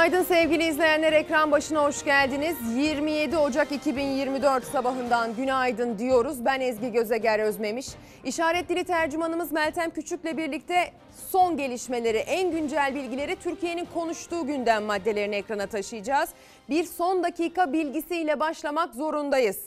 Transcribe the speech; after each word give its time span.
Günaydın 0.00 0.22
sevgili 0.22 0.64
izleyenler 0.64 1.12
ekran 1.12 1.52
başına 1.52 1.84
hoş 1.84 2.04
geldiniz. 2.04 2.56
27 2.76 3.36
Ocak 3.36 3.72
2024 3.72 4.64
sabahından 4.64 5.36
günaydın 5.36 5.98
diyoruz. 5.98 6.44
Ben 6.44 6.60
Ezgi 6.60 6.92
Gözeger 6.92 7.38
Özmemiş. 7.38 7.86
İşaret 8.24 8.68
dili 8.68 8.84
tercümanımız 8.84 9.52
Meltem 9.52 9.90
Küçük'le 9.90 10.36
birlikte 10.36 10.92
son 11.30 11.56
gelişmeleri, 11.56 12.18
en 12.18 12.50
güncel 12.50 12.94
bilgileri 12.94 13.36
Türkiye'nin 13.36 13.88
konuştuğu 13.94 14.46
gündem 14.46 14.84
maddelerini 14.84 15.36
ekrana 15.36 15.66
taşıyacağız. 15.66 16.30
Bir 16.68 16.84
son 16.84 17.22
dakika 17.22 17.72
bilgisiyle 17.72 18.40
başlamak 18.40 18.94
zorundayız. 18.94 19.58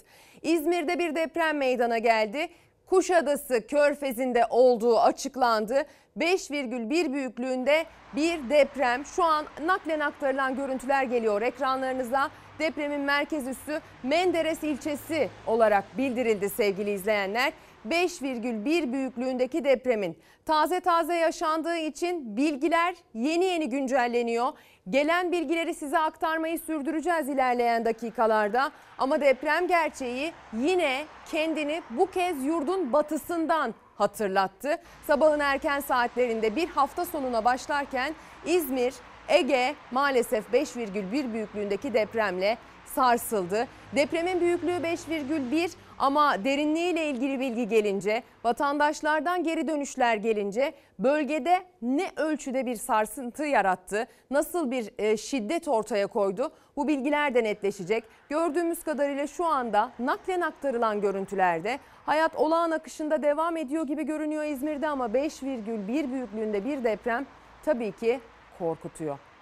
İzmir'de 0.41 0.99
bir 0.99 1.15
deprem 1.15 1.57
meydana 1.57 1.97
geldi. 1.97 2.47
Kuşadası 2.85 3.67
Körfezi'nde 3.67 4.45
olduğu 4.49 4.99
açıklandı. 4.99 5.85
5,1 6.19 7.13
büyüklüğünde 7.13 7.85
bir 8.15 8.49
deprem. 8.49 9.05
Şu 9.05 9.23
an 9.23 9.45
naklen 9.65 9.99
aktarılan 9.99 10.55
görüntüler 10.55 11.03
geliyor 11.03 11.41
ekranlarınıza. 11.41 12.29
Depremin 12.59 13.01
merkez 13.01 13.47
üssü 13.47 13.81
Menderes 14.03 14.63
ilçesi 14.63 15.29
olarak 15.47 15.97
bildirildi 15.97 16.49
sevgili 16.49 16.91
izleyenler. 16.91 17.53
5,1 17.89 18.93
büyüklüğündeki 18.93 19.63
depremin 19.63 20.17
taze 20.45 20.79
taze 20.79 21.15
yaşandığı 21.15 21.77
için 21.77 22.37
bilgiler 22.37 22.95
yeni 23.13 23.45
yeni 23.45 23.69
güncelleniyor. 23.69 24.53
Gelen 24.89 25.31
bilgileri 25.31 25.73
size 25.73 25.99
aktarmayı 25.99 26.59
sürdüreceğiz 26.59 27.29
ilerleyen 27.29 27.85
dakikalarda. 27.85 28.71
Ama 28.97 29.21
deprem 29.21 29.67
gerçeği 29.67 30.31
yine 30.53 31.05
kendini 31.31 31.81
bu 31.89 32.05
kez 32.05 32.45
yurdun 32.45 32.93
batısından 32.93 33.73
hatırlattı. 34.03 34.77
Sabahın 35.07 35.39
erken 35.39 35.79
saatlerinde 35.79 36.55
bir 36.55 36.69
hafta 36.69 37.05
sonuna 37.05 37.45
başlarken 37.45 38.15
İzmir, 38.45 38.93
Ege 39.27 39.75
maalesef 39.91 40.49
5,1 40.53 41.33
büyüklüğündeki 41.33 41.93
depremle 41.93 42.57
sarsıldı. 42.85 43.67
Depremin 43.95 44.41
büyüklüğü 44.41 44.71
5,1 44.71 45.71
ama 46.03 46.43
derinliğiyle 46.43 47.09
ilgili 47.09 47.39
bilgi 47.39 47.67
gelince, 47.67 48.23
vatandaşlardan 48.43 49.43
geri 49.43 49.67
dönüşler 49.67 50.15
gelince 50.15 50.73
bölgede 50.99 51.63
ne 51.81 52.11
ölçüde 52.15 52.65
bir 52.65 52.75
sarsıntı 52.75 53.43
yarattı, 53.43 54.07
nasıl 54.31 54.71
bir 54.71 54.89
e, 54.97 55.17
şiddet 55.17 55.67
ortaya 55.67 56.07
koydu 56.07 56.51
bu 56.77 56.87
bilgiler 56.87 57.35
de 57.35 57.43
netleşecek. 57.43 58.03
Gördüğümüz 58.29 58.83
kadarıyla 58.83 59.27
şu 59.27 59.45
anda 59.45 59.91
naklen 59.99 60.41
aktarılan 60.41 61.01
görüntülerde 61.01 61.79
hayat 62.05 62.35
olağan 62.35 62.71
akışında 62.71 63.21
devam 63.21 63.57
ediyor 63.57 63.87
gibi 63.87 64.03
görünüyor 64.03 64.43
İzmir'de 64.43 64.87
ama 64.87 65.05
5,1 65.05 66.11
büyüklüğünde 66.11 66.65
bir 66.65 66.83
deprem 66.83 67.25
tabii 67.65 67.91
ki 67.91 68.19
korkutuyor. 68.59 69.32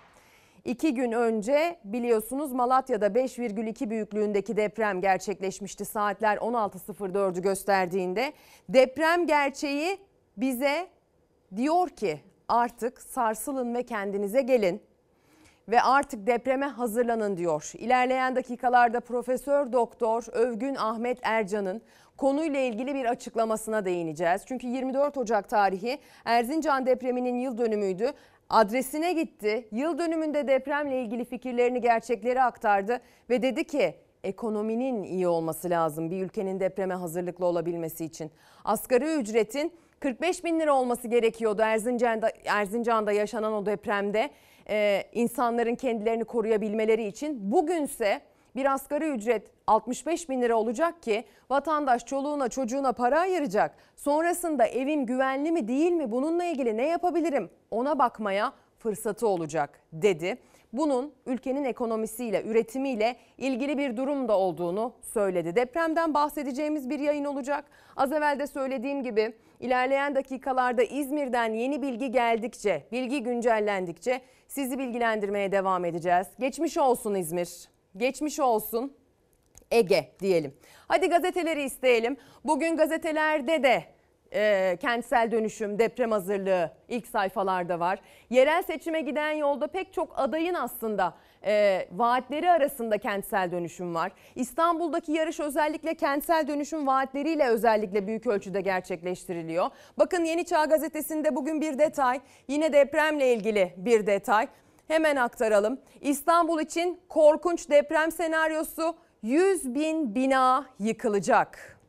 İki 0.66 0.94
gün 0.94 1.12
önce 1.12 1.78
biliyorsunuz 1.84 2.52
Malatya'da 2.52 3.08
5,2 3.08 3.90
büyüklüğündeki 3.90 4.58
deprem 4.58 5.02
gerçekleşmişti. 5.02 5.86
Saatler 5.86 6.38
16.04'ü 6.38 7.42
gösterdiğinde 7.42 8.34
deprem 8.70 9.28
gerçeği 9.28 9.98
bize 10.38 10.88
diyor 11.56 11.90
ki 11.90 12.20
artık 12.48 13.02
sarsılın 13.02 13.76
ve 13.76 13.84
kendinize 13.84 14.42
gelin 14.42 14.82
ve 15.68 15.82
artık 15.82 16.28
depreme 16.28 16.66
hazırlanın 16.66 17.38
diyor. 17.38 17.72
İlerleyen 17.78 18.36
dakikalarda 18.36 19.00
Profesör 19.00 19.72
Doktor 19.72 20.24
Övgün 20.32 20.76
Ahmet 20.76 21.20
Ercan'ın 21.22 21.82
konuyla 22.18 22.60
ilgili 22.60 22.96
bir 22.96 23.06
açıklamasına 23.06 23.86
değineceğiz. 23.86 24.42
Çünkü 24.46 24.68
24 24.68 25.18
Ocak 25.18 25.50
tarihi 25.50 26.00
Erzincan 26.26 26.86
depreminin 26.86 27.36
yıl 27.36 27.58
dönümüydü 27.58 28.14
adresine 28.52 29.14
gitti. 29.14 29.68
Yıl 29.72 29.98
dönümünde 29.98 30.48
depremle 30.48 31.02
ilgili 31.02 31.26
fikirlerini, 31.26 31.82
gerçekleri 31.82 32.42
aktardı 32.42 33.02
ve 33.30 33.42
dedi 33.42 33.64
ki 33.64 33.96
ekonominin 34.24 35.04
iyi 35.04 35.28
olması 35.28 35.70
lazım 35.70 36.12
bir 36.12 36.24
ülkenin 36.26 36.60
depreme 36.60 36.94
hazırlıklı 36.94 37.46
olabilmesi 37.46 38.06
için. 38.06 38.32
Asgari 38.64 39.06
ücretin 39.06 39.74
45 40.00 40.44
bin 40.44 40.60
lira 40.60 40.74
olması 40.74 41.08
gerekiyordu 41.08 41.62
Erzincan'da, 41.62 42.32
Erzincan'da 42.46 43.12
yaşanan 43.12 43.54
o 43.54 43.66
depremde 43.66 44.30
e, 44.70 45.04
insanların 45.14 45.76
kendilerini 45.76 46.24
koruyabilmeleri 46.24 47.04
için. 47.04 47.52
Bugünse 47.52 48.22
bir 48.56 48.74
asgari 48.74 49.10
ücret 49.10 49.52
65 49.68 50.30
bin 50.30 50.42
lira 50.42 50.56
olacak 50.56 51.04
ki 51.04 51.24
vatandaş 51.50 52.06
çoluğuna 52.06 52.50
çocuğuna 52.50 52.94
para 52.94 53.20
ayıracak. 53.20 53.76
Sonrasında 53.96 54.66
evim 54.66 55.06
güvenli 55.06 55.52
mi 55.52 55.68
değil 55.68 55.92
mi 55.92 56.12
bununla 56.12 56.44
ilgili 56.44 56.78
ne 56.78 56.88
yapabilirim 56.88 57.50
ona 57.72 58.00
bakmaya 58.00 58.54
fırsatı 58.80 59.28
olacak 59.28 59.80
dedi. 59.94 60.38
Bunun 60.74 61.14
ülkenin 61.26 61.64
ekonomisiyle, 61.64 62.44
üretimiyle 62.44 63.16
ilgili 63.38 63.78
bir 63.78 63.98
durum 63.98 64.28
da 64.28 64.38
olduğunu 64.38 64.94
söyledi. 65.02 65.56
Depremden 65.56 66.14
bahsedeceğimiz 66.14 66.90
bir 66.90 67.00
yayın 67.00 67.26
olacak. 67.26 67.66
Az 67.96 68.12
evvel 68.12 68.40
de 68.40 68.48
söylediğim 68.48 69.04
gibi 69.04 69.34
ilerleyen 69.60 70.16
dakikalarda 70.16 70.84
İzmir'den 70.84 71.54
yeni 71.54 71.82
bilgi 71.82 72.12
geldikçe, 72.12 72.88
bilgi 72.92 73.24
güncellendikçe 73.24 74.22
sizi 74.48 74.80
bilgilendirmeye 74.80 75.52
devam 75.52 75.86
edeceğiz. 75.86 76.28
Geçmiş 76.40 76.78
olsun 76.78 77.16
İzmir. 77.16 77.70
Geçmiş 77.98 78.40
olsun 78.40 78.94
Ege 79.72 80.12
diyelim. 80.20 80.54
Hadi 80.88 81.10
gazeteleri 81.10 81.64
isteyelim. 81.64 82.18
Bugün 82.46 82.78
gazetelerde 82.78 83.64
de 83.64 83.84
e, 84.34 84.78
kentsel 84.82 85.32
dönüşüm, 85.32 85.80
deprem 85.80 86.12
hazırlığı 86.12 86.72
ilk 86.88 87.08
sayfalarda 87.08 87.80
var. 87.80 88.00
Yerel 88.30 88.64
seçime 88.64 89.02
giden 89.02 89.32
yolda 89.32 89.68
pek 89.68 89.94
çok 89.94 90.20
adayın 90.20 90.54
aslında 90.54 91.14
e, 91.46 91.88
vaatleri 91.92 92.52
arasında 92.52 92.98
kentsel 92.98 93.52
dönüşüm 93.52 93.96
var. 93.96 94.12
İstanbul'daki 94.36 95.12
yarış 95.12 95.40
özellikle 95.40 95.96
kentsel 95.96 96.48
dönüşüm 96.48 96.88
vaatleriyle 96.88 97.48
özellikle 97.48 98.08
büyük 98.08 98.28
ölçüde 98.28 98.62
gerçekleştiriliyor. 98.62 99.70
Bakın 99.98 100.26
Yeni 100.26 100.46
Çağ 100.46 100.66
Gazetesi'nde 100.66 101.36
bugün 101.36 101.62
bir 101.62 101.80
detay, 101.80 102.22
yine 102.48 102.74
depremle 102.74 103.34
ilgili 103.34 103.74
bir 103.78 104.08
detay. 104.08 104.48
Hemen 104.92 105.16
aktaralım. 105.16 105.80
İstanbul 106.02 106.60
için 106.60 107.00
korkunç 107.10 107.70
deprem 107.70 108.12
senaryosu 108.12 108.96
100 109.22 109.76
bin 109.76 110.16
bina 110.16 110.66
yıkılacak. 110.80 111.80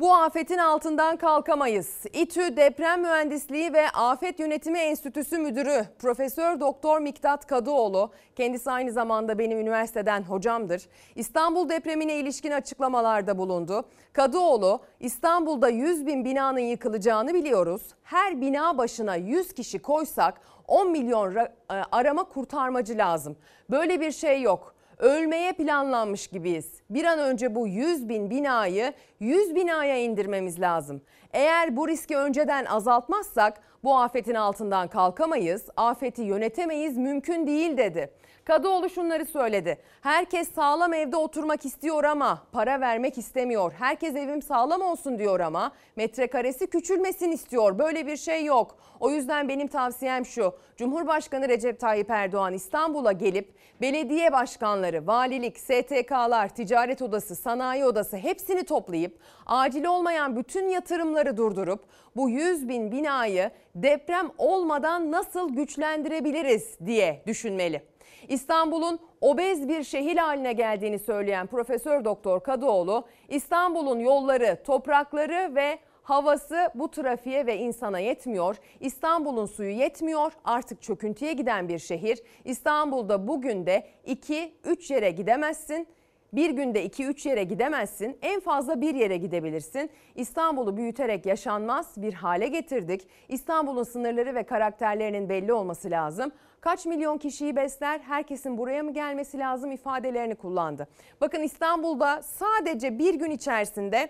Bu 0.00 0.14
afetin 0.14 0.58
altından 0.58 1.16
kalkamayız. 1.16 2.06
İTÜ 2.12 2.56
Deprem 2.56 3.00
Mühendisliği 3.00 3.72
ve 3.72 3.90
Afet 3.90 4.40
Yönetimi 4.40 4.78
Enstitüsü 4.78 5.38
Müdürü 5.38 5.84
Profesör 5.98 6.60
Doktor 6.60 7.00
Miktat 7.00 7.46
Kadıoğlu, 7.46 8.12
kendisi 8.36 8.70
aynı 8.70 8.92
zamanda 8.92 9.38
benim 9.38 9.58
üniversiteden 9.58 10.22
hocamdır. 10.22 10.88
İstanbul 11.14 11.68
depremine 11.68 12.16
ilişkin 12.16 12.50
açıklamalarda 12.50 13.38
bulundu. 13.38 13.84
Kadıoğlu, 14.12 14.80
İstanbul'da 15.00 15.68
100 15.68 16.06
bin 16.06 16.24
binanın 16.24 16.58
yıkılacağını 16.58 17.34
biliyoruz. 17.34 17.82
Her 18.02 18.40
bina 18.40 18.78
başına 18.78 19.14
100 19.14 19.52
kişi 19.52 19.78
koysak 19.78 20.40
10 20.68 20.90
milyon 20.90 21.36
e, 21.36 21.48
arama 21.92 22.24
kurtarmacı 22.24 22.98
lazım. 22.98 23.36
Böyle 23.70 24.00
bir 24.00 24.12
şey 24.12 24.42
yok 24.42 24.74
ölmeye 25.00 25.52
planlanmış 25.52 26.26
gibiyiz. 26.26 26.80
Bir 26.90 27.04
an 27.04 27.18
önce 27.18 27.54
bu 27.54 27.66
100 27.66 28.08
bin 28.08 28.30
binayı 28.30 28.92
100 29.20 29.54
binaya 29.54 29.98
indirmemiz 29.98 30.60
lazım. 30.60 31.02
Eğer 31.32 31.76
bu 31.76 31.88
riski 31.88 32.16
önceden 32.16 32.64
azaltmazsak 32.64 33.60
bu 33.84 33.96
afetin 33.98 34.34
altından 34.34 34.88
kalkamayız, 34.88 35.62
afeti 35.76 36.22
yönetemeyiz, 36.22 36.96
mümkün 36.96 37.46
değil 37.46 37.76
dedi. 37.76 38.10
Kadıoğlu 38.44 38.90
şunları 38.90 39.26
söyledi. 39.26 39.78
Herkes 40.00 40.54
sağlam 40.54 40.92
evde 40.92 41.16
oturmak 41.16 41.64
istiyor 41.64 42.04
ama 42.04 42.42
para 42.52 42.80
vermek 42.80 43.18
istemiyor. 43.18 43.72
Herkes 43.78 44.16
evim 44.16 44.42
sağlam 44.42 44.82
olsun 44.82 45.18
diyor 45.18 45.40
ama 45.40 45.72
metrekaresi 45.96 46.66
küçülmesin 46.66 47.30
istiyor. 47.30 47.78
Böyle 47.78 48.06
bir 48.06 48.16
şey 48.16 48.44
yok. 48.44 48.76
O 49.00 49.10
yüzden 49.10 49.48
benim 49.48 49.66
tavsiyem 49.68 50.26
şu. 50.26 50.54
Cumhurbaşkanı 50.76 51.48
Recep 51.48 51.80
Tayyip 51.80 52.10
Erdoğan 52.10 52.54
İstanbul'a 52.54 53.12
gelip 53.12 53.54
belediye 53.80 54.32
başkanları, 54.32 55.06
valilik, 55.06 55.58
STK'lar, 55.58 56.48
ticaret 56.48 57.02
odası, 57.02 57.36
sanayi 57.36 57.84
odası 57.84 58.16
hepsini 58.16 58.64
toplayıp 58.64 59.18
acil 59.46 59.84
olmayan 59.84 60.36
bütün 60.36 60.68
yatırımları 60.68 61.19
durdurup 61.36 61.84
bu 62.16 62.30
100 62.30 62.68
bin 62.68 62.92
binayı 62.92 63.50
deprem 63.74 64.30
olmadan 64.38 65.10
nasıl 65.10 65.54
güçlendirebiliriz 65.54 66.78
diye 66.86 67.22
düşünmeli. 67.26 67.82
İstanbul'un 68.28 69.00
obez 69.20 69.68
bir 69.68 69.82
şehir 69.82 70.16
haline 70.16 70.52
geldiğini 70.52 70.98
söyleyen 70.98 71.46
Profesör 71.46 72.04
Doktor 72.04 72.40
Kadıoğlu, 72.40 73.06
İstanbul'un 73.28 73.98
yolları, 73.98 74.62
toprakları 74.64 75.54
ve 75.54 75.78
havası 76.02 76.70
bu 76.74 76.90
trafiğe 76.90 77.46
ve 77.46 77.56
insana 77.56 77.98
yetmiyor. 77.98 78.56
İstanbul'un 78.80 79.46
suyu 79.46 79.70
yetmiyor. 79.70 80.32
Artık 80.44 80.82
çöküntüye 80.82 81.32
giden 81.32 81.68
bir 81.68 81.78
şehir. 81.78 82.22
İstanbul'da 82.44 83.28
bugün 83.28 83.66
de 83.66 83.86
2-3 84.06 84.92
yere 84.92 85.10
gidemezsin. 85.10 85.86
Bir 86.32 86.50
günde 86.50 86.86
2-3 86.86 87.28
yere 87.28 87.44
gidemezsin. 87.44 88.18
En 88.22 88.40
fazla 88.40 88.80
bir 88.80 88.94
yere 88.94 89.16
gidebilirsin. 89.16 89.90
İstanbul'u 90.14 90.76
büyüterek 90.76 91.26
yaşanmaz 91.26 91.94
bir 91.96 92.12
hale 92.12 92.48
getirdik. 92.48 93.08
İstanbul'un 93.28 93.82
sınırları 93.82 94.34
ve 94.34 94.42
karakterlerinin 94.42 95.28
belli 95.28 95.52
olması 95.52 95.90
lazım. 95.90 96.32
Kaç 96.60 96.86
milyon 96.86 97.18
kişiyi 97.18 97.56
besler? 97.56 98.00
Herkesin 98.00 98.58
buraya 98.58 98.82
mı 98.82 98.92
gelmesi 98.92 99.38
lazım 99.38 99.72
ifadelerini 99.72 100.34
kullandı. 100.34 100.88
Bakın 101.20 101.42
İstanbul'da 101.42 102.22
sadece 102.22 102.98
bir 102.98 103.14
gün 103.14 103.30
içerisinde 103.30 104.08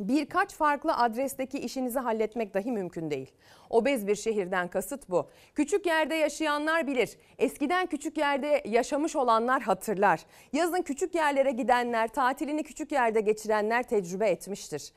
birkaç 0.00 0.54
farklı 0.54 0.96
adresteki 0.96 1.58
işinizi 1.58 1.98
halletmek 1.98 2.54
dahi 2.54 2.72
mümkün 2.72 3.10
değil. 3.10 3.32
Obez 3.70 4.06
bir 4.06 4.14
şehirden 4.14 4.68
kasıt 4.68 5.10
bu. 5.10 5.30
Küçük 5.54 5.86
yerde 5.86 6.14
yaşayanlar 6.14 6.86
bilir. 6.86 7.18
Eskiden 7.38 7.86
küçük 7.86 8.18
yerde 8.18 8.62
yaşamış 8.64 9.16
olanlar 9.16 9.62
hatırlar. 9.62 10.20
Yazın 10.52 10.82
küçük 10.82 11.14
yerlere 11.14 11.50
gidenler, 11.50 12.08
tatilini 12.08 12.62
küçük 12.62 12.92
yerde 12.92 13.20
geçirenler 13.20 13.82
tecrübe 13.82 14.28
etmiştir. 14.28 14.92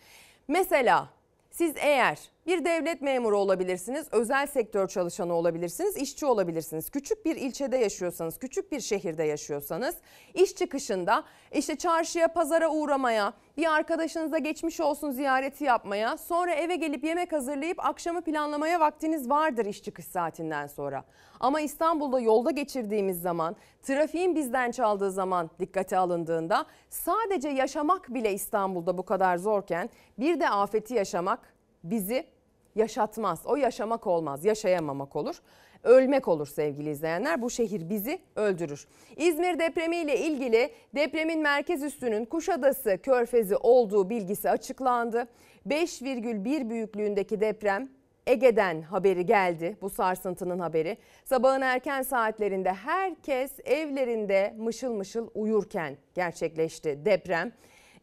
Mesela 0.48 1.10
siz 1.52 1.74
eğer 1.78 2.20
bir 2.48 2.66
devlet 2.66 3.02
memuru 3.02 3.38
olabilirsiniz, 3.38 4.08
özel 4.12 4.48
sektör 4.48 4.88
çalışanı 4.88 5.34
olabilirsiniz, 5.34 5.98
işçi 5.98 6.26
olabilirsiniz. 6.26 6.90
Küçük 6.90 7.26
bir 7.26 7.36
ilçede 7.36 7.78
yaşıyorsanız, 7.78 8.38
küçük 8.38 8.72
bir 8.72 8.80
şehirde 8.80 9.24
yaşıyorsanız 9.24 9.96
iş 10.34 10.56
çıkışında 10.56 11.24
işte 11.52 11.76
çarşıya, 11.76 12.28
pazara 12.28 12.70
uğramaya, 12.70 13.34
bir 13.58 13.76
arkadaşınıza 13.76 14.38
geçmiş 14.38 14.80
olsun 14.80 15.12
ziyareti 15.12 15.64
yapmaya, 15.64 16.18
sonra 16.18 16.54
eve 16.54 16.76
gelip 16.76 17.04
yemek 17.04 17.34
hazırlayıp 17.34 17.86
akşamı 17.86 18.22
planlamaya 18.22 18.80
vaktiniz 18.80 19.30
vardır 19.30 19.66
iş 19.66 19.84
çıkış 19.84 20.06
saatinden 20.06 20.68
sonra. 20.68 21.04
Ama 21.40 21.62
İstanbul'da 21.62 22.20
yolda 22.20 22.52
geçirdiğimiz 22.52 23.22
zaman, 23.22 23.56
trafiğin 23.82 24.36
bizden 24.36 24.72
çaldığı 24.72 25.12
zaman 25.12 25.50
dikkate 25.60 25.98
alındığında 25.98 26.66
sadece 26.90 27.50
yaşamak 27.50 28.14
bile 28.14 28.34
İstanbul'da 28.34 28.98
bu 28.98 29.06
kadar 29.06 29.38
zorken 29.38 29.90
bir 30.20 30.40
de 30.40 30.50
afeti 30.50 30.94
yaşamak 30.94 31.40
bizi 31.84 32.37
yaşatmaz. 32.78 33.40
O 33.46 33.56
yaşamak 33.56 34.08
olmaz, 34.08 34.46
yaşayamamak 34.46 35.16
olur. 35.16 35.42
Ölmek 35.84 36.28
olur 36.28 36.48
sevgili 36.48 36.90
izleyenler. 36.90 37.42
Bu 37.42 37.50
şehir 37.50 37.90
bizi 37.90 38.20
öldürür. 38.36 38.88
İzmir 39.18 39.60
depremiyle 39.60 40.20
ilgili 40.20 40.72
depremin 40.96 41.42
merkez 41.42 41.84
üssünün 41.84 42.26
Kuşadası 42.26 42.98
Körfezi 43.04 43.56
olduğu 43.56 44.10
bilgisi 44.10 44.50
açıklandı. 44.50 45.28
5,1 45.68 46.70
büyüklüğündeki 46.70 47.42
deprem 47.42 47.90
Ege'den 48.28 48.82
haberi 48.82 49.26
geldi 49.26 49.78
bu 49.82 49.90
sarsıntının 49.90 50.60
haberi. 50.60 50.98
Sabahın 51.26 51.62
erken 51.62 52.02
saatlerinde 52.02 52.74
herkes 52.74 53.52
evlerinde 53.66 54.56
mışıl 54.58 54.94
mışıl 54.94 55.28
uyurken 55.36 55.98
gerçekleşti 56.14 57.06
deprem. 57.06 57.52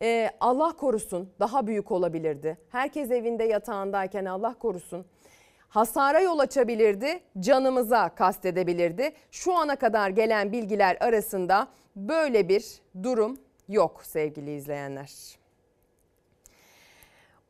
Ee, 0.02 0.30
Allah 0.40 0.72
korusun 0.76 1.30
daha 1.40 1.66
büyük 1.66 1.92
olabilirdi. 1.92 2.58
Herkes 2.68 3.10
evinde 3.10 3.44
yatağındayken 3.44 4.24
Allah 4.24 4.54
korusun. 4.58 5.06
Hasara 5.68 6.20
yol 6.20 6.38
açabilirdi, 6.38 7.20
canımıza 7.40 8.14
kastedebilirdi. 8.14 9.12
Şu 9.30 9.54
ana 9.54 9.76
kadar 9.76 10.10
gelen 10.10 10.52
bilgiler 10.52 10.96
arasında 11.00 11.68
böyle 11.96 12.48
bir 12.48 12.64
durum 13.02 13.38
yok 13.68 14.00
sevgili 14.04 14.56
izleyenler. 14.56 15.38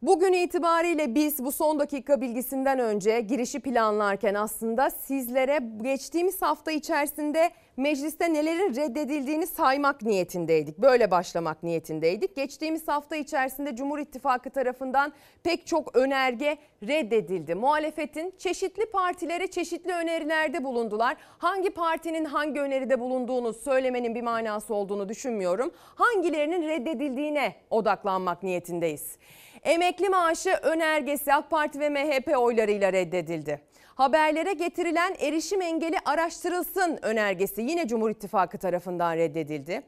Bugün 0.02 0.32
itibariyle 0.32 1.14
biz 1.14 1.44
bu 1.44 1.52
son 1.52 1.78
dakika 1.78 2.20
bilgisinden 2.20 2.78
önce 2.78 3.20
girişi 3.20 3.60
planlarken 3.60 4.34
aslında 4.34 4.90
sizlere 4.90 5.60
geçtiğimiz 5.82 6.42
hafta 6.42 6.72
içerisinde 6.72 7.50
mecliste 7.76 8.32
nelerin 8.32 8.76
reddedildiğini 8.76 9.46
saymak 9.46 10.02
niyetindeydik. 10.02 10.78
Böyle 10.78 11.10
başlamak 11.10 11.62
niyetindeydik. 11.62 12.36
Geçtiğimiz 12.36 12.88
hafta 12.88 13.16
içerisinde 13.16 13.76
Cumhur 13.76 13.98
İttifakı 13.98 14.50
tarafından 14.50 15.12
pek 15.42 15.66
çok 15.66 15.96
önerge 15.96 16.58
reddedildi. 16.82 17.54
Muhalefetin 17.54 18.34
çeşitli 18.38 18.86
partilere 18.86 19.46
çeşitli 19.46 19.92
önerilerde 19.92 20.64
bulundular. 20.64 21.16
Hangi 21.38 21.70
partinin 21.70 22.24
hangi 22.24 22.60
öneride 22.60 23.00
bulunduğunu 23.00 23.52
söylemenin 23.52 24.14
bir 24.14 24.22
manası 24.22 24.74
olduğunu 24.74 25.08
düşünmüyorum. 25.08 25.70
Hangilerinin 25.74 26.68
reddedildiğine 26.68 27.54
odaklanmak 27.70 28.42
niyetindeyiz. 28.42 29.16
Emekli 29.64 30.08
maaşı 30.08 30.50
önergesi 30.62 31.34
AK 31.34 31.50
Parti 31.50 31.80
ve 31.80 31.88
MHP 31.88 32.38
oylarıyla 32.38 32.92
reddedildi. 32.92 33.60
Haberlere 33.94 34.52
getirilen 34.52 35.14
erişim 35.18 35.62
engeli 35.62 35.96
araştırılsın 36.04 36.98
önergesi 37.02 37.62
yine 37.62 37.88
Cumhur 37.88 38.10
İttifakı 38.10 38.58
tarafından 38.58 39.16
reddedildi. 39.16 39.82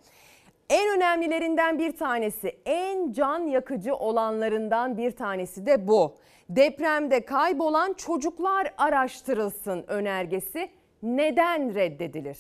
En 0.71 0.97
önemlilerinden 0.97 1.79
bir 1.79 1.97
tanesi, 1.97 2.57
en 2.67 3.13
can 3.13 3.47
yakıcı 3.47 3.95
olanlarından 3.95 4.97
bir 4.97 5.11
tanesi 5.11 5.67
de 5.67 5.89
bu. 5.89 6.15
Depremde 6.49 7.25
kaybolan 7.25 7.93
çocuklar 7.93 8.75
araştırılsın 8.79 9.85
önergesi 9.89 10.69
neden 11.03 11.75
reddedilir? 11.75 12.39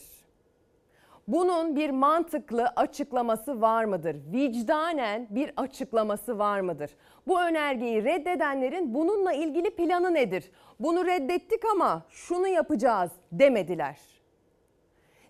Bunun 1.28 1.76
bir 1.76 1.90
mantıklı 1.90 2.66
açıklaması 2.76 3.60
var 3.60 3.84
mıdır? 3.84 4.16
Vicdanen 4.32 5.26
bir 5.30 5.52
açıklaması 5.56 6.38
var 6.38 6.60
mıdır? 6.60 6.90
Bu 7.26 7.40
önergeyi 7.42 8.04
reddedenlerin 8.04 8.94
bununla 8.94 9.32
ilgili 9.32 9.70
planı 9.70 10.14
nedir? 10.14 10.50
Bunu 10.80 11.06
reddettik 11.06 11.64
ama 11.64 12.02
şunu 12.10 12.48
yapacağız 12.48 13.10
demediler. 13.32 13.98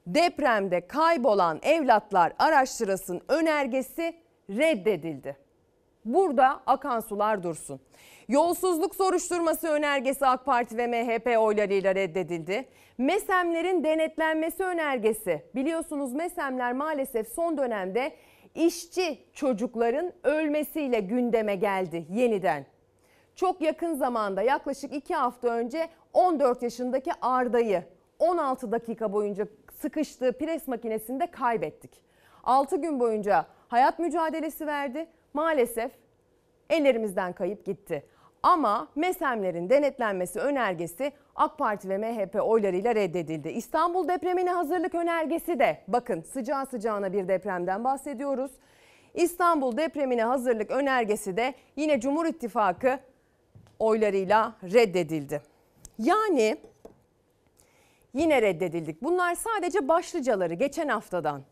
Depremde 0.06 0.86
kaybolan 0.86 1.58
evlatlar 1.62 2.32
araştırılsın 2.38 3.20
önergesi 3.28 4.14
reddedildi. 4.50 5.36
Burada 6.04 6.60
akan 6.66 7.00
sular 7.00 7.42
dursun. 7.42 7.80
Yolsuzluk 8.28 8.94
soruşturması 8.94 9.68
önergesi 9.68 10.26
AK 10.26 10.44
Parti 10.44 10.76
ve 10.76 10.86
MHP 10.86 11.38
oylarıyla 11.38 11.94
reddedildi. 11.94 12.68
MESEM'lerin 12.98 13.84
denetlenmesi 13.84 14.64
önergesi. 14.64 15.42
Biliyorsunuz 15.54 16.12
MESEM'ler 16.12 16.72
maalesef 16.72 17.28
son 17.28 17.58
dönemde 17.58 18.12
işçi 18.54 19.18
çocukların 19.32 20.12
ölmesiyle 20.24 21.00
gündeme 21.00 21.54
geldi 21.54 22.06
yeniden. 22.10 22.66
Çok 23.34 23.60
yakın 23.60 23.94
zamanda 23.94 24.42
yaklaşık 24.42 24.92
2 24.92 25.14
hafta 25.14 25.48
önce 25.48 25.88
14 26.12 26.62
yaşındaki 26.62 27.10
Arda'yı 27.20 27.84
16 28.18 28.72
dakika 28.72 29.12
boyunca 29.12 29.46
sıkıştığı 29.80 30.38
pres 30.38 30.68
makinesinde 30.68 31.26
kaybettik. 31.26 32.02
6 32.44 32.76
gün 32.76 33.00
boyunca 33.00 33.46
hayat 33.68 33.98
mücadelesi 33.98 34.66
verdi. 34.66 35.06
Maalesef 35.34 35.92
ellerimizden 36.70 37.32
kayıp 37.32 37.64
gitti. 37.64 38.06
Ama 38.46 38.88
MESEM'lerin 38.96 39.70
denetlenmesi 39.70 40.40
önergesi 40.40 41.12
AK 41.36 41.58
Parti 41.58 41.88
ve 41.88 41.98
MHP 41.98 42.34
oylarıyla 42.42 42.94
reddedildi. 42.94 43.48
İstanbul 43.48 44.08
depremine 44.08 44.50
hazırlık 44.50 44.94
önergesi 44.94 45.58
de 45.58 45.82
bakın 45.88 46.20
sıcağı 46.22 46.66
sıcağına 46.66 47.12
bir 47.12 47.28
depremden 47.28 47.84
bahsediyoruz. 47.84 48.50
İstanbul 49.14 49.76
depremine 49.76 50.24
hazırlık 50.24 50.70
önergesi 50.70 51.36
de 51.36 51.54
yine 51.76 52.00
Cumhur 52.00 52.26
İttifakı 52.26 52.98
oylarıyla 53.78 54.52
reddedildi. 54.62 55.42
Yani 55.98 56.56
yine 58.14 58.42
reddedildik. 58.42 59.02
Bunlar 59.02 59.34
sadece 59.34 59.88
başlıcaları 59.88 60.54
geçen 60.54 60.88
haftadan. 60.88 61.42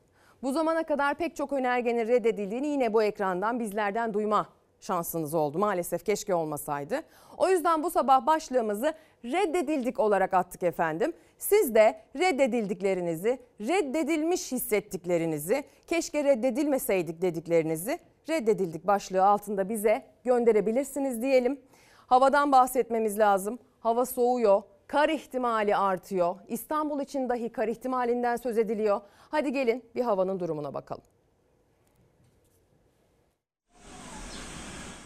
Bu 0.42 0.52
zamana 0.52 0.82
kadar 0.82 1.14
pek 1.14 1.36
çok 1.36 1.52
önergenin 1.52 2.08
reddedildiğini 2.08 2.66
yine 2.66 2.92
bu 2.92 3.02
ekrandan 3.02 3.60
bizlerden 3.60 4.14
duyma 4.14 4.46
şansınız 4.85 5.35
oldu. 5.35 5.59
Maalesef 5.59 6.05
keşke 6.05 6.35
olmasaydı. 6.35 7.00
O 7.38 7.49
yüzden 7.49 7.83
bu 7.83 7.91
sabah 7.91 8.26
başlığımızı 8.26 8.95
reddedildik 9.25 10.00
olarak 10.00 10.35
attık 10.35 10.62
efendim. 10.62 11.12
Siz 11.38 11.75
de 11.75 12.00
reddedildiklerinizi, 12.19 13.38
reddedilmiş 13.61 14.53
hissettiklerinizi, 14.53 15.64
keşke 15.87 16.25
reddedilmeseydik 16.25 17.23
dediklerinizi 17.23 17.99
reddedildik 18.29 18.87
başlığı 18.87 19.25
altında 19.25 19.69
bize 19.69 20.07
gönderebilirsiniz 20.25 21.23
diyelim. 21.23 21.61
Havadan 22.07 22.53
bahsetmemiz 22.53 23.19
lazım. 23.19 23.59
Hava 23.81 24.07
soğuyor, 24.07 24.62
kar 24.87 25.09
ihtimali 25.09 25.76
artıyor. 25.76 26.37
İstanbul 26.49 27.00
için 27.00 27.29
dahi 27.29 27.53
kar 27.53 27.69
ihtimalinden 27.69 28.37
söz 28.37 28.59
ediliyor. 28.59 29.00
Hadi 29.31 29.53
gelin 29.53 29.85
bir 29.95 30.03
havanın 30.03 30.41
durumuna 30.41 30.75
bakalım. 30.75 31.13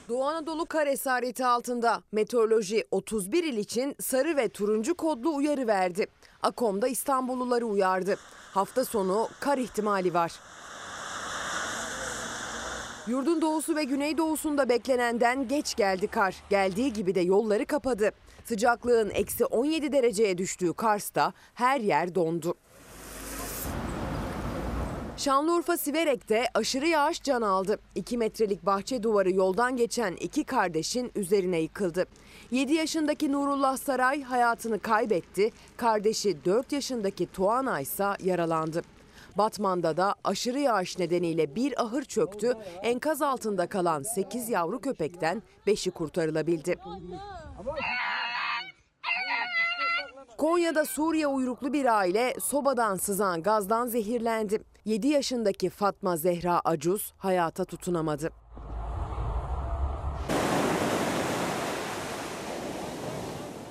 Doğu 0.09 0.25
Anadolu 0.25 0.67
kar 0.67 0.87
esareti 0.87 1.47
altında 1.47 2.03
meteoroloji 2.13 2.85
31 2.91 3.45
il 3.45 3.57
için 3.57 3.97
sarı 4.01 4.37
ve 4.37 4.49
turuncu 4.49 4.95
kodlu 4.95 5.35
uyarı 5.35 5.67
verdi. 5.67 6.07
Akom'da 6.43 6.89
İstanbulluları 6.89 7.67
uyardı. 7.67 8.17
Hafta 8.53 8.85
sonu 8.85 9.29
kar 9.41 9.59
ihtimali 9.59 10.15
var. 10.15 10.33
Yurdun 13.07 13.43
doğusu 13.43 13.77
ve 13.77 13.85
güneydoğusunda 13.85 14.69
beklenenden 14.69 15.49
geç 15.49 15.75
geldi 15.75 16.07
kar. 16.07 16.37
Geldiği 16.51 16.93
gibi 16.93 17.15
de 17.15 17.21
yolları 17.21 17.67
kapadı. 17.67 18.11
Sıcaklığın 18.45 19.11
eksi 19.11 19.45
17 19.45 19.93
dereceye 19.93 20.39
düştüğü 20.39 20.73
Kars'ta 20.73 21.33
her 21.55 21.81
yer 21.81 22.15
dondu. 22.15 22.55
Şanlıurfa 25.19 25.77
Siverek'te 25.77 26.47
aşırı 26.55 26.87
yağış 26.89 27.23
can 27.23 27.43
aldı. 27.43 27.79
2 27.95 28.19
metrelik 28.19 28.67
bahçe 28.67 29.03
duvarı 29.03 29.31
yoldan 29.31 29.77
geçen 29.77 30.13
iki 30.13 30.45
kardeşin 30.45 31.13
üzerine 31.15 31.59
yıkıldı. 31.59 32.07
7 32.51 32.75
yaşındaki 32.75 33.33
Nurullah 33.33 33.77
Saray 33.77 34.23
hayatını 34.23 34.79
kaybetti. 34.79 35.51
Kardeşi 35.77 36.45
4 36.45 36.73
yaşındaki 36.73 37.27
Tuana 37.27 37.81
ise 37.81 38.07
yaralandı. 38.23 38.83
Batman'da 39.39 39.97
da 39.97 40.15
aşırı 40.25 40.59
yağış 40.59 40.99
nedeniyle 40.99 41.55
bir 41.55 41.83
ahır 41.83 42.03
çöktü. 42.03 42.55
Enkaz 42.83 43.23
altında 43.23 43.67
kalan 43.67 44.03
8 44.03 44.49
yavru 44.49 44.81
köpekten 44.81 45.43
5'i 45.67 45.91
kurtarılabildi. 45.91 46.77
Konya'da 50.39 50.85
Suriye 50.85 51.27
uyruklu 51.27 51.73
bir 51.73 51.99
aile 51.99 52.35
sobadan 52.41 52.97
sızan 52.97 53.43
gazdan 53.43 53.87
zehirlendi. 53.87 54.63
7 54.89 55.09
yaşındaki 55.09 55.71
Fatma 55.71 56.17
Zehra 56.17 56.61
Acuz 56.65 57.13
hayata 57.19 57.65
tutunamadı. 57.65 58.31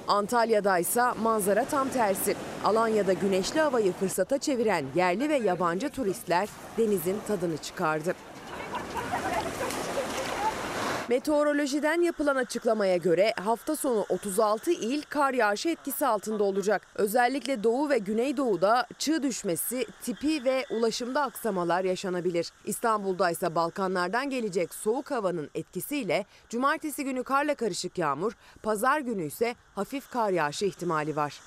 Antalya'da 0.07 0.77
ise 0.79 1.01
manzara 1.21 1.65
tam 1.65 1.89
tersi. 1.89 2.35
Alanya'da 2.63 3.13
güneşli 3.13 3.59
havayı 3.59 3.93
fırsata 3.93 4.37
çeviren 4.37 4.85
yerli 4.95 5.29
ve 5.29 5.35
yabancı 5.37 5.89
turistler 5.89 6.49
denizin 6.77 7.17
tadını 7.27 7.57
çıkardı. 7.57 8.15
Meteorolojiden 11.09 12.01
yapılan 12.01 12.35
açıklamaya 12.35 12.97
göre 12.97 13.33
hafta 13.43 13.75
sonu 13.75 14.05
36 14.09 14.71
il 14.71 15.01
kar 15.01 15.33
yağışı 15.33 15.69
etkisi 15.69 16.07
altında 16.07 16.43
olacak. 16.43 16.87
Özellikle 16.95 17.63
Doğu 17.63 17.89
ve 17.89 17.97
Güneydoğu'da 17.97 18.87
çığ 18.97 19.23
düşmesi, 19.23 19.85
tipi 20.01 20.45
ve 20.45 20.65
ulaşımda 20.69 21.21
aksamalar 21.21 21.83
yaşanabilir. 21.83 22.51
İstanbul'da 22.65 23.29
ise 23.29 23.55
Balkanlardan 23.55 24.29
gelecek 24.29 24.73
soğuk 24.73 25.11
havanın 25.11 25.49
etkisiyle 25.55 26.25
cumartesi 26.49 27.03
günü 27.03 27.23
karla 27.23 27.55
karışık 27.55 27.97
yağmur, 27.97 28.33
pazar 28.63 28.99
günü 28.99 29.25
ise 29.25 29.55
hafif 29.75 30.09
kar 30.09 30.29
yağışı 30.29 30.65
ihtimali 30.65 31.15
var. 31.15 31.41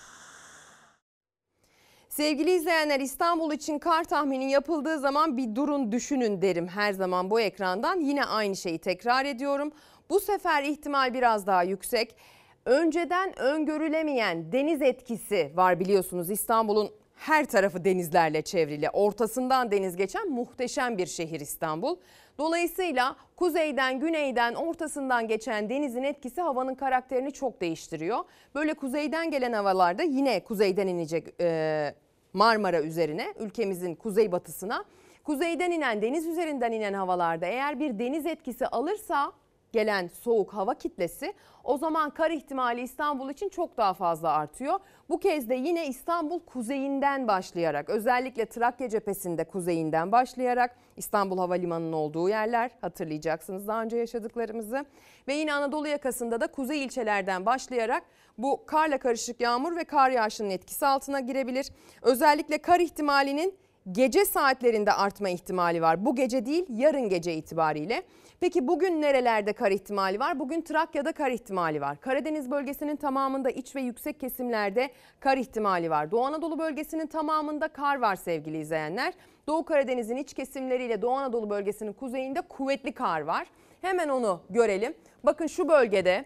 Sevgili 2.10 2.50
izleyenler 2.50 3.00
İstanbul 3.00 3.52
için 3.52 3.78
kar 3.78 4.04
tahmini 4.04 4.50
yapıldığı 4.50 4.98
zaman 4.98 5.36
bir 5.36 5.54
durun 5.54 5.92
düşünün 5.92 6.42
derim 6.42 6.68
her 6.68 6.92
zaman 6.92 7.30
bu 7.30 7.40
ekrandan. 7.40 8.00
Yine 8.00 8.24
aynı 8.24 8.56
şeyi 8.56 8.78
tekrar 8.78 9.24
ediyorum. 9.24 9.72
Bu 10.10 10.20
sefer 10.20 10.62
ihtimal 10.62 11.14
biraz 11.14 11.46
daha 11.46 11.62
yüksek. 11.62 12.16
Önceden 12.64 13.38
öngörülemeyen 13.38 14.52
deniz 14.52 14.82
etkisi 14.82 15.52
var 15.54 15.80
biliyorsunuz 15.80 16.30
İstanbul'un 16.30 16.90
her 17.14 17.44
tarafı 17.44 17.84
denizlerle 17.84 18.42
çevrili. 18.42 18.90
Ortasından 18.90 19.70
deniz 19.70 19.96
geçen 19.96 20.30
muhteşem 20.30 20.98
bir 20.98 21.06
şehir 21.06 21.40
İstanbul. 21.40 21.96
Dolayısıyla 22.40 23.16
kuzeyden, 23.36 24.00
güneyden, 24.00 24.54
ortasından 24.54 25.28
geçen 25.28 25.70
denizin 25.70 26.02
etkisi 26.02 26.40
havanın 26.40 26.74
karakterini 26.74 27.32
çok 27.32 27.60
değiştiriyor. 27.60 28.18
Böyle 28.54 28.74
kuzeyden 28.74 29.30
gelen 29.30 29.52
havalarda 29.52 30.02
yine 30.02 30.44
kuzeyden 30.44 30.86
inecek 30.86 31.28
e, 31.40 31.94
Marmara 32.32 32.82
üzerine, 32.82 33.34
ülkemizin 33.40 33.94
kuzeybatısına. 33.94 34.84
Kuzeyden 35.24 35.70
inen, 35.70 36.02
deniz 36.02 36.26
üzerinden 36.26 36.72
inen 36.72 36.92
havalarda 36.92 37.46
eğer 37.46 37.80
bir 37.80 37.98
deniz 37.98 38.26
etkisi 38.26 38.66
alırsa 38.66 39.32
gelen 39.72 40.08
soğuk 40.08 40.54
hava 40.54 40.74
kitlesi 40.74 41.34
o 41.64 41.78
zaman 41.78 42.10
kar 42.10 42.30
ihtimali 42.30 42.80
İstanbul 42.80 43.30
için 43.30 43.48
çok 43.48 43.76
daha 43.76 43.94
fazla 43.94 44.32
artıyor. 44.32 44.80
Bu 45.08 45.20
kez 45.20 45.48
de 45.48 45.54
yine 45.54 45.86
İstanbul 45.86 46.40
kuzeyinden 46.40 47.28
başlayarak 47.28 47.90
özellikle 47.90 48.46
Trakya 48.46 48.88
cephesinde 48.88 49.44
kuzeyinden 49.44 50.12
başlayarak 50.12 50.76
İstanbul 50.96 51.38
Havalimanı'nın 51.38 51.92
olduğu 51.92 52.28
yerler 52.28 52.70
hatırlayacaksınız 52.80 53.68
daha 53.68 53.82
önce 53.82 53.96
yaşadıklarımızı 53.96 54.84
ve 55.28 55.34
yine 55.34 55.52
Anadolu 55.52 55.88
yakasında 55.88 56.40
da 56.40 56.46
kuzey 56.46 56.84
ilçelerden 56.84 57.46
başlayarak 57.46 58.02
bu 58.38 58.66
karla 58.66 58.98
karışık 58.98 59.40
yağmur 59.40 59.76
ve 59.76 59.84
kar 59.84 60.10
yağışının 60.10 60.50
etkisi 60.50 60.86
altına 60.86 61.20
girebilir. 61.20 61.72
Özellikle 62.02 62.58
kar 62.58 62.80
ihtimalinin 62.80 63.54
gece 63.92 64.24
saatlerinde 64.24 64.92
artma 64.92 65.28
ihtimali 65.28 65.82
var. 65.82 66.04
Bu 66.04 66.14
gece 66.14 66.46
değil 66.46 66.66
yarın 66.68 67.08
gece 67.08 67.34
itibariyle. 67.34 68.02
Peki 68.40 68.68
bugün 68.68 69.02
nerelerde 69.02 69.52
kar 69.52 69.70
ihtimali 69.70 70.20
var? 70.20 70.38
Bugün 70.38 70.60
Trakya'da 70.60 71.12
kar 71.12 71.30
ihtimali 71.30 71.80
var. 71.80 72.00
Karadeniz 72.00 72.50
bölgesinin 72.50 72.96
tamamında 72.96 73.50
iç 73.50 73.76
ve 73.76 73.80
yüksek 73.80 74.20
kesimlerde 74.20 74.90
kar 75.20 75.36
ihtimali 75.36 75.90
var. 75.90 76.10
Doğu 76.10 76.24
Anadolu 76.24 76.58
bölgesinin 76.58 77.06
tamamında 77.06 77.68
kar 77.68 78.00
var 78.00 78.16
sevgili 78.16 78.58
izleyenler. 78.58 79.14
Doğu 79.46 79.64
Karadeniz'in 79.64 80.16
iç 80.16 80.34
kesimleriyle 80.34 81.02
Doğu 81.02 81.12
Anadolu 81.12 81.50
bölgesinin 81.50 81.92
kuzeyinde 81.92 82.40
kuvvetli 82.40 82.92
kar 82.92 83.20
var. 83.20 83.46
Hemen 83.80 84.08
onu 84.08 84.40
görelim. 84.50 84.94
Bakın 85.24 85.46
şu 85.46 85.68
bölgede 85.68 86.24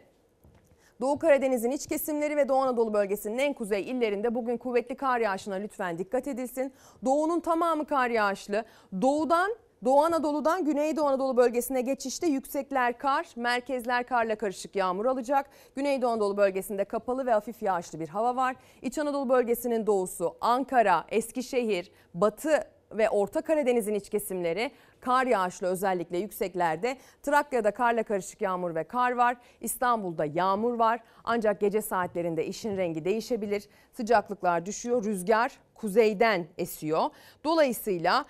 Doğu 1.00 1.18
Karadeniz'in 1.18 1.70
iç 1.70 1.86
kesimleri 1.86 2.36
ve 2.36 2.48
Doğu 2.48 2.58
Anadolu 2.58 2.94
bölgesinin 2.94 3.38
en 3.38 3.52
kuzey 3.52 3.90
illerinde 3.90 4.34
bugün 4.34 4.56
kuvvetli 4.56 4.96
kar 4.96 5.20
yağışına 5.20 5.54
lütfen 5.54 5.98
dikkat 5.98 6.28
edilsin. 6.28 6.72
Doğu'nun 7.04 7.40
tamamı 7.40 7.86
kar 7.86 8.10
yağışlı. 8.10 8.64
Doğudan 9.02 9.56
Doğu 9.84 10.04
Anadolu'dan 10.04 10.64
Güneydoğu 10.64 11.06
Anadolu 11.06 11.36
bölgesine 11.36 11.80
geçişte 11.80 12.26
yüksekler 12.26 12.98
kar, 12.98 13.26
merkezler 13.36 14.06
karla 14.06 14.36
karışık 14.36 14.76
yağmur 14.76 15.06
alacak. 15.06 15.50
Güneydoğu 15.76 16.10
Anadolu 16.10 16.36
bölgesinde 16.36 16.84
kapalı 16.84 17.26
ve 17.26 17.32
hafif 17.32 17.62
yağışlı 17.62 18.00
bir 18.00 18.08
hava 18.08 18.36
var. 18.36 18.56
İç 18.82 18.98
Anadolu 18.98 19.28
bölgesinin 19.28 19.86
doğusu 19.86 20.36
Ankara, 20.40 21.04
Eskişehir, 21.08 21.90
Batı 22.14 22.73
ve 22.94 23.10
Orta 23.10 23.40
Karadeniz'in 23.40 23.94
iç 23.94 24.08
kesimleri 24.08 24.70
kar 25.00 25.26
yağışlı 25.26 25.66
özellikle 25.66 26.18
yükseklerde. 26.18 26.96
Trakya'da 27.22 27.70
karla 27.70 28.02
karışık 28.02 28.40
yağmur 28.40 28.74
ve 28.74 28.84
kar 28.84 29.12
var. 29.12 29.36
İstanbul'da 29.60 30.24
yağmur 30.24 30.74
var. 30.74 31.00
Ancak 31.24 31.60
gece 31.60 31.82
saatlerinde 31.82 32.46
işin 32.46 32.76
rengi 32.76 33.04
değişebilir. 33.04 33.68
Sıcaklıklar 33.92 34.66
düşüyor. 34.66 35.04
Rüzgar 35.04 35.52
kuzeyden 35.74 36.46
esiyor. 36.58 37.10
Dolayısıyla 37.44 38.24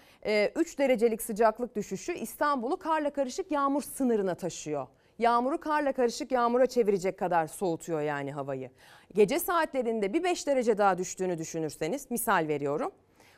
3 0.54 0.78
derecelik 0.78 1.22
sıcaklık 1.22 1.76
düşüşü 1.76 2.12
İstanbul'u 2.12 2.78
karla 2.78 3.10
karışık 3.10 3.50
yağmur 3.50 3.82
sınırına 3.82 4.34
taşıyor. 4.34 4.86
Yağmuru 5.18 5.60
karla 5.60 5.92
karışık 5.92 6.32
yağmura 6.32 6.66
çevirecek 6.66 7.18
kadar 7.18 7.46
soğutuyor 7.46 8.00
yani 8.00 8.32
havayı. 8.32 8.70
Gece 9.14 9.38
saatlerinde 9.38 10.12
bir 10.12 10.24
5 10.24 10.46
derece 10.46 10.78
daha 10.78 10.98
düştüğünü 10.98 11.38
düşünürseniz 11.38 12.10
misal 12.10 12.48
veriyorum. 12.48 12.92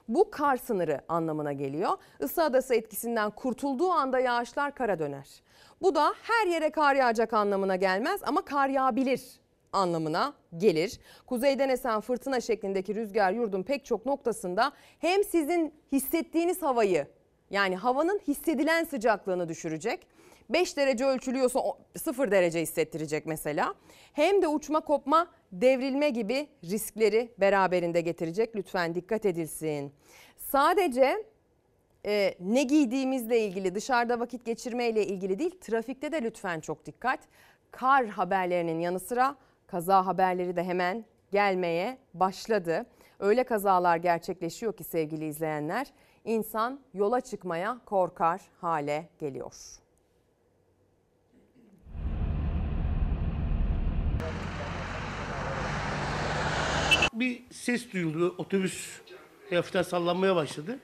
Bu 0.09 0.31
kar 0.31 0.57
sınırı 0.57 1.01
anlamına 1.09 1.53
geliyor. 1.53 1.91
Isı 2.21 2.43
adası 2.43 2.75
etkisinden 2.75 3.31
kurtulduğu 3.31 3.91
anda 3.91 4.21
yağışlar 4.21 4.75
kara 4.75 4.99
döner. 4.99 5.43
Bu 5.83 5.95
da 5.95 6.15
her 6.23 6.47
yere 6.47 6.71
kar 6.71 6.95
yağacak 6.95 7.33
anlamına 7.33 7.77
gelmez 7.77 8.21
ama 8.25 8.45
kar 8.45 8.69
yağabilir 8.69 9.23
anlamına 9.73 10.35
gelir. 10.57 11.01
Kuzeyden 11.27 11.69
esen 11.69 12.01
fırtına 12.01 12.41
şeklindeki 12.41 12.95
rüzgar 12.95 13.33
yurdun 13.33 13.63
pek 13.63 13.85
çok 13.85 14.07
noktasında 14.07 14.73
hem 14.99 15.25
sizin 15.25 15.75
hissettiğiniz 15.93 16.63
havayı 16.63 17.07
yani 17.51 17.77
havanın 17.77 18.21
hissedilen 18.29 18.85
sıcaklığını 18.85 19.49
düşürecek 19.49 20.07
5 20.51 20.77
derece 20.77 21.05
ölçülüyorsa 21.05 21.61
0 21.97 22.31
derece 22.31 22.61
hissettirecek 22.61 23.27
mesela. 23.27 23.75
Hem 24.13 24.43
de 24.43 24.49
uçma 24.49 24.81
kopma 24.81 25.31
devrilme 25.53 26.11
gibi 26.11 26.49
riskleri 26.65 27.33
beraberinde 27.39 28.01
getirecek. 28.01 28.57
Lütfen 28.57 28.95
dikkat 28.95 29.27
edilsin. 29.27 29.93
Sadece 30.37 31.25
e, 32.07 32.35
ne 32.41 32.63
giydiğimizle 32.63 33.41
ilgili 33.41 33.75
dışarıda 33.75 34.21
vakit 34.21 34.45
geçirmeyle 34.45 35.07
ilgili 35.07 35.39
değil 35.39 35.61
trafikte 35.61 36.13
de 36.13 36.23
lütfen 36.23 36.61
çok 36.61 36.87
dikkat. 36.87 37.21
Kar 37.71 38.07
haberlerinin 38.07 38.81
yanı 38.81 39.01
sıra 39.01 39.37
kaza 39.67 40.07
haberleri 40.07 40.57
de 40.57 40.65
hemen 40.65 41.05
gelmeye 41.33 41.99
başladı. 42.15 42.87
Öyle 43.19 43.45
kazalar 43.45 43.97
gerçekleşiyor 43.97 44.77
ki 44.77 44.85
sevgili 44.85 45.27
izleyenler 45.27 45.87
insan 46.25 46.81
yola 46.95 47.21
çıkmaya 47.21 47.79
korkar 47.85 48.41
hale 48.61 49.09
geliyor. 49.19 49.86
Bir 57.21 57.43
ses 57.51 57.93
duyuldu. 57.93 58.35
Otobüs 58.39 59.01
hafiften 59.51 59.83
sallanmaya 59.83 60.37
başladı. 60.37 60.79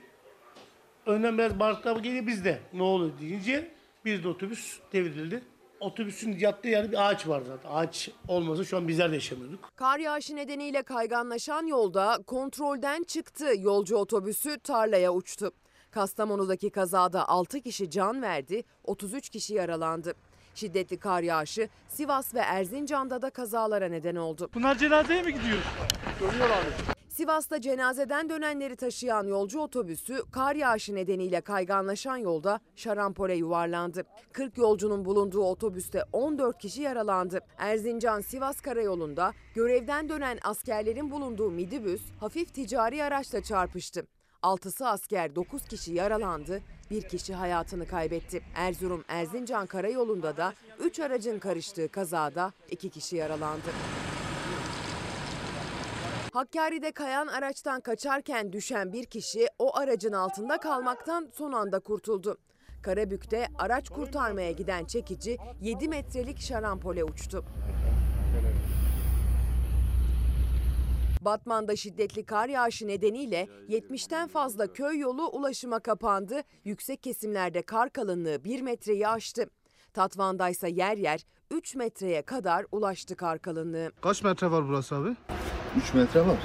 Önden 1.05 1.37
biraz 1.37 1.59
bağırtılar 1.59 1.97
geliyor 1.97 2.27
bizde. 2.27 2.59
Ne 2.73 2.83
oluyor 2.83 3.11
deyince 3.21 3.71
bir 4.05 4.23
de 4.23 4.27
otobüs 4.27 4.79
devrildi. 4.93 5.43
Otobüsün 5.79 6.37
yattığı 6.39 6.67
yerde 6.67 6.91
bir 6.91 7.09
ağaç 7.09 7.27
var 7.27 7.41
zaten. 7.47 7.69
Ağaç 7.69 8.09
olmasa 8.27 8.63
şu 8.63 8.77
an 8.77 8.87
bizler 8.87 9.11
de 9.11 9.15
yaşamıyorduk. 9.15 9.69
Kar 9.75 9.99
yağışı 9.99 10.35
nedeniyle 10.35 10.83
kayganlaşan 10.83 11.65
yolda 11.65 12.23
kontrolden 12.27 13.03
çıktı. 13.03 13.45
Yolcu 13.59 13.95
otobüsü 13.95 14.59
tarlaya 14.59 15.13
uçtu. 15.13 15.51
Kastamonu'daki 15.91 16.69
kazada 16.69 17.29
6 17.29 17.61
kişi 17.61 17.89
can 17.89 18.21
verdi, 18.21 18.63
33 18.83 19.29
kişi 19.29 19.53
yaralandı. 19.53 20.13
Şiddetli 20.55 20.99
kar 20.99 21.21
yağışı 21.21 21.69
Sivas 21.87 22.33
ve 22.33 22.39
Erzincan'da 22.39 23.21
da 23.21 23.29
kazalara 23.29 23.87
neden 23.87 24.15
oldu. 24.15 24.49
Bunlar 24.53 24.77
cenazeye 24.77 25.21
mi 25.21 25.33
gidiyor? 25.33 25.57
Sivas'ta 27.09 27.61
cenazeden 27.61 28.29
dönenleri 28.29 28.75
taşıyan 28.75 29.27
yolcu 29.27 29.59
otobüsü 29.59 30.23
kar 30.31 30.55
yağışı 30.55 30.95
nedeniyle 30.95 31.41
kayganlaşan 31.41 32.17
yolda 32.17 32.59
şarampole 32.75 33.35
yuvarlandı. 33.35 34.03
40 34.31 34.57
yolcunun 34.57 35.05
bulunduğu 35.05 35.43
otobüste 35.43 36.03
14 36.13 36.57
kişi 36.57 36.81
yaralandı. 36.81 37.39
Erzincan-Sivas 37.57 38.61
karayolunda 38.61 39.33
görevden 39.55 40.09
dönen 40.09 40.39
askerlerin 40.43 41.11
bulunduğu 41.11 41.51
midibüs 41.51 42.01
hafif 42.19 42.53
ticari 42.53 43.03
araçla 43.03 43.43
çarpıştı. 43.43 44.07
6'sı 44.43 44.87
asker 44.87 45.35
9 45.35 45.65
kişi 45.65 45.93
yaralandı, 45.93 46.61
bir 46.91 47.01
kişi 47.01 47.33
hayatını 47.33 47.87
kaybetti. 47.87 48.41
Erzurum-Erzincan 48.55 49.67
karayolunda 49.67 50.37
da 50.37 50.53
3 50.79 50.99
aracın 50.99 51.39
karıştığı 51.39 51.87
kazada 51.87 52.53
2 52.71 52.89
kişi 52.89 53.15
yaralandı. 53.15 53.69
Hakkari'de 56.33 56.91
kayan 56.91 57.27
araçtan 57.27 57.81
kaçarken 57.81 58.53
düşen 58.53 58.93
bir 58.93 59.05
kişi 59.05 59.47
o 59.59 59.77
aracın 59.77 60.11
altında 60.11 60.57
kalmaktan 60.57 61.29
son 61.33 61.51
anda 61.51 61.79
kurtuldu. 61.79 62.37
Karabük'te 62.81 63.47
araç 63.57 63.89
kurtarmaya 63.89 64.51
giden 64.51 64.85
çekici 64.85 65.37
7 65.61 65.87
metrelik 65.87 66.39
şarampole 66.39 67.03
uçtu. 67.03 67.45
Batman'da 71.21 71.75
şiddetli 71.75 72.25
kar 72.25 72.49
yağışı 72.49 72.87
nedeniyle 72.87 73.47
70'ten 73.69 74.27
fazla 74.27 74.73
köy 74.73 74.99
yolu 74.99 75.27
ulaşıma 75.27 75.79
kapandı. 75.79 76.41
Yüksek 76.63 77.03
kesimlerde 77.03 77.61
kar 77.61 77.89
kalınlığı 77.89 78.43
1 78.43 78.61
metreyi 78.61 79.07
aştı. 79.07 79.49
Tatvan'da 79.93 80.49
ise 80.49 80.69
yer 80.69 80.97
yer 80.97 81.25
3 81.51 81.75
metreye 81.75 82.21
kadar 82.21 82.65
ulaştı 82.71 83.15
kar 83.15 83.39
kalınlığı. 83.39 83.91
Kaç 84.01 84.23
metre 84.23 84.51
var 84.51 84.67
burası 84.67 84.95
abi? 84.95 85.15
3 85.77 85.93
metre 85.93 86.21
var. 86.27 86.37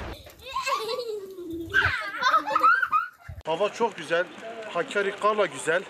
Hava 3.45 3.69
çok 3.69 3.97
güzel. 3.97 4.25
Hakkari 4.69 5.15
karla 5.19 5.45
güzel. 5.45 5.83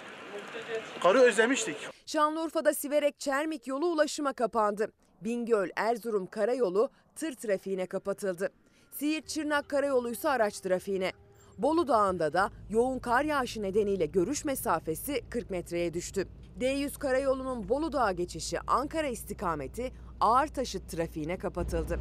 Karı 1.04 1.20
özlemiştik. 1.20 1.76
Şanlıurfa'da 2.06 2.74
Siverek 2.74 3.20
Çermik 3.20 3.68
yolu 3.68 3.86
ulaşıma 3.86 4.34
kapandı. 4.34 4.88
Bingöl 5.22 5.70
Erzurum 5.76 6.28
karayolu 6.28 6.90
tır 7.16 7.34
trafiğine 7.34 7.86
kapatıldı. 7.86 8.50
Siirt 8.92 9.28
Çırnak 9.28 9.70
karayolu 9.70 10.12
ise 10.12 10.30
araç 10.30 10.60
trafiğine. 10.60 11.12
Bolu 11.58 11.88
Dağı'nda 11.88 12.34
da 12.34 12.52
yoğun 12.70 13.00
kar 13.00 13.24
yağışı 13.24 13.62
nedeniyle 13.62 14.06
görüş 14.06 14.46
mesafesi 14.46 15.22
40 15.30 15.50
metreye 15.50 15.94
düştü. 15.94 16.28
D100 16.60 17.00
karayolunun 17.00 17.70
Bolu 17.70 17.92
Dağı 17.92 18.12
geçişi 18.12 18.60
Ankara 18.68 19.08
istikameti 19.08 19.92
ağır 20.20 20.48
taşıt 20.48 20.90
trafiğine 20.90 21.38
kapatıldı. 21.38 22.00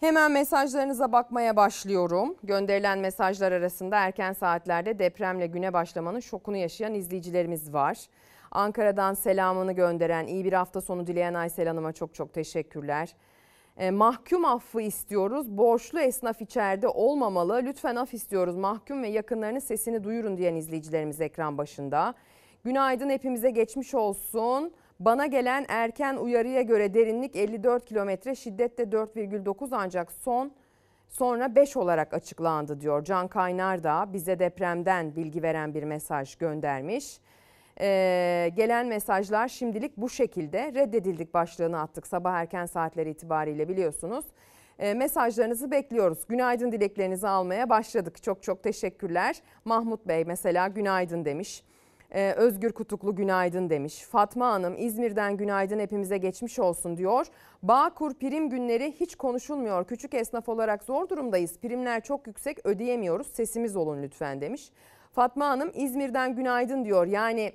Hemen 0.00 0.32
mesajlarınıza 0.32 1.12
bakmaya 1.12 1.56
başlıyorum. 1.56 2.36
Gönderilen 2.42 2.98
mesajlar 2.98 3.52
arasında 3.52 3.96
erken 3.96 4.32
saatlerde 4.32 4.98
depremle 4.98 5.46
güne 5.46 5.72
başlamanın 5.72 6.20
şokunu 6.20 6.56
yaşayan 6.56 6.94
izleyicilerimiz 6.94 7.72
var. 7.72 7.98
Ankara'dan 8.50 9.14
selamını 9.14 9.72
gönderen, 9.72 10.26
iyi 10.26 10.44
bir 10.44 10.52
hafta 10.52 10.80
sonu 10.80 11.06
dileyen 11.06 11.34
Aysel 11.34 11.68
Hanım'a 11.68 11.92
çok 11.92 12.14
çok 12.14 12.34
teşekkürler. 12.34 13.14
E, 13.76 13.90
mahkum 13.90 14.44
affı 14.44 14.80
istiyoruz. 14.80 15.50
Borçlu 15.50 16.00
esnaf 16.00 16.42
içeride 16.42 16.88
olmamalı. 16.88 17.62
Lütfen 17.64 17.96
af 17.96 18.14
istiyoruz. 18.14 18.56
Mahkum 18.56 19.02
ve 19.02 19.08
yakınlarının 19.08 19.58
sesini 19.58 20.04
duyurun 20.04 20.36
diyen 20.36 20.54
izleyicilerimiz 20.54 21.20
ekran 21.20 21.58
başında. 21.58 22.14
Günaydın 22.64 23.10
hepimize 23.10 23.50
geçmiş 23.50 23.94
olsun. 23.94 24.72
Bana 25.00 25.26
gelen 25.26 25.64
erken 25.68 26.16
uyarıya 26.16 26.62
göre 26.62 26.94
derinlik 26.94 27.36
54 27.36 27.84
kilometre, 27.84 28.34
şiddet 28.34 28.78
de 28.78 28.82
4,9 28.82 29.68
ancak 29.72 30.12
son 30.12 30.52
sonra 31.08 31.54
5 31.54 31.76
olarak 31.76 32.14
açıklandı 32.14 32.80
diyor. 32.80 33.04
Can 33.04 33.28
Kaynar 33.28 33.84
da 33.84 34.12
bize 34.12 34.38
depremden 34.38 35.16
bilgi 35.16 35.42
veren 35.42 35.74
bir 35.74 35.82
mesaj 35.82 36.36
göndermiş. 36.36 37.20
Ee, 37.80 38.50
gelen 38.56 38.86
mesajlar 38.86 39.48
şimdilik 39.48 39.96
bu 39.96 40.08
şekilde 40.08 40.72
reddedildik 40.74 41.34
başlığını 41.34 41.80
attık 41.80 42.06
sabah 42.06 42.32
erken 42.32 42.66
saatleri 42.66 43.10
itibariyle 43.10 43.68
biliyorsunuz. 43.68 44.24
Ee, 44.78 44.94
mesajlarınızı 44.94 45.70
bekliyoruz. 45.70 46.26
Günaydın 46.28 46.72
dileklerinizi 46.72 47.28
almaya 47.28 47.68
başladık. 47.70 48.22
Çok 48.22 48.42
çok 48.42 48.62
teşekkürler. 48.62 49.42
Mahmut 49.64 50.08
Bey 50.08 50.24
mesela 50.24 50.68
günaydın 50.68 51.24
demiş. 51.24 51.64
Ee, 52.10 52.32
Özgür 52.32 52.72
Kutuklu 52.72 53.16
günaydın 53.16 53.70
demiş. 53.70 54.02
Fatma 54.02 54.46
Hanım 54.46 54.74
İzmir'den 54.78 55.36
günaydın 55.36 55.78
hepimize 55.78 56.18
geçmiş 56.18 56.58
olsun 56.58 56.96
diyor. 56.96 57.26
Bağkur 57.62 58.14
prim 58.14 58.50
günleri 58.50 58.92
hiç 59.00 59.16
konuşulmuyor. 59.16 59.84
Küçük 59.84 60.14
esnaf 60.14 60.48
olarak 60.48 60.84
zor 60.84 61.08
durumdayız. 61.08 61.58
Primler 61.58 62.00
çok 62.00 62.26
yüksek 62.26 62.66
ödeyemiyoruz. 62.66 63.26
Sesimiz 63.26 63.76
olun 63.76 64.02
lütfen 64.02 64.40
demiş. 64.40 64.70
Fatma 65.12 65.48
Hanım 65.48 65.70
İzmir'den 65.74 66.36
günaydın 66.36 66.84
diyor. 66.84 67.06
Yani 67.06 67.52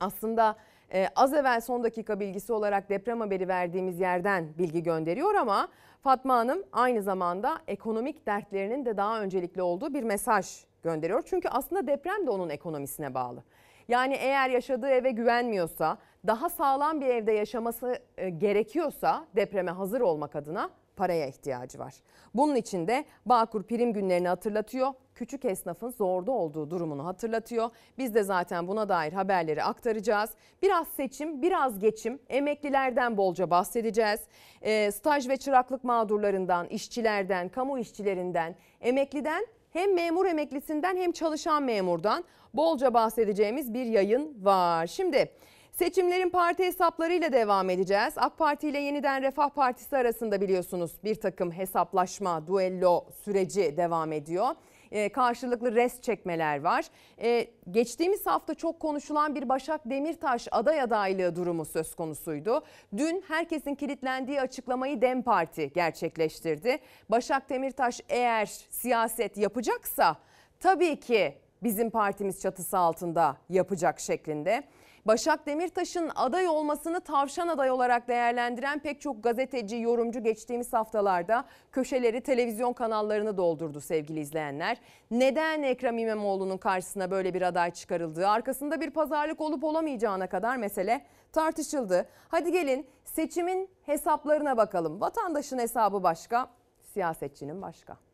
aslında 0.00 0.56
e, 0.92 1.08
az 1.16 1.34
evvel 1.34 1.60
son 1.60 1.84
dakika 1.84 2.20
bilgisi 2.20 2.52
olarak 2.52 2.88
deprem 2.88 3.20
haberi 3.20 3.48
verdiğimiz 3.48 4.00
yerden 4.00 4.48
bilgi 4.58 4.82
gönderiyor 4.82 5.34
ama 5.34 5.68
Fatma 6.02 6.36
Hanım 6.36 6.62
aynı 6.72 7.02
zamanda 7.02 7.58
ekonomik 7.66 8.26
dertlerinin 8.26 8.84
de 8.84 8.96
daha 8.96 9.20
öncelikli 9.20 9.62
olduğu 9.62 9.94
bir 9.94 10.02
mesaj 10.02 10.64
gönderiyor. 10.82 11.22
Çünkü 11.26 11.48
aslında 11.48 11.86
deprem 11.86 12.26
de 12.26 12.30
onun 12.30 12.48
ekonomisine 12.48 13.14
bağlı. 13.14 13.42
Yani 13.88 14.14
eğer 14.14 14.50
yaşadığı 14.50 14.88
eve 14.88 15.10
güvenmiyorsa, 15.10 15.98
daha 16.26 16.48
sağlam 16.48 17.00
bir 17.00 17.06
evde 17.06 17.32
yaşaması 17.32 17.98
e, 18.18 18.30
gerekiyorsa 18.30 19.26
depreme 19.36 19.70
hazır 19.70 20.00
olmak 20.00 20.36
adına 20.36 20.70
paraya 20.96 21.26
ihtiyacı 21.26 21.78
var. 21.78 21.94
Bunun 22.34 22.54
için 22.54 22.86
de 22.86 23.04
Bağkur 23.26 23.62
prim 23.62 23.92
günlerini 23.92 24.28
hatırlatıyor. 24.28 24.92
Küçük 25.14 25.44
esnafın 25.44 25.90
zorda 25.90 26.32
olduğu 26.32 26.70
durumunu 26.70 27.06
hatırlatıyor. 27.06 27.70
Biz 27.98 28.14
de 28.14 28.22
zaten 28.22 28.68
buna 28.68 28.88
dair 28.88 29.12
haberleri 29.12 29.62
aktaracağız. 29.62 30.30
Biraz 30.62 30.88
seçim, 30.88 31.42
biraz 31.42 31.78
geçim, 31.78 32.18
emeklilerden 32.28 33.16
bolca 33.16 33.50
bahsedeceğiz. 33.50 34.20
E, 34.62 34.90
staj 34.90 35.28
ve 35.28 35.36
çıraklık 35.36 35.84
mağdurlarından, 35.84 36.66
işçilerden, 36.66 37.48
kamu 37.48 37.78
işçilerinden, 37.78 38.56
emekliden 38.80 39.46
hem 39.72 39.94
memur 39.94 40.26
emeklisinden 40.26 40.96
hem 40.96 41.12
çalışan 41.12 41.62
memurdan 41.62 42.24
bolca 42.54 42.94
bahsedeceğimiz 42.94 43.74
bir 43.74 43.86
yayın 43.86 44.44
var. 44.44 44.86
Şimdi 44.86 45.32
seçimlerin 45.72 46.30
parti 46.30 46.64
hesaplarıyla 46.64 47.32
devam 47.32 47.70
edeceğiz. 47.70 48.14
AK 48.16 48.38
Parti 48.38 48.68
ile 48.68 48.78
yeniden 48.78 49.22
Refah 49.22 49.48
Partisi 49.48 49.96
arasında 49.96 50.40
biliyorsunuz 50.40 50.92
bir 51.04 51.14
takım 51.14 51.50
hesaplaşma, 51.52 52.46
duello 52.46 53.04
süreci 53.24 53.76
devam 53.76 54.12
ediyor. 54.12 54.48
Ee, 54.92 55.08
karşılıklı 55.08 55.74
res 55.74 56.00
çekmeler 56.00 56.60
var. 56.60 56.84
Ee, 57.22 57.46
geçtiğimiz 57.70 58.26
hafta 58.26 58.54
çok 58.54 58.80
konuşulan 58.80 59.34
bir 59.34 59.48
Başak 59.48 59.80
Demirtaş 59.84 60.48
aday 60.50 60.80
adaylığı 60.80 61.36
durumu 61.36 61.64
söz 61.64 61.94
konusuydu. 61.94 62.64
Dün 62.96 63.24
herkesin 63.28 63.74
kilitlendiği 63.74 64.40
açıklamayı 64.40 65.00
Dem 65.00 65.22
Parti 65.22 65.72
gerçekleştirdi. 65.72 66.78
Başak 67.08 67.50
Demirtaş 67.50 68.00
eğer 68.08 68.46
siyaset 68.70 69.36
yapacaksa 69.36 70.16
tabii 70.60 71.00
ki 71.00 71.34
bizim 71.62 71.90
partimiz 71.90 72.40
çatısı 72.40 72.78
altında 72.78 73.36
yapacak 73.48 74.00
şeklinde. 74.00 74.62
Başak 75.06 75.46
Demirtaş'ın 75.46 76.10
aday 76.14 76.48
olmasını 76.48 77.00
tavşan 77.00 77.48
aday 77.48 77.70
olarak 77.70 78.08
değerlendiren 78.08 78.78
pek 78.78 79.00
çok 79.00 79.24
gazeteci, 79.24 79.76
yorumcu 79.76 80.22
geçtiğimiz 80.22 80.72
haftalarda 80.72 81.44
köşeleri 81.72 82.20
televizyon 82.20 82.72
kanallarını 82.72 83.36
doldurdu 83.36 83.80
sevgili 83.80 84.20
izleyenler. 84.20 84.76
Neden 85.10 85.62
Ekrem 85.62 85.98
İmamoğlu'nun 85.98 86.58
karşısına 86.58 87.10
böyle 87.10 87.34
bir 87.34 87.42
aday 87.42 87.70
çıkarıldığı, 87.70 88.28
arkasında 88.28 88.80
bir 88.80 88.90
pazarlık 88.90 89.40
olup 89.40 89.64
olamayacağına 89.64 90.26
kadar 90.26 90.56
mesele 90.56 91.06
tartışıldı. 91.32 92.08
Hadi 92.28 92.52
gelin 92.52 92.86
seçimin 93.04 93.70
hesaplarına 93.82 94.56
bakalım. 94.56 95.00
Vatandaşın 95.00 95.58
hesabı 95.58 96.02
başka, 96.02 96.50
siyasetçinin 96.82 97.62
başka. 97.62 98.09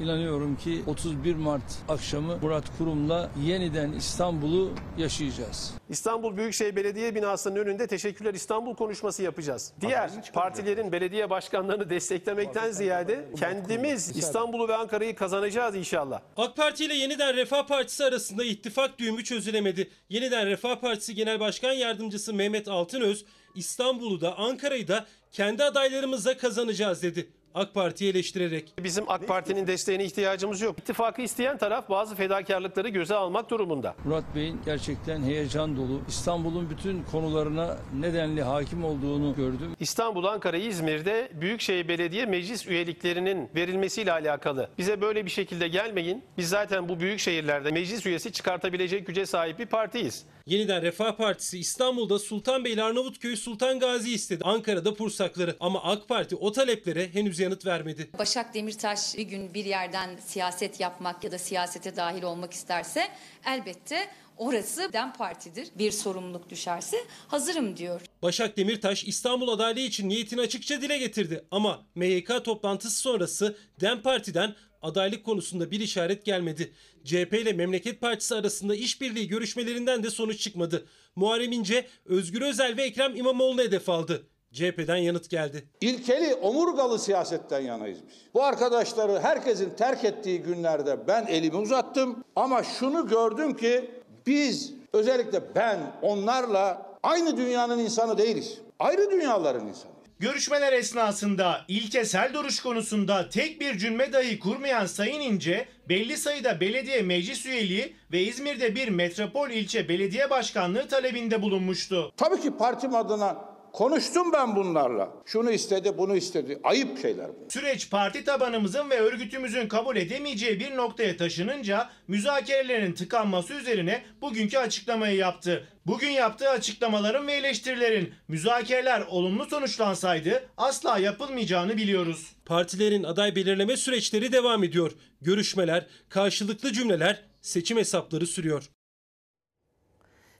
İnanıyorum 0.00 0.56
ki 0.56 0.82
31 0.86 1.34
Mart 1.34 1.62
akşamı 1.88 2.38
Murat 2.42 2.64
Kurum'la 2.78 3.30
yeniden 3.44 3.92
İstanbul'u 3.92 4.72
yaşayacağız. 4.98 5.74
İstanbul 5.88 6.36
Büyükşehir 6.36 6.76
Belediye 6.76 7.14
binasının 7.14 7.56
önünde 7.56 7.86
teşekkürler 7.86 8.34
İstanbul 8.34 8.74
konuşması 8.74 9.22
yapacağız. 9.22 9.72
Diğer 9.80 10.10
partilerin 10.32 10.92
belediye 10.92 11.30
başkanlarını 11.30 11.90
desteklemekten 11.90 12.70
ziyade 12.70 13.28
kendimiz 13.38 14.16
İstanbul'u 14.16 14.68
ve 14.68 14.76
Ankara'yı 14.76 15.16
kazanacağız 15.16 15.76
inşallah. 15.76 16.20
AK 16.36 16.56
Parti 16.56 16.84
ile 16.84 16.94
Yeniden 16.94 17.36
Refah 17.36 17.66
Partisi 17.66 18.04
arasında 18.04 18.44
ittifak 18.44 18.98
düğümü 18.98 19.24
çözülemedi. 19.24 19.90
Yeniden 20.08 20.46
Refah 20.46 20.76
Partisi 20.80 21.14
Genel 21.14 21.40
Başkan 21.40 21.72
Yardımcısı 21.72 22.34
Mehmet 22.34 22.68
Altınöz, 22.68 23.24
İstanbul'u 23.54 24.20
da 24.20 24.38
Ankara'yı 24.38 24.88
da 24.88 25.06
kendi 25.32 25.64
adaylarımızla 25.64 26.36
kazanacağız 26.36 27.02
dedi. 27.02 27.28
AK 27.54 27.74
Parti'yi 27.74 28.10
eleştirerek. 28.10 28.72
Bizim 28.84 29.04
AK 29.08 29.28
Parti'nin 29.28 29.66
desteğine 29.66 30.04
ihtiyacımız 30.04 30.60
yok. 30.60 30.78
İttifakı 30.78 31.22
isteyen 31.22 31.58
taraf 31.58 31.90
bazı 31.90 32.14
fedakarlıkları 32.14 32.88
göze 32.88 33.14
almak 33.14 33.50
durumunda. 33.50 33.94
Murat 34.04 34.24
Bey'in 34.34 34.60
gerçekten 34.64 35.22
heyecan 35.22 35.76
dolu, 35.76 36.00
İstanbul'un 36.08 36.70
bütün 36.70 37.02
konularına 37.02 37.78
nedenli 38.00 38.42
hakim 38.42 38.84
olduğunu 38.84 39.34
gördüm. 39.34 39.76
İstanbul, 39.80 40.24
Ankara, 40.24 40.56
İzmir'de 40.56 41.30
Büyükşehir 41.40 41.88
Belediye 41.88 42.26
meclis 42.26 42.66
üyeliklerinin 42.66 43.48
verilmesiyle 43.54 44.12
alakalı. 44.12 44.68
Bize 44.78 45.00
böyle 45.00 45.24
bir 45.24 45.30
şekilde 45.30 45.68
gelmeyin. 45.68 46.24
Biz 46.38 46.48
zaten 46.48 46.88
bu 46.88 47.00
büyük 47.00 47.20
şehirlerde 47.20 47.70
meclis 47.70 48.06
üyesi 48.06 48.32
çıkartabilecek 48.32 49.06
güce 49.06 49.26
sahip 49.26 49.58
bir 49.58 49.66
partiyiz. 49.66 50.24
Yeniden 50.46 50.82
Refah 50.82 51.16
Partisi 51.16 51.58
İstanbul'da 51.58 52.18
Sultanbeyli 52.18 52.82
Arnavutköy 52.82 53.36
Sultan 53.36 53.80
Gazi 53.80 54.14
istedi. 54.14 54.44
Ankara'da 54.44 54.94
Pursakları 54.94 55.56
ama 55.60 55.82
AK 55.82 56.08
Parti 56.08 56.36
o 56.36 56.52
taleplere 56.52 57.14
henüz 57.14 57.40
yanıt 57.44 57.66
vermedi. 57.66 58.10
Başak 58.18 58.54
Demirtaş 58.54 59.16
bir 59.16 59.22
gün 59.22 59.54
bir 59.54 59.64
yerden 59.64 60.10
siyaset 60.26 60.80
yapmak 60.80 61.24
ya 61.24 61.32
da 61.32 61.38
siyasete 61.38 61.96
dahil 61.96 62.22
olmak 62.22 62.52
isterse 62.52 63.08
elbette 63.46 64.08
orası 64.36 64.92
DEM 64.92 65.12
Parti'dir. 65.12 65.68
Bir 65.78 65.90
sorumluluk 65.90 66.50
düşerse 66.50 66.96
hazırım 67.28 67.76
diyor. 67.76 68.00
Başak 68.22 68.56
Demirtaş 68.56 69.04
İstanbul 69.04 69.48
adaylığı 69.48 69.80
için 69.80 70.08
niyetini 70.08 70.40
açıkça 70.40 70.82
dile 70.82 70.98
getirdi. 70.98 71.44
Ama 71.50 71.86
MYK 71.94 72.44
toplantısı 72.44 73.00
sonrası 73.00 73.56
DEM 73.80 74.02
Parti'den 74.02 74.54
adaylık 74.82 75.24
konusunda 75.24 75.70
bir 75.70 75.80
işaret 75.80 76.24
gelmedi. 76.24 76.72
CHP 77.04 77.32
ile 77.32 77.52
Memleket 77.52 78.00
Partisi 78.00 78.34
arasında 78.34 78.74
işbirliği 78.74 79.28
görüşmelerinden 79.28 80.02
de 80.02 80.10
sonuç 80.10 80.40
çıkmadı. 80.40 80.86
Muharrem 81.16 81.52
İnce, 81.52 81.86
Özgür 82.04 82.42
Özel 82.42 82.76
ve 82.76 82.82
Ekrem 82.82 83.16
İmamoğlu'nu 83.16 83.62
hedef 83.62 83.88
aldı. 83.88 84.26
CHP'den 84.54 84.96
yanıt 84.96 85.30
geldi. 85.30 85.64
İlkeli, 85.80 86.34
omurgalı 86.34 86.98
siyasetten 86.98 87.60
yanayız 87.60 87.98
biz. 88.08 88.14
Bu 88.34 88.44
arkadaşları 88.44 89.20
herkesin 89.20 89.70
terk 89.70 90.04
ettiği 90.04 90.42
günlerde 90.42 91.08
ben 91.08 91.26
elimi 91.26 91.56
uzattım. 91.56 92.24
Ama 92.36 92.62
şunu 92.62 93.08
gördüm 93.08 93.56
ki 93.56 93.90
biz 94.26 94.72
özellikle 94.92 95.54
ben 95.54 95.78
onlarla 96.02 96.86
aynı 97.02 97.36
dünyanın 97.36 97.78
insanı 97.78 98.18
değiliz. 98.18 98.58
Ayrı 98.78 99.10
dünyaların 99.10 99.66
insanı. 99.66 99.94
Görüşmeler 100.18 100.72
esnasında 100.72 101.60
ilkesel 101.68 102.34
duruş 102.34 102.60
konusunda 102.60 103.28
tek 103.28 103.60
bir 103.60 103.78
cümle 103.78 104.12
dahi 104.12 104.38
kurmayan 104.38 104.86
Sayın 104.86 105.20
İnce, 105.20 105.68
belli 105.88 106.16
sayıda 106.16 106.60
belediye 106.60 107.02
meclis 107.02 107.46
üyeliği 107.46 107.96
ve 108.12 108.22
İzmir'de 108.22 108.74
bir 108.74 108.88
metropol 108.88 109.50
ilçe 109.50 109.88
belediye 109.88 110.30
başkanlığı 110.30 110.88
talebinde 110.88 111.42
bulunmuştu. 111.42 112.12
Tabii 112.16 112.40
ki 112.40 112.56
partim 112.56 112.94
adına 112.94 113.53
konuştum 113.74 114.32
ben 114.32 114.56
bunlarla. 114.56 115.12
Şunu 115.26 115.50
istedi, 115.50 115.98
bunu 115.98 116.16
istedi. 116.16 116.60
Ayıp 116.64 117.02
şeyler 117.02 117.28
bu. 117.28 117.50
Süreç 117.50 117.90
parti 117.90 118.24
tabanımızın 118.24 118.90
ve 118.90 119.00
örgütümüzün 119.00 119.68
kabul 119.68 119.96
edemeyeceği 119.96 120.60
bir 120.60 120.76
noktaya 120.76 121.16
taşınınca 121.16 121.90
müzakerelerin 122.08 122.92
tıkanması 122.92 123.54
üzerine 123.54 124.02
bugünkü 124.20 124.58
açıklamayı 124.58 125.16
yaptı. 125.16 125.68
Bugün 125.86 126.10
yaptığı 126.10 126.48
açıklamaların 126.48 127.26
ve 127.26 127.32
eleştirilerin 127.32 128.14
müzakereler 128.28 129.00
olumlu 129.00 129.44
sonuçlansaydı 129.44 130.48
asla 130.56 130.98
yapılmayacağını 130.98 131.76
biliyoruz. 131.76 132.32
Partilerin 132.46 133.04
aday 133.04 133.36
belirleme 133.36 133.76
süreçleri 133.76 134.32
devam 134.32 134.64
ediyor. 134.64 134.92
Görüşmeler, 135.20 135.86
karşılıklı 136.08 136.72
cümleler, 136.72 137.22
seçim 137.40 137.78
hesapları 137.78 138.26
sürüyor. 138.26 138.70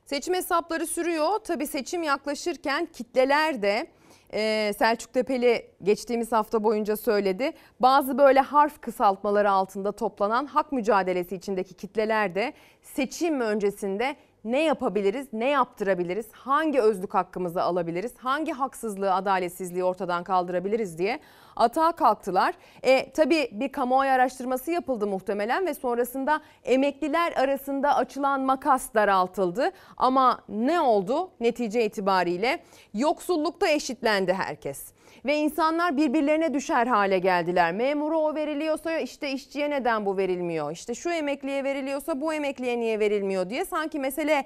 Seçim 0.04 0.34
hesapları 0.34 0.86
sürüyor. 0.86 1.38
Tabii 1.44 1.66
seçim 1.66 2.02
yaklaşırken 2.02 2.86
kitleler 2.86 3.62
de 3.62 3.86
e, 4.34 4.72
Selçuk 4.78 5.12
Tepeli 5.12 5.66
geçtiğimiz 5.82 6.32
hafta 6.32 6.64
boyunca 6.64 6.96
söyledi. 6.96 7.52
Bazı 7.80 8.18
böyle 8.18 8.40
harf 8.40 8.80
kısaltmaları 8.80 9.50
altında 9.50 9.92
toplanan 9.92 10.46
hak 10.46 10.72
mücadelesi 10.72 11.36
içindeki 11.36 11.74
kitleler 11.74 12.34
de 12.34 12.52
seçim 12.82 13.40
öncesinde 13.40 14.16
ne 14.44 14.62
yapabiliriz, 14.62 15.26
ne 15.32 15.48
yaptırabiliriz, 15.48 16.26
hangi 16.32 16.80
özlük 16.80 17.14
hakkımızı 17.14 17.62
alabiliriz, 17.62 18.12
hangi 18.18 18.52
haksızlığı, 18.52 19.14
adaletsizliği 19.14 19.84
ortadan 19.84 20.24
kaldırabiliriz 20.24 20.98
diye 20.98 21.20
atağa 21.56 21.92
kalktılar. 21.92 22.54
E, 22.82 23.12
tabii 23.12 23.48
bir 23.52 23.72
kamuoyu 23.72 24.10
araştırması 24.10 24.70
yapıldı 24.70 25.06
muhtemelen 25.06 25.66
ve 25.66 25.74
sonrasında 25.74 26.40
emekliler 26.64 27.32
arasında 27.32 27.96
açılan 27.96 28.40
makas 28.40 28.94
daraltıldı. 28.94 29.70
Ama 29.96 30.40
ne 30.48 30.80
oldu 30.80 31.30
netice 31.40 31.84
itibariyle? 31.84 32.58
Yoksullukta 32.94 33.68
eşitlendi 33.68 34.32
herkes 34.32 34.93
ve 35.24 35.36
insanlar 35.36 35.96
birbirlerine 35.96 36.54
düşer 36.54 36.86
hale 36.86 37.18
geldiler. 37.18 37.72
Memura 37.72 38.16
o 38.16 38.34
veriliyorsa 38.34 38.98
işte 38.98 39.30
işçiye 39.30 39.70
neden 39.70 40.06
bu 40.06 40.16
verilmiyor? 40.16 40.72
İşte 40.72 40.94
şu 40.94 41.10
emekliye 41.10 41.64
veriliyorsa 41.64 42.20
bu 42.20 42.34
emekliye 42.34 42.80
niye 42.80 43.00
verilmiyor 43.00 43.50
diye 43.50 43.64
sanki 43.64 43.98
mesele 43.98 44.44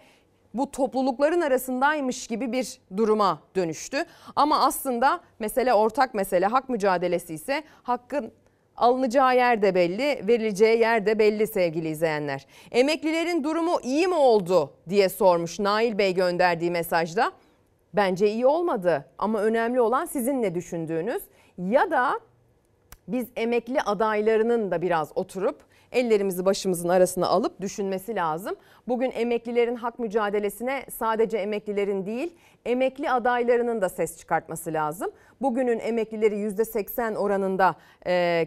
bu 0.54 0.70
toplulukların 0.70 1.40
arasındaymış 1.40 2.26
gibi 2.26 2.52
bir 2.52 2.80
duruma 2.96 3.42
dönüştü. 3.56 4.04
Ama 4.36 4.60
aslında 4.60 5.20
mesele 5.38 5.74
ortak 5.74 6.14
mesele 6.14 6.46
hak 6.46 6.68
mücadelesi 6.68 7.34
ise 7.34 7.62
hakkın 7.82 8.32
alınacağı 8.76 9.36
yer 9.36 9.62
de 9.62 9.74
belli, 9.74 10.28
verileceği 10.28 10.78
yer 10.78 11.06
de 11.06 11.18
belli 11.18 11.46
sevgili 11.46 11.88
izleyenler. 11.88 12.46
Emeklilerin 12.70 13.44
durumu 13.44 13.80
iyi 13.82 14.08
mi 14.08 14.14
oldu 14.14 14.72
diye 14.88 15.08
sormuş 15.08 15.58
Nail 15.58 15.98
Bey 15.98 16.14
gönderdiği 16.14 16.70
mesajda. 16.70 17.32
Bence 17.94 18.30
iyi 18.30 18.46
olmadı 18.46 19.04
ama 19.18 19.42
önemli 19.42 19.80
olan 19.80 20.04
sizin 20.04 20.42
ne 20.42 20.54
düşündüğünüz 20.54 21.22
ya 21.58 21.90
da 21.90 22.20
biz 23.08 23.26
emekli 23.36 23.80
adaylarının 23.80 24.70
da 24.70 24.82
biraz 24.82 25.12
oturup 25.14 25.68
ellerimizi 25.92 26.44
başımızın 26.44 26.88
arasına 26.88 27.26
alıp 27.26 27.60
düşünmesi 27.60 28.14
lazım. 28.14 28.56
Bugün 28.88 29.10
emeklilerin 29.14 29.74
hak 29.76 29.98
mücadelesine 29.98 30.84
sadece 30.90 31.38
emeklilerin 31.38 32.06
değil 32.06 32.36
emekli 32.66 33.10
adaylarının 33.10 33.80
da 33.80 33.88
ses 33.88 34.18
çıkartması 34.18 34.72
lazım. 34.72 35.10
Bugünün 35.40 35.78
emeklileri 35.78 36.34
%80 36.34 37.16
oranında 37.16 37.74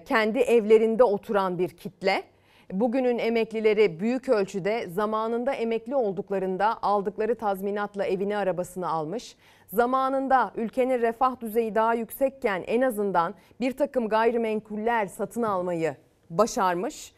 kendi 0.06 0.40
evlerinde 0.40 1.04
oturan 1.04 1.60
bir 1.60 1.70
kitle. 1.70 2.24
Bugünün 2.72 3.18
emeklileri 3.18 4.00
büyük 4.00 4.30
ölçüde 4.30 4.88
zamanında 4.90 5.54
emekli 5.54 5.96
olduklarında 5.96 6.78
aldıkları 6.82 7.36
tazminatla 7.36 8.06
evini 8.06 8.38
arabasını 8.38 8.90
almış. 8.90 9.36
Zamanında 9.74 10.52
ülkenin 10.56 11.02
refah 11.02 11.40
düzeyi 11.42 11.76
daha 11.76 11.94
yüksekken 11.94 12.64
en 12.68 12.82
azından 12.82 13.34
bir 13.60 13.72
takım 13.72 14.10
gayrimenkuller 14.10 15.08
satın 15.08 15.44
almayı 15.44 15.96
başarmış 16.30 17.14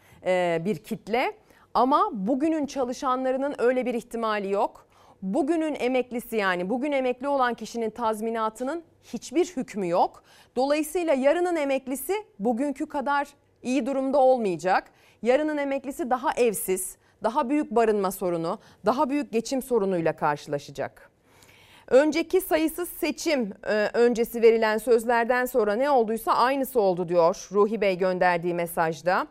bir 0.66 0.76
kitle. 0.76 1.34
Ama 1.74 2.10
bugünün 2.14 2.66
çalışanlarının 2.66 3.56
öyle 3.58 3.86
bir 3.86 3.94
ihtimali 3.94 4.52
yok. 4.52 4.88
Bugünün 5.22 5.76
emeklisi 5.80 6.36
yani 6.36 6.70
bugün 6.70 6.92
emekli 6.92 7.28
olan 7.28 7.54
kişinin 7.54 7.90
tazminatının 7.90 8.84
hiçbir 9.04 9.46
hükmü 9.46 9.88
yok. 9.88 10.24
Dolayısıyla 10.56 11.14
yarının 11.14 11.56
emeklisi 11.56 12.14
bugünkü 12.40 12.86
kadar 12.86 13.28
iyi 13.64 13.86
durumda 13.86 14.18
olmayacak. 14.18 14.84
Yarının 15.24 15.58
emeklisi 15.58 16.10
daha 16.10 16.34
evsiz, 16.34 16.98
daha 17.24 17.50
büyük 17.50 17.72
barınma 17.72 18.12
sorunu, 18.12 18.60
daha 18.86 19.10
büyük 19.10 19.32
geçim 19.32 19.62
sorunuyla 19.62 20.16
karşılaşacak. 20.16 21.12
Önceki 21.88 22.42
sayısız 22.42 22.90
seçim 22.90 23.54
öncesi 23.94 24.42
verilen 24.42 24.78
sözlerden 24.78 25.46
sonra 25.46 25.76
ne 25.76 25.90
olduysa 25.90 26.34
aynısı 26.34 26.80
oldu 26.82 27.10
diyor 27.10 27.48
Ruhi 27.52 27.82
Bey 27.82 27.98
gönderdiği 27.98 28.54
mesajda. 28.54 29.28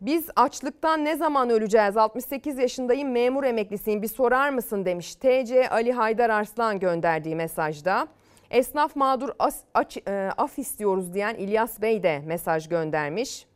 Biz 0.00 0.28
açlıktan 0.36 1.04
ne 1.04 1.16
zaman 1.16 1.50
öleceğiz? 1.50 1.96
68 1.96 2.58
yaşındayım 2.58 3.10
memur 3.10 3.44
emeklisiyim 3.44 4.02
bir 4.02 4.08
sorar 4.08 4.50
mısın 4.50 4.84
demiş. 4.84 5.14
TC 5.14 5.68
Ali 5.70 5.92
Haydar 5.92 6.30
Arslan 6.30 6.78
gönderdiği 6.78 7.36
mesajda. 7.36 8.08
Esnaf 8.50 8.96
mağdur 8.96 9.30
as, 9.38 9.60
aç, 9.74 9.98
e, 10.08 10.30
af 10.36 10.58
istiyoruz 10.58 11.14
diyen 11.14 11.34
İlyas 11.34 11.82
Bey 11.82 12.02
de 12.02 12.22
mesaj 12.26 12.68
göndermiş. 12.68 13.46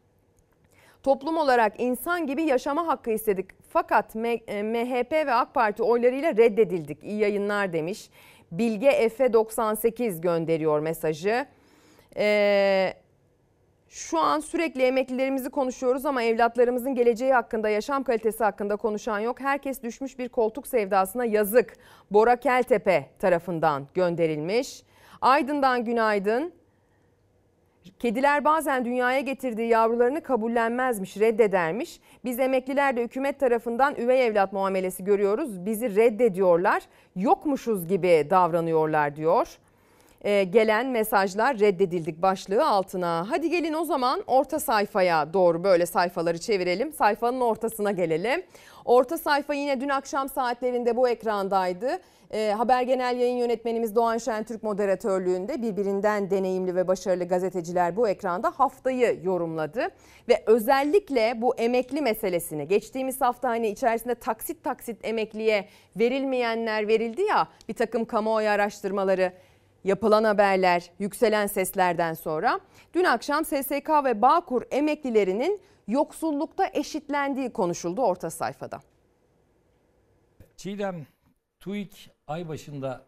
Toplum 1.03 1.37
olarak 1.37 1.81
insan 1.81 2.27
gibi 2.27 2.43
yaşama 2.43 2.87
hakkı 2.87 3.11
istedik 3.11 3.47
fakat 3.69 4.15
MHP 4.15 5.13
ve 5.13 5.35
AK 5.35 5.55
Parti 5.55 5.83
oylarıyla 5.83 6.37
reddedildik. 6.37 7.05
İyi 7.05 7.19
yayınlar 7.19 7.73
demiş. 7.73 8.11
Bilge 8.53 8.89
Efe 8.89 9.33
98 9.33 10.21
gönderiyor 10.21 10.81
mesajı. 10.81 11.47
Ee, 12.17 12.95
şu 13.89 14.19
an 14.19 14.41
sürekli 14.41 14.83
emeklilerimizi 14.83 15.51
konuşuyoruz 15.51 16.07
ama 16.07 16.23
evlatlarımızın 16.23 16.95
geleceği 16.95 17.33
hakkında, 17.33 17.69
yaşam 17.69 18.03
kalitesi 18.03 18.45
hakkında 18.45 18.77
konuşan 18.77 19.19
yok. 19.19 19.41
Herkes 19.41 19.83
düşmüş 19.83 20.19
bir 20.19 20.29
koltuk 20.29 20.67
sevdasına 20.67 21.25
yazık. 21.25 21.77
Bora 22.11 22.37
Keltepe 22.37 23.07
tarafından 23.19 23.87
gönderilmiş. 23.95 24.83
Aydın'dan 25.21 25.85
günaydın. 25.85 26.60
Kediler 27.99 28.45
bazen 28.45 28.85
dünyaya 28.85 29.21
getirdiği 29.21 29.69
yavrularını 29.69 30.23
kabullenmezmiş, 30.23 31.16
reddedermiş. 31.16 32.01
Biz 32.25 32.40
emekliler 32.40 32.97
de 32.97 33.03
hükümet 33.03 33.40
tarafından 33.40 33.95
üvey 33.95 34.27
evlat 34.27 34.53
muamelesi 34.53 35.05
görüyoruz. 35.05 35.66
Bizi 35.66 35.97
reddediyorlar, 35.97 36.83
yokmuşuz 37.16 37.88
gibi 37.88 38.27
davranıyorlar 38.31 39.16
diyor. 39.16 39.59
E, 40.25 40.45
gelen 40.45 40.87
mesajlar 40.87 41.59
reddedildik 41.59 42.23
başlığı 42.23 42.67
altına. 42.67 43.27
Hadi 43.31 43.51
gelin 43.51 43.75
o 43.75 43.85
zaman 43.85 44.23
orta 44.27 44.61
sayfaya 44.61 45.33
doğru 45.33 45.65
böyle 45.65 45.87
sayfaları 45.87 46.39
çevirelim. 46.39 46.93
Sayfanın 46.93 47.41
ortasına 47.41 47.93
gelelim. 47.93 48.43
Orta 48.85 49.19
sayfa 49.19 49.55
yine 49.55 49.81
dün 49.81 49.89
akşam 49.89 50.29
saatlerinde 50.29 50.97
bu 50.97 51.09
ekrandaydı. 51.09 51.99
E, 52.31 52.55
Haber 52.57 52.83
Genel 52.83 53.17
Yayın 53.17 53.37
Yönetmenimiz 53.37 53.95
Doğan 53.95 54.19
Şentürk 54.19 54.63
moderatörlüğünde 54.63 55.63
birbirinden 55.63 56.31
deneyimli 56.31 56.75
ve 56.75 56.89
başarılı 56.89 57.25
gazeteciler 57.29 57.97
bu 57.97 58.09
ekranda 58.09 58.51
haftayı 58.51 59.21
yorumladı. 59.23 59.89
Ve 60.29 60.43
özellikle 60.47 61.35
bu 61.37 61.57
emekli 61.57 62.01
meselesini 62.01 62.69
geçtiğimiz 62.69 63.21
hafta 63.21 63.49
hani 63.49 63.69
içerisinde 63.69 64.15
taksit 64.15 64.65
taksit 64.65 65.05
emekliye 65.05 65.69
verilmeyenler 65.97 66.89
verildi 66.89 67.23
ya 67.23 67.49
bir 67.69 67.75
takım 67.75 68.05
kamuoyu 68.05 68.49
araştırmaları 68.49 69.33
yapılan 69.85 70.25
haberler, 70.25 70.90
yükselen 70.99 71.47
seslerden 71.47 72.14
sonra 72.14 72.61
dün 72.95 73.05
akşam 73.05 73.45
SSK 73.45 73.88
ve 74.05 74.23
Bağkur 74.23 74.62
emeklilerinin 74.71 75.61
yoksullukta 75.88 76.71
eşitlendiği 76.73 77.53
konuşuldu 77.53 78.03
orta 78.03 78.31
sayfada. 78.31 78.81
Çiğdem 80.57 81.07
TÜİK 81.61 82.11
ay 82.27 82.49
başında 82.49 83.05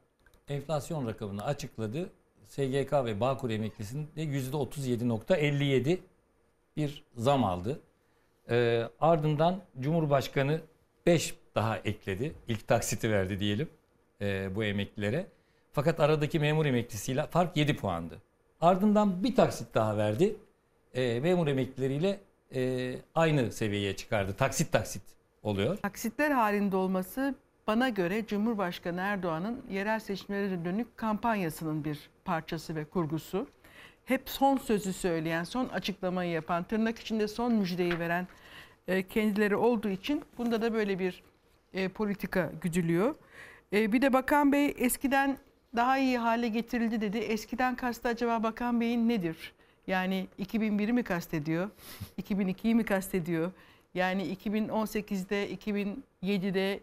enflasyon 0.49 1.07
rakamını 1.07 1.45
açıkladı. 1.45 2.11
SGK 2.49 2.93
ve 2.93 3.21
Bağkur 3.21 3.51
emeklisinde 3.51 4.23
%37.57 4.25 5.99
bir 6.77 7.05
zam 7.17 7.45
aldı. 7.45 7.81
Ee, 8.51 8.83
ardından 9.01 9.61
Cumhurbaşkanı 9.81 10.61
5 11.07 11.35
daha 11.55 11.79
ekledi. 11.79 12.33
İlk 12.49 12.69
taksiti 12.69 13.11
verdi 13.11 13.41
diyelim 13.41 13.69
e, 14.21 14.55
bu 14.55 14.65
emeklilere. 14.65 15.27
Fakat 15.73 16.01
aradaki 16.01 16.41
memur 16.41 16.67
emeklisiyle 16.67 17.27
fark 17.27 17.57
7 17.57 17.77
puandı. 17.77 18.19
Ardından 18.61 19.25
bir 19.25 19.37
taksit 19.37 19.75
daha 19.75 19.97
verdi. 19.97 20.37
E, 20.95 21.21
memur 21.21 21.47
emeklileriyle 21.47 22.21
e, 22.55 22.95
aynı 23.15 23.53
seviyeye 23.53 23.97
çıkardı. 23.97 24.35
Taksit 24.35 24.73
taksit 24.73 25.03
oluyor. 25.43 25.77
Taksitler 25.77 26.31
halinde 26.31 26.77
olması 26.77 27.35
bana 27.67 27.89
göre 27.89 28.27
Cumhurbaşkanı 28.27 29.01
Erdoğan'ın 29.01 29.63
yerel 29.71 30.01
seçimlere 30.01 30.65
dönük 30.65 30.97
kampanyasının 30.97 31.85
bir 31.85 32.11
parçası 32.25 32.77
ve 32.77 32.85
kurgusu. 32.85 33.47
Hep 34.05 34.29
son 34.29 34.57
sözü 34.57 34.93
söyleyen, 34.93 35.45
son 35.45 35.69
açıklamayı 35.69 36.31
yapan, 36.31 36.65
tırnak 36.65 36.99
içinde 36.99 37.29
son 37.29 37.53
müjdeyi 37.53 37.99
veren 37.99 38.29
e, 38.89 39.03
kendileri 39.03 39.57
olduğu 39.57 39.89
için 39.89 40.23
bunda 40.39 40.63
da 40.63 40.75
böyle 40.75 40.99
bir 40.99 41.23
e, 41.75 41.89
politika 41.89 42.53
güdülüyor. 42.61 43.15
E, 43.73 43.93
bir 43.93 44.03
de 44.03 44.13
Bakan 44.13 44.53
Bey 44.53 44.75
eskiden 44.79 45.39
daha 45.77 45.99
iyi 45.99 46.19
hale 46.19 46.49
getirildi 46.49 47.01
dedi. 47.01 47.19
Eskiden 47.19 47.75
kastı 47.75 48.09
acaba 48.09 48.43
Bakan 48.43 48.81
Bey'in 48.81 49.09
nedir? 49.09 49.53
Yani 49.87 50.27
2001'i 50.39 50.93
mi 50.93 51.03
kastediyor? 51.03 51.71
2002'yi 52.23 52.75
mi 52.75 52.85
kastediyor? 52.85 53.53
Yani 53.95 54.37
2018'de, 54.45 55.51
2007'de 55.55 56.81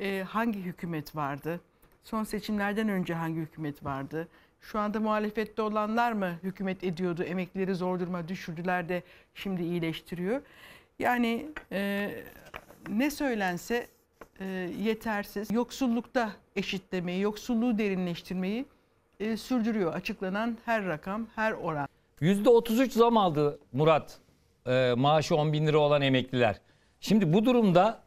e, 0.00 0.22
hangi 0.22 0.58
hükümet 0.58 1.16
vardı? 1.16 1.60
Son 2.04 2.24
seçimlerden 2.24 2.88
önce 2.88 3.14
hangi 3.14 3.40
hükümet 3.40 3.84
vardı? 3.84 4.28
Şu 4.60 4.78
anda 4.78 5.00
muhalefette 5.00 5.62
olanlar 5.62 6.12
mı 6.12 6.38
hükümet 6.42 6.84
ediyordu? 6.84 7.22
Emeklileri 7.22 7.74
zor 7.74 8.00
duruma 8.00 8.28
düşürdüler 8.28 8.88
de 8.88 9.02
şimdi 9.34 9.62
iyileştiriyor. 9.62 10.42
Yani 10.98 11.46
e, 11.72 12.10
ne 12.88 13.10
söylense 13.10 13.86
e, 14.42 14.70
yetersiz. 14.82 15.50
Yoksullukta 15.50 16.32
eşitlemeyi, 16.56 17.20
yoksulluğu 17.20 17.78
derinleştirmeyi 17.78 18.64
e, 19.20 19.36
sürdürüyor. 19.36 19.94
Açıklanan 19.94 20.58
her 20.64 20.86
rakam, 20.86 21.26
her 21.34 21.52
oran. 21.52 21.88
%33 22.20 22.90
zam 22.90 23.16
aldı 23.16 23.58
Murat 23.72 24.18
e, 24.66 24.94
maaşı 24.96 25.36
10 25.36 25.52
bin 25.52 25.66
lira 25.66 25.78
olan 25.78 26.02
emekliler. 26.02 26.60
Şimdi 27.00 27.32
bu 27.32 27.44
durumda 27.44 28.00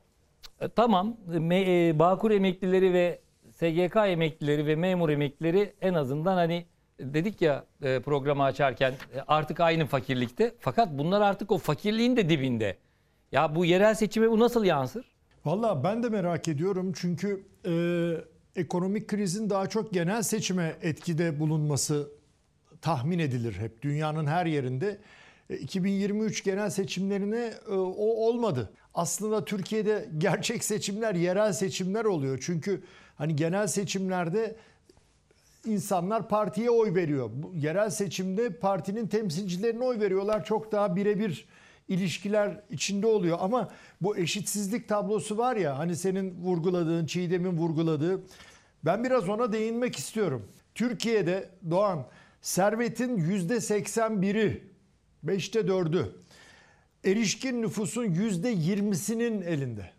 e, 0.61 0.69
tamam 0.69 1.17
me, 1.27 1.87
e, 1.87 1.99
Bağkur 1.99 2.31
emeklileri 2.31 2.93
ve 2.93 3.19
SGK 3.51 3.95
emeklileri 3.95 4.65
ve 4.65 4.75
memur 4.75 5.09
emeklileri 5.09 5.73
en 5.81 5.93
azından 5.93 6.35
hani 6.35 6.65
dedik 6.99 7.41
ya 7.41 7.65
e, 7.83 7.99
programı 7.99 8.43
açarken 8.43 8.91
e, 8.91 9.21
artık 9.27 9.59
aynı 9.59 9.85
fakirlikte. 9.85 10.55
Fakat 10.59 10.89
bunlar 10.91 11.21
artık 11.21 11.51
o 11.51 11.57
fakirliğin 11.57 12.15
de 12.15 12.29
dibinde. 12.29 12.77
Ya 13.31 13.55
bu 13.55 13.65
yerel 13.65 13.95
seçime 13.95 14.31
bu 14.31 14.39
nasıl 14.39 14.65
yansır? 14.65 15.14
Valla 15.45 15.83
ben 15.83 16.03
de 16.03 16.09
merak 16.09 16.47
ediyorum 16.47 16.91
çünkü 16.95 17.43
e, 17.65 17.71
ekonomik 18.55 19.07
krizin 19.07 19.49
daha 19.49 19.69
çok 19.69 19.93
genel 19.93 20.23
seçime 20.23 20.75
etkide 20.81 21.39
bulunması 21.39 22.09
tahmin 22.81 23.19
edilir 23.19 23.53
hep 23.59 23.81
dünyanın 23.81 24.25
her 24.25 24.45
yerinde. 24.45 24.97
E, 25.49 25.57
2023 25.57 26.43
genel 26.43 26.69
seçimlerine 26.69 27.53
e, 27.67 27.71
o 27.73 28.27
olmadı. 28.27 28.73
Aslında 28.93 29.45
Türkiye'de 29.45 30.09
gerçek 30.17 30.63
seçimler 30.63 31.15
yerel 31.15 31.53
seçimler 31.53 32.05
oluyor. 32.05 32.39
Çünkü 32.45 32.83
hani 33.15 33.35
genel 33.35 33.67
seçimlerde 33.67 34.55
insanlar 35.65 36.29
partiye 36.29 36.69
oy 36.69 36.95
veriyor. 36.95 37.29
Yerel 37.53 37.89
seçimde 37.89 38.49
partinin 38.49 39.07
temsilcilerine 39.07 39.83
oy 39.83 39.99
veriyorlar. 39.99 40.45
Çok 40.45 40.71
daha 40.71 40.95
birebir 40.95 41.45
ilişkiler 41.87 42.61
içinde 42.69 43.07
oluyor. 43.07 43.37
Ama 43.41 43.69
bu 44.01 44.17
eşitsizlik 44.17 44.89
tablosu 44.89 45.37
var 45.37 45.55
ya 45.55 45.77
hani 45.77 45.95
senin 45.95 46.41
vurguladığın, 46.41 47.05
Çiğdem'in 47.05 47.57
vurguladığı 47.57 48.23
ben 48.85 49.03
biraz 49.03 49.29
ona 49.29 49.53
değinmek 49.53 49.95
istiyorum. 49.95 50.51
Türkiye'de 50.75 51.49
Doğan 51.69 52.05
servetin 52.41 53.17
%81'i, 53.17 54.63
5'te 55.25 55.59
4'ü, 55.59 56.05
erişkin 57.05 57.61
nüfusun 57.61 58.05
%20'sinin 58.05 59.41
elinde. 59.41 59.91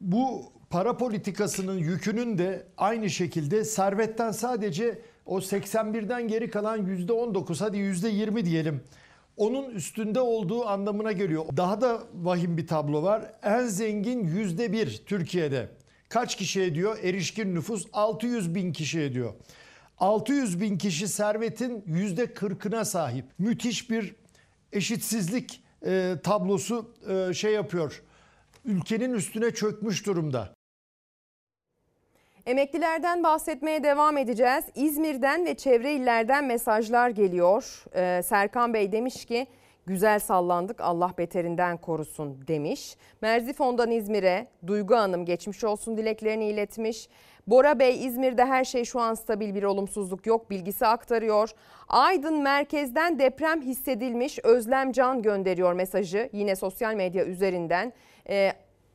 Bu 0.00 0.52
para 0.70 0.96
politikasının 0.96 1.78
yükünün 1.78 2.38
de 2.38 2.66
aynı 2.76 3.10
şekilde 3.10 3.64
servetten 3.64 4.30
sadece 4.32 5.02
o 5.26 5.38
81'den 5.38 6.28
geri 6.28 6.50
kalan 6.50 6.86
%19 6.86 7.60
hadi 7.60 7.76
%20 7.76 8.44
diyelim 8.44 8.82
onun 9.36 9.70
üstünde 9.70 10.20
olduğu 10.20 10.66
anlamına 10.66 11.12
geliyor. 11.12 11.44
Daha 11.56 11.80
da 11.80 12.02
vahim 12.14 12.56
bir 12.56 12.66
tablo 12.66 13.02
var. 13.02 13.32
En 13.42 13.66
zengin 13.66 14.24
yüzde 14.24 14.72
bir 14.72 15.02
Türkiye'de. 15.06 15.68
Kaç 16.08 16.36
kişi 16.36 16.62
ediyor? 16.62 16.98
Erişkin 17.02 17.54
nüfus 17.54 17.86
600 17.92 18.54
bin 18.54 18.72
kişi 18.72 19.00
ediyor. 19.00 19.34
600 19.98 20.60
bin 20.60 20.78
kişi 20.78 21.08
servetin 21.08 21.84
yüzde 21.86 22.24
40'ına 22.24 22.84
sahip. 22.84 23.24
Müthiş 23.38 23.90
bir 23.90 24.14
eşitsizlik 24.72 25.62
e, 25.86 26.14
tablosu 26.22 26.94
e, 27.08 27.34
şey 27.34 27.52
yapıyor. 27.52 28.02
Ülkenin 28.64 29.12
üstüne 29.12 29.50
çökmüş 29.50 30.06
durumda. 30.06 30.54
Emeklilerden 32.46 33.22
bahsetmeye 33.22 33.82
devam 33.82 34.16
edeceğiz. 34.16 34.64
İzmir'den 34.74 35.46
ve 35.46 35.54
çevre 35.54 35.92
illerden 35.92 36.44
mesajlar 36.44 37.10
geliyor. 37.10 37.84
Ee, 37.94 38.22
Serkan 38.22 38.74
Bey 38.74 38.92
demiş 38.92 39.24
ki 39.24 39.46
güzel 39.86 40.18
sallandık 40.18 40.80
Allah 40.80 41.10
beterinden 41.18 41.76
korusun 41.76 42.48
demiş. 42.48 42.96
Merzifon'dan 43.22 43.90
İzmir'e 43.90 44.46
Duygu 44.66 44.96
Hanım 44.96 45.24
geçmiş 45.24 45.64
olsun 45.64 45.96
dileklerini 45.96 46.44
iletmiş. 46.44 47.08
Bora 47.46 47.78
Bey 47.78 48.06
İzmir'de 48.06 48.44
her 48.44 48.64
şey 48.64 48.84
şu 48.84 49.00
an 49.00 49.14
stabil 49.14 49.54
bir 49.54 49.62
olumsuzluk 49.62 50.26
yok 50.26 50.50
bilgisi 50.50 50.86
aktarıyor. 50.86 51.50
Aydın 51.88 52.42
merkezden 52.42 53.18
deprem 53.18 53.62
hissedilmiş 53.62 54.38
Özlem 54.38 54.92
Can 54.92 55.22
gönderiyor 55.22 55.72
mesajı 55.72 56.30
yine 56.32 56.56
sosyal 56.56 56.94
medya 56.94 57.24
üzerinden. 57.24 57.92
Ee, 58.28 58.52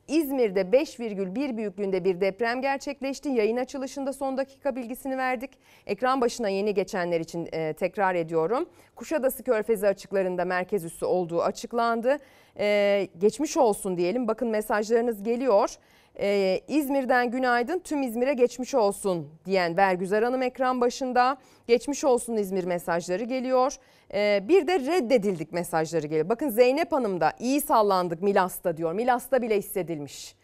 İzmir'de 0.10 0.62
5,1 0.62 1.58
büyüklüğünde 1.58 2.04
bir 2.04 2.22
deprem 2.22 2.62
gerçekleşti. 2.62 3.30
Yayın 3.30 3.58
açılışında 3.58 4.14
son 4.14 4.38
dakika 4.38 4.76
bilgisini 4.76 5.18
verdik. 5.18 5.52
Ekran 5.86 6.22
başına 6.22 6.50
yeni 6.50 6.74
geçenler 6.74 7.20
için 7.20 7.50
e, 7.52 7.74
tekrar 7.74 8.16
ediyorum. 8.16 8.70
Kuşadası 8.96 9.44
Körfezi 9.44 9.88
açıklarında 9.88 10.46
merkez 10.46 10.86
üssü 10.86 11.06
olduğu 11.06 11.42
açıklandı. 11.42 12.18
E, 12.60 13.08
geçmiş 13.18 13.58
olsun 13.58 13.98
diyelim. 13.98 14.28
Bakın 14.28 14.48
mesajlarınız 14.48 15.24
geliyor. 15.24 15.76
Ee, 16.22 16.62
İzmir'den 16.68 17.32
günaydın 17.32 17.80
tüm 17.80 18.04
İzmir'e 18.04 18.34
geçmiş 18.34 18.76
olsun 18.76 19.30
diyen 19.46 19.78
Bergüzar 19.78 20.24
Hanım 20.24 20.42
ekran 20.42 20.82
başında. 20.82 21.38
Geçmiş 21.68 22.04
olsun 22.04 22.36
İzmir 22.36 22.64
mesajları 22.64 23.24
geliyor. 23.24 23.76
Ee, 24.14 24.44
bir 24.48 24.68
de 24.68 24.80
reddedildik 24.80 25.54
mesajları 25.54 26.08
geliyor. 26.08 26.30
Bakın 26.30 26.50
Zeynep 26.50 26.92
Hanım 26.92 27.22
da 27.22 27.34
iyi 27.40 27.62
sallandık 27.62 28.22
Milas'ta 28.22 28.78
diyor. 28.78 28.94
Milas'ta 28.94 29.42
bile 29.42 29.58
hissedilmiş. 29.58 30.36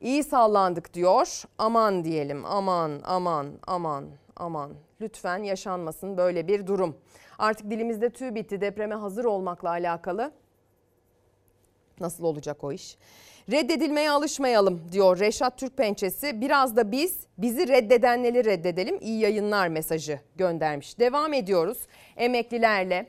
İyi 0.00 0.24
sallandık 0.24 0.94
diyor. 0.94 1.42
Aman 1.58 2.04
diyelim 2.04 2.44
aman 2.44 3.00
aman 3.04 3.46
aman 3.66 4.04
aman. 4.36 4.70
Lütfen 5.00 5.38
yaşanmasın 5.42 6.16
böyle 6.16 6.48
bir 6.48 6.66
durum. 6.66 6.96
Artık 7.38 7.70
dilimizde 7.70 8.10
tüy 8.10 8.34
bitti 8.34 8.60
depreme 8.60 8.94
hazır 8.94 9.24
olmakla 9.24 9.68
alakalı 9.68 10.32
Nasıl 12.00 12.24
olacak 12.24 12.64
o 12.64 12.72
iş? 12.72 12.98
Reddedilmeye 13.50 14.10
alışmayalım 14.10 14.80
diyor 14.92 15.18
Reşat 15.18 15.58
Türk 15.58 15.76
Pençesi. 15.76 16.40
Biraz 16.40 16.76
da 16.76 16.92
biz 16.92 17.26
bizi 17.38 17.68
reddedenleri 17.68 18.44
reddedelim. 18.44 18.98
İyi 19.00 19.20
yayınlar 19.20 19.68
mesajı 19.68 20.20
göndermiş. 20.36 20.98
Devam 20.98 21.32
ediyoruz 21.32 21.78
emeklilerle. 22.16 23.06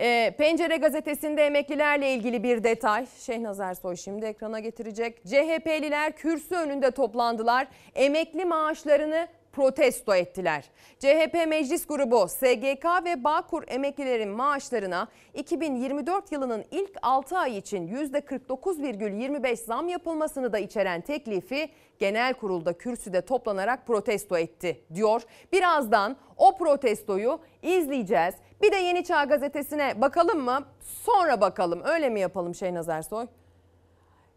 Ee, 0.00 0.34
Pencere 0.38 0.76
gazetesinde 0.76 1.42
emeklilerle 1.46 2.14
ilgili 2.14 2.42
bir 2.42 2.64
detay. 2.64 3.06
Şehnaz 3.18 3.60
Ersoy 3.60 3.96
şimdi 3.96 4.26
ekrana 4.26 4.60
getirecek. 4.60 5.24
CHP'liler 5.26 6.12
kürsü 6.12 6.54
önünde 6.54 6.90
toplandılar. 6.90 7.68
Emekli 7.94 8.44
maaşlarını 8.44 9.28
protesto 9.52 10.14
ettiler. 10.14 10.64
CHP 10.98 11.34
Meclis 11.48 11.86
Grubu 11.86 12.28
SGK 12.28 13.04
ve 13.04 13.24
Bağkur 13.24 13.62
emeklilerin 13.66 14.28
maaşlarına 14.28 15.08
2024 15.34 16.32
yılının 16.32 16.64
ilk 16.70 16.90
6 17.02 17.38
ay 17.38 17.58
için 17.58 17.88
%49,25 17.88 19.56
zam 19.56 19.88
yapılmasını 19.88 20.52
da 20.52 20.58
içeren 20.58 21.00
teklifi 21.00 21.70
genel 21.98 22.34
kurulda 22.34 22.72
kürsüde 22.72 23.20
toplanarak 23.20 23.86
protesto 23.86 24.38
etti 24.38 24.80
diyor. 24.94 25.22
Birazdan 25.52 26.16
o 26.36 26.56
protestoyu 26.56 27.40
izleyeceğiz. 27.62 28.34
Bir 28.62 28.72
de 28.72 28.76
Yeni 28.76 29.04
Çağ 29.04 29.24
gazetesine 29.24 30.00
bakalım 30.00 30.40
mı? 30.40 30.64
Sonra 30.80 31.40
bakalım. 31.40 31.82
Öyle 31.84 32.08
mi 32.08 32.20
yapalım 32.20 32.54
Şeynaz 32.54 32.88
Ersoy? 32.88 33.26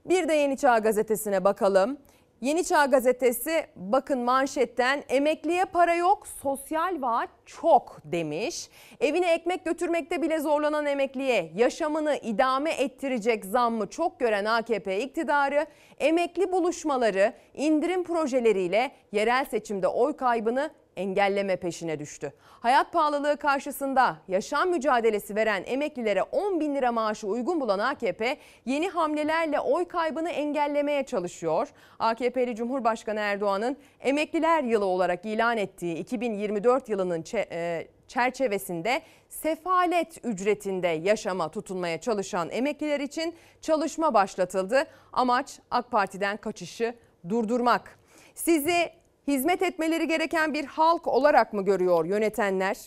Bir 0.05 0.27
de 0.27 0.33
Yeni 0.33 0.57
Çağ 0.57 0.79
gazetesine 0.79 1.43
bakalım. 1.43 1.97
Yeni 2.41 2.63
Çağ 2.63 2.85
gazetesi 2.85 3.65
bakın 3.75 4.19
manşetten 4.19 5.03
emekliye 5.09 5.65
para 5.65 5.95
yok 5.95 6.27
sosyal 6.41 7.01
vaat 7.01 7.29
çok 7.45 7.97
demiş. 8.03 8.69
Evine 8.99 9.33
ekmek 9.33 9.65
götürmekte 9.65 10.21
bile 10.21 10.39
zorlanan 10.39 10.85
emekliye 10.85 11.51
yaşamını 11.55 12.15
idame 12.15 12.71
ettirecek 12.71 13.45
zammı 13.45 13.89
çok 13.89 14.19
gören 14.19 14.45
AKP 14.45 14.99
iktidarı 14.99 15.65
emekli 15.99 16.51
buluşmaları 16.51 17.33
indirim 17.53 18.03
projeleriyle 18.03 18.91
yerel 19.11 19.45
seçimde 19.45 19.87
oy 19.87 20.15
kaybını 20.15 20.69
engelleme 20.95 21.55
peşine 21.55 21.99
düştü. 21.99 22.33
Hayat 22.59 22.93
pahalılığı 22.93 23.37
karşısında 23.37 24.17
yaşam 24.27 24.69
mücadelesi 24.69 25.35
veren 25.35 25.63
emeklilere 25.65 26.23
10 26.23 26.59
bin 26.59 26.75
lira 26.75 26.91
maaşı 26.91 27.27
uygun 27.27 27.61
bulan 27.61 27.79
AKP 27.79 28.37
yeni 28.65 28.89
hamlelerle 28.89 29.59
oy 29.59 29.85
kaybını 29.85 30.29
engellemeye 30.29 31.03
çalışıyor. 31.03 31.69
AKP'li 31.99 32.55
Cumhurbaşkanı 32.55 33.19
Erdoğan'ın 33.19 33.77
emekliler 33.99 34.63
yılı 34.63 34.85
olarak 34.85 35.25
ilan 35.25 35.57
ettiği 35.57 35.95
2024 35.95 36.89
yılının 36.89 37.23
e, 37.33 37.87
çerçevesinde 38.07 39.01
sefalet 39.29 40.25
ücretinde 40.25 40.87
yaşama 40.87 41.51
tutunmaya 41.51 42.01
çalışan 42.01 42.49
emekliler 42.49 42.99
için 42.99 43.35
çalışma 43.61 44.13
başlatıldı. 44.13 44.83
Amaç 45.13 45.59
AK 45.71 45.91
Parti'den 45.91 46.37
kaçışı 46.37 46.95
durdurmak. 47.29 47.99
Sizi 48.35 49.00
hizmet 49.31 49.61
etmeleri 49.61 50.07
gereken 50.07 50.53
bir 50.53 50.65
halk 50.65 51.07
olarak 51.07 51.53
mı 51.53 51.65
görüyor 51.65 52.05
yönetenler? 52.05 52.77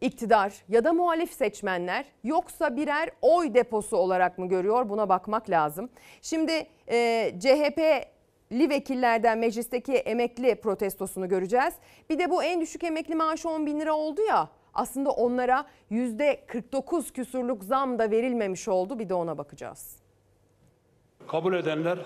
İktidar 0.00 0.54
ya 0.68 0.84
da 0.84 0.92
muhalif 0.92 1.32
seçmenler 1.32 2.04
yoksa 2.24 2.76
birer 2.76 3.10
oy 3.22 3.54
deposu 3.54 3.96
olarak 3.96 4.38
mı 4.38 4.48
görüyor? 4.48 4.88
Buna 4.88 5.08
bakmak 5.08 5.50
lazım. 5.50 5.90
Şimdi 6.22 6.66
e, 6.88 7.30
CHP'li 7.40 8.70
vekillerden 8.70 9.38
meclisteki 9.38 9.94
emekli 9.94 10.54
protestosunu 10.54 11.28
göreceğiz. 11.28 11.74
Bir 12.10 12.18
de 12.18 12.30
bu 12.30 12.42
en 12.42 12.60
düşük 12.60 12.84
emekli 12.84 13.14
maaşı 13.14 13.48
10 13.48 13.66
bin 13.66 13.80
lira 13.80 13.94
oldu 13.94 14.20
ya 14.28 14.48
aslında 14.74 15.10
onlara 15.10 15.64
%49 15.90 17.12
küsurluk 17.12 17.64
zam 17.64 17.98
da 17.98 18.10
verilmemiş 18.10 18.68
oldu. 18.68 18.98
Bir 18.98 19.08
de 19.08 19.14
ona 19.14 19.38
bakacağız. 19.38 20.07
Kabul 21.28 21.54
edenler, 21.54 21.98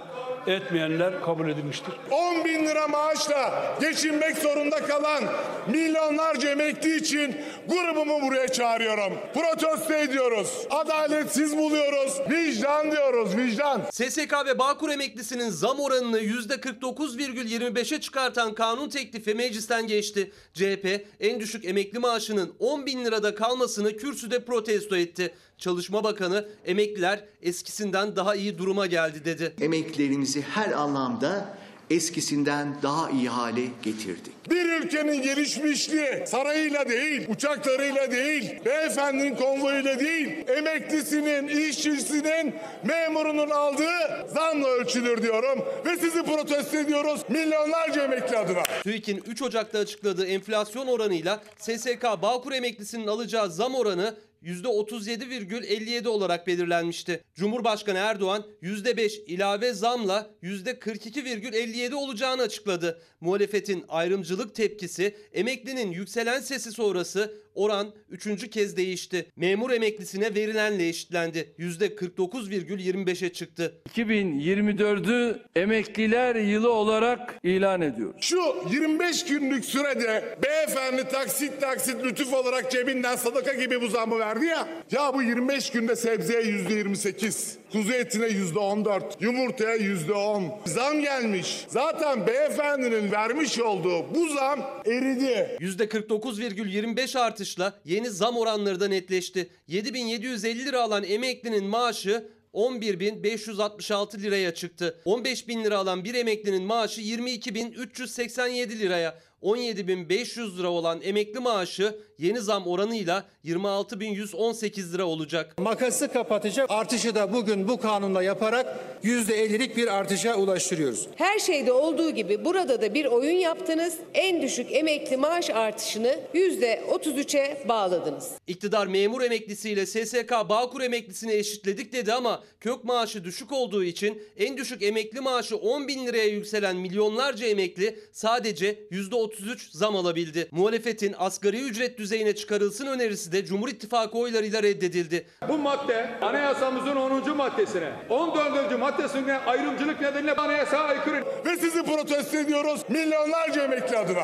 etmeyenler 0.47 1.23
kabul 1.23 1.49
edilmiştir. 1.49 1.95
10 2.11 2.45
bin 2.45 2.67
lira 2.67 2.89
maaşla 2.89 3.75
geçinmek 3.81 4.39
zorunda 4.39 4.77
kalan 4.77 5.25
milyonlarca 5.67 6.51
emekli 6.51 6.97
için 6.97 7.37
grubumu 7.69 8.23
buraya 8.23 8.49
çağırıyorum. 8.49 9.13
Protesto 9.35 9.95
ediyoruz. 9.95 10.67
Adaletsiz 10.71 11.57
buluyoruz. 11.57 12.21
Vicdan 12.31 12.93
diyoruz, 12.93 13.37
vicdan. 13.37 13.83
SSK 13.91 14.35
ve 14.47 14.59
Bağkur 14.59 14.91
emeklisinin 14.91 15.51
zam 15.51 15.81
oranını 15.81 16.21
%49,25'e 16.21 18.01
çıkartan 18.01 18.55
kanun 18.55 18.89
teklifi 18.89 19.35
meclisten 19.35 19.87
geçti. 19.87 20.33
CHP 20.55 21.07
en 21.21 21.41
düşük 21.41 21.65
emekli 21.65 21.99
maaşının 21.99 22.55
10 22.59 22.87
bin 22.87 23.05
lirada 23.05 23.35
kalmasını 23.35 23.97
kürsüde 23.97 24.45
protesto 24.45 24.97
etti. 24.97 25.35
Çalışma 25.63 26.05
Bakanı 26.05 26.49
emekliler 26.67 27.25
eskisinden 27.43 28.17
daha 28.17 28.35
iyi 28.35 28.59
duruma 28.59 28.87
geldi 28.87 29.25
dedi. 29.25 29.55
Emeklilerimizi 29.61 30.43
her 30.43 30.73
anlamda 30.73 31.57
eskisinden 31.91 32.77
daha 32.83 33.11
iyi 33.11 33.29
hale 33.29 33.61
getirdik. 33.83 34.51
Bir 34.51 34.65
ülkenin 34.65 35.23
gelişmişliği 35.23 36.27
sarayıyla 36.27 36.89
değil, 36.89 37.29
uçaklarıyla 37.29 38.11
değil, 38.11 38.51
beyefendinin 38.65 39.37
konvoyuyla 39.37 40.01
değil, 40.01 40.49
emeklisinin, 40.49 41.49
işçisinin, 41.49 42.55
memurunun 42.85 43.51
aldığı 43.51 44.29
zamla 44.35 44.69
ölçülür 44.69 45.23
diyorum. 45.23 45.65
Ve 45.87 45.97
sizi 45.97 46.23
protesto 46.23 46.77
ediyoruz 46.77 47.21
milyonlarca 47.29 48.05
emekli 48.05 48.37
adına. 48.39 48.63
TÜİK'in 48.83 49.23
3 49.27 49.43
Ocak'ta 49.43 49.79
açıkladığı 49.79 50.27
enflasyon 50.27 50.87
oranıyla 50.87 51.43
SSK 51.59 52.03
Bağkur 52.23 52.53
emeklisinin 52.53 53.07
alacağı 53.07 53.51
zam 53.51 53.75
oranı 53.75 54.15
%37,57 54.45 56.09
olarak 56.09 56.47
belirlenmişti. 56.47 57.25
Cumhurbaşkanı 57.35 57.99
Erdoğan 57.99 58.47
%5 58.63 59.25
ilave 59.27 59.73
zamla 59.73 60.31
%42,57 60.43 61.95
olacağını 61.95 62.43
açıkladı. 62.43 63.03
Muhalefetin 63.21 63.85
ayrımcılık 63.89 64.55
tepkisi, 64.55 65.17
emeklinin 65.33 65.91
yükselen 65.91 66.41
sesi 66.41 66.73
sonrası 66.73 67.43
oran 67.55 67.93
üçüncü 68.11 68.51
kez 68.51 68.77
değişti. 68.77 69.27
Memur 69.37 69.71
emeklisine 69.71 70.35
verilenle 70.35 70.89
eşitlendi. 70.89 71.55
%49,25'e 71.59 73.33
çıktı. 73.33 73.75
2024'ü 73.95 75.39
emekliler 75.57 76.37
yılı 76.37 76.73
olarak 76.73 77.35
ilan 77.43 77.81
ediyoruz. 77.81 78.17
Şu 78.21 78.41
25 78.71 79.25
günlük 79.25 79.65
sürede 79.65 80.39
beyefendi 80.43 81.09
taksit 81.09 81.61
taksit 81.61 82.05
lütuf 82.05 82.33
olarak 82.33 82.71
cebinden 82.71 83.17
sadaka 83.17 83.53
gibi 83.55 83.81
bu 83.81 83.89
zammı 83.89 84.19
verdi 84.19 84.47
ya. 84.47 84.69
Ya 84.91 85.15
bu 85.15 85.23
25 85.23 85.71
günde 85.71 85.97
sebzeye 85.97 86.43
yüzde 86.43 86.75
28, 86.75 87.59
kuzu 87.73 87.93
etine 87.93 88.27
yüzde 88.27 88.59
14, 88.59 89.17
yumurtaya 89.21 89.75
yüzde 89.77 90.13
10 90.13 90.53
zam 90.67 91.01
gelmiş. 91.01 91.65
Zaten 91.69 92.27
beyefendinin 92.27 93.13
vermiş 93.13 93.59
olduğu 93.59 94.15
bu 94.15 94.29
zam 94.29 94.61
eridi. 94.87 95.57
%49,25 95.61 97.19
artışla 97.19 97.81
yeni 97.85 98.11
zam 98.11 98.37
oranları 98.37 98.81
da 98.81 98.89
netleşti. 98.89 99.49
7750 99.69 100.65
lira 100.65 100.83
alan 100.83 101.05
emeklinin 101.05 101.65
maaşı 101.65 102.29
11.566 102.55 104.23
liraya 104.23 104.55
çıktı. 104.55 105.01
15 105.05 105.49
bin 105.49 105.65
lira 105.65 105.79
alan 105.79 106.05
bir 106.05 106.15
emeklinin 106.15 106.63
maaşı 106.63 107.01
22.387 107.01 108.79
liraya. 108.79 109.19
17.500 109.43 110.59
lira 110.59 110.71
olan 110.71 111.01
emekli 111.03 111.41
maaşı 111.41 111.99
yeni 112.23 112.41
zam 112.41 112.67
oranıyla 112.67 113.25
26.118 113.45 114.93
lira 114.93 115.05
olacak. 115.05 115.59
Makası 115.59 116.13
kapatacak 116.13 116.67
artışı 116.71 117.15
da 117.15 117.33
bugün 117.33 117.69
bu 117.69 117.81
kanunla 117.81 118.23
yaparak 118.23 118.77
%50'lik 119.05 119.77
bir 119.77 119.87
artışa 119.95 120.35
ulaştırıyoruz. 120.35 121.09
Her 121.17 121.39
şeyde 121.39 121.73
olduğu 121.73 122.11
gibi 122.11 122.45
burada 122.45 122.83
da 122.83 122.95
bir 122.95 123.05
oyun 123.05 123.37
yaptınız. 123.37 123.95
En 124.15 124.43
düşük 124.43 124.73
emekli 124.73 125.17
maaş 125.17 125.51
artışını 125.51 126.19
%33'e 126.35 127.69
bağladınız. 127.69 128.31
İktidar 128.47 128.87
memur 128.87 129.23
emeklisiyle 129.23 129.87
SSK 129.87 130.31
Bağkur 130.49 130.81
emeklisini 130.81 131.33
eşitledik 131.33 131.93
dedi 131.93 132.13
ama 132.13 132.43
kök 132.61 132.85
maaşı 132.85 133.25
düşük 133.25 133.53
olduğu 133.53 133.85
için 133.85 134.23
en 134.37 134.57
düşük 134.57 134.83
emekli 134.83 135.21
maaşı 135.21 135.57
10 135.57 135.89
bin 135.89 136.07
liraya 136.07 136.27
yükselen 136.27 136.77
milyonlarca 136.77 137.47
emekli 137.47 137.99
sadece 138.13 138.79
%33 138.91 139.59
zam 139.71 139.97
alabildi. 139.97 140.49
Muhalefetin 140.51 141.15
asgari 141.19 141.61
ücret 141.61 141.99
düzeyine 142.13 142.35
çıkarılsın 142.35 142.87
önerisi 142.87 143.33
de 143.33 143.45
Cumhur 143.45 143.69
İttifakı 143.69 144.19
oylarıyla 144.19 144.63
reddedildi. 144.63 145.27
Bu 145.49 145.59
madde 145.59 146.11
anayasamızın 146.23 146.97
10. 146.97 147.37
maddesine, 147.37 147.93
14. 148.09 148.79
maddesine 148.79 149.39
ayrımcılık 149.39 150.01
nedeniyle 150.01 150.35
anayasaya 150.35 150.83
aykırı. 150.83 151.25
Ve 151.45 151.57
sizi 151.57 151.83
protesto 151.83 152.37
ediyoruz 152.37 152.81
milyonlarca 152.89 153.65
emekli 153.65 153.99
adına. 153.99 154.23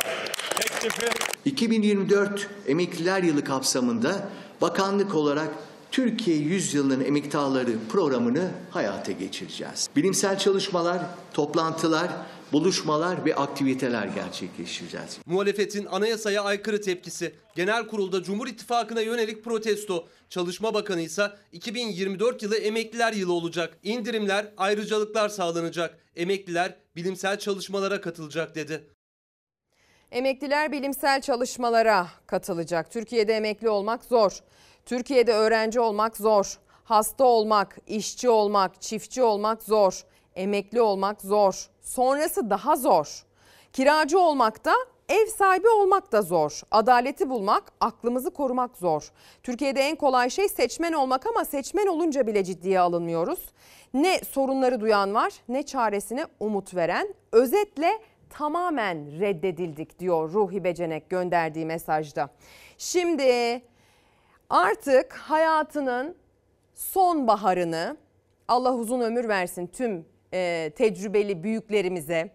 2024 1.44 2.48
Emekliler 2.66 3.22
Yılı 3.22 3.44
kapsamında 3.44 4.28
bakanlık 4.60 5.14
olarak 5.14 5.48
Türkiye 5.90 6.36
Yüzyılının 6.36 7.04
Emektarları 7.04 7.70
programını 7.92 8.50
hayata 8.70 9.12
geçireceğiz. 9.12 9.88
Bilimsel 9.96 10.38
çalışmalar, 10.38 10.98
toplantılar 11.32 12.08
buluşmalar 12.52 13.24
ve 13.24 13.34
aktiviteler 13.34 14.06
gerçekleştireceğiz. 14.06 15.18
Muhalefetin 15.26 15.86
anayasaya 15.86 16.42
aykırı 16.42 16.80
tepkisi, 16.80 17.34
genel 17.54 17.86
kurulda 17.86 18.22
Cumhur 18.22 18.46
İttifakı'na 18.46 19.00
yönelik 19.00 19.44
protesto. 19.44 20.08
Çalışma 20.28 20.74
Bakanı 20.74 21.00
ise 21.00 21.30
2024 21.52 22.42
yılı 22.42 22.56
emekliler 22.56 23.12
yılı 23.12 23.32
olacak. 23.32 23.78
İndirimler, 23.82 24.46
ayrıcalıklar 24.56 25.28
sağlanacak. 25.28 25.98
Emekliler 26.16 26.74
bilimsel 26.96 27.38
çalışmalara 27.38 28.00
katılacak 28.00 28.54
dedi. 28.54 28.84
Emekliler 30.12 30.72
bilimsel 30.72 31.20
çalışmalara 31.20 32.06
katılacak. 32.26 32.90
Türkiye'de 32.90 33.36
emekli 33.36 33.68
olmak 33.68 34.04
zor. 34.04 34.38
Türkiye'de 34.86 35.32
öğrenci 35.32 35.80
olmak 35.80 36.16
zor. 36.16 36.58
Hasta 36.84 37.24
olmak, 37.24 37.78
işçi 37.86 38.28
olmak, 38.28 38.82
çiftçi 38.82 39.22
olmak 39.22 39.62
zor. 39.62 40.04
Emekli 40.38 40.80
olmak 40.80 41.22
zor. 41.22 41.68
Sonrası 41.80 42.50
daha 42.50 42.76
zor. 42.76 43.24
Kiracı 43.72 44.18
olmak 44.18 44.64
da 44.64 44.72
ev 45.08 45.26
sahibi 45.26 45.68
olmak 45.68 46.12
da 46.12 46.22
zor. 46.22 46.60
Adaleti 46.70 47.30
bulmak, 47.30 47.72
aklımızı 47.80 48.30
korumak 48.30 48.76
zor. 48.76 49.12
Türkiye'de 49.42 49.80
en 49.80 49.96
kolay 49.96 50.30
şey 50.30 50.48
seçmen 50.48 50.92
olmak 50.92 51.26
ama 51.26 51.44
seçmen 51.44 51.86
olunca 51.86 52.26
bile 52.26 52.44
ciddiye 52.44 52.80
alınmıyoruz. 52.80 53.38
Ne 53.94 54.18
sorunları 54.18 54.80
duyan 54.80 55.14
var 55.14 55.32
ne 55.48 55.62
çaresine 55.62 56.26
umut 56.40 56.74
veren. 56.74 57.14
Özetle 57.32 57.98
tamamen 58.30 59.20
reddedildik 59.20 59.98
diyor 59.98 60.32
Ruhi 60.32 60.64
Becenek 60.64 61.10
gönderdiği 61.10 61.66
mesajda. 61.66 62.30
Şimdi 62.78 63.62
artık 64.50 65.12
hayatının 65.12 66.16
son 66.74 67.26
baharını 67.26 67.96
Allah 68.48 68.74
uzun 68.74 69.00
ömür 69.00 69.28
versin 69.28 69.66
tüm 69.66 70.06
e, 70.32 70.70
tecrübeli 70.76 71.42
büyüklerimize, 71.42 72.30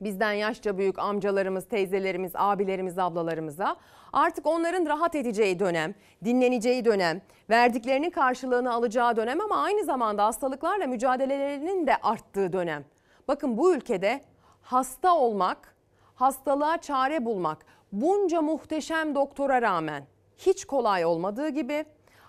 bizden 0.00 0.32
yaşça 0.32 0.78
büyük 0.78 0.98
amcalarımız, 0.98 1.68
teyzelerimiz, 1.68 2.32
abilerimiz, 2.34 2.98
ablalarımıza 2.98 3.76
artık 4.12 4.46
onların 4.46 4.86
rahat 4.86 5.14
edeceği 5.14 5.58
dönem, 5.58 5.94
dinleneceği 6.24 6.84
dönem, 6.84 7.22
verdiklerinin 7.50 8.10
karşılığını 8.10 8.72
alacağı 8.72 9.16
dönem 9.16 9.40
ama 9.40 9.62
aynı 9.62 9.84
zamanda 9.84 10.24
hastalıklarla 10.24 10.86
mücadelelerinin 10.86 11.86
de 11.86 11.96
arttığı 11.96 12.52
dönem. 12.52 12.84
Bakın 13.28 13.56
bu 13.56 13.74
ülkede 13.74 14.20
hasta 14.62 15.14
olmak, 15.16 15.76
hastalığa 16.14 16.78
çare 16.78 17.24
bulmak 17.24 17.66
bunca 17.92 18.42
muhteşem 18.42 19.14
doktora 19.14 19.62
rağmen 19.62 20.04
hiç 20.38 20.64
kolay 20.64 21.04
olmadığı 21.04 21.48
gibi 21.48 21.84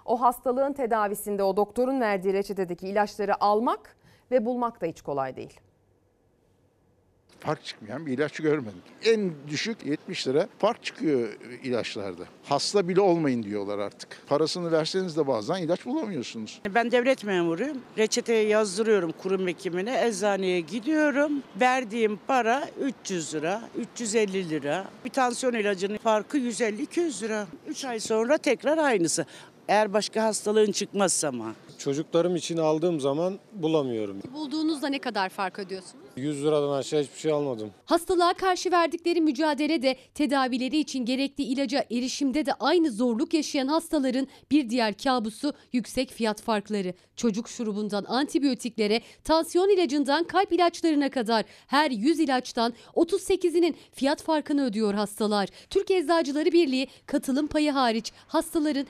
o 0.06 0.22
hastalığın 0.22 0.74
tedavisinde 0.74 1.44
o 1.44 1.58
doktorun 1.58 2.02
verdiği 2.02 2.34
reçetedeki 2.34 2.88
ilaçları 2.88 3.44
almak 3.44 3.97
ve 4.32 4.46
bulmak 4.46 4.82
da 4.82 4.86
hiç 4.86 5.02
kolay 5.02 5.36
değil. 5.36 5.60
fark 7.40 7.64
çıkmayan 7.66 8.06
bir 8.06 8.12
ilaç 8.14 8.32
görmedim. 8.34 8.82
En 9.06 9.32
düşük 9.50 9.86
70 9.86 10.28
lira 10.28 10.48
fark 10.60 10.84
çıkıyor 10.84 11.30
ilaçlarda. 11.64 12.24
Hasta 12.44 12.88
bile 12.88 13.02
olmayın 13.02 13.44
diyorlar 13.44 13.80
artık. 13.80 14.22
Parasını 14.28 14.72
verseniz 14.72 15.18
de 15.18 15.28
bazen 15.28 15.58
ilaç 15.58 15.86
bulamıyorsunuz. 15.86 16.62
Ben 16.76 16.92
devlet 16.92 17.24
memuruyum. 17.24 17.78
Reçeteyi 17.98 18.50
yazdırıyorum 18.50 19.12
kurum 19.12 19.48
hekimine. 19.48 20.08
Eczaneye 20.08 20.60
gidiyorum. 20.60 21.32
Verdiğim 21.60 22.20
para 22.28 22.70
300 22.82 23.34
lira, 23.36 23.70
350 23.78 24.50
lira. 24.50 24.88
Bir 25.06 25.10
tansiyon 25.10 25.54
ilacının 25.54 25.98
farkı 25.98 26.38
150-200 26.38 27.24
lira. 27.24 27.48
3 27.68 27.86
ay 27.86 28.00
sonra 28.00 28.38
tekrar 28.38 28.78
aynısı. 28.78 29.26
Eğer 29.68 29.94
başka 29.94 30.24
hastalığın 30.24 30.72
çıkmazsa 30.72 31.28
ama. 31.28 31.56
Çocuklarım 31.78 32.36
için 32.36 32.58
aldığım 32.58 33.00
zaman 33.00 33.40
bulamıyorum. 33.54 34.22
Bulduğunuzda 34.34 34.88
ne 34.88 35.00
kadar 35.00 35.30
fark 35.30 35.60
ödüyorsunuz? 35.60 36.04
100 36.16 36.44
liradan 36.44 36.72
aşağı 36.72 37.02
hiçbir 37.04 37.20
şey 37.20 37.32
almadım. 37.32 37.72
Hastalığa 37.86 38.34
karşı 38.34 38.72
verdikleri 38.72 39.22
mücadelede 39.22 39.96
tedavileri 40.16 40.78
için 40.78 41.06
gerekli 41.06 41.44
ilaca 41.44 41.86
erişimde 41.92 42.46
de 42.46 42.54
aynı 42.54 42.92
zorluk 42.92 43.34
yaşayan 43.34 43.68
hastaların 43.68 44.28
bir 44.52 44.70
diğer 44.70 44.94
kabusu 44.98 45.54
yüksek 45.74 46.12
fiyat 46.12 46.42
farkları. 46.42 46.94
Çocuk 47.16 47.50
şurubundan 47.50 48.06
antibiyotiklere, 48.08 49.02
tansiyon 49.24 49.70
ilacından 49.70 50.24
kalp 50.24 50.54
ilaçlarına 50.54 51.10
kadar 51.10 51.46
her 51.68 51.92
100 51.92 52.20
ilaçtan 52.20 52.74
38'inin 52.96 53.76
fiyat 53.92 54.22
farkını 54.22 54.66
ödüyor 54.66 54.94
hastalar. 54.94 55.50
Türk 55.70 55.92
Eczacıları 55.92 56.52
Birliği 56.52 56.88
katılım 57.06 57.48
payı 57.48 57.72
hariç 57.72 58.12
hastaların 58.28 58.88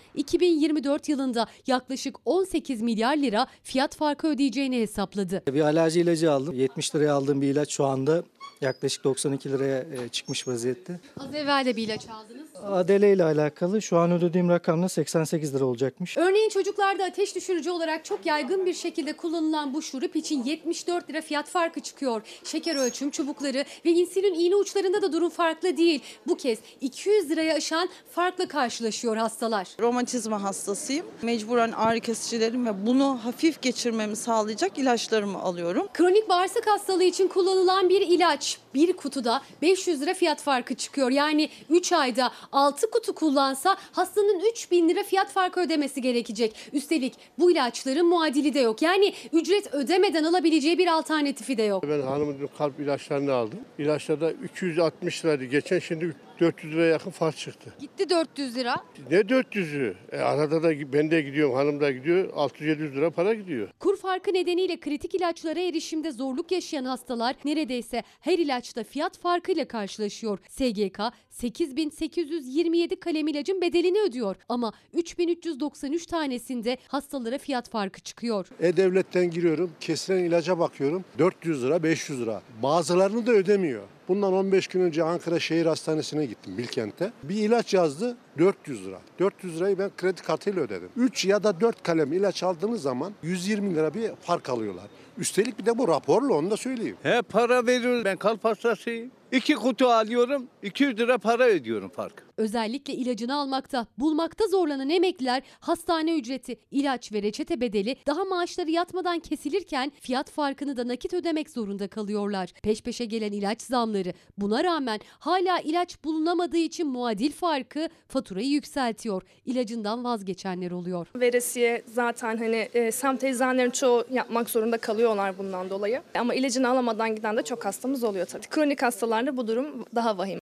2024 0.68 1.10
yılında 1.10 1.48
yaklaşık 1.68 2.16
18 2.26 2.82
milyar 2.82 3.18
lira 3.18 3.48
fiyat 3.64 3.96
farkı 3.96 4.28
ödeyeceğini 4.28 4.82
hesapladı. 4.82 5.44
Bir 5.48 5.62
alerji 5.62 6.00
ilacı 6.00 6.32
aldım. 6.32 6.56
70 6.56 6.96
liraya 6.96 7.14
aldığım 7.14 7.42
bir 7.42 7.48
ilaç 7.48 7.72
şu 7.72 7.86
anda 7.86 8.24
yaklaşık 8.62 9.04
92 9.04 9.52
liraya 9.52 9.80
e, 9.80 10.10
çıkmış 10.10 10.48
vaziyette. 10.48 11.00
Az 11.20 11.36
evvel 11.36 11.66
de 11.66 11.76
bir 11.76 11.84
ilaç 11.84 12.10
aldınız. 12.10 12.50
Adele 12.66 13.14
ile 13.14 13.24
alakalı 13.24 13.82
şu 13.82 13.98
an 13.98 14.12
ödediğim 14.12 14.50
rakamla 14.50 14.90
88 14.90 15.56
lira 15.56 15.66
olacakmış. 15.66 16.18
Örneğin 16.18 16.50
çocuklarda 16.50 17.06
ateş 17.06 17.36
düşürücü 17.36 17.70
olarak 17.70 18.06
çok 18.06 18.26
yaygın 18.26 18.66
bir 18.66 18.74
şekilde 18.74 19.14
kullanılan 19.14 19.74
bu 19.74 19.82
şurup 19.82 20.16
için 20.16 20.44
74 20.44 21.10
lira 21.10 21.22
fiyat 21.22 21.50
farkı 21.50 21.80
çıkıyor. 21.80 22.22
Şeker 22.44 22.76
ölçüm 22.76 23.10
çubukları 23.10 23.66
ve 23.86 23.90
insülin 23.90 24.34
iğne 24.34 24.56
uçlarında 24.56 25.02
da 25.02 25.14
durum 25.14 25.30
farklı 25.30 25.78
değil. 25.78 26.02
Bu 26.28 26.38
kez 26.38 26.60
200 26.82 27.30
liraya 27.30 27.56
aşan 27.56 27.90
farkla 28.12 28.48
karşılaşıyor 28.48 29.18
hastalar. 29.18 29.68
Romatizma 29.80 30.44
hastasıyım. 30.44 31.06
Mecburen 31.22 31.72
ağrı 31.72 32.00
kesicilerim 32.00 32.66
ve 32.66 32.86
bunu 32.86 33.20
hafif 33.24 33.62
geçirmemi 33.62 34.16
sağlayacak 34.16 34.78
ilaçlarımı 34.78 35.40
alıyorum. 35.40 35.88
Kronik 35.94 36.30
bağırsak 36.30 36.68
hastalığı 36.68 37.04
için 37.04 37.28
kullanılan 37.28 37.90
bir 37.90 38.02
ilaç 38.02 38.58
bir 38.74 38.94
kutuda 38.94 39.42
500 39.62 40.02
lira 40.02 40.14
fiyat 40.14 40.42
farkı 40.42 40.76
çıkıyor. 40.76 41.12
Yani 41.12 41.50
3 41.70 41.94
ayda 41.94 42.32
6 42.52 42.90
kutu 42.92 43.16
kullansa 43.16 43.78
hastanın 43.92 44.40
3000 44.52 44.90
lira 44.90 45.04
fiyat 45.04 45.32
farkı 45.32 45.60
ödemesi 45.60 46.02
gerekecek. 46.02 46.56
Üstelik 46.74 47.14
bu 47.40 47.52
ilaçların 47.52 48.06
muadili 48.06 48.54
de 48.54 48.60
yok. 48.60 48.82
Yani 48.82 49.14
ücret 49.34 49.74
ödemeden 49.74 50.24
alabileceği 50.24 50.78
bir 50.78 50.88
alternatifi 50.88 51.58
de 51.58 51.64
yok. 51.64 51.84
Ben 51.90 52.02
hanımın 52.02 52.50
kalp 52.58 52.80
ilaçlarını 52.80 53.34
aldım. 53.34 53.60
İlaçlarda 53.80 54.32
260 54.32 55.26
liraydı. 55.26 55.46
Geçen 55.46 55.80
şimdi 55.80 56.16
400 56.40 56.74
liraya 56.74 56.90
yakın 56.92 57.12
fark 57.12 57.38
çıktı. 57.38 57.74
Gitti 57.80 58.10
400 58.10 58.56
lira. 58.56 58.76
Ne 59.12 59.18
400'ü? 59.18 59.96
E 60.12 60.18
arada 60.18 60.64
da 60.64 60.94
ben 60.94 61.12
de 61.12 61.22
gidiyorum, 61.22 61.56
hanım 61.56 61.80
da 61.82 61.92
gidiyor. 61.92 62.30
600-700 62.30 62.96
lira 62.96 63.10
para 63.10 63.34
gidiyor. 63.34 63.70
Kur 63.80 63.98
farkı 63.98 64.34
nedeniyle 64.34 64.80
kritik 64.80 65.16
ilaçlara 65.16 65.60
erişimde 65.60 66.12
zorluk 66.12 66.52
yaşayan 66.52 66.86
hastalar 66.86 67.36
neredeyse 67.46 68.04
her 68.20 68.40
ilaçta 68.40 68.84
fiyat 68.84 69.18
farkıyla 69.18 69.68
karşılaşıyor. 69.68 70.40
SGK 70.50 71.00
8827 71.30 73.00
kalem 73.00 73.28
ilacın 73.28 73.62
bedelini 73.62 74.00
ödüyor 74.02 74.36
ama 74.50 74.74
3393 74.94 76.06
tanesinde 76.06 76.78
hastalara 76.88 77.38
fiyat 77.38 77.70
farkı 77.70 78.02
çıkıyor. 78.02 78.48
E-Devlet'ten 78.60 79.30
giriyorum, 79.32 79.72
kesilen 79.80 80.24
ilaca 80.24 80.60
bakıyorum. 80.60 81.06
400 81.20 81.64
lira, 81.64 81.84
500 81.84 82.22
lira. 82.22 82.42
Bazılarını 82.64 83.26
da 83.28 83.32
ödemiyor. 83.32 83.84
Bundan 84.08 84.34
15 84.34 84.68
gün 84.68 84.82
önce 84.82 85.04
Ankara 85.04 85.40
Şehir 85.40 85.66
Hastanesi'ne 85.66 86.26
gittim 86.26 86.58
Bilkent'te. 86.58 87.12
Bir 87.24 87.36
ilaç 87.36 87.74
yazdı 87.74 88.18
400 88.38 88.86
lira. 88.86 89.00
400 89.20 89.58
lirayı 89.58 89.80
ben 89.80 89.92
kredi 89.98 90.22
kartıyla 90.22 90.62
ödedim. 90.62 90.90
3 90.96 91.26
ya 91.26 91.44
da 91.44 91.62
4 91.62 91.84
kalem 91.84 92.14
ilaç 92.14 92.44
aldığınız 92.44 92.82
zaman 92.82 93.14
120 93.24 93.76
lira 93.76 93.94
bir 93.94 94.12
fark 94.22 94.50
alıyorlar. 94.50 94.86
Üstelik 95.18 95.60
bir 95.60 95.66
de 95.66 95.78
bu 95.78 95.88
raporlu 95.88 96.36
onu 96.36 96.52
da 96.52 96.58
söyleyeyim. 96.58 96.98
He 97.04 97.22
para 97.22 97.66
veriyorum. 97.66 98.06
Ben 98.06 98.18
kalp 98.18 98.46
hastasıyım. 98.46 99.12
İki 99.32 99.56
kutu 99.56 99.88
alıyorum. 99.88 100.48
200 100.64 101.00
lira 101.00 101.18
para 101.18 101.46
ödüyorum 101.46 101.90
fark. 101.90 102.24
Özellikle 102.38 102.94
ilacını 102.94 103.36
almakta, 103.36 103.86
bulmakta 103.98 104.48
zorlanan 104.48 104.90
emekliler 104.90 105.44
hastane 105.60 106.16
ücreti, 106.18 106.60
ilaç 106.72 107.14
ve 107.14 107.22
reçete 107.22 107.62
bedeli 107.62 107.96
daha 108.08 108.26
maaşları 108.26 108.72
yatmadan 108.72 109.20
kesilirken 109.20 109.92
fiyat 110.02 110.32
farkını 110.32 110.78
da 110.78 110.88
nakit 110.88 111.14
ödemek 111.14 111.50
zorunda 111.50 111.88
kalıyorlar. 111.88 112.50
Peş 112.64 112.82
peşe 112.82 113.06
gelen 113.06 113.32
ilaç 113.32 113.62
zamları 113.62 114.14
buna 114.38 114.64
rağmen 114.64 115.00
hala 115.20 115.60
ilaç 115.60 116.04
bulunamadığı 116.04 116.58
için 116.58 116.88
muadil 116.88 117.32
farkı 117.32 117.90
faturayı 118.08 118.48
yükseltiyor. 118.50 119.22
İlacından 119.46 120.04
vazgeçenler 120.04 120.72
oluyor. 120.72 121.08
Veresiye 121.16 121.82
zaten 121.86 122.38
hani 122.38 122.68
e, 122.74 122.92
semt 122.92 123.24
eczanelerin 123.24 123.72
çoğu 123.72 124.04
yapmak 124.12 124.50
zorunda 124.50 124.78
kalıyorlar 124.78 125.38
bundan 125.38 125.70
dolayı. 125.70 126.02
Ama 126.16 126.34
ilacını 126.36 126.70
alamadan 126.70 127.16
giden 127.16 127.38
de 127.38 127.42
çok 127.44 127.66
hastamız 127.66 128.04
oluyor 128.04 128.26
tabii. 128.26 128.48
Kronik 128.48 128.82
hastalarda 129.18 129.38
bu 129.38 129.48
durum 129.48 129.86
daha 129.96 130.18
vahim. 130.18 130.40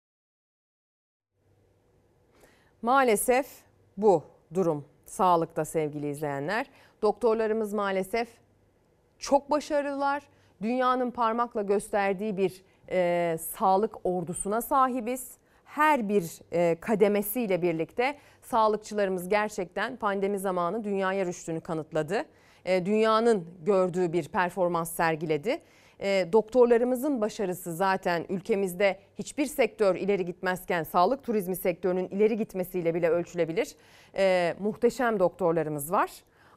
Maalesef 2.83 3.47
bu 3.97 4.23
durum 4.55 4.85
sağlıkta 5.07 5.65
sevgili 5.65 6.11
izleyenler. 6.11 6.67
Doktorlarımız 7.03 7.73
maalesef 7.73 8.29
çok 9.19 9.51
başarılılar. 9.51 10.23
Dünyanın 10.63 11.11
parmakla 11.11 11.63
gösterdiği 11.63 12.37
bir 12.37 12.63
e, 12.91 13.39
sağlık 13.39 13.97
ordusuna 14.05 14.61
sahibiz. 14.61 15.39
Her 15.65 16.09
bir 16.09 16.41
e, 16.53 16.77
kademesiyle 16.81 17.63
birlikte 17.63 18.19
sağlıkçılarımız 18.43 19.29
gerçekten 19.29 19.97
pandemi 19.97 20.39
zamanı 20.39 20.85
dünyaya 20.85 21.27
rüştünü 21.27 21.61
kanıtladı. 21.61 22.25
E, 22.65 22.87
dünyanın 22.87 23.45
gördüğü 23.65 24.13
bir 24.13 24.29
performans 24.29 24.91
sergiledi. 24.93 25.61
E, 26.01 26.29
doktorlarımızın 26.33 27.21
başarısı 27.21 27.73
zaten 27.73 28.27
ülkemizde 28.29 28.99
hiçbir 29.19 29.47
sektör 29.47 29.97
ileri 29.97 30.25
gitmezken 30.25 30.83
sağlık 30.83 31.25
turizmi 31.25 31.57
sektörünün 31.57 32.09
ileri 32.09 32.37
gitmesiyle 32.37 32.95
bile 32.95 33.09
ölçülebilir. 33.09 33.75
E, 34.17 34.55
muhteşem 34.59 35.21
doktorlarımız 35.21 35.93
var. 35.93 36.11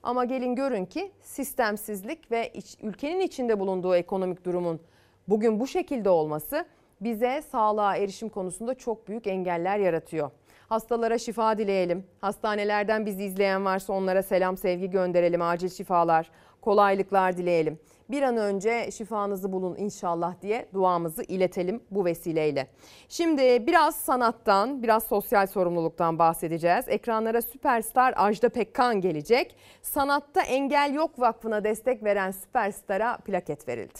Ama 0.03 0.25
gelin 0.25 0.55
görün 0.55 0.85
ki 0.85 1.11
sistemsizlik 1.21 2.31
ve 2.31 2.51
iç, 2.53 2.77
ülkenin 2.81 3.19
içinde 3.19 3.59
bulunduğu 3.59 3.95
ekonomik 3.95 4.45
durumun 4.45 4.79
bugün 5.27 5.59
bu 5.59 5.67
şekilde 5.67 6.09
olması 6.09 6.65
bize 7.01 7.41
sağlığa 7.51 7.95
erişim 7.95 8.29
konusunda 8.29 8.73
çok 8.73 9.07
büyük 9.07 9.27
engeller 9.27 9.77
yaratıyor. 9.77 10.31
Hastalara 10.69 11.17
şifa 11.17 11.57
dileyelim. 11.57 12.03
Hastanelerden 12.21 13.05
bizi 13.05 13.23
izleyen 13.23 13.65
varsa 13.65 13.93
onlara 13.93 14.23
selam 14.23 14.57
sevgi 14.57 14.89
gönderelim. 14.89 15.41
Acil 15.41 15.69
şifalar, 15.69 16.31
kolaylıklar 16.61 17.37
dileyelim. 17.37 17.79
Bir 18.11 18.21
an 18.21 18.37
önce 18.37 18.91
şifanızı 18.91 19.51
bulun 19.51 19.75
inşallah 19.75 20.41
diye 20.41 20.67
duamızı 20.73 21.23
iletelim 21.23 21.83
bu 21.91 22.05
vesileyle. 22.05 22.67
Şimdi 23.09 23.67
biraz 23.67 23.95
sanattan, 23.95 24.83
biraz 24.83 25.03
sosyal 25.03 25.47
sorumluluktan 25.47 26.19
bahsedeceğiz. 26.19 26.85
Ekranlara 26.87 27.41
süperstar 27.41 28.13
Ajda 28.17 28.49
Pekkan 28.49 29.01
gelecek. 29.01 29.55
Sanatta 29.81 30.41
Engel 30.41 30.93
Yok 30.93 31.19
Vakfı'na 31.19 31.63
destek 31.63 32.03
veren 32.03 32.31
süperstara 32.31 33.17
plaket 33.17 33.67
verildi. 33.67 33.99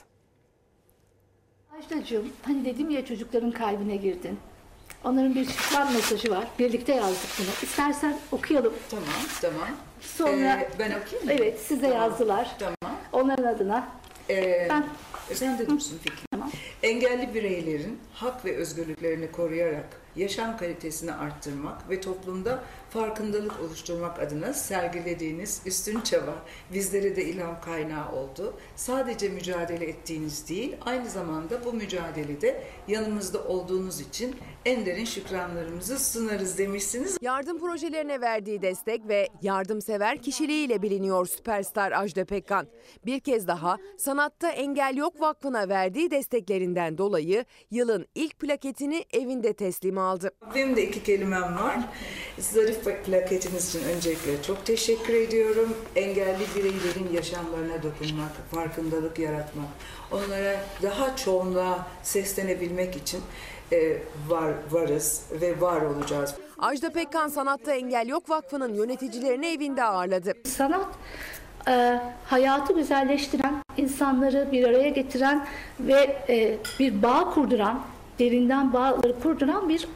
Ajdacığım 1.79 2.29
hani 2.43 2.65
dedim 2.65 2.89
ya 2.89 3.05
çocukların 3.05 3.51
kalbine 3.51 3.95
girdin. 3.95 4.39
Onların 5.03 5.35
bir 5.35 5.45
şifran 5.45 5.93
mesajı 5.93 6.31
var. 6.31 6.47
Birlikte 6.59 6.93
yazdık 6.93 7.29
bunu. 7.39 7.47
İstersen 7.63 8.17
okuyalım. 8.31 8.73
Tamam, 8.89 9.05
tamam. 9.41 9.67
Sonra 10.01 10.59
Ee, 10.59 10.69
ben 10.79 10.91
okuyayım 10.99 11.25
mı? 11.25 11.31
Evet, 11.33 11.59
size 11.59 11.87
yazdılar. 11.87 12.55
Tamam. 12.59 12.97
Onların 13.13 13.43
adına. 13.43 13.87
Ee, 14.29 14.67
Ben- 14.69 14.83
sen 15.33 15.59
de 15.59 15.67
dursun 15.69 15.97
fikri. 15.97 16.21
Engelli 16.83 17.33
bireylerin 17.33 17.99
hak 18.13 18.45
ve 18.45 18.55
özgürlüklerini 18.55 19.31
koruyarak 19.31 19.85
yaşam 20.15 20.57
kalitesini 20.57 21.13
arttırmak 21.13 21.89
ve 21.89 22.01
toplumda 22.01 22.63
farkındalık 22.91 23.59
oluşturmak 23.61 24.19
adına 24.19 24.53
sergilediğiniz 24.53 25.61
üstün 25.65 26.01
çaba 26.01 26.35
bizlere 26.73 27.15
de 27.15 27.25
ilham 27.25 27.61
kaynağı 27.61 28.11
oldu. 28.11 28.53
Sadece 28.75 29.29
mücadele 29.29 29.85
ettiğiniz 29.85 30.49
değil, 30.49 30.75
aynı 30.85 31.09
zamanda 31.09 31.65
bu 31.65 31.73
mücadelede 31.73 32.63
yanımızda 32.87 33.43
olduğunuz 33.43 33.99
için 33.99 34.35
en 34.65 34.85
derin 34.85 35.05
şükranlarımızı 35.05 35.99
sunarız 35.99 36.57
demişsiniz. 36.57 37.17
Yardım 37.21 37.59
projelerine 37.59 38.21
verdiği 38.21 38.61
destek 38.61 39.07
ve 39.07 39.27
yardımsever 39.41 40.21
kişiliğiyle 40.21 40.81
biliniyor 40.81 41.25
süperstar 41.25 41.91
Ajda 41.91 42.25
Pekkan. 42.25 42.67
Bir 43.05 43.19
kez 43.19 43.47
daha 43.47 43.77
Sanatta 43.97 44.49
Engel 44.49 44.97
Yok 44.97 45.21
Vakfı'na 45.21 45.69
verdiği 45.69 46.11
desteklerinden 46.11 46.97
dolayı 46.97 47.45
yılın 47.71 48.05
ilk 48.15 48.39
plaketini 48.39 49.05
evinde 49.13 49.53
teslim 49.53 49.97
aldı. 49.97 50.31
Benim 50.55 50.75
de 50.75 50.87
iki 50.87 51.03
kelimem 51.03 51.57
var. 51.57 51.79
Zarif 52.39 52.80
plaketiniz 52.83 53.69
için 53.69 53.89
öncelikle 53.95 54.43
çok 54.43 54.65
teşekkür 54.65 55.13
ediyorum. 55.13 55.77
Engelli 55.95 56.43
bireylerin 56.55 57.13
yaşamlarına 57.13 57.83
dokunmak, 57.83 58.31
farkındalık 58.51 59.19
yaratmak, 59.19 59.67
onlara 60.11 60.55
daha 60.81 61.15
çoğunluğa 61.15 61.87
seslenebilmek 62.03 62.95
için 62.95 63.21
e, 63.73 63.97
var 64.27 64.53
varız 64.71 65.21
ve 65.41 65.61
var 65.61 65.81
olacağız. 65.81 66.35
Ajda 66.59 66.89
Pekkan 66.89 67.27
Sanatta 67.27 67.73
Engel 67.73 68.07
Yok 68.07 68.29
Vakfı'nın 68.29 68.73
yöneticilerini 68.73 69.47
evinde 69.47 69.83
ağırladı. 69.83 70.33
Sanat 70.45 70.87
e, 71.67 71.99
hayatı 72.25 72.73
güzelleştiren, 72.73 73.55
insanları 73.77 74.51
bir 74.51 74.63
araya 74.63 74.89
getiren 74.89 75.47
ve 75.79 76.17
e, 76.29 76.57
bir 76.79 77.01
bağ 77.01 77.33
kurduran, 77.33 77.81
derinden 78.19 78.73
bağları 78.73 79.19
kurduran 79.19 79.69
bir 79.69 79.87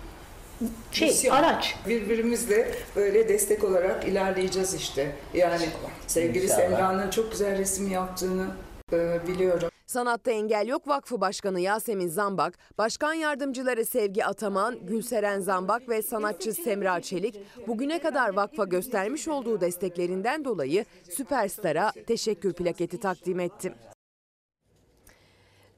şey, 0.92 1.08
Misyon. 1.08 1.36
araç. 1.36 1.76
Birbirimizle 1.88 2.76
böyle 2.96 3.30
destek 3.30 3.64
olarak 3.64 4.08
ilerleyeceğiz 4.08 4.74
işte. 4.74 5.16
Yani 5.34 5.66
sevgili 6.08 6.44
İnşallah. 6.44 6.60
Semra'nın 6.60 7.10
çok 7.10 7.32
güzel 7.32 7.58
resim 7.58 7.92
yaptığını 7.92 8.48
e, 8.94 9.28
biliyorum. 9.28 9.70
Sanatta 9.88 10.32
Engel 10.32 10.68
Yok 10.68 10.88
Vakfı 10.88 11.22
Başkanı 11.22 11.60
Yasemin 11.60 12.08
Zambak, 12.08 12.54
Başkan 12.78 13.14
Yardımcıları 13.14 13.86
Sevgi 13.86 14.26
Ataman, 14.26 14.86
Gülseren 14.86 15.40
Zambak 15.40 15.90
ve 15.90 16.02
sanatçı 16.02 16.54
Semra 16.54 17.02
Çelik 17.02 17.40
bugüne 17.68 18.00
kadar 18.00 18.30
vakfa 18.30 18.64
göstermiş 18.64 19.28
olduğu 19.28 19.62
desteklerinden 19.62 20.46
dolayı 20.46 20.86
Süperstar'a 21.10 21.92
teşekkür 22.08 22.54
plaketi 22.54 23.00
takdim 23.00 23.40
etti. 23.40 23.74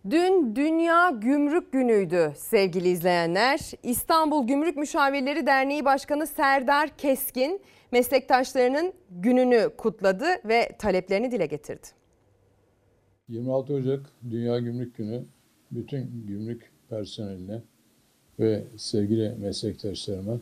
Dün 0.09 0.55
Dünya 0.55 1.09
Gümrük 1.09 1.71
Günü'ydü 1.71 2.33
sevgili 2.35 2.89
izleyenler. 2.89 3.71
İstanbul 3.83 4.47
Gümrük 4.47 4.77
Müşavirleri 4.77 5.45
Derneği 5.45 5.85
Başkanı 5.85 6.27
Serdar 6.27 6.97
Keskin 6.97 7.61
meslektaşlarının 7.91 8.93
gününü 9.11 9.69
kutladı 9.77 10.25
ve 10.45 10.69
taleplerini 10.79 11.31
dile 11.31 11.45
getirdi. 11.45 11.87
26 13.29 13.73
Ocak 13.73 14.09
Dünya 14.31 14.59
Gümrük 14.59 14.97
Günü 14.97 15.25
bütün 15.71 16.27
gümrük 16.27 16.71
personeline 16.89 17.61
ve 18.39 18.63
sevgili 18.77 19.35
meslektaşlarıma 19.39 20.39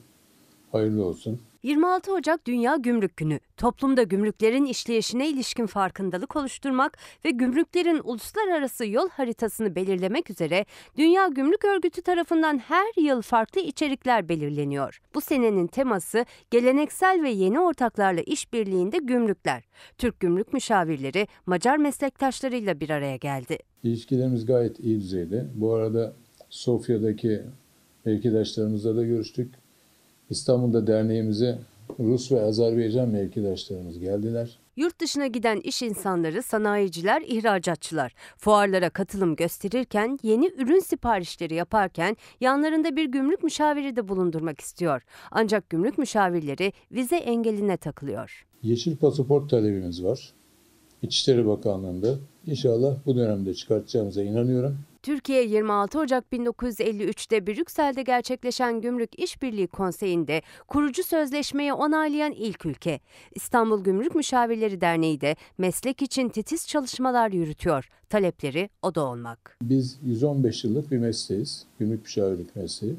hayırlı 0.71 1.05
olsun. 1.05 1.41
26 1.65 2.13
Ocak 2.13 2.47
Dünya 2.47 2.75
Gümrük 2.75 3.17
Günü. 3.17 3.39
Toplumda 3.57 4.03
gümrüklerin 4.03 4.65
işleyişine 4.65 5.29
ilişkin 5.29 5.65
farkındalık 5.65 6.35
oluşturmak 6.35 6.97
ve 7.25 7.29
gümrüklerin 7.29 8.01
uluslararası 8.03 8.85
yol 8.85 9.09
haritasını 9.09 9.75
belirlemek 9.75 10.29
üzere 10.29 10.65
Dünya 10.97 11.27
Gümrük 11.27 11.65
Örgütü 11.65 12.01
tarafından 12.01 12.57
her 12.57 13.01
yıl 13.01 13.21
farklı 13.21 13.61
içerikler 13.61 14.29
belirleniyor. 14.29 15.01
Bu 15.15 15.21
senenin 15.21 15.67
teması 15.67 16.25
geleneksel 16.51 17.23
ve 17.23 17.29
yeni 17.29 17.59
ortaklarla 17.59 18.21
işbirliğinde 18.21 18.97
gümrükler. 18.97 19.63
Türk 19.97 20.19
Gümrük 20.19 20.53
Müşavirleri 20.53 21.27
Macar 21.45 21.77
meslektaşlarıyla 21.77 22.79
bir 22.79 22.89
araya 22.89 23.15
geldi. 23.15 23.57
İlişkilerimiz 23.83 24.45
gayet 24.45 24.79
iyi 24.79 24.99
düzeyde. 24.99 25.47
Bu 25.55 25.73
arada 25.73 26.13
Sofya'daki 26.49 27.41
mevkidaşlarımızla 28.05 28.95
da 28.95 29.03
görüştük. 29.03 29.64
İstanbul'da 30.29 30.87
derneğimize 30.87 31.59
Rus 31.99 32.31
ve 32.31 32.41
Azerbaycan 32.41 33.09
mevkidaşlarımız 33.09 33.99
geldiler. 33.99 34.59
Yurt 34.77 35.01
dışına 35.01 35.27
giden 35.27 35.59
iş 35.59 35.81
insanları, 35.81 36.43
sanayiciler, 36.43 37.21
ihracatçılar 37.21 38.13
fuarlara 38.37 38.89
katılım 38.89 39.35
gösterirken, 39.35 40.19
yeni 40.23 40.47
ürün 40.47 40.79
siparişleri 40.79 41.53
yaparken 41.53 42.17
yanlarında 42.41 42.95
bir 42.95 43.05
gümrük 43.05 43.43
müşaviri 43.43 43.95
de 43.95 44.07
bulundurmak 44.07 44.61
istiyor. 44.61 45.01
Ancak 45.31 45.69
gümrük 45.69 45.97
müşavirleri 45.97 46.73
vize 46.91 47.15
engeline 47.15 47.77
takılıyor. 47.77 48.45
Yeşil 48.63 48.97
pasaport 48.97 49.49
talebimiz 49.49 50.03
var. 50.03 50.33
İçişleri 51.01 51.47
Bakanlığı'nda. 51.47 52.15
İnşallah 52.45 52.95
bu 53.05 53.15
dönemde 53.15 53.53
çıkartacağımıza 53.53 54.23
inanıyorum. 54.23 54.77
Türkiye 55.05 55.43
26 55.43 55.99
Ocak 55.99 56.23
1953'te 56.33 57.47
Brüksel'de 57.47 58.01
gerçekleşen 58.01 58.81
Gümrük 58.81 59.19
İşbirliği 59.19 59.67
Konseyi'nde 59.67 60.41
kurucu 60.67 61.03
sözleşmeyi 61.03 61.73
onaylayan 61.73 62.31
ilk 62.31 62.65
ülke. 62.65 62.99
İstanbul 63.35 63.83
Gümrük 63.83 64.15
Müşavirleri 64.15 64.81
Derneği 64.81 65.21
de 65.21 65.35
meslek 65.57 66.01
için 66.01 66.29
titiz 66.29 66.67
çalışmalar 66.67 67.31
yürütüyor. 67.31 67.89
Talepleri 68.09 68.69
o 68.81 68.95
da 68.95 69.05
olmak. 69.05 69.57
Biz 69.61 69.99
115 70.05 70.63
yıllık 70.63 70.91
bir 70.91 70.97
mesleğiz. 70.97 71.65
Gümrük 71.79 72.01
müşavirlik 72.01 72.55
mesleği. 72.55 72.95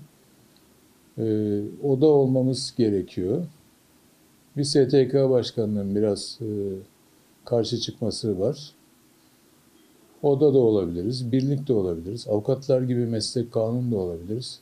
Ee, 1.19 1.23
o 1.83 2.01
da 2.01 2.07
olmamız 2.07 2.75
gerekiyor. 2.77 3.45
Bir 4.57 4.65
STK 4.65 5.15
başkanının 5.15 5.97
biraz 5.97 6.39
e, 6.41 6.49
karşı 7.45 7.79
çıkması 7.79 8.41
var. 8.41 8.76
Oda 10.23 10.55
da 10.55 10.59
olabiliriz, 10.59 11.33
birlik 11.33 11.69
de 11.69 11.73
olabiliriz. 11.73 12.29
Avukatlar 12.29 12.83
gibi 12.83 13.07
meslek 13.07 13.53
kanunu 13.53 13.93
da 13.93 13.97
olabiliriz. 13.97 14.61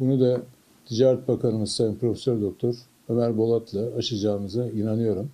Bunu 0.00 0.20
da 0.20 0.40
Ticaret 0.86 1.28
Bakanımız 1.28 1.72
Sayın 1.72 1.94
Profesör 1.94 2.42
Doktor 2.42 2.74
Ömer 3.08 3.38
Bolat'la 3.38 3.96
aşacağımıza 3.96 4.66
inanıyorum. 4.66 5.30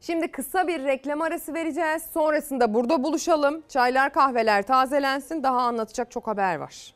Şimdi 0.00 0.30
kısa 0.30 0.68
bir 0.68 0.84
reklam 0.84 1.22
arası 1.22 1.54
vereceğiz. 1.54 2.02
Sonrasında 2.02 2.74
burada 2.74 3.02
buluşalım. 3.02 3.62
Çaylar 3.68 4.12
kahveler 4.12 4.66
tazelensin. 4.66 5.42
Daha 5.42 5.60
anlatacak 5.60 6.10
çok 6.10 6.26
haber 6.26 6.56
var. 6.56 6.94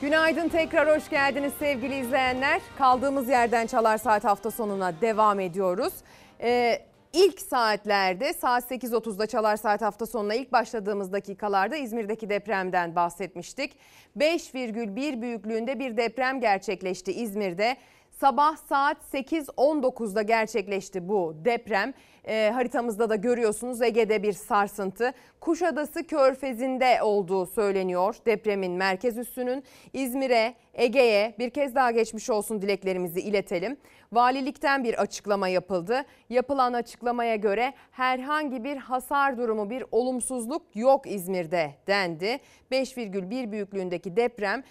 Günaydın 0.00 0.48
tekrar 0.48 0.96
hoş 0.96 1.10
geldiniz 1.10 1.52
sevgili 1.58 1.98
izleyenler. 1.98 2.60
Kaldığımız 2.78 3.28
yerden 3.28 3.66
Çalar 3.66 3.98
Saat 3.98 4.24
hafta 4.24 4.50
sonuna 4.50 5.00
devam 5.00 5.40
ediyoruz. 5.40 5.92
Ee, 6.40 6.78
ilk 7.12 7.40
saatlerde 7.40 8.32
saat 8.32 8.70
8.30'da 8.70 9.26
Çalar 9.26 9.56
Saat 9.56 9.82
hafta 9.82 10.06
sonuna 10.06 10.34
ilk 10.34 10.52
başladığımız 10.52 11.12
dakikalarda 11.12 11.76
İzmir'deki 11.76 12.30
depremden 12.30 12.96
bahsetmiştik. 12.96 13.76
5,1 14.18 15.22
büyüklüğünde 15.22 15.78
bir 15.78 15.96
deprem 15.96 16.40
gerçekleşti 16.40 17.12
İzmir'de. 17.12 17.76
Sabah 18.20 18.56
saat 18.56 18.96
8.19'da 19.12 20.22
gerçekleşti 20.22 21.08
bu 21.08 21.36
deprem. 21.44 21.94
E, 22.24 22.50
haritamızda 22.54 23.10
da 23.10 23.16
görüyorsunuz 23.16 23.82
Ege'de 23.82 24.22
bir 24.22 24.32
sarsıntı. 24.32 25.12
Kuşadası 25.40 26.06
Körfezi'nde 26.06 27.02
olduğu 27.02 27.46
söyleniyor 27.46 28.16
depremin 28.26 28.72
merkez 28.72 29.18
üssünün. 29.18 29.64
İzmir'e, 29.92 30.54
Ege'ye 30.74 31.34
bir 31.38 31.50
kez 31.50 31.74
daha 31.74 31.90
geçmiş 31.90 32.30
olsun 32.30 32.62
dileklerimizi 32.62 33.20
iletelim. 33.20 33.76
Valilikten 34.12 34.84
bir 34.84 35.00
açıklama 35.02 35.48
yapıldı. 35.48 36.02
Yapılan 36.30 36.72
açıklamaya 36.72 37.36
göre 37.36 37.74
herhangi 37.90 38.64
bir 38.64 38.76
hasar 38.76 39.38
durumu, 39.38 39.70
bir 39.70 39.84
olumsuzluk 39.92 40.62
yok 40.74 41.06
İzmir'de 41.06 41.74
dendi. 41.86 42.40
5,1 42.72 43.52
büyüklüğündeki 43.52 44.16
deprem 44.16 44.62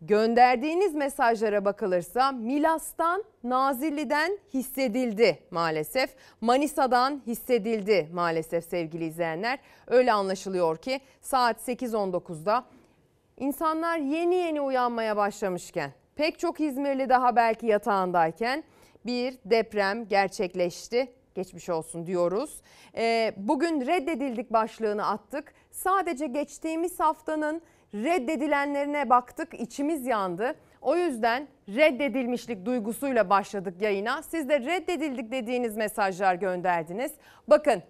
Gönderdiğiniz 0.00 0.94
mesajlara 0.94 1.64
bakılırsa 1.64 2.32
Milas'tan, 2.32 3.24
Nazilli'den 3.44 4.38
hissedildi 4.54 5.38
maalesef. 5.50 6.14
Manisa'dan 6.40 7.22
hissedildi 7.26 8.08
maalesef 8.12 8.64
sevgili 8.64 9.04
izleyenler. 9.04 9.58
Öyle 9.86 10.12
anlaşılıyor 10.12 10.76
ki 10.76 11.00
saat 11.20 11.68
8.19'da 11.68 12.64
insanlar 13.36 13.98
yeni 13.98 14.34
yeni 14.34 14.60
uyanmaya 14.60 15.16
başlamışken, 15.16 15.92
pek 16.16 16.38
çok 16.38 16.60
İzmirli 16.60 17.08
daha 17.08 17.36
belki 17.36 17.66
yatağındayken 17.66 18.64
bir 19.06 19.38
deprem 19.44 20.08
gerçekleşti. 20.08 21.12
Geçmiş 21.34 21.68
olsun 21.68 22.06
diyoruz. 22.06 22.60
Ee, 22.96 23.32
bugün 23.36 23.86
reddedildik 23.86 24.52
başlığını 24.52 25.06
attık. 25.06 25.54
Sadece 25.70 26.26
geçtiğimiz 26.26 27.00
haftanın 27.00 27.62
reddedilenlerine 27.94 29.10
baktık 29.10 29.54
içimiz 29.54 30.06
yandı. 30.06 30.54
O 30.80 30.96
yüzden 30.96 31.48
reddedilmişlik 31.68 32.66
duygusuyla 32.66 33.30
başladık 33.30 33.82
yayına. 33.82 34.22
Siz 34.22 34.48
de 34.48 34.60
reddedildik 34.60 35.32
dediğiniz 35.32 35.76
mesajlar 35.76 36.34
gönderdiniz. 36.34 37.12
Bakın 37.48 37.82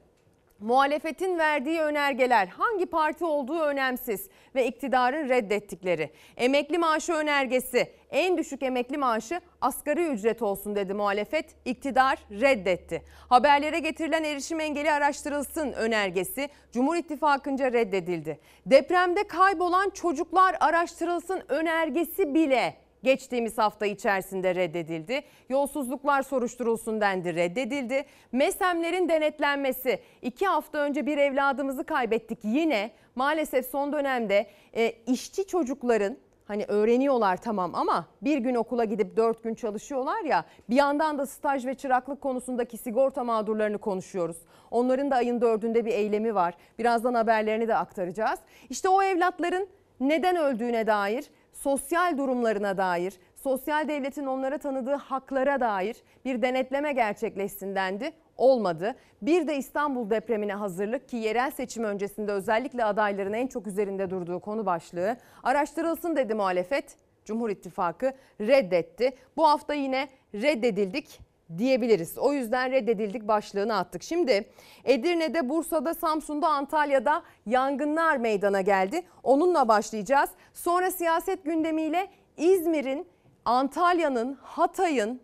Muhalefetin 0.61 1.39
verdiği 1.39 1.81
önergeler 1.81 2.47
hangi 2.47 2.87
parti 2.87 3.25
olduğu 3.25 3.61
önemsiz 3.61 4.29
ve 4.55 4.67
iktidarın 4.67 5.29
reddettikleri. 5.29 6.11
Emekli 6.37 6.79
maaşı 6.79 7.13
önergesi 7.13 7.93
en 8.11 8.39
düşük 8.39 8.63
emekli 8.63 8.97
maaşı 8.97 9.41
asgari 9.61 10.07
ücret 10.07 10.43
olsun 10.43 10.77
dedi 10.77 10.95
muhalefet. 10.95 11.57
İktidar 11.65 12.19
reddetti. 12.31 13.03
Haberlere 13.29 13.79
getirilen 13.79 14.25
erişim 14.25 14.61
engeli 14.61 14.93
araştırılsın 14.93 15.73
önergesi 15.73 16.49
Cumhur 16.73 16.97
İttifakı'nca 16.97 17.73
reddedildi. 17.73 18.41
Depremde 18.67 19.27
kaybolan 19.27 19.91
çocuklar 19.91 20.57
araştırılsın 20.61 21.43
önergesi 21.49 22.35
bile 22.35 22.86
geçtiğimiz 23.07 23.59
hafta 23.59 23.87
içerisinde 23.87 24.55
reddedildi. 24.55 25.23
Yolsuzluklar 25.49 26.23
soruşturulsun 26.23 27.01
dendi 27.01 27.35
reddedildi. 27.35 28.05
MESEM'lerin 28.33 29.09
denetlenmesi 29.09 30.01
iki 30.23 30.47
hafta 30.47 30.79
önce 30.79 31.07
bir 31.07 31.19
evladımızı 31.19 31.85
kaybettik 31.85 32.39
yine 32.43 32.91
maalesef 33.15 33.67
son 33.67 33.93
dönemde 33.93 34.47
e, 34.77 34.93
işçi 35.07 35.47
çocukların 35.47 36.17
Hani 36.47 36.65
öğreniyorlar 36.69 37.37
tamam 37.37 37.75
ama 37.75 38.07
bir 38.23 38.39
gün 38.39 38.55
okula 38.55 38.85
gidip 38.85 39.17
dört 39.17 39.43
gün 39.43 39.55
çalışıyorlar 39.55 40.23
ya 40.25 40.45
bir 40.71 40.77
yandan 40.77 41.19
da 41.19 41.27
staj 41.27 41.67
ve 41.67 41.75
çıraklık 41.75 42.21
konusundaki 42.21 42.79
sigorta 42.79 43.25
mağdurlarını 43.25 43.79
konuşuyoruz. 43.79 44.37
Onların 44.71 45.11
da 45.11 45.17
ayın 45.17 45.41
dördünde 45.41 45.85
bir 45.85 45.93
eylemi 45.93 46.35
var. 46.35 46.55
Birazdan 46.79 47.15
haberlerini 47.15 47.69
de 47.69 47.77
aktaracağız. 47.77 48.39
İşte 48.71 48.89
o 48.89 49.03
evlatların 49.03 49.69
neden 50.01 50.37
öldüğüne 50.37 50.87
dair 50.87 51.25
sosyal 51.67 52.19
durumlarına 52.19 52.79
dair, 52.79 53.15
sosyal 53.35 53.89
devletin 53.89 54.27
onlara 54.27 54.59
tanıdığı 54.59 54.95
haklara 54.95 55.61
dair 55.61 55.97
bir 56.25 56.43
denetleme 56.43 56.93
gerçekleşsin 56.93 57.75
dendi. 57.75 58.11
Olmadı. 58.37 58.95
Bir 59.23 59.47
de 59.47 59.57
İstanbul 59.57 60.11
depremine 60.11 60.55
hazırlık 60.55 61.09
ki 61.09 61.17
yerel 61.17 61.51
seçim 61.51 61.85
öncesinde 61.85 62.33
özellikle 62.33 62.85
adayların 62.85 63.33
en 63.33 63.47
çok 63.47 63.67
üzerinde 63.67 64.11
durduğu 64.11 64.41
konu 64.41 64.67
başlığı 64.67 65.17
araştırılsın 65.43 66.17
dedi 66.17 66.35
muhalefet. 66.35 66.97
Cumhur 67.25 67.51
İttifakı 67.51 68.13
reddetti. 68.41 69.13
Bu 69.37 69.49
hafta 69.49 69.75
yine 69.75 70.09
reddedildik 70.35 71.21
diyebiliriz. 71.59 72.19
O 72.19 72.33
yüzden 72.33 72.73
reddedildik 72.73 73.29
başlığını 73.29 73.77
attık. 73.77 74.03
Şimdi 74.03 74.51
Edirne'de, 74.85 75.49
Bursa'da, 75.49 75.95
Samsun'da, 75.95 76.49
Antalya'da 76.49 77.23
yangınlar 77.47 78.17
meydana 78.17 78.61
geldi. 78.61 79.03
Onunla 79.23 79.69
başlayacağız. 79.69 80.31
Sonra 80.53 80.91
siyaset 80.91 81.45
gündemiyle 81.45 82.09
İzmir'in, 82.37 83.09
Antalya'nın, 83.45 84.39
Hatay'ın 84.43 85.21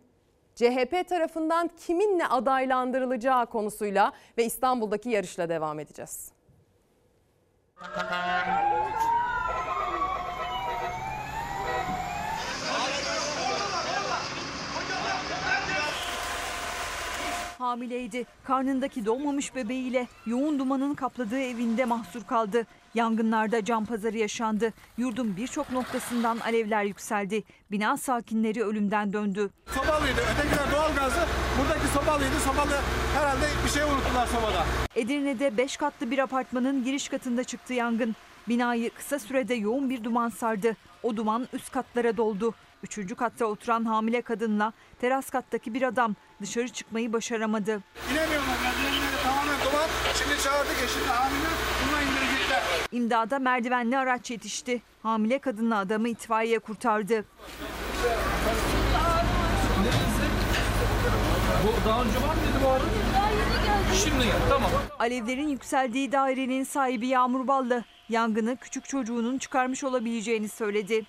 CHP 0.54 1.08
tarafından 1.08 1.70
kiminle 1.86 2.26
adaylandırılacağı 2.26 3.46
konusuyla 3.46 4.12
ve 4.38 4.44
İstanbul'daki 4.44 5.10
yarışla 5.10 5.48
devam 5.48 5.80
edeceğiz. 5.80 6.32
Hamileydi. 17.62 18.26
Karnındaki 18.44 19.06
doğmamış 19.06 19.54
bebeğiyle 19.54 20.08
yoğun 20.26 20.58
dumanın 20.58 20.94
kapladığı 20.94 21.40
evinde 21.40 21.84
mahsur 21.84 22.24
kaldı. 22.24 22.66
Yangınlarda 22.94 23.64
can 23.64 23.84
pazarı 23.84 24.18
yaşandı. 24.18 24.72
Yurdun 24.98 25.36
birçok 25.36 25.72
noktasından 25.72 26.38
alevler 26.38 26.84
yükseldi. 26.84 27.44
Bina 27.70 27.96
sakinleri 27.96 28.64
ölümden 28.64 29.12
döndü. 29.12 29.50
Sobalıydı. 29.66 30.20
Ötekiler 30.32 30.72
doğalgazı. 30.72 31.20
Buradaki 31.60 31.86
sobalıydı. 31.86 32.40
Sobalı 32.44 32.80
herhalde 33.18 33.46
bir 33.64 33.70
şey 33.70 33.82
unuttular 33.82 34.26
sobada. 34.26 34.64
Edirne'de 34.96 35.56
5 35.56 35.76
katlı 35.76 36.10
bir 36.10 36.18
apartmanın 36.18 36.84
giriş 36.84 37.08
katında 37.08 37.44
çıktı 37.44 37.74
yangın. 37.74 38.16
Binayı 38.48 38.90
kısa 38.90 39.18
sürede 39.18 39.54
yoğun 39.54 39.90
bir 39.90 40.04
duman 40.04 40.28
sardı. 40.28 40.76
O 41.02 41.16
duman 41.16 41.48
üst 41.52 41.72
katlara 41.72 42.16
doldu. 42.16 42.54
Üçüncü 42.82 43.14
katta 43.14 43.46
oturan 43.46 43.84
hamile 43.84 44.22
kadınla 44.22 44.72
teras 45.00 45.30
kattaki 45.30 45.74
bir 45.74 45.82
adam 45.82 46.14
dışarı 46.40 46.68
çıkmayı 46.68 47.12
başaramadı. 47.12 47.82
İnemiyorlar. 48.12 48.56
Merdivenleri 48.62 49.22
tamamen 49.24 49.56
duman. 49.64 49.88
Şimdi 50.14 50.42
çağırdık 50.42 50.76
eşini 50.84 51.06
hamile. 51.06 51.48
Bununla 51.86 52.02
indirecekler. 52.02 52.62
İmdada 52.92 53.38
merdivenli 53.38 53.98
araç 53.98 54.30
yetişti. 54.30 54.82
Hamile 55.02 55.38
kadınla 55.38 55.78
adamı 55.78 56.08
itfaiye 56.08 56.58
kurtardı. 56.58 57.24
Bu 61.64 61.88
daha 61.88 62.02
önce 62.02 62.16
var 62.16 62.34
mıydı 62.34 62.64
bu 62.64 62.68
arada? 62.68 62.84
Şimdi 63.94 64.24
gel 64.24 64.32
tamam. 64.48 64.70
Alevlerin 64.98 65.48
yükseldiği 65.48 66.12
dairenin 66.12 66.64
sahibi 66.64 67.06
Yağmur 67.06 67.48
Ballı 67.48 67.84
yangını 68.08 68.56
küçük 68.56 68.84
çocuğunun 68.84 69.38
çıkarmış 69.38 69.84
olabileceğini 69.84 70.48
söyledi. 70.48 71.06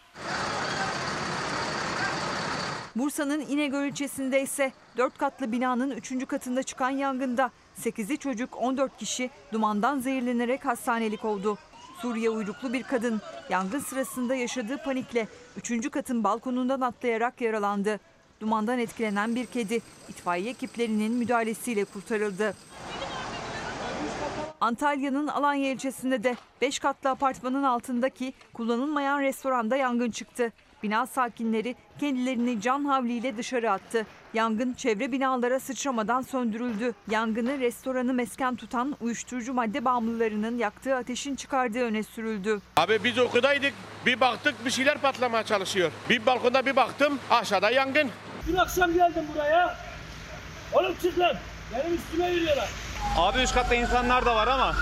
Bursa'nın 2.96 3.40
İnegöl 3.40 3.86
ilçesinde 3.88 4.42
ise 4.42 4.72
4 4.98 5.18
katlı 5.18 5.52
binanın 5.52 5.92
3. 5.92 6.28
katında 6.28 6.64
çıkan 6.64 6.90
yangında 6.90 7.52
8'i 7.80 8.18
çocuk 8.18 8.58
14 8.58 8.98
kişi 8.98 9.30
dumandan 9.54 10.00
zehirlenerek 10.00 10.66
hastanelik 10.66 11.26
oldu. 11.26 11.58
Suriye 12.02 12.30
uyruklu 12.30 12.74
bir 12.74 12.84
kadın 12.84 13.22
yangın 13.50 13.80
sırasında 13.80 14.36
yaşadığı 14.36 14.78
panikle 14.78 15.28
3. 15.58 15.92
katın 15.92 16.24
balkonundan 16.24 16.82
atlayarak 16.82 17.42
yaralandı. 17.42 18.00
Dumandan 18.40 18.80
etkilenen 18.80 19.36
bir 19.36 19.46
kedi 19.46 19.82
itfaiye 20.10 20.50
ekiplerinin 20.50 21.12
müdahalesiyle 21.12 21.86
kurtarıldı. 21.86 22.54
Antalya'nın 24.62 25.28
Alanya 25.28 25.72
ilçesinde 25.72 26.24
de 26.24 26.36
5 26.62 26.80
katlı 26.80 27.10
apartmanın 27.10 27.64
altındaki 27.64 28.34
kullanılmayan 28.54 29.22
restoranda 29.22 29.76
yangın 29.76 30.12
çıktı. 30.12 30.52
Bina 30.84 31.08
sakinleri 31.08 31.76
kendilerini 32.00 32.62
can 32.62 32.86
havliyle 32.86 33.38
dışarı 33.38 33.72
attı. 33.72 34.06
Yangın 34.34 34.74
çevre 34.74 35.12
binalara 35.12 35.60
sıçramadan 35.60 36.22
söndürüldü. 36.22 36.94
Yangını 37.10 37.60
restoranı 37.60 38.14
mesken 38.14 38.56
tutan 38.56 38.96
uyuşturucu 39.02 39.54
madde 39.54 39.86
bağımlılarının 39.86 40.58
yaktığı 40.58 40.96
ateşin 40.96 41.36
çıkardığı 41.36 41.84
öne 41.84 42.04
sürüldü. 42.04 42.62
Abi 42.78 43.04
biz 43.04 43.18
okudaydık. 43.20 43.74
Bir 44.06 44.22
baktık 44.22 44.66
bir 44.66 44.72
şeyler 44.72 44.98
patlamaya 44.98 45.44
çalışıyor. 45.44 45.92
Bir 46.10 46.26
balkonda 46.26 46.66
bir 46.66 46.76
baktım 46.76 47.20
aşağıda 47.30 47.70
yangın. 47.70 48.10
Dün 48.48 48.56
akşam 48.56 48.94
geldim 48.94 49.24
buraya. 49.34 49.78
Oğlum 50.74 50.96
çık 51.02 51.20
lan. 51.20 51.36
Benim 51.74 51.96
üstüme 51.96 52.30
yürüyorlar. 52.30 52.70
Abi 53.18 53.42
üst 53.42 53.54
katta 53.54 53.76
insanlar 53.76 54.26
da 54.26 54.36
var 54.36 54.48
ama. 54.48 54.76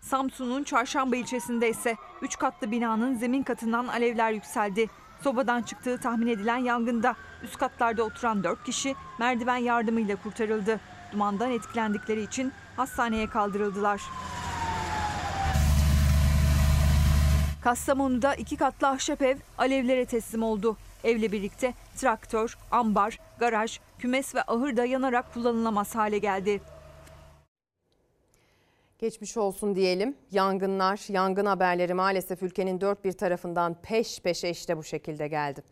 Samsun'un 0.00 0.64
Çarşamba 0.64 1.16
ilçesinde 1.16 1.68
ise 1.70 1.96
3 2.22 2.38
katlı 2.38 2.70
binanın 2.70 3.14
zemin 3.14 3.42
katından 3.42 3.86
alevler 3.86 4.30
yükseldi. 4.30 4.88
Sobadan 5.22 5.62
çıktığı 5.62 5.98
tahmin 5.98 6.26
edilen 6.26 6.56
yangında 6.56 7.14
üst 7.42 7.58
katlarda 7.58 8.02
oturan 8.02 8.44
4 8.44 8.64
kişi 8.64 8.94
merdiven 9.18 9.56
yardımıyla 9.56 10.16
kurtarıldı. 10.16 10.80
Dumandan 11.12 11.50
etkilendikleri 11.50 12.22
için 12.22 12.52
hastaneye 12.76 13.26
kaldırıldılar. 13.26 14.02
Kastamonu'da 17.64 18.34
iki 18.34 18.56
katlı 18.56 18.88
ahşap 18.88 19.22
ev 19.22 19.36
alevlere 19.58 20.04
teslim 20.04 20.42
oldu. 20.42 20.76
Evle 21.04 21.32
birlikte 21.32 21.74
traktör, 21.96 22.58
ambar, 22.70 23.18
garaj, 23.38 23.80
kümes 23.98 24.34
ve 24.34 24.42
ahır 24.42 24.76
da 24.76 24.84
yanarak 24.84 25.34
kullanılamaz 25.34 25.94
hale 25.94 26.18
geldi. 26.18 26.60
Geçmiş 28.98 29.36
olsun 29.36 29.74
diyelim. 29.76 30.16
Yangınlar, 30.30 31.12
yangın 31.12 31.46
haberleri 31.46 31.94
maalesef 31.94 32.42
ülkenin 32.42 32.80
dört 32.80 33.04
bir 33.04 33.12
tarafından 33.12 33.76
peş 33.82 34.20
peşe 34.20 34.50
işte 34.50 34.76
bu 34.76 34.84
şekilde 34.84 35.28
geldi. 35.28 35.62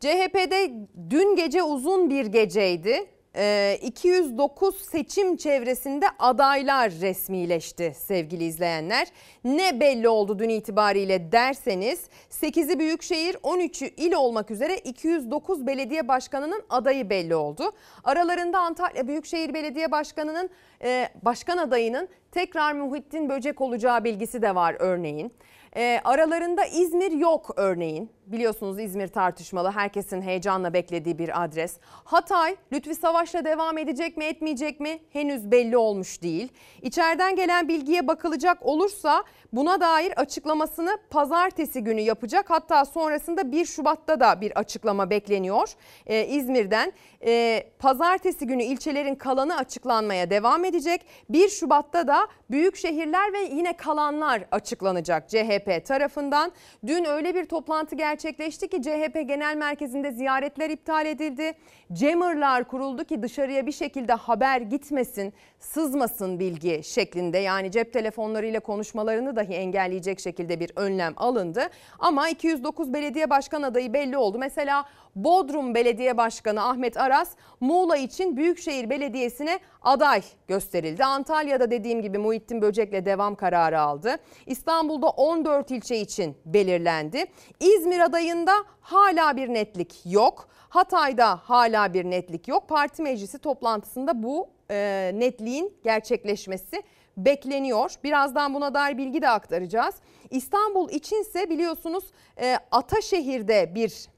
CHP'de 0.00 0.72
dün 1.10 1.36
gece 1.36 1.62
uzun 1.62 2.10
bir 2.10 2.26
geceydi. 2.26 3.06
Ee, 3.36 3.78
209 3.82 4.80
seçim 4.80 5.36
çevresinde 5.36 6.06
adaylar 6.18 6.90
resmileşti 6.90 7.92
sevgili 7.96 8.44
izleyenler. 8.44 9.08
Ne 9.44 9.80
belli 9.80 10.08
oldu 10.08 10.38
dün 10.38 10.48
itibariyle 10.48 11.32
derseniz 11.32 12.04
8'i 12.30 12.78
büyükşehir 12.78 13.34
13'ü 13.34 13.90
il 13.96 14.12
olmak 14.12 14.50
üzere 14.50 14.76
209 14.76 15.66
belediye 15.66 16.08
başkanının 16.08 16.62
adayı 16.70 17.10
belli 17.10 17.34
oldu. 17.34 17.72
Aralarında 18.04 18.58
Antalya 18.58 19.08
Büyükşehir 19.08 19.54
Belediye 19.54 19.90
Başkanı'nın 19.90 20.50
e, 20.84 21.08
başkan 21.22 21.58
adayının 21.58 22.08
tekrar 22.32 22.72
Muhittin 22.72 23.28
Böcek 23.28 23.60
olacağı 23.60 24.04
bilgisi 24.04 24.42
de 24.42 24.54
var 24.54 24.76
örneğin. 24.78 25.32
E, 25.76 26.00
aralarında 26.04 26.64
İzmir 26.64 27.12
yok 27.12 27.50
örneğin. 27.56 28.10
Biliyorsunuz 28.32 28.78
İzmir 28.78 29.08
tartışmalı. 29.08 29.70
Herkesin 29.70 30.22
heyecanla 30.22 30.72
beklediği 30.72 31.18
bir 31.18 31.44
adres. 31.44 31.76
Hatay 32.04 32.56
Lütfi 32.72 32.94
Savaş'la 32.94 33.44
devam 33.44 33.78
edecek 33.78 34.16
mi 34.16 34.24
etmeyecek 34.24 34.80
mi 34.80 34.98
henüz 35.12 35.50
belli 35.50 35.76
olmuş 35.76 36.22
değil. 36.22 36.48
İçeriden 36.82 37.36
gelen 37.36 37.68
bilgiye 37.68 38.08
bakılacak 38.08 38.66
olursa 38.66 39.24
buna 39.52 39.80
dair 39.80 40.12
açıklamasını 40.20 40.98
pazartesi 41.10 41.84
günü 41.84 42.00
yapacak. 42.00 42.50
Hatta 42.50 42.84
sonrasında 42.84 43.52
1 43.52 43.66
Şubat'ta 43.66 44.20
da 44.20 44.40
bir 44.40 44.58
açıklama 44.58 45.10
bekleniyor 45.10 45.72
ee, 46.06 46.26
İzmir'den. 46.26 46.92
Ee, 47.24 47.66
pazartesi 47.78 48.46
günü 48.46 48.62
ilçelerin 48.62 49.14
kalanı 49.14 49.56
açıklanmaya 49.56 50.30
devam 50.30 50.64
edecek. 50.64 51.06
1 51.28 51.48
Şubat'ta 51.48 52.08
da 52.08 52.28
büyük 52.50 52.76
şehirler 52.76 53.32
ve 53.32 53.38
yine 53.38 53.76
kalanlar 53.76 54.44
açıklanacak 54.50 55.28
CHP 55.28 55.86
tarafından. 55.86 56.52
Dün 56.86 57.04
öyle 57.04 57.34
bir 57.34 57.44
toplantı 57.44 57.96
gerçekleşti 57.96 58.19
ki 58.68 58.82
CHP 58.82 59.28
Genel 59.28 59.56
Merkezi'nde 59.56 60.12
ziyaretler 60.12 60.70
iptal 60.70 61.06
edildi. 61.06 61.52
Jammer'lar 61.94 62.64
kuruldu 62.68 63.04
ki 63.04 63.22
dışarıya 63.22 63.66
bir 63.66 63.72
şekilde 63.72 64.12
haber 64.12 64.60
gitmesin, 64.60 65.32
sızmasın 65.58 66.40
bilgi 66.40 66.80
şeklinde. 66.84 67.38
Yani 67.38 67.70
cep 67.70 67.92
telefonlarıyla 67.92 68.60
konuşmalarını 68.60 69.36
dahi 69.36 69.54
engelleyecek 69.54 70.20
şekilde 70.20 70.60
bir 70.60 70.70
önlem 70.76 71.12
alındı. 71.16 71.68
Ama 71.98 72.28
209 72.28 72.92
belediye 72.92 73.30
başkan 73.30 73.62
adayı 73.62 73.92
belli 73.92 74.16
oldu. 74.16 74.38
Mesela 74.38 74.84
Bodrum 75.14 75.74
Belediye 75.74 76.16
Başkanı 76.16 76.68
Ahmet 76.68 76.96
Aras 76.96 77.30
Muğla 77.60 77.96
için 77.96 78.36
Büyükşehir 78.36 78.90
Belediyesi'ne 78.90 79.58
aday 79.82 80.22
gösterildi. 80.48 81.04
Antalya'da 81.04 81.70
dediğim 81.70 82.02
gibi 82.02 82.18
Muhittin 82.18 82.62
Böcek'le 82.62 83.04
devam 83.04 83.34
kararı 83.34 83.80
aldı. 83.80 84.16
İstanbul'da 84.46 85.08
14 85.08 85.70
ilçe 85.70 85.96
için 85.96 86.36
belirlendi. 86.44 87.24
İzmir 87.60 88.00
adayında 88.00 88.52
hala 88.80 89.36
bir 89.36 89.48
netlik 89.48 90.00
yok. 90.04 90.48
Hatay'da 90.68 91.36
hala 91.36 91.94
bir 91.94 92.04
netlik 92.04 92.48
yok. 92.48 92.68
Parti 92.68 93.02
meclisi 93.02 93.38
toplantısında 93.38 94.22
bu 94.22 94.48
e, 94.70 95.10
netliğin 95.14 95.78
gerçekleşmesi 95.84 96.82
bekleniyor. 97.16 97.94
Birazdan 98.04 98.54
buna 98.54 98.74
dair 98.74 98.98
bilgi 98.98 99.22
de 99.22 99.28
aktaracağız. 99.28 99.94
İstanbul 100.30 100.90
içinse 100.90 101.50
biliyorsunuz 101.50 102.04
e, 102.40 102.58
Ataşehir'de 102.70 103.74
bir 103.74 104.08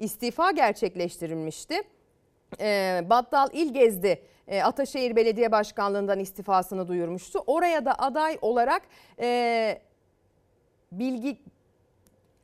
istifa 0.00 0.50
gerçekleştirilmişti. 0.50 1.82
E, 2.60 3.00
Battal 3.10 3.48
İlgezdi 3.52 4.22
e, 4.48 4.62
Ataşehir 4.62 5.16
Belediye 5.16 5.52
Başkanlığından 5.52 6.18
istifasını 6.18 6.88
duyurmuştu. 6.88 7.38
Oraya 7.46 7.84
da 7.84 7.94
aday 7.98 8.38
olarak 8.42 8.82
e, 9.20 9.80
bilgi 10.92 11.38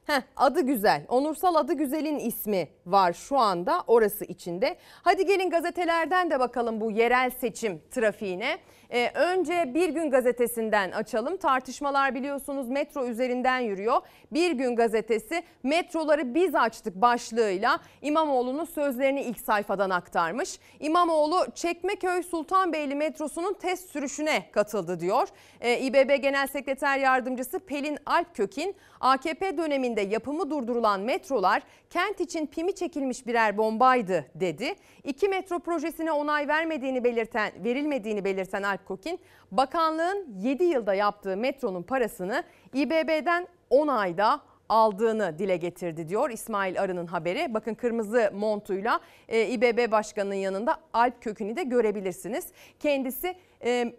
Heh, 0.07 0.23
adı 0.37 0.61
güzel. 0.61 1.05
Onursal 1.09 1.55
adı 1.55 1.73
güzelin 1.73 2.19
ismi 2.19 2.69
var 2.87 3.13
şu 3.13 3.39
anda 3.39 3.85
orası 3.87 4.25
içinde. 4.25 4.77
Hadi 5.03 5.27
gelin 5.27 5.51
gazetelerden 5.51 6.31
de 6.31 6.41
bakalım 6.41 6.81
bu 6.81 6.91
yerel 6.91 7.31
seçim 7.31 7.83
trafiğine. 7.91 8.59
Ee, 8.91 9.11
önce 9.15 9.75
Bir 9.75 9.89
Gün 9.89 10.11
Gazetesi'nden 10.11 10.91
açalım. 10.91 11.37
Tartışmalar 11.37 12.15
biliyorsunuz 12.15 12.69
metro 12.69 13.07
üzerinden 13.07 13.59
yürüyor. 13.59 14.01
Bir 14.33 14.51
Gün 14.51 14.77
Gazetesi 14.77 15.43
metroları 15.63 16.35
biz 16.35 16.55
açtık 16.55 16.95
başlığıyla 16.95 17.81
İmamoğlu'nun 18.03 18.65
sözlerini 18.65 19.23
ilk 19.23 19.41
sayfadan 19.41 19.91
aktarmış. 19.91 20.59
İmamoğlu 20.81 21.47
Çekmeköy 21.55 22.23
Sultanbeyli 22.23 22.95
metrosunun 22.95 23.55
test 23.55 23.91
sürüşüne 23.91 24.51
katıldı 24.53 25.01
diyor. 25.01 25.29
Ee, 25.61 25.79
İBB 25.81 26.23
Genel 26.23 26.47
Sekreter 26.47 26.99
Yardımcısı 26.99 27.59
Pelin 27.59 27.99
Alpkökin 28.07 28.77
AKP 29.01 29.57
döneminde 29.57 30.01
yapımı 30.01 30.51
durdurulan 30.51 31.01
metrolar 31.01 31.63
kent 31.91 32.21
için 32.21 32.47
pimi 32.47 32.75
çekilmiş 32.75 33.27
birer 33.27 33.59
bombaydı 33.59 34.27
dedi. 34.35 34.75
İki 35.05 35.29
metro 35.29 35.59
projesine 35.59 36.13
onay 36.13 36.49
vermediğini 36.49 37.05
belirten, 37.05 37.53
verilmediğini 37.65 38.25
belirten 38.25 38.63
Alpkokin, 38.77 39.19
bakanlığın 39.53 40.27
7 40.41 40.65
yılda 40.65 40.95
yaptığı 40.95 41.37
metronun 41.37 41.83
parasını 41.83 42.45
İBB'den 42.75 43.49
10 43.71 43.89
ayda 43.89 44.41
aldığını 44.69 45.39
dile 45.39 45.57
getirdi 45.57 46.09
diyor 46.09 46.31
İsmail 46.31 46.81
Arı'nın 46.81 47.07
haberi. 47.07 47.55
Bakın 47.55 47.75
kırmızı 47.75 48.31
montuyla 48.35 49.01
e, 49.29 49.47
İBB 49.49 49.91
Başkanı'nın 49.91 50.35
yanında 50.35 50.77
Alp 50.93 51.23
Kökünü 51.23 51.57
de 51.57 51.63
görebilirsiniz. 51.63 52.47
Kendisi 52.81 53.35
e, 53.65 53.93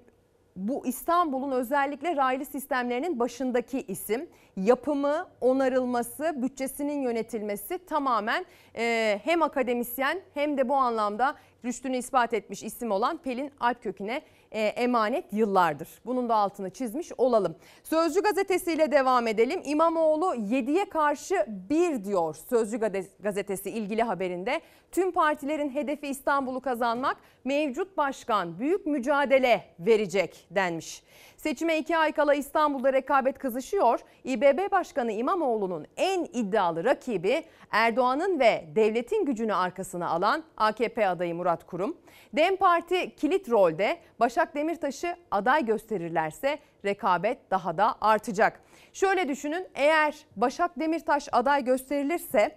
bu 0.55 0.87
İstanbul'un 0.87 1.51
özellikle 1.51 2.15
raylı 2.15 2.45
sistemlerinin 2.45 3.19
başındaki 3.19 3.81
isim. 3.81 4.29
Yapımı, 4.57 5.27
onarılması, 5.41 6.41
bütçesinin 6.41 7.01
yönetilmesi 7.01 7.85
tamamen 7.85 8.45
e, 8.77 9.19
hem 9.23 9.41
akademisyen 9.41 10.21
hem 10.33 10.57
de 10.57 10.69
bu 10.69 10.75
anlamda 10.75 11.35
rüştünü 11.65 11.97
ispat 11.97 12.33
etmiş 12.33 12.63
isim 12.63 12.91
olan 12.91 13.17
Pelin 13.17 13.51
Alpkök'üne 13.59 14.15
e, 14.15 14.21
emanet 14.51 15.33
yıllardır. 15.33 15.89
Bunun 16.05 16.29
da 16.29 16.35
altını 16.35 16.69
çizmiş 16.69 17.11
olalım. 17.17 17.55
Sözcü 17.83 18.21
gazetesiyle 18.21 18.91
devam 18.91 19.27
edelim. 19.27 19.61
İmamoğlu 19.65 20.35
7'ye 20.35 20.89
karşı 20.89 21.45
1 21.47 22.03
diyor 22.03 22.35
Sözcü 22.49 22.77
gazetesi 23.19 23.69
ilgili 23.69 24.03
haberinde. 24.03 24.61
Tüm 24.91 25.11
partilerin 25.11 25.69
hedefi 25.69 26.07
İstanbul'u 26.07 26.61
kazanmak, 26.61 27.17
mevcut 27.45 27.97
başkan 27.97 28.59
büyük 28.59 28.85
mücadele 28.85 29.63
verecek 29.79 30.47
denmiş. 30.51 31.03
Seçime 31.47 31.77
iki 31.77 31.97
ay 31.97 32.11
kala 32.11 32.33
İstanbul'da 32.33 32.93
rekabet 32.93 33.39
kızışıyor. 33.39 33.99
İBB 34.23 34.71
Başkanı 34.71 35.11
İmamoğlu'nun 35.11 35.87
en 35.97 36.23
iddialı 36.33 36.83
rakibi 36.83 37.43
Erdoğan'ın 37.71 38.39
ve 38.39 38.65
devletin 38.75 39.25
gücünü 39.25 39.53
arkasına 39.53 40.09
alan 40.09 40.43
AKP 40.57 41.07
adayı 41.07 41.35
Murat 41.35 41.65
Kurum. 41.65 41.97
Dem 42.33 42.55
Parti 42.55 43.15
kilit 43.15 43.49
rolde 43.49 43.97
Başak 44.19 44.55
Demirtaş'ı 44.55 45.15
aday 45.31 45.65
gösterirlerse 45.65 46.59
rekabet 46.85 47.51
daha 47.51 47.77
da 47.77 47.95
artacak. 48.01 48.61
Şöyle 48.93 49.27
düşünün 49.27 49.67
eğer 49.75 50.15
Başak 50.35 50.79
Demirtaş 50.79 51.29
aday 51.31 51.63
gösterilirse 51.63 52.55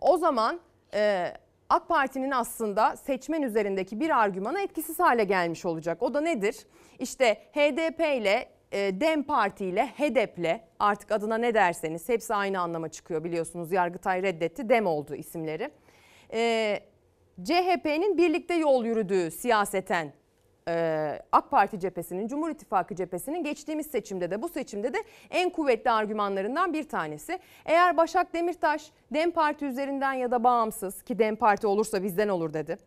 o 0.00 0.16
zaman 0.16 0.60
e, 0.94 1.32
AK 1.72 1.88
Parti'nin 1.88 2.30
aslında 2.30 2.96
seçmen 2.96 3.42
üzerindeki 3.42 4.00
bir 4.00 4.20
argümanı 4.20 4.60
etkisiz 4.60 4.98
hale 4.98 5.24
gelmiş 5.24 5.64
olacak. 5.64 6.02
O 6.02 6.14
da 6.14 6.20
nedir? 6.20 6.56
İşte 6.98 7.34
HDP 7.34 8.00
ile 8.00 8.48
e, 8.72 9.00
DEM 9.00 9.22
Parti 9.22 9.64
ile 9.64 9.86
HEDEP'le 9.86 10.60
artık 10.78 11.12
adına 11.12 11.38
ne 11.38 11.54
derseniz 11.54 12.08
hepsi 12.08 12.34
aynı 12.34 12.60
anlama 12.60 12.88
çıkıyor 12.88 13.24
biliyorsunuz. 13.24 13.72
Yargıtay 13.72 14.22
reddetti 14.22 14.68
DEM 14.68 14.86
oldu 14.86 15.14
isimleri. 15.14 15.70
Ee, 16.32 16.80
CHP'nin 17.44 18.18
birlikte 18.18 18.54
yol 18.54 18.84
yürüdüğü 18.84 19.30
siyaseten 19.30 20.12
e, 20.68 21.18
AK 21.32 21.50
Parti 21.50 21.80
cephesinin, 21.80 22.28
Cumhur 22.28 22.50
İttifakı 22.50 22.94
cephesinin 22.94 23.44
geçtiğimiz 23.44 23.86
seçimde 23.86 24.30
de 24.30 24.42
bu 24.42 24.48
seçimde 24.48 24.94
de 24.94 24.98
en 25.30 25.50
kuvvetli 25.50 25.90
argümanlarından 25.90 26.72
bir 26.72 26.88
tanesi. 26.88 27.38
Eğer 27.66 27.96
Başak 27.96 28.34
Demirtaş 28.34 28.90
DEM 29.14 29.30
Parti 29.30 29.66
üzerinden 29.66 30.12
ya 30.12 30.30
da 30.30 30.44
bağımsız 30.44 31.02
ki 31.02 31.18
DEM 31.18 31.36
Parti 31.36 31.66
olursa 31.66 32.02
bizden 32.02 32.28
olur 32.28 32.52
dedi. 32.52 32.78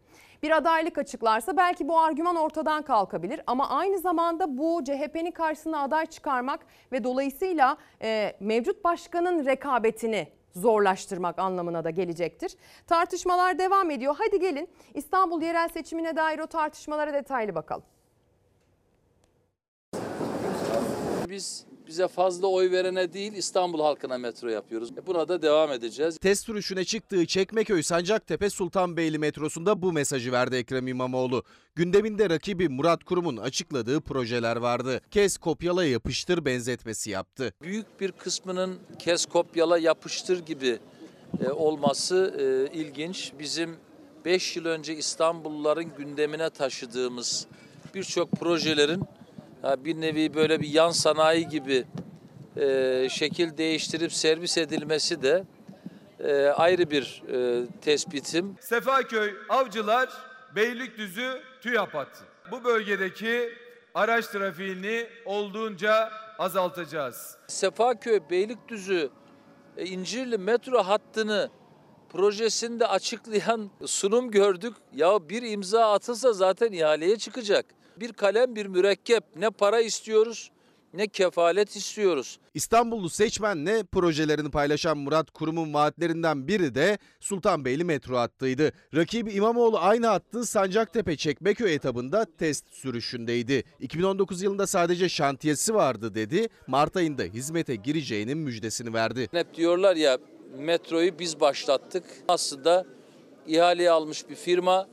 Bir 0.43 0.57
adaylık 0.57 0.97
açıklarsa 0.97 1.57
belki 1.57 1.87
bu 1.87 1.99
argüman 1.99 2.35
ortadan 2.35 2.81
kalkabilir 2.81 3.41
ama 3.47 3.69
aynı 3.69 3.99
zamanda 3.99 4.57
bu 4.57 4.83
CHP'nin 4.83 5.31
karşısına 5.31 5.81
aday 5.81 6.05
çıkarmak 6.05 6.59
ve 6.91 7.03
dolayısıyla 7.03 7.77
e, 8.01 8.33
mevcut 8.39 8.83
başkanın 8.83 9.45
rekabetini 9.45 10.27
zorlaştırmak 10.55 11.39
anlamına 11.39 11.83
da 11.83 11.89
gelecektir. 11.89 12.55
Tartışmalar 12.87 13.59
devam 13.59 13.91
ediyor. 13.91 14.15
Hadi 14.19 14.39
gelin 14.39 14.69
İstanbul 14.93 15.41
yerel 15.41 15.69
seçimine 15.69 16.15
dair 16.15 16.39
o 16.39 16.47
tartışmalara 16.47 17.13
detaylı 17.13 17.55
bakalım. 17.55 17.83
Biz 21.29 21.65
bize 21.87 22.07
fazla 22.07 22.47
oy 22.47 22.71
verene 22.71 23.13
değil 23.13 23.33
İstanbul 23.33 23.79
halkına 23.81 24.17
metro 24.17 24.47
yapıyoruz. 24.47 24.91
E, 24.91 25.07
Buna 25.07 25.27
da 25.27 25.41
devam 25.41 25.71
edeceğiz. 25.71 26.17
Test 26.17 26.45
sürüşüne 26.45 26.85
çıktığı 26.85 27.25
Çekmeköy 27.25 27.83
Sancaktepe 27.83 28.49
Sultanbeyli 28.49 29.19
metrosunda 29.19 29.81
bu 29.81 29.93
mesajı 29.93 30.31
verdi 30.31 30.55
Ekrem 30.55 30.87
İmamoğlu. 30.87 31.43
Gündeminde 31.75 32.29
rakibi 32.29 32.69
Murat 32.69 33.03
Kurum'un 33.03 33.37
açıkladığı 33.37 34.01
projeler 34.01 34.55
vardı. 34.55 35.01
Kes 35.11 35.37
kopyala 35.37 35.85
yapıştır 35.85 36.45
benzetmesi 36.45 37.09
yaptı. 37.09 37.53
Büyük 37.61 38.01
bir 38.01 38.11
kısmının 38.11 38.77
kes 38.99 39.25
kopyala 39.25 39.77
yapıştır 39.77 40.45
gibi 40.45 40.79
e, 41.45 41.49
olması 41.51 42.35
e, 42.39 42.77
ilginç. 42.77 43.31
Bizim 43.39 43.75
5 44.25 44.55
yıl 44.55 44.65
önce 44.65 44.95
İstanbulluların 44.95 45.91
gündemine 45.97 46.49
taşıdığımız 46.49 47.47
birçok 47.95 48.31
projelerin 48.31 49.03
bir 49.65 50.01
nevi 50.01 50.33
böyle 50.33 50.59
bir 50.59 50.67
yan 50.67 50.91
sanayi 50.91 51.47
gibi 51.47 51.85
e, 52.57 53.07
şekil 53.09 53.57
değiştirip 53.57 54.13
servis 54.13 54.57
edilmesi 54.57 55.21
de 55.21 55.43
e, 56.19 56.47
ayrı 56.47 56.91
bir 56.91 57.23
e, 57.33 57.65
tespitim. 57.81 58.55
Sefaköy, 58.59 59.33
Avcılar, 59.49 60.09
Beylikdüzü, 60.55 61.41
TÜYAP 61.61 61.93
hattı. 61.93 62.23
Bu 62.51 62.63
bölgedeki 62.63 63.49
araç 63.93 64.27
trafiğini 64.27 65.07
olduğunca 65.25 66.11
azaltacağız. 66.39 67.37
Sefaköy, 67.47 68.19
Beylikdüzü, 68.29 69.09
e, 69.77 69.85
İncirli 69.85 70.37
metro 70.37 70.83
hattını 70.83 71.49
projesinde 72.09 72.87
açıklayan 72.87 73.69
sunum 73.85 74.31
gördük. 74.31 74.73
Ya 74.93 75.29
bir 75.29 75.41
imza 75.41 75.91
atılsa 75.91 76.33
zaten 76.33 76.71
ihaleye 76.71 77.17
çıkacak. 77.17 77.65
Bir 77.99 78.13
kalem 78.13 78.55
bir 78.55 78.65
mürekkep 78.65 79.23
ne 79.35 79.49
para 79.49 79.81
istiyoruz 79.81 80.51
ne 80.95 81.07
kefalet 81.07 81.75
istiyoruz. 81.75 82.39
İstanbullu 82.53 83.09
seçmenle 83.09 83.83
projelerini 83.83 84.51
paylaşan 84.51 84.97
Murat 84.97 85.31
Kurum'un 85.31 85.73
vaatlerinden 85.73 86.47
biri 86.47 86.75
de 86.75 86.97
Sultanbeyli 87.19 87.83
metro 87.83 88.17
hattıydı. 88.17 88.71
Rakibi 88.95 89.31
İmamoğlu 89.31 89.79
aynı 89.79 90.07
hattın 90.07 90.41
Sancaktepe 90.41 91.15
Çekmeköy 91.15 91.73
etabında 91.73 92.25
test 92.37 92.73
sürüşündeydi. 92.73 93.63
2019 93.79 94.41
yılında 94.41 94.67
sadece 94.67 95.09
şantiyesi 95.09 95.75
vardı 95.75 96.15
dedi. 96.15 96.47
Mart 96.67 96.97
ayında 96.97 97.23
hizmete 97.23 97.75
gireceğinin 97.75 98.37
müjdesini 98.37 98.93
verdi. 98.93 99.29
Hep 99.31 99.55
diyorlar 99.55 99.95
ya 99.95 100.17
metroyu 100.57 101.19
biz 101.19 101.39
başlattık. 101.39 102.03
Aslında 102.27 102.85
ihaleye 103.47 103.91
almış 103.91 104.29
bir 104.29 104.35
firma 104.35 104.87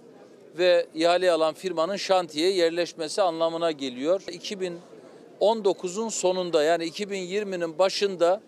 ve 0.58 0.86
ihaleye 0.94 1.32
alan 1.32 1.54
firmanın 1.54 1.96
şantiyeye 1.96 2.52
yerleşmesi 2.52 3.22
anlamına 3.22 3.70
geliyor. 3.70 4.20
2019'un 4.20 6.08
sonunda 6.08 6.62
yani 6.62 6.84
2020'nin 6.84 7.78
başında 7.78 8.40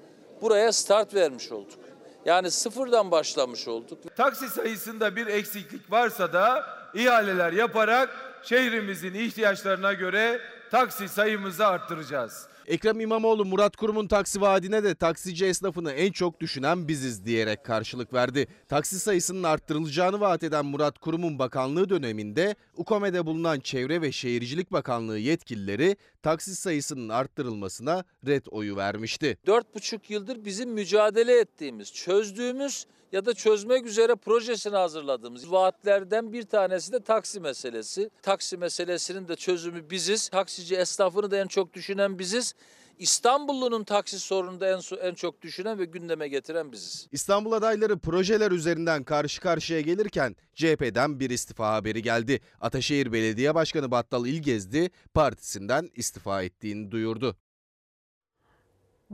buraya 0.43 0.73
start 0.73 1.15
vermiş 1.15 1.53
olduk. 1.53 1.79
Yani 2.25 2.51
sıfırdan 2.51 3.11
başlamış 3.11 3.69
olduk. 3.69 4.17
Taksi 4.17 4.49
sayısında 4.49 5.17
bir 5.17 5.27
eksiklik 5.27 5.91
varsa 5.91 6.33
da 6.33 6.65
ihaleler 6.95 7.53
yaparak 7.53 8.11
şehrimizin 8.43 9.15
ihtiyaçlarına 9.15 9.93
göre 9.93 10.41
taksi 10.71 11.09
sayımızı 11.09 11.67
arttıracağız. 11.67 12.47
Ekrem 12.67 13.01
İmamoğlu 13.01 13.45
Murat 13.45 13.77
Kurum'un 13.77 14.07
taksi 14.07 14.41
vaadine 14.41 14.85
de 14.85 14.95
taksici 14.95 15.47
esnafını 15.47 15.93
en 15.93 16.13
çok 16.13 16.41
düşünen 16.41 16.89
biziz 16.89 17.25
diyerek 17.25 17.65
karşılık 17.65 18.13
verdi. 18.15 18.47
Taksi 18.69 19.01
sayısının 19.01 19.43
arttırılacağını 19.43 20.21
vaat 20.21 20.43
eden 20.43 20.67
Murat 20.67 20.99
Kurum'un 20.99 21.39
bakanlığı 21.39 21.89
döneminde 21.89 22.55
UKOME'de 22.77 23.27
bulunan 23.27 23.61
Çevre 23.61 24.03
ve 24.03 24.13
Şehircilik 24.13 24.73
Bakanlığı 24.73 25.19
yetkilileri 25.19 25.97
taksi 26.23 26.57
sayısının 26.57 27.09
arttırılmasına 27.09 28.05
red 28.27 28.47
oyu 28.51 28.77
vermişti. 28.77 29.39
Dört 29.47 29.75
buçuk 29.75 30.11
yıldır 30.11 30.45
bizim 30.45 30.71
mücadele 30.71 31.41
ettiğimiz, 31.41 31.93
çözdüğümüz 31.93 32.87
ya 33.15 33.25
da 33.25 33.35
çözmek 33.35 33.87
üzere 33.87 34.15
projesini 34.15 34.77
hazırladığımız 34.77 35.53
vaatlerden 35.53 36.33
bir 36.33 36.43
tanesi 36.43 36.93
de 36.93 37.01
taksi 37.01 37.41
meselesi. 37.41 38.11
Taksi 38.23 38.57
meselesinin 38.57 39.29
de 39.29 39.37
çözümü 39.37 39.91
biziz. 39.91 40.29
Taksici 40.29 40.77
esnafını 40.77 41.31
da 41.31 41.37
en 41.37 41.47
çok 41.47 41.75
düşünen 41.75 42.19
biziz. 42.19 42.55
İstanbullunun 42.99 43.85
taksi 43.85 44.19
sorununu 44.19 44.61
da 44.61 44.69
en, 44.69 45.09
en 45.09 45.15
çok 45.15 45.43
düşünen 45.43 45.79
ve 45.79 45.85
gündeme 45.85 46.29
getiren 46.29 46.73
biziz. 46.73 47.09
İstanbul 47.13 47.53
adayları 47.53 47.99
projeler 47.99 48.51
üzerinden 48.51 49.05
karşı 49.05 49.41
karşıya 49.41 49.81
gelirken 49.81 50.37
CHP'den 50.55 51.21
bir 51.21 51.31
istifa 51.31 51.75
haberi 51.75 52.03
geldi. 52.03 52.41
Ataşehir 52.61 53.13
Belediye 53.13 53.55
Başkanı 53.55 53.91
Battal 53.91 54.27
İlgezdi 54.27 54.91
partisinden 55.15 55.91
istifa 55.95 56.43
ettiğini 56.43 56.91
duyurdu. 56.91 57.37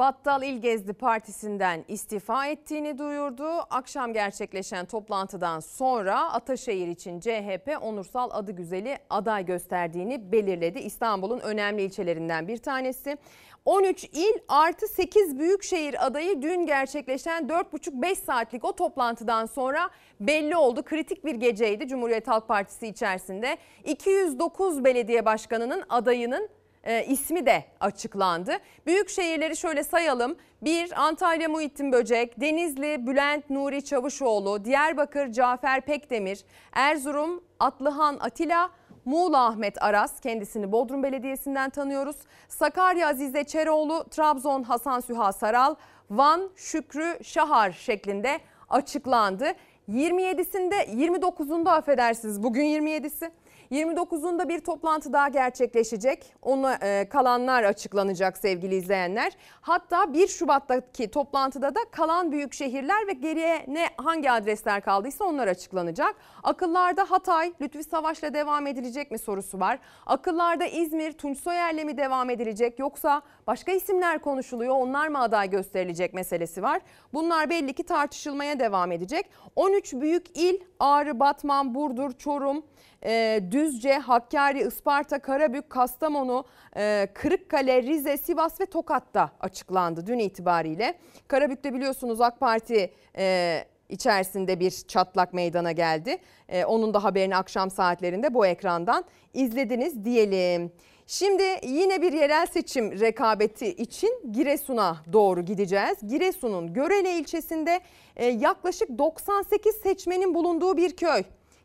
Battal 0.00 0.42
İlgezdi 0.42 0.92
Partisi'nden 0.92 1.84
istifa 1.88 2.46
ettiğini 2.46 2.98
duyurdu. 2.98 3.48
Akşam 3.70 4.12
gerçekleşen 4.12 4.86
toplantıdan 4.86 5.60
sonra 5.60 6.32
Ataşehir 6.32 6.88
için 6.88 7.20
CHP 7.20 7.78
Onursal 7.80 8.30
Adıgüzel'i 8.32 8.98
aday 9.10 9.46
gösterdiğini 9.46 10.32
belirledi. 10.32 10.78
İstanbul'un 10.78 11.40
önemli 11.40 11.82
ilçelerinden 11.82 12.48
bir 12.48 12.56
tanesi. 12.56 13.16
13 13.64 14.04
il 14.04 14.38
artı 14.48 14.88
8 14.88 15.38
büyükşehir 15.38 16.06
adayı 16.06 16.42
dün 16.42 16.66
gerçekleşen 16.66 17.48
4,5-5 17.48 18.14
saatlik 18.14 18.64
o 18.64 18.72
toplantıdan 18.72 19.46
sonra 19.46 19.90
belli 20.20 20.56
oldu. 20.56 20.82
Kritik 20.82 21.24
bir 21.24 21.34
geceydi 21.34 21.88
Cumhuriyet 21.88 22.28
Halk 22.28 22.48
Partisi 22.48 22.86
içerisinde. 22.86 23.58
209 23.84 24.84
belediye 24.84 25.24
başkanının 25.24 25.84
adayının 25.88 26.59
e, 26.84 27.04
ismi 27.04 27.46
de 27.46 27.64
açıklandı. 27.80 28.52
Büyük 28.86 29.08
şehirleri 29.08 29.56
şöyle 29.56 29.82
sayalım. 29.82 30.36
1. 30.62 31.02
Antalya 31.06 31.48
Muhittin 31.48 31.92
Böcek, 31.92 32.40
Denizli 32.40 33.06
Bülent 33.06 33.50
Nuri 33.50 33.84
Çavuşoğlu, 33.84 34.64
Diyarbakır 34.64 35.32
Cafer 35.32 35.80
Pekdemir, 35.80 36.44
Erzurum 36.72 37.44
Atlıhan 37.60 38.16
Atilla, 38.20 38.70
Muğla 39.04 39.46
Ahmet 39.46 39.82
Aras 39.82 40.20
kendisini 40.20 40.72
Bodrum 40.72 41.02
Belediyesi'nden 41.02 41.70
tanıyoruz. 41.70 42.16
Sakarya 42.48 43.08
Azize 43.08 43.44
Çeroğlu, 43.44 44.04
Trabzon 44.10 44.62
Hasan 44.62 45.00
Süha 45.00 45.32
Saral, 45.32 45.74
Van 46.10 46.50
Şükrü 46.56 47.24
Şahar 47.24 47.72
şeklinde 47.72 48.40
açıklandı. 48.68 49.52
27'sinde 49.88 50.84
29'unda 50.84 51.70
affedersiniz 51.70 52.42
bugün 52.42 52.64
27'si. 52.64 53.30
29'unda 53.70 54.48
bir 54.48 54.60
toplantı 54.60 55.12
daha 55.12 55.28
gerçekleşecek. 55.28 56.34
Ona 56.42 56.74
e, 56.74 57.08
kalanlar 57.08 57.62
açıklanacak 57.62 58.38
sevgili 58.38 58.74
izleyenler. 58.74 59.32
Hatta 59.60 60.12
1 60.12 60.28
Şubat'taki 60.28 61.10
toplantıda 61.10 61.74
da 61.74 61.80
kalan 61.90 62.32
büyük 62.32 62.54
şehirler 62.54 63.06
ve 63.06 63.12
geriye 63.12 63.64
ne 63.68 63.86
hangi 63.96 64.30
adresler 64.30 64.80
kaldıysa 64.80 65.24
onlar 65.24 65.48
açıklanacak. 65.48 66.14
Akıllarda 66.42 67.10
Hatay, 67.10 67.52
Lütfi 67.60 67.84
Savaş'la 67.84 68.34
devam 68.34 68.66
edilecek 68.66 69.10
mi 69.10 69.18
sorusu 69.18 69.60
var. 69.60 69.78
Akıllarda 70.06 70.66
İzmir, 70.66 71.12
Tunç 71.12 71.38
Soyer'le 71.38 71.84
mi 71.84 71.96
devam 71.96 72.30
edilecek 72.30 72.78
yoksa 72.78 73.22
başka 73.50 73.72
isimler 73.72 74.18
konuşuluyor 74.18 74.74
onlar 74.74 75.08
mı 75.08 75.20
aday 75.20 75.50
gösterilecek 75.50 76.14
meselesi 76.14 76.62
var. 76.62 76.80
Bunlar 77.12 77.50
belli 77.50 77.72
ki 77.72 77.82
tartışılmaya 77.82 78.58
devam 78.58 78.92
edecek. 78.92 79.26
13 79.56 79.92
büyük 79.92 80.38
il 80.38 80.60
Ağrı, 80.78 81.20
Batman, 81.20 81.74
Burdur, 81.74 82.12
Çorum, 82.12 82.62
e, 83.04 83.40
Düzce, 83.50 83.98
Hakkari, 83.98 84.60
Isparta, 84.60 85.18
Karabük, 85.18 85.70
Kastamonu, 85.70 86.44
e, 86.76 87.08
Kırıkkale, 87.14 87.82
Rize, 87.82 88.16
Sivas 88.16 88.60
ve 88.60 88.66
Tokat'ta 88.66 89.30
açıklandı 89.40 90.06
dün 90.06 90.18
itibariyle. 90.18 90.94
Karabük'te 91.28 91.74
biliyorsunuz 91.74 92.20
AK 92.20 92.40
Parti 92.40 92.92
e, 93.16 93.64
içerisinde 93.88 94.60
bir 94.60 94.70
çatlak 94.70 95.32
meydana 95.32 95.72
geldi. 95.72 96.18
Onun 96.66 96.94
da 96.94 97.04
haberini 97.04 97.36
akşam 97.36 97.70
saatlerinde 97.70 98.34
bu 98.34 98.46
ekrandan 98.46 99.04
izlediniz 99.34 100.04
diyelim. 100.04 100.72
Şimdi 101.12 101.42
yine 101.62 102.02
bir 102.02 102.12
yerel 102.12 102.46
seçim 102.46 103.00
rekabeti 103.00 103.66
için 103.66 104.32
Giresun'a 104.32 104.96
doğru 105.12 105.44
gideceğiz. 105.44 105.98
Giresun'un 106.08 106.72
Görele 106.72 107.18
ilçesinde 107.18 107.80
e, 108.16 108.26
yaklaşık 108.26 108.98
98 108.98 109.74
seçmenin 109.74 110.34
bulunduğu 110.34 110.76
bir 110.76 110.96
köy. 110.96 111.22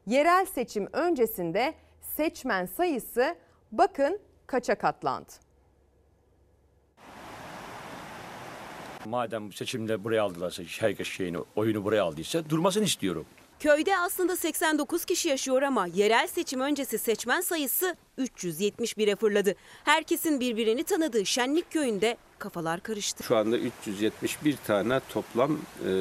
Yerel 0.07 0.45
seçim 0.45 0.87
öncesinde 0.93 1.73
seçmen 2.01 2.65
sayısı 2.65 3.35
bakın 3.71 4.19
kaça 4.47 4.75
katlandı. 4.75 5.31
Madem 9.05 9.53
seçimde 9.53 10.03
buraya 10.03 10.23
aldılarsa, 10.23 10.63
herkes 10.79 11.07
şeyini, 11.07 11.37
oyunu 11.55 11.83
buraya 11.83 12.03
aldıysa 12.03 12.49
durmasını 12.49 12.83
istiyorum. 12.83 13.25
Köyde 13.59 13.97
aslında 13.97 14.35
89 14.35 15.05
kişi 15.05 15.29
yaşıyor 15.29 15.61
ama 15.61 15.87
yerel 15.87 16.27
seçim 16.27 16.61
öncesi 16.61 16.99
seçmen 16.99 17.41
sayısı 17.41 17.95
371'e 18.17 19.15
fırladı. 19.15 19.55
Herkesin 19.83 20.39
birbirini 20.39 20.83
tanıdığı 20.83 21.25
Şenlik 21.25 21.71
Köyü'nde 21.71 22.17
kafalar 22.39 22.83
karıştı. 22.83 23.23
Şu 23.23 23.37
anda 23.37 23.57
371 23.57 24.57
tane 24.67 24.99
toplam 25.09 25.51
e, 25.51 25.91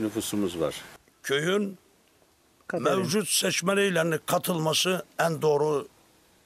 nüfusumuz 0.00 0.60
var. 0.60 0.74
Köyün 1.22 1.78
mevcut 2.72 3.28
seçmeniyle 3.28 4.18
katılması 4.26 5.04
en 5.18 5.42
doğru 5.42 5.88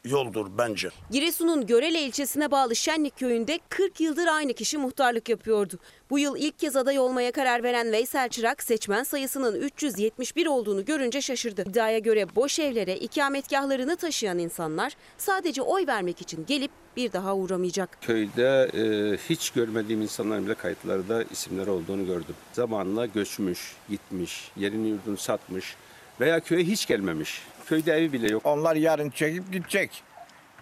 yoldur 0.04 0.46
bence. 0.58 0.88
Giresun'un 1.10 1.66
Görele 1.66 2.02
ilçesine 2.02 2.50
bağlı 2.50 2.76
Şenlik 2.76 3.18
köyünde 3.18 3.58
40 3.68 4.00
yıldır 4.00 4.26
aynı 4.26 4.52
kişi 4.52 4.78
muhtarlık 4.78 5.28
yapıyordu. 5.28 5.78
Bu 6.10 6.18
yıl 6.18 6.36
ilk 6.36 6.58
kez 6.58 6.76
aday 6.76 6.98
olmaya 6.98 7.32
karar 7.32 7.62
veren 7.62 7.92
Veysel 7.92 8.28
Çırak 8.28 8.62
seçmen 8.62 9.02
sayısının 9.02 9.60
371 9.60 10.46
olduğunu 10.46 10.84
görünce 10.84 11.20
şaşırdı. 11.20 11.64
İddiaya 11.70 11.98
göre 11.98 12.26
boş 12.36 12.58
evlere 12.58 12.96
ikametgahlarını 12.96 13.96
taşıyan 13.96 14.38
insanlar 14.38 14.96
sadece 15.18 15.62
oy 15.62 15.86
vermek 15.86 16.20
için 16.20 16.46
gelip 16.46 16.70
bir 16.96 17.12
daha 17.12 17.36
uğramayacak. 17.36 17.98
Köyde 18.02 18.70
e, 18.74 19.16
hiç 19.28 19.50
görmediğim 19.50 20.02
insanların 20.02 20.46
bile 20.46 20.54
kayıtlarda 20.54 21.22
isimleri 21.22 21.70
olduğunu 21.70 22.06
gördüm. 22.06 22.34
Zamanla 22.52 23.06
göçmüş, 23.06 23.76
gitmiş, 23.90 24.50
yerini 24.56 24.88
yurdunu 24.88 25.16
satmış 25.16 25.76
veya 26.20 26.40
köye 26.40 26.64
hiç 26.64 26.86
gelmemiş. 26.86 27.42
Köyde 27.68 27.92
evi 27.92 28.12
bile 28.12 28.28
yok. 28.28 28.46
Onlar 28.46 28.76
yarın 28.76 29.10
çekip 29.10 29.52
gidecek. 29.52 30.02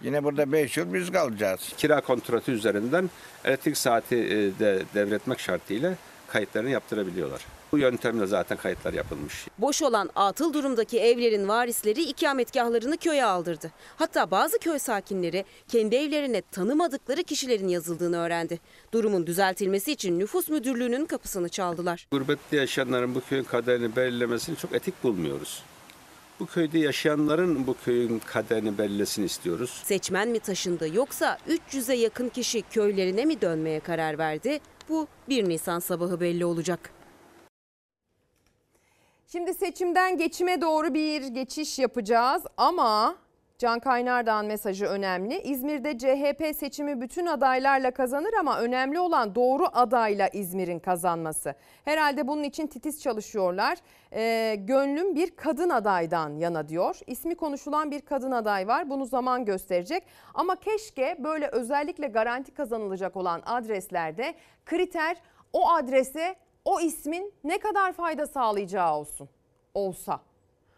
Yine 0.02 0.24
burada 0.24 0.52
5 0.52 0.76
yıl 0.76 0.94
biz 0.94 1.12
kalacağız. 1.12 1.60
Kira 1.76 2.00
kontratı 2.00 2.52
üzerinden 2.52 3.10
elektrik 3.44 3.76
saati 3.76 4.16
e, 4.16 4.58
de 4.58 4.82
devretmek 4.94 5.40
şartıyla 5.40 5.94
kayıtlarını 6.28 6.70
yaptırabiliyorlar. 6.70 7.46
Bu 7.72 7.78
yöntemle 7.78 8.26
zaten 8.26 8.58
kayıtlar 8.58 8.92
yapılmış. 8.92 9.46
Boş 9.58 9.82
olan 9.82 10.10
atıl 10.14 10.52
durumdaki 10.52 11.00
evlerin 11.00 11.48
varisleri 11.48 12.02
ikametgahlarını 12.02 12.96
köye 12.96 13.24
aldırdı. 13.24 13.70
Hatta 13.96 14.30
bazı 14.30 14.58
köy 14.58 14.78
sakinleri 14.78 15.44
kendi 15.68 15.96
evlerine 15.96 16.42
tanımadıkları 16.52 17.22
kişilerin 17.22 17.68
yazıldığını 17.68 18.18
öğrendi. 18.18 18.60
Durumun 18.92 19.26
düzeltilmesi 19.26 19.92
için 19.92 20.18
nüfus 20.18 20.48
müdürlüğünün 20.48 21.06
kapısını 21.06 21.48
çaldılar. 21.48 22.06
Gurbette 22.10 22.56
yaşayanların 22.56 23.14
bu 23.14 23.20
köyün 23.20 23.44
kaderini 23.44 23.96
belirlemesini 23.96 24.56
çok 24.56 24.74
etik 24.74 25.04
bulmuyoruz. 25.04 25.62
Bu 26.40 26.46
köyde 26.46 26.78
yaşayanların 26.78 27.66
bu 27.66 27.76
köyün 27.84 28.18
kaderini 28.18 28.78
belirlesin 28.78 29.22
istiyoruz. 29.22 29.82
Seçmen 29.84 30.28
mi 30.28 30.38
taşındı 30.38 30.94
yoksa 30.94 31.38
300'e 31.48 31.96
yakın 31.96 32.28
kişi 32.28 32.62
köylerine 32.62 33.24
mi 33.24 33.40
dönmeye 33.40 33.80
karar 33.80 34.18
verdi? 34.18 34.60
Bu 34.88 35.06
1 35.28 35.48
Nisan 35.48 35.78
sabahı 35.78 36.20
belli 36.20 36.44
olacak. 36.44 36.90
Şimdi 39.32 39.54
seçimden 39.54 40.18
geçime 40.18 40.60
doğru 40.60 40.94
bir 40.94 41.22
geçiş 41.22 41.78
yapacağız 41.78 42.42
ama 42.56 43.16
Can 43.58 43.80
Kaynardağ'ın 43.80 44.46
mesajı 44.46 44.86
önemli. 44.86 45.40
İzmir'de 45.40 45.98
CHP 45.98 46.56
seçimi 46.56 47.00
bütün 47.00 47.26
adaylarla 47.26 47.90
kazanır 47.90 48.32
ama 48.40 48.60
önemli 48.60 49.00
olan 49.00 49.34
doğru 49.34 49.66
adayla 49.72 50.28
İzmir'in 50.28 50.78
kazanması. 50.78 51.54
Herhalde 51.84 52.28
bunun 52.28 52.42
için 52.42 52.66
titiz 52.66 53.02
çalışıyorlar. 53.02 53.78
Ee, 54.12 54.56
gönlüm 54.58 55.14
bir 55.14 55.36
kadın 55.36 55.70
adaydan 55.70 56.36
yana 56.36 56.68
diyor. 56.68 56.98
İsmi 57.06 57.34
konuşulan 57.34 57.90
bir 57.90 58.00
kadın 58.00 58.30
aday 58.30 58.68
var. 58.68 58.90
Bunu 58.90 59.06
zaman 59.06 59.44
gösterecek. 59.44 60.02
Ama 60.34 60.56
keşke 60.56 61.16
böyle 61.18 61.48
özellikle 61.48 62.06
garanti 62.06 62.54
kazanılacak 62.54 63.16
olan 63.16 63.42
adreslerde 63.46 64.34
kriter 64.66 65.16
o 65.52 65.70
adrese 65.70 66.36
o 66.64 66.80
ismin 66.80 67.32
ne 67.44 67.58
kadar 67.58 67.92
fayda 67.92 68.26
sağlayacağı 68.26 68.96
olsun. 68.96 69.28
Olsa. 69.74 70.20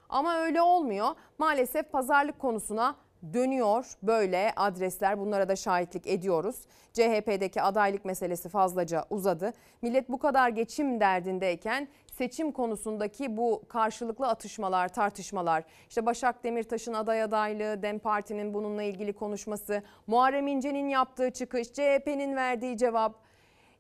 Ama 0.09 0.39
öyle 0.39 0.63
olmuyor. 0.63 1.09
Maalesef 1.39 1.93
pazarlık 1.93 2.39
konusuna 2.39 2.97
dönüyor 3.33 3.87
böyle 4.03 4.53
adresler. 4.57 5.19
Bunlara 5.19 5.49
da 5.49 5.57
şahitlik 5.57 6.07
ediyoruz. 6.07 6.57
CHP'deki 6.93 7.63
adaylık 7.63 8.05
meselesi 8.05 8.49
fazlaca 8.49 9.05
uzadı. 9.11 9.53
Millet 9.83 10.09
bu 10.09 10.19
kadar 10.19 10.49
geçim 10.49 11.01
derdindeyken 11.01 11.89
seçim 12.07 12.53
konusundaki 12.53 13.37
bu 13.37 13.63
karşılıklı 13.69 14.29
atışmalar, 14.29 14.89
tartışmalar, 14.89 15.65
işte 15.89 16.07
Başak 16.07 16.45
Demirtaş'ın 16.45 16.93
aday 16.93 17.23
adaylığı, 17.23 17.83
DEM 17.83 17.99
Parti'nin 17.99 18.55
bununla 18.55 18.83
ilgili 18.83 19.13
konuşması, 19.13 19.83
Muharrem 20.07 20.47
İnce'nin 20.47 20.89
yaptığı 20.89 21.31
çıkış, 21.31 21.73
CHP'nin 21.73 22.37
verdiği 22.37 22.77
cevap. 22.77 23.15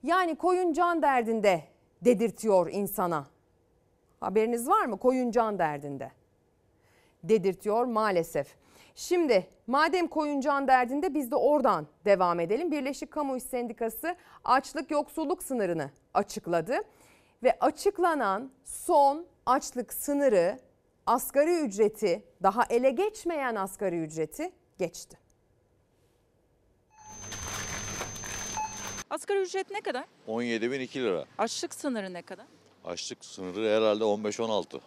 Yani 0.03 0.37
koyun 0.37 0.73
can 0.73 1.03
derdinde 1.03 1.63
dedirtiyor 2.05 2.71
insana. 2.71 3.27
Haberiniz 4.21 4.69
var 4.69 4.85
mı? 4.85 4.99
Koyun 4.99 5.31
can 5.31 5.59
derdinde 5.59 6.18
dedirtiyor 7.25 7.85
maalesef. 7.85 8.47
Şimdi 8.95 9.47
madem 9.67 10.07
koyun 10.09 10.41
can 10.41 10.69
derdinde 10.69 11.15
biz 11.15 11.31
de 11.31 11.37
oradan 11.37 11.87
devam 12.05 12.41
edelim. 12.41 12.71
Birleşik 12.73 13.11
Kamu 13.11 13.37
İş 13.37 13.43
Sendikası 13.43 14.17
açlık 14.45 14.91
yoksulluk 14.91 15.43
sınırını 15.43 15.91
açıkladı. 16.15 16.79
Ve 17.43 17.59
açıklanan 17.61 18.51
son 18.65 19.27
açlık 19.47 19.93
sınırı 19.93 20.59
asgari 21.07 21.61
ücreti 21.61 22.23
daha 22.43 22.65
ele 22.71 22.91
geçmeyen 22.91 23.55
asgari 23.55 23.99
ücreti 24.01 24.53
geçti. 24.79 25.19
Asgari 29.11 29.39
ücret 29.39 29.71
ne 29.71 29.81
kadar? 29.81 30.05
17.002 30.29 31.01
lira. 31.03 31.25
Açlık 31.39 31.75
sınırı 31.75 32.13
ne 32.13 32.23
kadar? 32.23 32.47
Açlık 32.85 33.25
sınırı 33.25 33.77
herhalde 33.77 34.05
15-16. 34.05 34.81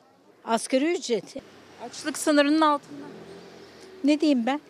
Asgari 0.45 0.93
ücreti. 0.93 1.41
Açlık 1.85 2.17
sınırının 2.17 2.61
altında. 2.61 3.05
Ne 4.03 4.21
diyeyim 4.21 4.45
ben? 4.45 4.61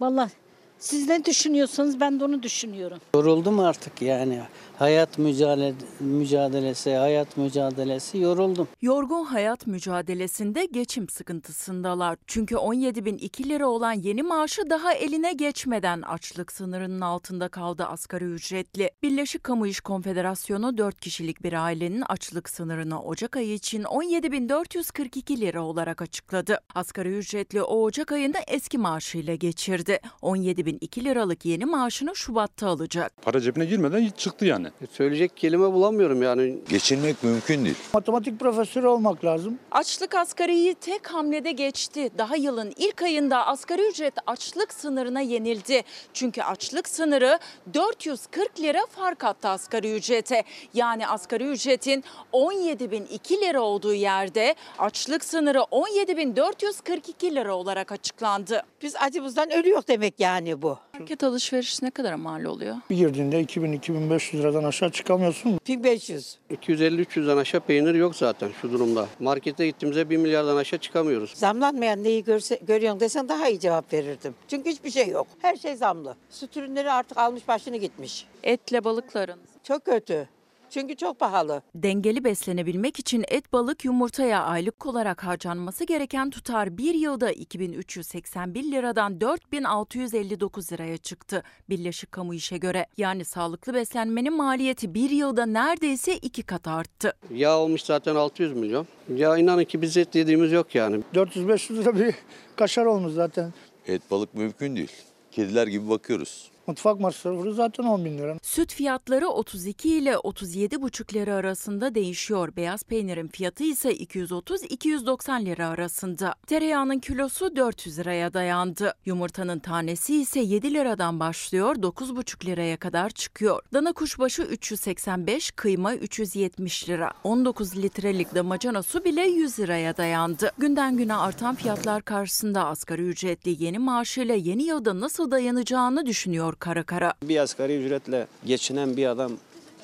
Vallahi 0.00 0.30
siz 0.78 1.08
ne 1.08 1.24
düşünüyorsanız 1.24 2.00
ben 2.00 2.20
de 2.20 2.24
onu 2.24 2.42
düşünüyorum. 2.42 2.98
Yoruldum 3.14 3.60
artık 3.60 4.02
yani. 4.02 4.40
Hayat 4.78 5.18
mücadele, 5.18 5.74
mücadelesi, 6.00 6.94
hayat 6.94 7.36
mücadelesi 7.36 8.18
yoruldum. 8.18 8.68
Yorgun 8.82 9.24
hayat 9.24 9.66
mücadelesinde 9.66 10.64
geçim 10.64 11.08
sıkıntısındalar. 11.08 12.18
Çünkü 12.26 12.56
17 12.56 13.04
bin 13.04 13.18
2 13.18 13.48
lira 13.48 13.66
olan 13.66 13.92
yeni 13.92 14.22
maaşı 14.22 14.70
daha 14.70 14.92
eline 14.92 15.32
geçmeden 15.32 16.02
açlık 16.02 16.52
sınırının 16.52 17.00
altında 17.00 17.48
kaldı 17.48 17.84
asgari 17.84 18.24
ücretli. 18.24 18.90
Birleşik 19.02 19.44
Kamu 19.44 19.66
İş 19.66 19.80
Konfederasyonu 19.80 20.78
4 20.78 21.00
kişilik 21.00 21.42
bir 21.42 21.52
ailenin 21.52 22.02
açlık 22.08 22.48
sınırını 22.48 23.02
Ocak 23.02 23.36
ayı 23.36 23.52
için 23.52 23.84
17 23.84 24.32
bin 24.32 24.48
442 24.48 25.40
lira 25.40 25.62
olarak 25.62 26.02
açıkladı. 26.02 26.58
Asgari 26.74 27.16
ücretli 27.16 27.62
o 27.62 27.82
Ocak 27.82 28.12
ayında 28.12 28.38
eski 28.46 28.78
maaşıyla 28.78 29.34
geçirdi. 29.34 30.00
17 30.22 30.66
bin 30.68 30.78
2 30.80 31.04
liralık 31.04 31.44
yeni 31.44 31.64
maaşını 31.64 32.16
Şubat'ta 32.16 32.68
alacak. 32.68 33.12
Para 33.22 33.40
cebine 33.40 33.64
girmeden 33.64 34.08
çıktı 34.08 34.44
yani. 34.44 34.68
Söyleyecek 34.92 35.36
kelime 35.36 35.72
bulamıyorum 35.72 36.22
yani. 36.22 36.58
Geçinmek 36.68 37.22
mümkün 37.22 37.64
değil. 37.64 37.76
Matematik 37.94 38.40
profesörü 38.40 38.86
olmak 38.86 39.24
lazım. 39.24 39.58
Açlık 39.70 40.14
asgariyi 40.14 40.74
tek 40.74 41.06
hamlede 41.06 41.52
geçti. 41.52 42.10
Daha 42.18 42.36
yılın 42.36 42.72
ilk 42.76 43.02
ayında 43.02 43.46
asgari 43.46 43.88
ücret 43.88 44.14
açlık 44.26 44.72
sınırına 44.72 45.20
yenildi. 45.20 45.82
Çünkü 46.12 46.42
açlık 46.42 46.88
sınırı 46.88 47.38
440 47.74 48.60
lira 48.60 48.86
fark 48.90 49.24
attı 49.24 49.48
asgari 49.48 49.94
ücrete. 49.96 50.44
Yani 50.74 51.08
asgari 51.08 51.44
ücretin 51.44 52.04
17.002 52.32 53.40
lira 53.40 53.60
olduğu 53.60 53.94
yerde 53.94 54.54
açlık 54.78 55.24
sınırı 55.24 55.58
17.442 55.58 57.34
lira 57.34 57.54
olarak 57.54 57.92
açıklandı. 57.92 58.62
Biz 58.82 58.96
acımızdan 58.96 59.50
ölüyor 59.50 59.82
demek 59.88 60.20
yani 60.20 60.57
bu. 60.62 60.78
Market 60.98 61.24
alışveriş 61.24 61.82
ne 61.82 61.90
kadar 61.90 62.14
mal 62.14 62.44
oluyor? 62.44 62.76
Bir 62.90 62.96
girdiğinde 62.96 63.42
2000-2500 63.42 64.38
liradan 64.38 64.64
aşağı 64.64 64.90
çıkamıyorsun. 64.90 65.60
1500. 65.68 66.38
250-300'den 66.50 67.36
aşağı 67.36 67.60
peynir 67.60 67.94
yok 67.94 68.16
zaten 68.16 68.50
şu 68.62 68.72
durumda. 68.72 69.06
Markete 69.20 69.66
gittiğimizde 69.66 70.10
1 70.10 70.16
milyardan 70.16 70.56
aşağı 70.56 70.78
çıkamıyoruz. 70.80 71.30
Zamlanmayan 71.34 72.04
neyi 72.04 72.24
görse, 72.24 72.60
görüyorsun 72.66 73.00
desen 73.00 73.28
daha 73.28 73.48
iyi 73.48 73.60
cevap 73.60 73.92
verirdim. 73.92 74.34
Çünkü 74.48 74.70
hiçbir 74.70 74.90
şey 74.90 75.08
yok. 75.08 75.26
Her 75.42 75.56
şey 75.56 75.76
zamlı. 75.76 76.16
Süt 76.30 76.56
ürünleri 76.56 76.90
artık 76.90 77.18
almış 77.18 77.48
başını 77.48 77.76
gitmiş. 77.76 78.26
Etle 78.42 78.84
balıkların. 78.84 79.38
Çok 79.62 79.84
kötü. 79.84 80.28
Çünkü 80.70 80.96
çok 80.96 81.18
pahalı. 81.18 81.62
Dengeli 81.74 82.24
beslenebilmek 82.24 82.98
için 82.98 83.24
et, 83.28 83.52
balık, 83.52 83.84
yumurtaya 83.84 84.44
aylık 84.44 84.86
olarak 84.86 85.24
harcanması 85.24 85.84
gereken 85.84 86.30
tutar 86.30 86.78
bir 86.78 86.94
yılda 86.94 87.32
2381 87.32 88.64
liradan 88.64 89.20
4659 89.20 90.72
liraya 90.72 90.96
çıktı 90.96 91.42
Birleşik 91.68 92.12
Kamu 92.12 92.34
İş'e 92.34 92.56
göre. 92.58 92.86
Yani 92.96 93.24
sağlıklı 93.24 93.74
beslenmenin 93.74 94.36
maliyeti 94.36 94.94
bir 94.94 95.10
yılda 95.10 95.46
neredeyse 95.46 96.16
iki 96.16 96.42
kat 96.42 96.68
arttı. 96.68 97.12
Yağ 97.34 97.58
olmuş 97.58 97.82
zaten 97.82 98.14
600 98.14 98.52
milyon. 98.52 98.86
Ya 99.14 99.36
inanın 99.36 99.64
ki 99.64 99.82
biz 99.82 99.96
et 99.96 100.14
yediğimiz 100.14 100.52
yok 100.52 100.74
yani. 100.74 101.02
400-500 101.14 101.76
lira 101.76 101.98
bir 101.98 102.14
kaşar 102.56 102.84
olmuş 102.86 103.12
zaten. 103.12 103.52
Et 103.86 104.02
balık 104.10 104.34
mümkün 104.34 104.76
değil. 104.76 104.92
Kediler 105.30 105.66
gibi 105.66 105.88
bakıyoruz. 105.88 106.50
Mutfak 106.68 107.00
masrafı 107.00 107.54
zaten 107.54 107.84
10 107.84 108.04
bin 108.04 108.18
lira. 108.18 108.36
Süt 108.42 108.72
fiyatları 108.74 109.28
32 109.28 109.94
ile 109.94 110.12
37,5 110.12 111.14
lira 111.14 111.34
arasında 111.34 111.94
değişiyor. 111.94 112.56
Beyaz 112.56 112.82
peynirin 112.82 113.28
fiyatı 113.28 113.64
ise 113.64 113.96
230-290 113.96 115.44
lira 115.44 115.68
arasında. 115.68 116.34
Tereyağının 116.46 116.98
kilosu 116.98 117.56
400 117.56 117.98
liraya 117.98 118.32
dayandı. 118.32 118.94
Yumurtanın 119.06 119.58
tanesi 119.58 120.20
ise 120.20 120.40
7 120.40 120.74
liradan 120.74 121.20
başlıyor, 121.20 121.76
9,5 121.76 122.46
liraya 122.46 122.76
kadar 122.76 123.10
çıkıyor. 123.10 123.62
Dana 123.72 123.92
kuşbaşı 123.92 124.42
385, 124.42 125.50
kıyma 125.50 125.94
370 125.94 126.88
lira. 126.88 127.12
19 127.24 127.76
litrelik 127.76 128.34
damacana 128.34 128.82
su 128.82 129.04
bile 129.04 129.22
100 129.22 129.58
liraya 129.58 129.96
dayandı. 129.96 130.52
Günden 130.58 130.96
güne 130.96 131.14
artan 131.14 131.54
fiyatlar 131.54 132.02
karşısında 132.02 132.66
asgari 132.66 133.02
ücretli 133.02 133.64
yeni 133.64 133.78
maaşıyla 133.78 134.34
yeni 134.34 134.62
yılda 134.62 135.00
nasıl 135.00 135.30
dayanacağını 135.30 136.06
düşünüyor 136.06 136.57
kara 136.58 136.82
kara. 136.82 137.12
Bir 137.22 137.36
asgari 137.36 137.76
ücretle 137.84 138.26
geçinen 138.46 138.96
bir 138.96 139.06
adam 139.06 139.32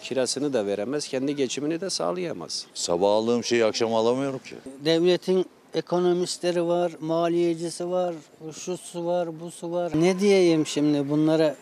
kirasını 0.02 0.52
da 0.52 0.66
veremez, 0.66 1.08
kendi 1.08 1.36
geçimini 1.36 1.80
de 1.80 1.90
sağlayamaz. 1.90 2.66
Sabah 2.74 3.10
aldığım 3.10 3.44
şeyi 3.44 3.64
akşam 3.64 3.94
alamıyorum 3.94 4.38
ki. 4.38 4.54
Devletin 4.84 5.46
ekonomistleri 5.74 6.66
var, 6.66 6.92
maliyecisi 7.00 7.90
var, 7.90 8.14
şusu 8.52 9.06
var, 9.06 9.40
busu 9.40 9.72
var. 9.72 9.92
Ne 9.94 10.20
diyeyim 10.20 10.66
şimdi 10.66 11.10
bunlara? 11.10 11.56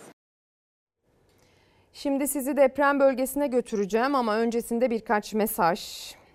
Şimdi 1.93 2.29
sizi 2.29 2.57
deprem 2.57 3.01
bölgesine 3.01 3.47
götüreceğim 3.47 4.15
ama 4.15 4.37
öncesinde 4.37 4.91
birkaç 4.91 5.35
mesaj. 5.35 5.81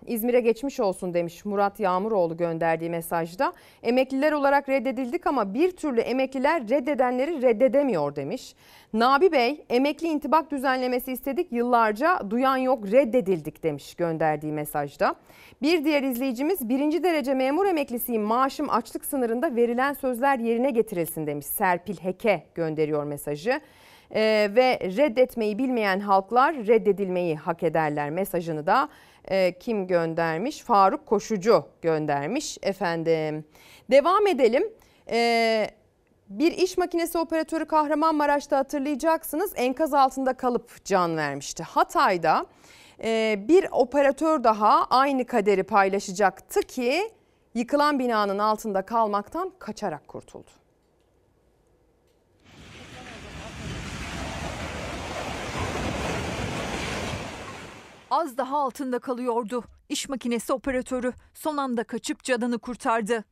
İzmir'e 0.08 0.40
geçmiş 0.40 0.80
olsun 0.80 1.14
demiş 1.14 1.44
Murat 1.44 1.80
Yağmuroğlu 1.80 2.36
gönderdiği 2.36 2.90
mesajda. 2.90 3.52
Emekliler 3.82 4.32
olarak 4.32 4.68
reddedildik 4.68 5.26
ama 5.26 5.54
bir 5.54 5.70
türlü 5.70 6.00
emekliler 6.00 6.68
reddedenleri 6.68 7.42
reddedemiyor 7.42 8.16
demiş. 8.16 8.54
Nabi 8.92 9.32
Bey 9.32 9.64
emekli 9.70 10.06
intibak 10.06 10.50
düzenlemesi 10.50 11.12
istedik 11.12 11.52
yıllarca 11.52 12.30
duyan 12.30 12.56
yok 12.56 12.92
reddedildik 12.92 13.62
demiş 13.62 13.94
gönderdiği 13.94 14.52
mesajda. 14.52 15.14
Bir 15.62 15.84
diğer 15.84 16.02
izleyicimiz 16.02 16.68
birinci 16.68 17.02
derece 17.02 17.34
memur 17.34 17.66
emeklisiyim 17.66 18.22
maaşım 18.22 18.70
açlık 18.70 19.04
sınırında 19.04 19.56
verilen 19.56 19.92
sözler 19.92 20.38
yerine 20.38 20.70
getirilsin 20.70 21.26
demiş. 21.26 21.46
Serpil 21.46 21.96
Heke 21.96 22.42
gönderiyor 22.54 23.04
mesajı. 23.04 23.60
Ee, 24.14 24.50
ve 24.56 24.78
reddetmeyi 24.96 25.58
bilmeyen 25.58 26.00
halklar 26.00 26.54
reddedilmeyi 26.54 27.36
hak 27.36 27.62
ederler 27.62 28.10
mesajını 28.10 28.66
da 28.66 28.88
e, 29.30 29.58
kim 29.58 29.86
göndermiş? 29.86 30.62
Faruk 30.62 31.06
Koşucu 31.06 31.64
göndermiş 31.82 32.58
efendim. 32.62 33.44
Devam 33.90 34.26
edelim. 34.26 34.72
Ee, 35.10 35.70
bir 36.28 36.52
iş 36.52 36.78
makinesi 36.78 37.18
operatörü 37.18 37.64
Kahramanmaraş'ta 37.66 38.58
hatırlayacaksınız 38.58 39.52
enkaz 39.56 39.94
altında 39.94 40.34
kalıp 40.34 40.84
can 40.84 41.16
vermişti. 41.16 41.62
Hatay'da 41.62 42.46
e, 43.04 43.44
bir 43.48 43.66
operatör 43.72 44.44
daha 44.44 44.84
aynı 44.84 45.24
kaderi 45.24 45.62
paylaşacaktı 45.62 46.60
ki 46.60 47.10
yıkılan 47.54 47.98
binanın 47.98 48.38
altında 48.38 48.82
kalmaktan 48.82 49.52
kaçarak 49.58 50.08
kurtuldu. 50.08 50.50
Az 58.10 58.36
daha 58.36 58.58
altında 58.58 58.98
kalıyordu. 58.98 59.64
İş 59.88 60.08
makinesi 60.08 60.52
operatörü 60.52 61.12
son 61.34 61.56
anda 61.56 61.84
kaçıp 61.84 62.24
canını 62.24 62.58
kurtardı. 62.58 63.24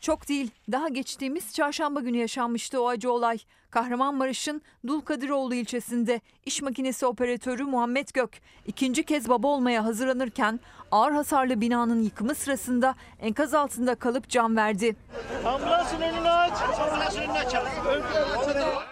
Çok 0.00 0.28
değil, 0.28 0.50
daha 0.72 0.88
geçtiğimiz 0.88 1.54
çarşamba 1.54 2.00
günü 2.00 2.16
yaşanmıştı 2.16 2.82
o 2.82 2.88
acı 2.88 3.12
olay. 3.12 3.38
Kahramanmaraş'ın 3.70 4.62
Dulkadiroğlu 4.86 5.54
ilçesinde 5.54 6.20
iş 6.46 6.62
makinesi 6.62 7.06
operatörü 7.06 7.64
Muhammed 7.64 8.08
Gök 8.14 8.30
ikinci 8.66 9.04
kez 9.04 9.28
baba 9.28 9.48
olmaya 9.48 9.84
hazırlanırken 9.84 10.60
ağır 10.90 11.12
hasarlı 11.12 11.60
binanın 11.60 12.02
yıkımı 12.02 12.34
sırasında 12.34 12.94
enkaz 13.20 13.54
altında 13.54 13.94
kalıp 13.94 14.28
can 14.28 14.56
verdi. 14.56 14.96
Ambulansın 15.44 16.00
önünü 16.00 16.28
aç. 16.28 16.52
Ambulansın 16.80 17.20
önünü 17.20 17.32
aç. 17.32 17.54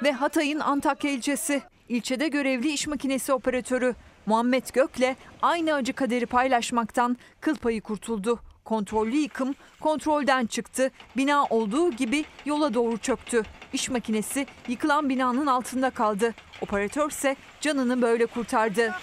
Ve 0.02 0.12
Hatay'ın 0.12 0.60
Antakya 0.60 1.10
ilçesi. 1.10 1.62
İlçede 1.88 2.28
görevli 2.28 2.72
iş 2.72 2.86
makinesi 2.86 3.32
operatörü 3.32 3.94
Muhammed 4.26 4.66
Gök'le 4.72 5.16
aynı 5.42 5.74
acı 5.74 5.92
kaderi 5.92 6.26
paylaşmaktan 6.26 7.16
kıl 7.40 7.56
payı 7.56 7.80
kurtuldu. 7.82 8.40
Kontrollü 8.68 9.16
yıkım 9.16 9.54
kontrolden 9.80 10.46
çıktı. 10.46 10.90
Bina 11.16 11.44
olduğu 11.44 11.90
gibi 11.90 12.24
yola 12.44 12.74
doğru 12.74 12.98
çöktü. 12.98 13.42
İş 13.72 13.88
makinesi 13.88 14.46
yıkılan 14.68 15.08
binanın 15.08 15.46
altında 15.46 15.90
kaldı. 15.90 16.34
Operatör 16.62 17.10
ise 17.10 17.36
canını 17.60 18.02
böyle 18.02 18.26
kurtardı. 18.26 18.94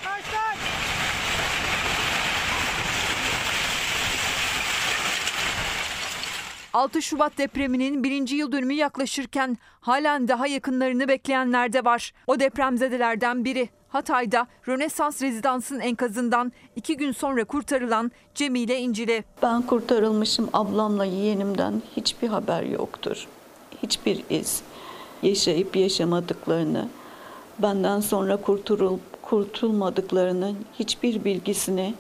6 6.74 7.02
Şubat 7.02 7.38
depreminin 7.38 8.04
birinci 8.04 8.36
yıl 8.36 8.52
dönümü 8.52 8.74
yaklaşırken 8.74 9.58
halen 9.82 10.28
daha 10.28 10.48
yakınlarını 10.48 11.08
bekleyenler 11.08 11.74
de 11.74 11.86
var. 11.86 12.14
O 12.28 12.40
depremzedelerden 12.40 13.46
biri 13.46 13.70
Hatay'da 13.96 14.48
Rönesans 14.68 15.22
Rezidans'ın 15.22 15.80
enkazından 15.80 16.52
iki 16.76 16.98
gün 16.98 17.12
sonra 17.12 17.44
kurtarılan 17.44 18.12
Cemile 18.36 18.80
İncili. 18.80 19.24
Ben 19.44 19.62
kurtarılmışım 19.62 20.50
ablamla 20.54 21.06
yeğenimden 21.06 21.82
hiçbir 21.96 22.28
haber 22.28 22.64
yoktur. 22.64 23.28
Hiçbir 23.84 24.24
iz. 24.30 24.62
Yaşayıp 25.24 25.76
yaşamadıklarını, 25.76 26.90
benden 27.60 28.00
sonra 28.00 28.38
kurtulup 28.38 29.02
kurtulmadıklarının 29.22 30.58
hiçbir 30.80 31.26
bilgisine 31.26 31.94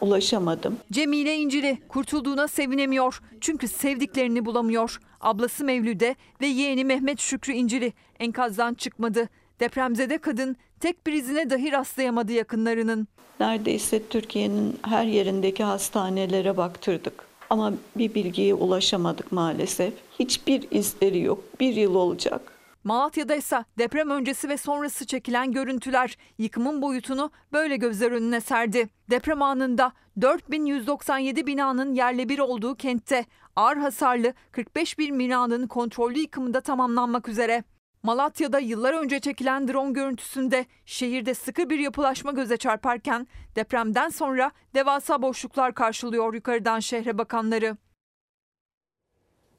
ulaşamadım. 0.00 0.76
Cemile 0.92 1.36
İncili 1.36 1.78
kurtulduğuna 1.88 2.48
sevinemiyor. 2.48 3.20
Çünkü 3.40 3.68
sevdiklerini 3.68 4.44
bulamıyor. 4.44 5.00
Ablası 5.20 5.64
Mevlüde 5.64 6.16
ve 6.40 6.46
yeğeni 6.46 6.84
Mehmet 6.84 7.20
Şükrü 7.20 7.52
İncili 7.52 7.92
enkazdan 8.18 8.74
çıkmadı. 8.74 9.28
Depremzede 9.60 10.18
kadın 10.18 10.56
tek 10.80 11.06
bir 11.06 11.12
izine 11.12 11.50
dahi 11.50 11.72
rastlayamadı 11.72 12.32
yakınlarının. 12.32 13.08
Neredeyse 13.40 14.08
Türkiye'nin 14.08 14.78
her 14.82 15.04
yerindeki 15.04 15.64
hastanelere 15.64 16.56
baktırdık. 16.56 17.24
Ama 17.50 17.72
bir 17.96 18.14
bilgiye 18.14 18.54
ulaşamadık 18.54 19.32
maalesef. 19.32 19.94
Hiçbir 20.18 20.70
izleri 20.70 21.20
yok. 21.20 21.60
Bir 21.60 21.74
yıl 21.74 21.94
olacak. 21.94 22.52
Malatya'da 22.84 23.34
ise 23.34 23.64
deprem 23.78 24.10
öncesi 24.10 24.48
ve 24.48 24.56
sonrası 24.56 25.06
çekilen 25.06 25.52
görüntüler 25.52 26.16
yıkımın 26.38 26.82
boyutunu 26.82 27.30
böyle 27.52 27.76
gözler 27.76 28.12
önüne 28.12 28.40
serdi. 28.40 28.88
Deprem 29.10 29.42
anında 29.42 29.92
4197 30.20 31.46
binanın 31.46 31.94
yerle 31.94 32.28
bir 32.28 32.38
olduğu 32.38 32.74
kentte 32.74 33.24
ağır 33.56 33.76
hasarlı 33.76 34.34
45 34.52 34.98
bin 34.98 35.18
binanın 35.18 35.66
kontrollü 35.66 36.18
yıkımında 36.18 36.60
tamamlanmak 36.60 37.28
üzere. 37.28 37.64
Malatya'da 38.02 38.58
yıllar 38.58 38.94
önce 38.94 39.20
çekilen 39.20 39.68
drone 39.68 39.92
görüntüsünde 39.92 40.66
şehirde 40.84 41.34
sıkı 41.34 41.70
bir 41.70 41.78
yapılaşma 41.78 42.32
göze 42.32 42.56
çarparken 42.56 43.26
depremden 43.56 44.08
sonra 44.08 44.50
devasa 44.74 45.22
boşluklar 45.22 45.74
karşılıyor 45.74 46.34
yukarıdan 46.34 46.80
şehre 46.80 47.18
bakanları. 47.18 47.76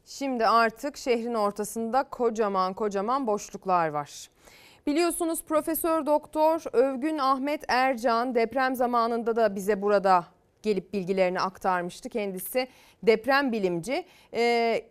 Şimdi 0.06 0.48
artık 0.48 0.98
şehrin 0.98 1.34
ortasında 1.34 2.04
kocaman 2.04 2.74
kocaman 2.74 3.28
boşluklar 3.28 3.88
var. 3.90 4.30
Biliyorsunuz 4.88 5.44
Profesör 5.44 6.06
Doktor 6.06 6.64
Övgün 6.74 7.18
Ahmet 7.18 7.64
Ercan 7.68 8.36
deprem 8.36 8.76
zamanında 8.76 9.36
da 9.36 9.56
bize 9.56 9.82
burada 9.82 10.26
gelip 10.62 10.94
bilgilerini 10.94 11.42
aktarmıştı. 11.42 12.10
Kendisi 12.10 12.68
deprem 13.04 13.52
bilimci. 13.52 14.06
Ee, 14.34 14.86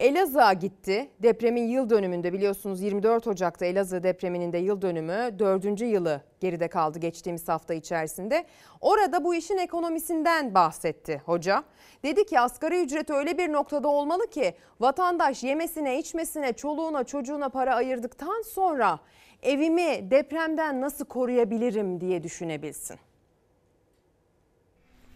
Elazığ'a 0.00 0.52
gitti. 0.52 1.10
Depremin 1.22 1.68
yıl 1.68 1.90
dönümünde 1.90 2.32
biliyorsunuz 2.32 2.82
24 2.82 3.26
Ocak'ta 3.26 3.66
Elazığ 3.66 4.02
depreminin 4.02 4.52
de 4.52 4.58
yıl 4.58 4.82
dönümü 4.82 5.38
4. 5.38 5.80
yılı 5.80 6.20
geride 6.40 6.68
kaldı 6.68 6.98
geçtiğimiz 6.98 7.48
hafta 7.48 7.74
içerisinde. 7.74 8.46
Orada 8.80 9.24
bu 9.24 9.34
işin 9.34 9.58
ekonomisinden 9.58 10.54
bahsetti 10.54 11.22
hoca. 11.24 11.64
Dedi 12.02 12.26
ki 12.26 12.40
asgari 12.40 12.82
ücret 12.82 13.10
öyle 13.10 13.38
bir 13.38 13.52
noktada 13.52 13.88
olmalı 13.88 14.30
ki 14.30 14.54
vatandaş 14.80 15.42
yemesine, 15.42 15.98
içmesine, 15.98 16.52
çoluğuna, 16.52 17.04
çocuğuna 17.04 17.48
para 17.48 17.74
ayırdıktan 17.74 18.42
sonra 18.42 18.98
evimi 19.42 20.10
depremden 20.10 20.80
nasıl 20.80 21.04
koruyabilirim 21.04 22.00
diye 22.00 22.22
düşünebilsin. 22.22 22.96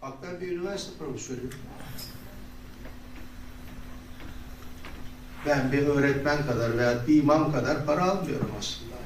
Hatta 0.01 0.41
bir 0.41 0.59
üniversite 0.59 0.99
profesörü 0.99 1.51
ben 5.47 5.73
bir 5.73 5.87
öğretmen 5.87 6.47
kadar 6.47 6.79
veya 6.79 7.07
bir 7.07 7.23
imam 7.23 7.53
kadar 7.53 7.87
para 7.87 8.03
almıyorum 8.03 8.51
aslında. 8.59 8.97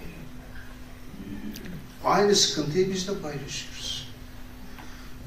Aynı 2.04 2.36
sıkıntıyı 2.36 2.90
biz 2.92 3.08
de 3.08 3.12
paylaşıyoruz. 3.18 4.08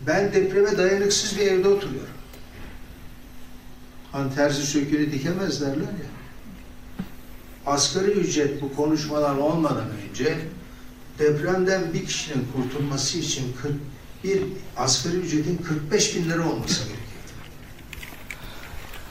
Ben 0.07 0.33
depreme 0.33 0.77
dayanıksız 0.77 1.39
bir 1.39 1.47
evde 1.47 1.67
oturuyorum. 1.67 2.13
Hani 4.11 4.35
terzi 4.35 4.65
söküğünü 4.65 5.11
dikemez 5.11 5.61
derler 5.61 5.81
ya. 5.81 6.13
Asgari 7.65 8.11
ücret 8.11 8.61
bu 8.61 8.75
konuşmalar 8.75 9.35
olmadan 9.37 9.87
önce 10.09 10.37
depremden 11.19 11.93
bir 11.93 12.05
kişinin 12.05 12.47
kurtulması 12.55 13.17
için 13.17 13.55
41 14.23 14.43
asgari 14.77 15.15
ücretin 15.15 15.57
45 15.57 16.15
bin 16.15 16.29
lira 16.29 16.49
olması 16.49 16.79
gerekiyordu. 16.79 17.02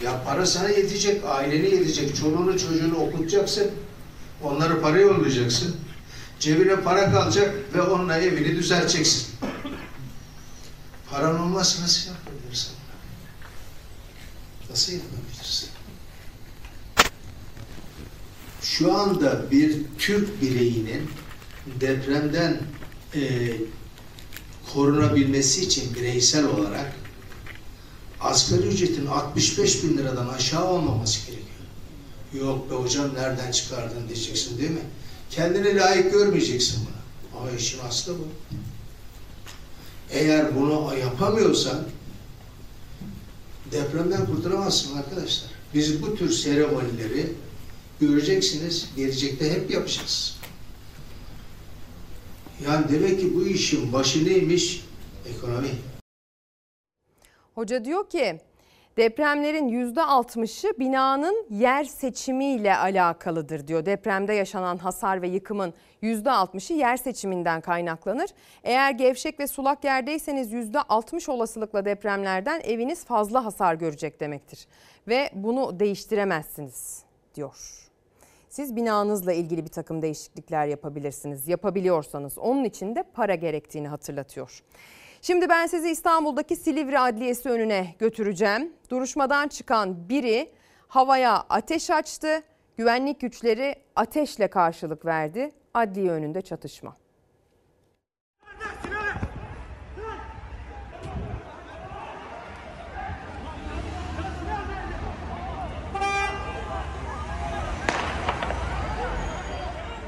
Ya 0.04 0.24
para 0.24 0.46
sana 0.46 0.68
yetecek, 0.68 1.24
aileni 1.24 1.74
yetecek, 1.74 2.16
çoluğunu 2.16 2.58
çocuğunu 2.58 2.96
okutacaksın, 2.96 3.70
onları 4.42 4.80
para 4.80 5.00
yollayacaksın, 5.00 5.76
cebine 6.40 6.76
para 6.76 7.12
kalacak 7.12 7.54
ve 7.74 7.82
onunla 7.82 8.18
evini 8.18 8.56
düzelteceksin. 8.56 9.26
Paran 11.10 11.40
olmazsa 11.40 11.82
nasıl 11.82 12.10
yapabilirsin? 12.10 12.72
Nasıl 14.70 14.92
yapabilirsin? 14.92 15.68
Şu 18.62 18.98
anda 18.98 19.50
bir 19.50 19.80
Türk 19.98 20.42
bireyinin 20.42 21.10
depremden 21.80 22.58
e, 23.14 23.52
korunabilmesi 24.72 25.62
için 25.64 25.94
bireysel 25.94 26.44
olarak 26.46 27.01
asgari 28.22 28.62
ücretin 28.62 29.06
65 29.06 29.84
bin 29.84 29.98
liradan 29.98 30.28
aşağı 30.28 30.68
olmaması 30.68 31.18
gerekiyor. 31.26 31.48
Yok 32.34 32.70
be 32.70 32.74
hocam 32.74 33.14
nereden 33.14 33.52
çıkardın 33.52 34.08
diyeceksin 34.08 34.58
değil 34.58 34.70
mi? 34.70 34.82
Kendine 35.30 35.76
layık 35.76 36.12
görmeyeceksin 36.12 36.80
bunu. 36.80 37.40
Ama 37.40 37.50
işin 37.50 37.78
aslı 37.78 38.14
bu. 38.18 38.28
Eğer 40.10 40.56
bunu 40.56 40.94
yapamıyorsan 40.98 41.84
depremden 43.72 44.26
kurtulamazsın 44.26 44.96
arkadaşlar. 44.96 45.50
Biz 45.74 46.02
bu 46.02 46.16
tür 46.16 46.32
seremonileri 46.32 47.32
göreceksiniz, 48.00 48.88
gelecekte 48.96 49.52
hep 49.52 49.70
yapacağız. 49.70 50.36
Yani 52.66 52.86
demek 52.88 53.20
ki 53.20 53.34
bu 53.34 53.46
işin 53.46 53.92
başı 53.92 54.24
neymiş? 54.24 54.84
Ekonomi. 55.36 55.68
Hoca 57.54 57.84
diyor 57.84 58.08
ki 58.08 58.40
depremlerin 58.96 59.68
%60'ı 59.68 60.78
binanın 60.78 61.46
yer 61.50 61.84
seçimiyle 61.84 62.76
alakalıdır 62.76 63.66
diyor. 63.66 63.86
Depremde 63.86 64.32
yaşanan 64.32 64.76
hasar 64.76 65.22
ve 65.22 65.28
yıkımın 65.28 65.74
%60'ı 66.02 66.76
yer 66.76 66.96
seçiminden 66.96 67.60
kaynaklanır. 67.60 68.30
Eğer 68.64 68.90
gevşek 68.90 69.40
ve 69.40 69.46
sulak 69.46 69.84
yerdeyseniz 69.84 70.52
%60 70.52 71.30
olasılıkla 71.30 71.84
depremlerden 71.84 72.60
eviniz 72.60 73.04
fazla 73.04 73.44
hasar 73.44 73.74
görecek 73.74 74.20
demektir. 74.20 74.66
Ve 75.08 75.30
bunu 75.34 75.80
değiştiremezsiniz 75.80 77.02
diyor. 77.34 77.88
Siz 78.48 78.76
binanızla 78.76 79.32
ilgili 79.32 79.64
bir 79.64 79.70
takım 79.70 80.02
değişiklikler 80.02 80.66
yapabilirsiniz. 80.66 81.48
Yapabiliyorsanız 81.48 82.38
onun 82.38 82.64
için 82.64 82.96
de 82.96 83.02
para 83.14 83.34
gerektiğini 83.34 83.88
hatırlatıyor. 83.88 84.62
Şimdi 85.24 85.48
ben 85.48 85.66
sizi 85.66 85.90
İstanbul'daki 85.90 86.56
Silivri 86.56 86.98
Adliyesi 86.98 87.50
önüne 87.50 87.94
götüreceğim. 87.98 88.72
Duruşmadan 88.90 89.48
çıkan 89.48 90.08
biri 90.08 90.50
havaya 90.88 91.44
ateş 91.48 91.90
açtı. 91.90 92.42
Güvenlik 92.76 93.20
güçleri 93.20 93.74
ateşle 93.96 94.48
karşılık 94.48 95.04
verdi. 95.04 95.50
Adliye 95.74 96.10
önünde 96.10 96.42
çatışma. 96.42 96.96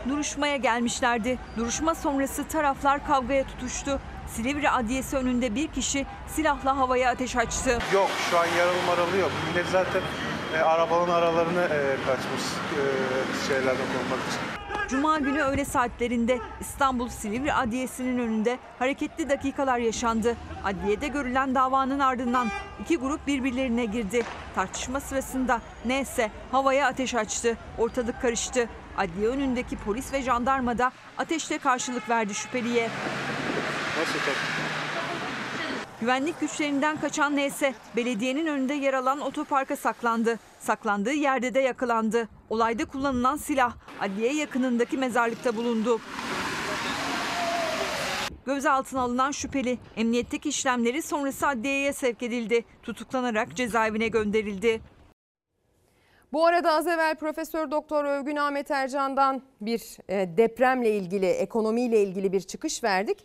Duruşmaya 0.09 0.57
gelmişlerdi. 0.57 1.39
Duruşma 1.57 1.95
sonrası 1.95 2.49
taraflar 2.49 3.07
kavgaya 3.07 3.47
tutuştu. 3.47 4.01
Silivri 4.37 4.71
Adliyesi 4.71 5.17
önünde 5.17 5.55
bir 5.55 5.69
kişi 5.69 6.07
silahla 6.27 6.77
havaya 6.77 7.11
ateş 7.11 7.37
açtı. 7.37 7.79
Yok 7.93 8.11
şu 8.31 8.39
an 8.39 8.47
yaralı 8.59 8.83
maralı 8.87 9.17
yok. 9.17 9.31
Millet 9.51 9.67
zaten 9.67 10.03
e, 10.55 10.59
arabanın 10.59 11.13
aralarını 11.13 11.63
e, 11.63 11.97
kaçmış 12.07 12.43
e, 12.43 12.83
şeylerden 13.49 13.77
korunmak 13.77 14.29
için. 14.29 14.41
Cuma 14.89 15.19
günü 15.19 15.43
öğle 15.43 15.65
saatlerinde 15.65 16.39
İstanbul 16.61 17.09
Silivri 17.09 17.53
Adliyesi'nin 17.53 18.19
önünde 18.19 18.59
hareketli 18.79 19.29
dakikalar 19.29 19.79
yaşandı. 19.79 20.37
Adliyede 20.65 21.09
görülen 21.09 21.55
davanın 21.55 21.99
ardından 21.99 22.49
iki 22.81 22.97
grup 22.97 23.27
birbirlerine 23.27 23.85
girdi. 23.85 24.23
Tartışma 24.55 25.01
sırasında 25.01 25.61
neyse 25.85 26.31
havaya 26.53 26.87
ateş 26.87 27.15
açtı. 27.15 27.57
Ortalık 27.79 28.23
karıştı. 28.23 28.69
Adliye 28.97 29.29
önündeki 29.29 29.77
polis 29.77 30.13
ve 30.13 30.23
jandarma 30.23 30.79
da 30.79 30.93
ateşle 31.19 31.59
karşılık 31.59 32.09
verdi 32.09 32.35
şüpheliye. 32.35 32.89
Nasıl 33.99 34.19
tabii? 34.19 34.75
Güvenlik 36.01 36.41
güçlerinden 36.41 37.01
kaçan 37.01 37.37
neyse 37.37 37.75
belediyenin 37.97 38.47
önünde 38.47 38.75
yer 38.75 38.95
alan 38.95 39.21
otoparka 39.21 39.77
saklandı. 39.77 40.39
Saklandığı 40.59 41.13
yerde 41.13 41.55
de 41.55 41.61
yakalandı. 41.61 42.29
Olayda 42.51 42.85
kullanılan 42.85 43.37
silah 43.37 43.75
adliye 44.01 44.35
yakınındaki 44.35 44.99
mezarlıkta 44.99 45.57
bulundu. 45.57 46.01
Gözaltına 48.47 49.01
alınan 49.01 49.31
şüpheli 49.31 49.79
emniyetteki 49.97 50.49
işlemleri 50.49 51.03
sonrası 51.03 51.47
adliyeye 51.49 51.93
sevk 51.93 52.23
edildi. 52.23 52.65
Tutuklanarak 52.83 53.57
cezaevine 53.57 54.09
gönderildi. 54.09 54.81
Bu 56.33 56.47
arada 56.47 56.73
az 56.73 56.87
evvel 56.87 57.15
Profesör 57.15 57.71
Doktor 57.71 58.05
Övgün 58.05 58.37
Ahmet 58.37 58.71
Ercan'dan 58.71 59.43
bir 59.61 59.99
e, 60.09 60.37
depremle 60.37 60.91
ilgili, 60.91 61.27
ekonomiyle 61.27 62.03
ilgili 62.03 62.33
bir 62.33 62.41
çıkış 62.41 62.85
verdik. 62.85 63.19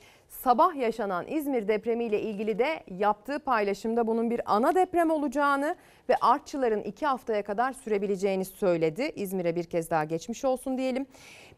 Sabah 0.44 0.76
yaşanan 0.76 1.28
İzmir 1.28 1.68
depremiyle 1.68 2.22
ilgili 2.22 2.60
de 2.60 2.84
yaptığı 2.88 3.40
paylaşımda 3.40 4.07
bunun 4.07 4.30
bir 4.30 4.41
ana 4.45 4.76
deprem 4.76 5.11
olacağını 5.11 5.76
ve 6.10 6.16
artçıların 6.22 6.82
iki 6.82 7.06
haftaya 7.06 7.44
kadar 7.44 7.74
sürebileceğini 7.74 8.45
söyledi. 8.45 9.11
İzmir'e 9.16 9.56
bir 9.56 9.64
kez 9.64 9.90
daha 9.90 10.03
geçmiş 10.03 10.45
olsun 10.45 10.78
diyelim. 10.78 11.06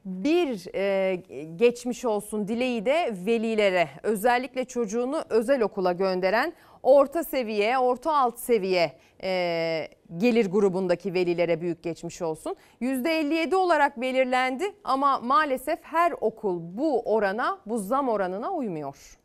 Bir 0.05 0.75
e, 0.75 1.15
geçmiş 1.55 2.05
olsun 2.05 2.47
dileği 2.47 2.85
de 2.85 3.13
velilere 3.25 3.89
özellikle 4.03 4.65
çocuğunu 4.65 5.23
özel 5.29 5.61
okula 5.61 5.91
gönderen 5.91 6.53
orta 6.83 7.23
seviye, 7.23 7.77
orta 7.77 8.17
alt 8.17 8.39
seviye 8.39 8.91
e, 9.23 9.87
gelir 10.17 10.51
grubundaki 10.51 11.13
velilere 11.13 11.61
büyük 11.61 11.83
geçmiş 11.83 12.21
olsun. 12.21 12.55
%57 12.81 13.55
olarak 13.55 14.01
belirlendi 14.01 14.63
ama 14.83 15.19
maalesef 15.19 15.79
her 15.81 16.13
okul 16.21 16.59
bu 16.61 17.01
orana, 17.01 17.59
bu 17.65 17.77
zam 17.77 18.09
oranına 18.09 18.51
uymuyor. 18.51 19.17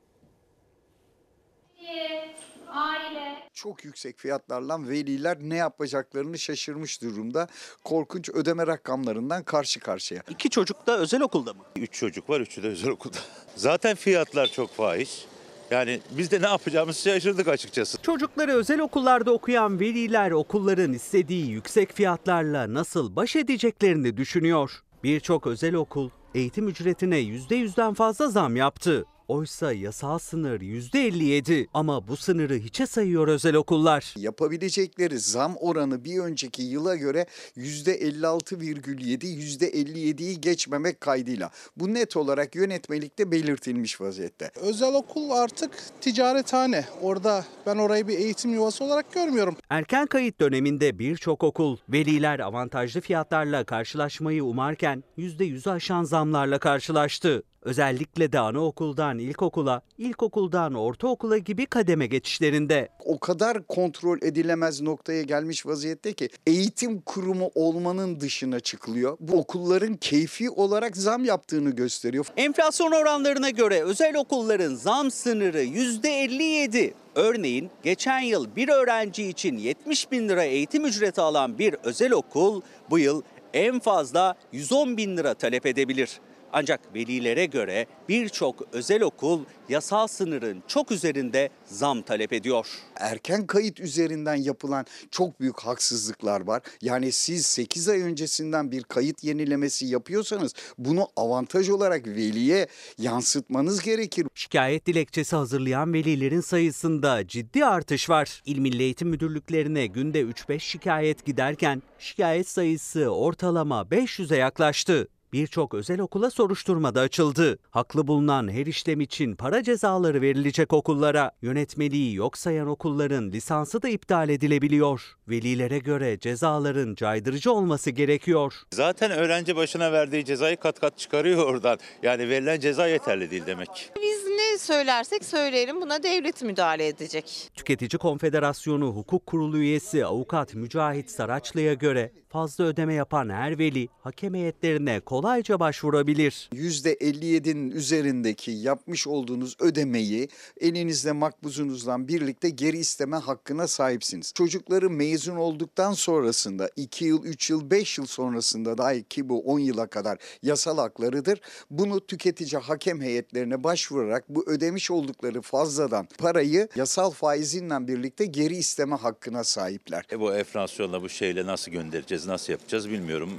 Aile. 2.69 3.37
Çok 3.55 3.85
yüksek 3.85 4.19
fiyatlarla 4.19 4.89
veliler 4.89 5.39
ne 5.41 5.57
yapacaklarını 5.57 6.39
şaşırmış 6.39 7.03
durumda. 7.03 7.49
Korkunç 7.85 8.29
ödeme 8.29 8.67
rakamlarından 8.67 9.43
karşı 9.43 9.81
karşıya. 9.81 10.23
İki 10.29 10.51
çocuk 10.51 10.87
da 10.87 10.99
özel 10.99 11.23
okulda 11.23 11.55
mı? 11.55 11.63
Üç 11.77 11.93
çocuk 11.93 12.31
var, 12.31 12.41
üçü 12.41 12.63
de 12.63 12.69
özel 12.69 12.91
okulda. 12.91 13.19
Zaten 13.57 13.95
fiyatlar 13.97 14.47
çok 14.47 14.71
fahiş. 14.75 15.25
Yani 15.71 16.01
biz 16.11 16.31
de 16.31 16.43
ne 16.43 16.47
yapacağımızı 16.47 17.03
şaşırdık 17.03 17.49
açıkçası. 17.49 18.03
Çocukları 18.03 18.53
özel 18.53 18.81
okullarda 18.81 19.33
okuyan 19.33 19.81
veliler 19.81 20.31
okulların 20.31 20.93
istediği 20.93 21.51
yüksek 21.51 21.93
fiyatlarla 21.93 22.75
nasıl 22.75 23.17
baş 23.17 23.37
edeceklerini 23.37 24.17
düşünüyor. 24.17 24.83
Birçok 25.05 25.47
özel 25.47 25.75
okul 25.75 26.11
eğitim 26.35 26.69
ücretine 26.69 27.19
%100'den 27.21 27.95
fazla 27.95 28.29
zam 28.29 28.57
yaptı. 28.57 29.05
Oysa 29.29 29.73
yasal 29.73 30.19
sınır 30.19 30.61
%57 30.61 31.67
ama 31.75 32.09
bu 32.09 32.17
sınırı 32.17 32.55
hiçe 32.55 32.87
sayıyor 32.87 33.29
özel 33.29 33.55
okullar. 33.55 34.15
Yapabilecekleri 34.17 35.19
zam 35.19 35.57
oranı 35.57 36.05
bir 36.05 36.19
önceki 36.19 36.63
yıla 36.63 36.97
göre 36.97 37.27
%56,7, 37.57 39.27
%57'yi 39.27 40.41
geçmemek 40.41 41.01
kaydıyla. 41.01 41.51
Bu 41.77 41.95
net 41.95 42.17
olarak 42.17 42.55
yönetmelikte 42.55 43.31
belirtilmiş 43.31 44.01
vaziyette. 44.01 44.51
Özel 44.61 44.95
okul 44.95 45.31
artık 45.31 45.71
ticarethane. 46.01 46.85
Orada 47.03 47.45
ben 47.67 47.77
orayı 47.77 48.09
bir 48.09 48.19
eğitim 48.19 48.55
yuvası 48.55 48.85
olarak 48.85 49.13
görmüyorum. 49.13 49.57
Erken 49.71 50.07
kayıt 50.07 50.41
döneminde 50.41 50.99
birçok 50.99 51.45
okul 51.45 51.77
veliler 51.89 52.41
avantajlı 52.41 53.01
fiyatlarla 53.01 53.65
karşılaşmayı 53.65 54.45
umarken 54.45 55.05
%100'ü 55.19 55.71
aşan 55.71 56.05
zamlarla 56.05 56.59
karşılaştı. 56.59 57.43
Özellikle 57.67 58.33
de 58.33 58.39
anaokuldan 58.39 59.19
ilkokula, 59.19 59.83
ilkokuldan 59.99 60.75
ortaokula 60.75 61.39
gibi 61.39 61.67
kademe 61.67 62.07
geçişlerinde. 62.07 62.89
O 63.05 63.19
kadar 63.19 63.67
kontrol 63.67 64.19
edilemez 64.23 64.81
noktaya 64.81 65.23
gelmiş 65.23 65.67
vaziyette 65.67 66.13
ki 66.13 66.29
eğitim 66.47 67.01
kurumu 67.01 67.51
olmanın 67.55 68.21
dışına 68.21 68.61
çıkılıyor. 68.61 69.17
Bu 69.21 69.39
okulların 69.39 69.95
keyfi 69.97 70.51
olarak 70.51 70.97
zam 70.97 71.25
yaptığını 71.25 71.71
gösteriyor. 71.71 72.27
Enflasyon 72.37 72.93
oranlarına 72.93 73.51
göre 73.51 73.83
özel 73.83 74.17
okulların 74.17 74.75
zam 74.75 75.11
sınırı 75.11 75.63
%57. 75.63 76.93
Örneğin 77.15 77.71
geçen 77.83 78.21
yıl 78.21 78.57
bir 78.57 78.69
öğrenci 78.69 79.29
için 79.29 79.57
70 79.57 80.13
bin 80.13 80.29
lira 80.29 80.45
eğitim 80.45 80.85
ücreti 80.85 81.21
alan 81.21 81.59
bir 81.59 81.77
özel 81.85 82.13
okul 82.13 82.63
bu 82.91 82.99
yıl 82.99 83.23
en 83.55 83.81
fazla 83.81 84.35
110 84.53 84.97
bin 84.97 85.17
lira 85.17 85.35
talep 85.35 85.67
edebilir. 85.67 86.21
Ancak 86.59 86.95
velilere 86.95 87.47
göre 87.47 87.87
birçok 88.09 88.63
özel 88.73 89.03
okul 89.03 89.45
yasal 89.69 90.07
sınırın 90.07 90.63
çok 90.67 90.93
üzerinde 90.93 91.49
zam 91.65 92.03
talep 92.03 92.33
ediyor. 92.33 92.67
Erken 92.97 93.47
kayıt 93.47 93.81
üzerinden 93.81 94.35
yapılan 94.35 94.87
çok 95.11 95.41
büyük 95.41 95.61
haksızlıklar 95.61 96.41
var. 96.41 96.63
Yani 96.83 97.13
siz 97.13 97.47
8 97.47 97.89
ay 97.89 98.03
öncesinden 98.03 98.71
bir 98.71 98.83
kayıt 98.83 99.25
yenilemesi 99.25 99.87
yapıyorsanız 99.87 100.53
bunu 100.79 101.09
avantaj 101.17 101.69
olarak 101.69 102.07
veliye 102.07 102.67
yansıtmanız 102.99 103.83
gerekir. 103.83 104.27
Şikayet 104.35 104.87
dilekçesi 104.87 105.37
hazırlayan 105.37 105.93
velilerin 105.93 106.41
sayısında 106.41 107.27
ciddi 107.27 107.65
artış 107.65 108.11
var. 108.11 108.43
İl 108.47 108.59
Milli 108.59 108.83
Eğitim 108.83 109.09
Müdürlüklerine 109.09 109.87
günde 109.87 110.23
3-5 110.23 110.61
şikayet 110.61 111.25
giderken 111.25 111.83
şikayet 111.99 112.49
sayısı 112.49 113.09
ortalama 113.09 113.83
500'e 113.83 114.37
yaklaştı. 114.37 115.09
Birçok 115.37 115.75
özel 115.75 116.01
okula 116.01 116.31
soruşturma 116.31 116.95
da 116.95 117.01
açıldı. 117.01 117.59
Haklı 117.71 118.07
bulunan 118.07 118.49
her 118.53 118.67
işlem 118.67 119.01
için 119.01 119.35
para 119.35 119.63
cezaları 119.63 120.21
verilecek 120.21 120.73
okullara. 120.73 121.31
Yönetmeliği 121.43 122.15
yok 122.15 122.39
sayan 122.39 122.69
okulların 122.69 123.33
lisansı 123.33 123.83
da 123.83 123.89
iptal 123.89 124.29
edilebiliyor. 124.29 125.17
Velilere 125.29 125.79
göre 125.79 126.19
cezaların 126.19 126.95
caydırıcı 126.95 127.53
olması 127.53 127.91
gerekiyor. 127.91 128.55
Zaten 128.75 129.11
öğrenci 129.11 129.57
başına 129.57 129.93
verdiği 129.93 130.25
cezayı 130.25 130.57
kat 130.57 130.81
kat 130.81 130.99
çıkarıyor 130.99 131.47
oradan. 131.47 131.79
Yani 132.03 132.29
verilen 132.29 132.61
ceza 132.61 132.87
yeterli 132.89 133.31
değil 133.31 133.47
demek. 133.47 133.93
Biz 133.97 134.25
ne 134.27 134.59
söylersek 134.59 135.25
söyleyelim 135.25 135.81
buna 135.81 136.03
devlet 136.03 136.43
müdahale 136.43 136.87
edecek. 136.87 137.51
Tüketici 137.55 137.99
Konfederasyonu 137.99 138.87
Hukuk 138.87 139.27
Kurulu 139.27 139.59
üyesi 139.59 140.07
avukat 140.07 140.55
Mücahit 140.55 141.11
Saraçlı'ya 141.11 141.75
göre 141.75 142.13
fazla 142.29 142.65
ödeme 142.65 142.95
yapan 142.95 143.29
her 143.29 143.59
veli 143.59 143.89
hakem 144.01 144.35
heyetlerine 144.35 145.01
kolayca 145.27 145.61
başvurabilir. 145.61 146.49
%57'nin 146.53 147.71
üzerindeki 147.71 148.51
yapmış 148.51 149.07
olduğunuz 149.07 149.57
ödemeyi 149.61 150.29
elinizde 150.61 151.13
makbuzunuzla 151.13 152.09
birlikte 152.09 152.51
geri 152.51 152.79
isteme 152.79 153.17
hakkına 153.17 153.67
sahipsiniz. 153.67 154.33
Çocukları 154.35 154.91
mezun 154.91 155.37
olduktan 155.37 155.93
sonrasında 155.93 156.71
2 156.77 157.05
yıl, 157.05 157.25
3 157.25 157.51
yıl, 157.51 157.71
5 157.71 157.99
yıl 157.99 158.07
sonrasında 158.07 158.79
dahi 158.79 159.05
ki 159.05 159.29
bu 159.29 159.41
10 159.41 159.59
yıla 159.59 159.87
kadar 159.87 160.19
yasal 160.43 160.79
haklarıdır. 160.79 161.41
Bunu 161.71 162.07
tüketici 162.07 162.61
hakem 162.61 163.01
heyetlerine 163.01 163.65
başvurarak 163.65 164.29
bu 164.29 164.47
ödemiş 164.47 164.91
oldukları 164.91 165.43
fazladan 165.43 166.09
parayı 166.19 166.69
yasal 166.77 167.11
faizinle 167.11 167.89
birlikte 167.89 168.27
geri 168.27 168.57
isteme 168.57 168.97
hakkına 168.97 169.45
sahipler. 169.45 170.05
E 170.13 170.21
bu 170.21 170.35
enflasyonla 170.35 171.03
bu 171.03 171.09
şeyle 171.09 171.47
nasıl 171.47 171.73
göndereceğiz, 171.73 172.27
nasıl 172.27 172.53
yapacağız 172.53 172.91
bilmiyorum. 172.91 173.31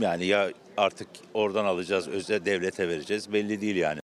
Yani 0.00 0.26
ya 0.26 0.50
artık 0.76 1.08
oradan 1.34 1.64
alacağız, 1.64 2.08
özel 2.08 2.44
devlete 2.44 2.88
vereceğiz 2.88 3.32
belli 3.32 3.60
değil 3.60 3.76
yani. 3.76 4.03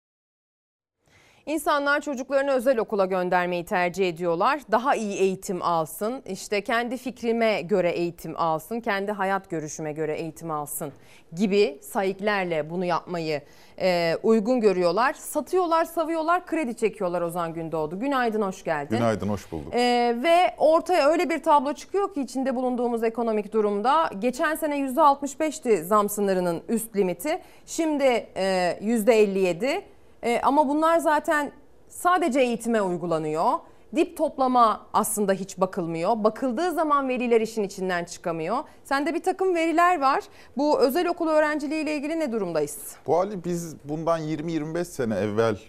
İnsanlar 1.51 2.01
çocuklarını 2.01 2.51
özel 2.51 2.77
okula 2.77 3.05
göndermeyi 3.05 3.65
tercih 3.65 4.09
ediyorlar. 4.09 4.61
Daha 4.71 4.95
iyi 4.95 5.17
eğitim 5.17 5.61
alsın, 5.61 6.21
işte 6.25 6.61
kendi 6.61 6.97
fikrime 6.97 7.61
göre 7.61 7.89
eğitim 7.91 8.33
alsın, 8.37 8.79
kendi 8.79 9.11
hayat 9.11 9.49
görüşüme 9.49 9.91
göre 9.91 10.15
eğitim 10.17 10.51
alsın 10.51 10.91
gibi 11.35 11.79
sayıklarla 11.81 12.69
bunu 12.69 12.85
yapmayı 12.85 13.41
e, 13.79 14.17
uygun 14.23 14.61
görüyorlar. 14.61 15.13
Satıyorlar, 15.13 15.85
savuyorlar, 15.85 16.45
kredi 16.45 16.77
çekiyorlar 16.77 17.21
Ozan 17.21 17.53
Gündoğdu. 17.53 17.99
Günaydın, 17.99 18.41
hoş 18.41 18.63
geldin. 18.63 18.97
Günaydın, 18.97 19.29
hoş 19.29 19.51
bulduk. 19.51 19.73
E, 19.75 20.15
ve 20.23 20.55
ortaya 20.57 21.07
öyle 21.07 21.29
bir 21.29 21.43
tablo 21.43 21.73
çıkıyor 21.73 22.13
ki 22.13 22.21
içinde 22.21 22.55
bulunduğumuz 22.55 23.03
ekonomik 23.03 23.53
durumda. 23.53 24.09
Geçen 24.19 24.55
sene 24.55 24.79
%65'ti 24.79 25.83
zam 25.83 26.09
sınırının 26.09 26.61
üst 26.69 26.95
limiti. 26.95 27.41
Şimdi 27.65 28.27
e, 28.35 28.77
%57. 28.81 29.81
E, 30.23 30.39
ama 30.43 30.67
bunlar 30.69 30.97
zaten 30.97 31.51
sadece 31.89 32.39
eğitime 32.39 32.81
uygulanıyor. 32.81 33.51
Dip 33.95 34.17
toplama 34.17 34.87
aslında 34.93 35.33
hiç 35.33 35.59
bakılmıyor. 35.59 36.23
Bakıldığı 36.23 36.71
zaman 36.71 37.09
veliler 37.09 37.41
işin 37.41 37.63
içinden 37.63 38.05
çıkamıyor. 38.05 38.57
Sende 38.83 39.13
bir 39.13 39.23
takım 39.23 39.55
veriler 39.55 40.01
var. 40.01 40.23
Bu 40.57 40.79
özel 40.79 41.07
okul 41.07 41.27
öğrenciliği 41.27 41.83
ile 41.83 41.95
ilgili 41.95 42.19
ne 42.19 42.31
durumdayız? 42.31 42.95
Bu 43.07 43.17
hali 43.17 43.43
biz 43.43 43.75
bundan 43.83 44.19
20-25 44.19 44.85
sene 44.85 45.15
evvel 45.15 45.59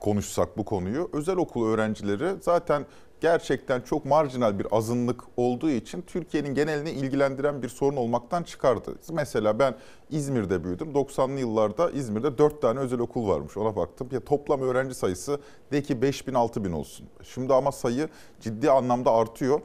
konuşsak 0.00 0.58
bu 0.58 0.64
konuyu 0.64 1.10
özel 1.12 1.36
okul 1.36 1.66
öğrencileri 1.66 2.28
zaten 2.40 2.86
gerçekten 3.24 3.80
çok 3.80 4.04
marjinal 4.04 4.58
bir 4.58 4.66
azınlık 4.70 5.24
olduğu 5.36 5.70
için 5.70 6.02
Türkiye'nin 6.02 6.54
genelini 6.54 6.90
ilgilendiren 6.90 7.62
bir 7.62 7.68
sorun 7.68 7.96
olmaktan 7.96 8.42
çıkardı. 8.42 8.94
Mesela 9.12 9.58
ben 9.58 9.74
İzmir'de 10.10 10.64
büyüdüm. 10.64 10.92
90'lı 10.92 11.40
yıllarda 11.40 11.90
İzmir'de 11.90 12.38
4 12.38 12.62
tane 12.62 12.80
özel 12.80 12.98
okul 12.98 13.28
varmış. 13.28 13.56
Ona 13.56 13.76
baktım. 13.76 14.08
Ya 14.12 14.20
toplam 14.20 14.60
öğrenci 14.60 14.94
sayısı 14.94 15.40
de 15.72 15.82
ki 15.82 16.02
5 16.02 16.26
bin 16.26 16.34
6 16.34 16.64
bin 16.64 16.72
olsun. 16.72 17.06
Şimdi 17.22 17.54
ama 17.54 17.72
sayı 17.72 18.08
ciddi 18.40 18.70
anlamda 18.70 19.12
artıyor 19.12 19.60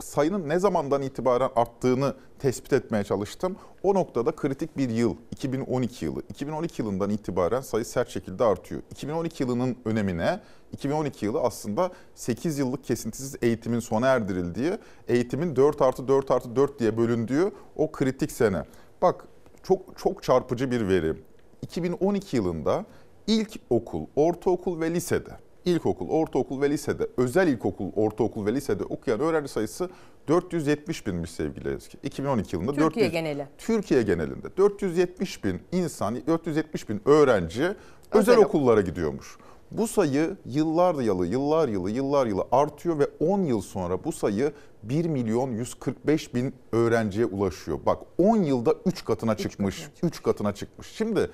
sayının 0.00 0.48
ne 0.48 0.58
zamandan 0.58 1.02
itibaren 1.02 1.50
arttığını 1.56 2.14
tespit 2.38 2.72
etmeye 2.72 3.04
çalıştım. 3.04 3.56
O 3.82 3.94
noktada 3.94 4.32
kritik 4.36 4.76
bir 4.76 4.90
yıl 4.90 5.16
2012 5.30 6.04
yılı. 6.04 6.22
2012 6.28 6.82
yılından 6.82 7.10
itibaren 7.10 7.60
sayı 7.60 7.84
sert 7.84 8.08
şekilde 8.08 8.44
artıyor. 8.44 8.82
2012 8.90 9.42
yılının 9.42 9.76
önemine 9.84 10.40
2012 10.72 11.26
yılı 11.26 11.40
aslında 11.40 11.90
8 12.14 12.58
yıllık 12.58 12.84
kesintisiz 12.84 13.36
eğitimin 13.42 13.80
sona 13.80 14.06
erdirildiği, 14.06 14.72
eğitimin 15.08 15.56
4 15.56 15.82
artı 15.82 16.08
4 16.08 16.30
artı 16.30 16.56
4 16.56 16.80
diye 16.80 16.96
bölündüğü 16.96 17.52
o 17.76 17.92
kritik 17.92 18.32
sene. 18.32 18.62
Bak 19.02 19.24
çok 19.62 19.98
çok 19.98 20.22
çarpıcı 20.22 20.70
bir 20.70 20.88
veri. 20.88 21.14
2012 21.62 22.36
yılında 22.36 22.84
ilk 23.26 23.60
okul, 23.70 24.06
ortaokul 24.16 24.80
ve 24.80 24.90
lisede 24.94 25.47
ilkokul, 25.64 26.08
ortaokul 26.08 26.60
ve 26.60 26.70
lisede, 26.70 27.08
özel 27.16 27.48
ilkokul, 27.48 27.90
ortaokul 27.96 28.46
ve 28.46 28.54
lisede 28.54 28.84
okuyan 28.84 29.20
öğrenci 29.20 29.48
sayısı 29.48 29.90
470 30.28 31.06
binmiş 31.06 31.30
sevgili 31.30 31.74
Ezgi. 31.74 31.98
2012 32.02 32.56
yılında. 32.56 32.72
Türkiye 32.72 33.06
400, 33.06 33.12
geneli. 33.12 33.46
Türkiye 33.58 34.02
genelinde 34.02 34.56
470 34.56 35.44
bin 35.44 35.60
insan, 35.72 36.26
470 36.26 36.88
bin 36.88 37.00
öğrenci 37.04 37.62
özel, 37.62 37.76
özel 38.12 38.36
okullara 38.36 38.80
gidiyormuş. 38.80 39.38
Bu 39.70 39.88
sayı 39.88 40.36
yıllar 40.46 40.94
yılı, 40.94 41.26
yıllar 41.26 41.68
yılı, 41.68 41.90
yıllar 41.90 42.26
yılı 42.26 42.46
artıyor 42.52 42.98
ve 42.98 43.08
10 43.20 43.42
yıl 43.42 43.60
sonra 43.60 44.04
bu 44.04 44.12
sayı 44.12 44.52
1 44.82 45.04
milyon 45.04 45.50
145 45.50 46.34
bin 46.34 46.54
öğrenciye 46.72 47.26
ulaşıyor. 47.26 47.78
Bak 47.86 48.02
10 48.18 48.36
yılda 48.36 48.74
3 48.86 49.04
katına 49.04 49.36
çıkmış, 49.36 49.88
3 50.02 50.22
katına 50.22 50.54
çıkmış. 50.54 50.88
Şimdi 50.88 51.30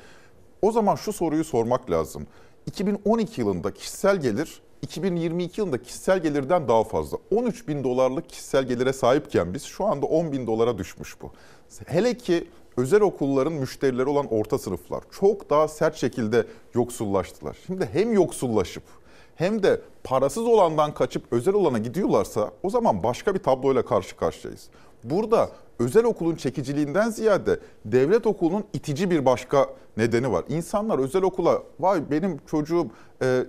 o 0.62 0.72
zaman 0.72 0.94
şu 0.94 1.12
soruyu 1.12 1.44
sormak 1.44 1.90
lazım. 1.90 2.26
2012 2.66 3.40
yılında 3.40 3.74
kişisel 3.74 4.20
gelir 4.20 4.62
2022 4.82 5.60
yılında 5.60 5.82
kişisel 5.82 6.22
gelirden 6.22 6.68
daha 6.68 6.84
fazla. 6.84 7.18
13 7.30 7.68
bin 7.68 7.84
dolarlık 7.84 8.28
kişisel 8.28 8.64
gelire 8.64 8.92
sahipken 8.92 9.54
biz 9.54 9.62
şu 9.62 9.84
anda 9.84 10.06
10 10.06 10.32
bin 10.32 10.46
dolara 10.46 10.78
düşmüş 10.78 11.16
bu. 11.22 11.32
Hele 11.86 12.16
ki 12.16 12.48
özel 12.76 13.00
okulların 13.00 13.52
müşterileri 13.52 14.08
olan 14.08 14.26
orta 14.30 14.58
sınıflar 14.58 15.04
çok 15.20 15.50
daha 15.50 15.68
sert 15.68 15.96
şekilde 15.96 16.46
yoksullaştılar. 16.74 17.56
Şimdi 17.66 17.88
hem 17.92 18.12
yoksullaşıp 18.12 18.82
hem 19.36 19.62
de 19.62 19.80
parasız 20.04 20.46
olandan 20.46 20.94
kaçıp 20.94 21.32
özel 21.32 21.54
olana 21.54 21.78
gidiyorlarsa 21.78 22.50
o 22.62 22.70
zaman 22.70 23.02
başka 23.02 23.34
bir 23.34 23.38
tabloyla 23.38 23.84
karşı 23.84 24.16
karşıyayız. 24.16 24.68
Burada 25.04 25.50
özel 25.78 26.04
okulun 26.04 26.34
çekiciliğinden 26.34 27.10
ziyade 27.10 27.60
devlet 27.84 28.26
okulunun 28.26 28.64
itici 28.72 29.10
bir 29.10 29.24
başka 29.24 29.66
nedeni 29.96 30.32
var. 30.32 30.44
İnsanlar 30.48 30.98
özel 30.98 31.22
okula 31.22 31.62
vay 31.80 32.10
benim 32.10 32.40
çocuğum 32.46 32.86
e, 33.22 33.44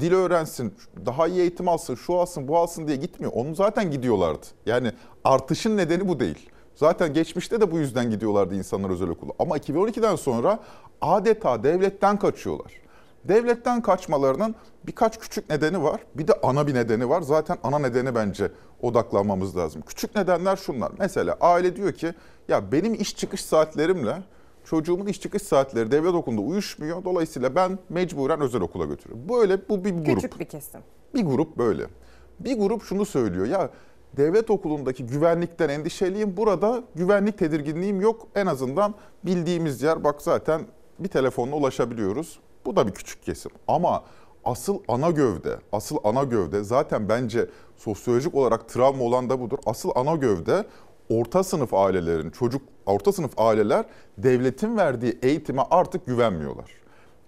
dil 0.00 0.12
öğrensin, 0.12 0.74
daha 1.06 1.26
iyi 1.28 1.40
eğitim 1.40 1.68
alsın, 1.68 1.94
şu 1.94 2.14
alsın, 2.14 2.48
bu 2.48 2.56
alsın 2.58 2.86
diye 2.86 2.96
gitmiyor. 2.96 3.32
Onu 3.34 3.54
zaten 3.54 3.90
gidiyorlardı. 3.90 4.46
Yani 4.66 4.92
artışın 5.24 5.76
nedeni 5.76 6.08
bu 6.08 6.20
değil. 6.20 6.50
Zaten 6.74 7.14
geçmişte 7.14 7.60
de 7.60 7.72
bu 7.72 7.78
yüzden 7.78 8.10
gidiyorlardı 8.10 8.54
insanlar 8.54 8.90
özel 8.90 9.08
okula. 9.08 9.32
Ama 9.38 9.58
2012'den 9.58 10.16
sonra 10.16 10.58
adeta 11.00 11.62
devletten 11.62 12.18
kaçıyorlar. 12.18 12.85
Devletten 13.28 13.82
kaçmalarının 13.82 14.54
birkaç 14.86 15.18
küçük 15.18 15.50
nedeni 15.50 15.82
var. 15.82 16.00
Bir 16.14 16.28
de 16.28 16.32
ana 16.42 16.66
bir 16.66 16.74
nedeni 16.74 17.08
var. 17.08 17.22
Zaten 17.22 17.58
ana 17.62 17.78
nedeni 17.78 18.14
bence 18.14 18.52
odaklanmamız 18.82 19.56
lazım. 19.56 19.82
Küçük 19.86 20.14
nedenler 20.14 20.56
şunlar. 20.56 20.92
Mesela 20.98 21.36
aile 21.40 21.76
diyor 21.76 21.92
ki 21.92 22.14
ya 22.48 22.72
benim 22.72 22.94
iş 22.94 23.16
çıkış 23.16 23.44
saatlerimle 23.44 24.22
çocuğumun 24.64 25.06
iş 25.06 25.20
çıkış 25.20 25.42
saatleri 25.42 25.90
devlet 25.90 26.14
okulunda 26.14 26.42
uyuşmuyor. 26.42 27.04
Dolayısıyla 27.04 27.54
ben 27.54 27.78
mecburen 27.88 28.40
özel 28.40 28.60
okula 28.60 28.84
götürüyorum. 28.84 29.28
Böyle 29.28 29.68
bu 29.68 29.84
bir 29.84 29.90
grup. 29.90 30.14
Küçük 30.14 30.40
bir 30.40 30.44
kesim. 30.44 30.80
Bir 31.14 31.24
grup 31.24 31.58
böyle. 31.58 31.86
Bir 32.40 32.58
grup 32.58 32.82
şunu 32.82 33.04
söylüyor. 33.04 33.46
Ya 33.46 33.70
devlet 34.16 34.50
okulundaki 34.50 35.06
güvenlikten 35.06 35.68
endişeliyim. 35.68 36.36
Burada 36.36 36.82
güvenlik 36.94 37.38
tedirginliğim 37.38 38.00
yok. 38.00 38.28
En 38.34 38.46
azından 38.46 38.94
bildiğimiz 39.24 39.82
yer 39.82 40.04
bak 40.04 40.22
zaten 40.22 40.62
bir 40.98 41.08
telefonla 41.08 41.56
ulaşabiliyoruz. 41.56 42.40
Bu 42.66 42.76
da 42.76 42.86
bir 42.86 42.92
küçük 42.92 43.22
kesim. 43.22 43.50
Ama 43.68 44.04
asıl 44.44 44.78
ana 44.88 45.10
gövde, 45.10 45.56
asıl 45.72 45.96
ana 46.04 46.22
gövde 46.22 46.64
zaten 46.64 47.08
bence 47.08 47.46
sosyolojik 47.76 48.34
olarak 48.34 48.68
travma 48.68 49.04
olan 49.04 49.30
da 49.30 49.40
budur. 49.40 49.58
Asıl 49.66 49.90
ana 49.94 50.14
gövde 50.14 50.66
orta 51.08 51.44
sınıf 51.44 51.74
ailelerin, 51.74 52.30
çocuk 52.30 52.62
orta 52.86 53.12
sınıf 53.12 53.40
aileler 53.40 53.84
devletin 54.18 54.76
verdiği 54.76 55.18
eğitime 55.22 55.62
artık 55.70 56.06
güvenmiyorlar. 56.06 56.70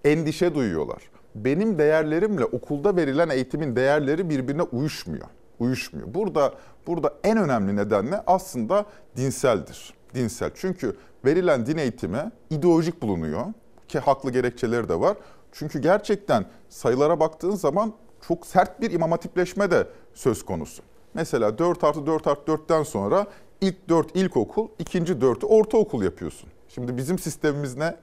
Endişe 0.05 0.55
duyuyorlar. 0.55 1.10
Benim 1.35 1.78
değerlerimle 1.78 2.44
okulda 2.44 2.97
verilen 2.97 3.28
eğitimin 3.28 3.77
değerleri 3.77 4.31
birbirine 4.31 4.62
uyuşmuyor. 4.62 5.27
Uyuşmuyor. 5.59 6.15
Burada 6.15 6.55
burada 6.86 7.15
en 7.24 7.39
önemli 7.39 7.77
neden 7.77 8.10
ne? 8.10 8.16
Aslında 8.27 8.85
dinseldir. 9.16 9.94
Dinsel. 10.15 10.51
Çünkü 10.55 10.97
verilen 11.24 11.66
din 11.66 11.77
eğitimi 11.77 12.31
ideolojik 12.51 13.02
bulunuyor 13.02 13.47
ki 13.89 13.98
haklı 13.98 14.31
gerekçeleri 14.31 14.89
de 14.89 15.01
var. 15.01 15.16
Çünkü 15.52 15.78
gerçekten 15.78 16.44
sayılara 16.69 17.20
baktığın 17.20 17.55
zaman 17.55 17.93
çok 18.28 18.47
sert 18.47 18.81
bir 18.81 18.90
imam 18.90 19.10
hatipleşme 19.10 19.70
de 19.70 19.86
söz 20.15 20.44
konusu. 20.44 20.82
Mesela 21.15 21.59
4 21.59 21.85
artı 21.85 22.06
4 22.06 22.27
artı 22.27 22.52
4'ten 22.52 22.82
sonra 22.82 23.27
ilk 23.60 23.89
4 23.89 24.16
ilkokul, 24.16 24.69
ikinci 24.78 25.12
4'ü 25.12 25.47
ortaokul 25.47 26.02
yapıyorsun. 26.02 26.48
Şimdi 26.69 26.97
bizim 26.97 27.19
sistemimiz 27.19 27.77
ne? 27.77 27.97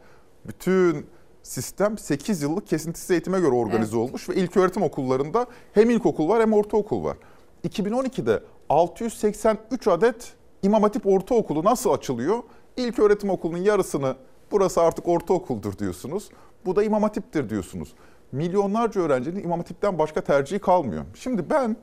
Bütün 0.47 1.05
sistem 1.43 1.97
8 1.97 2.41
yıllık 2.41 2.67
kesintisiz 2.67 3.11
eğitime 3.11 3.39
göre 3.39 3.51
organize 3.55 3.97
Evet. 3.97 4.07
olmuş 4.09 4.29
ve 4.29 4.35
ilköğretim 4.35 4.83
okullarında 4.83 5.45
hem 5.73 5.89
ilkokul 5.89 6.29
var 6.29 6.41
hem 6.41 6.53
ortaokul 6.53 7.03
var. 7.03 7.17
2012'de 7.67 8.43
683 8.69 9.87
adet 9.87 10.33
İmam 10.63 10.83
Hatip 10.83 11.07
Ortaokulu 11.07 11.63
nasıl 11.63 11.89
açılıyor? 11.89 12.43
İlköğretim 12.77 13.29
okulunun 13.29 13.57
yarısını 13.57 14.15
burası 14.51 14.81
artık 14.81 15.07
ortaokuldur 15.07 15.77
diyorsunuz. 15.77 16.29
Bu 16.65 16.75
da 16.75 16.83
İmam 16.83 17.03
Hatip'tir 17.03 17.49
diyorsunuz. 17.49 17.93
Milyonlarca 18.31 19.01
öğrencinin 19.01 19.43
İmam 19.43 19.59
Hatip'ten 19.59 19.99
başka 19.99 20.21
tercihi 20.21 20.59
kalmıyor. 20.59 21.05
Şimdi 21.13 21.49
ben 21.49 21.77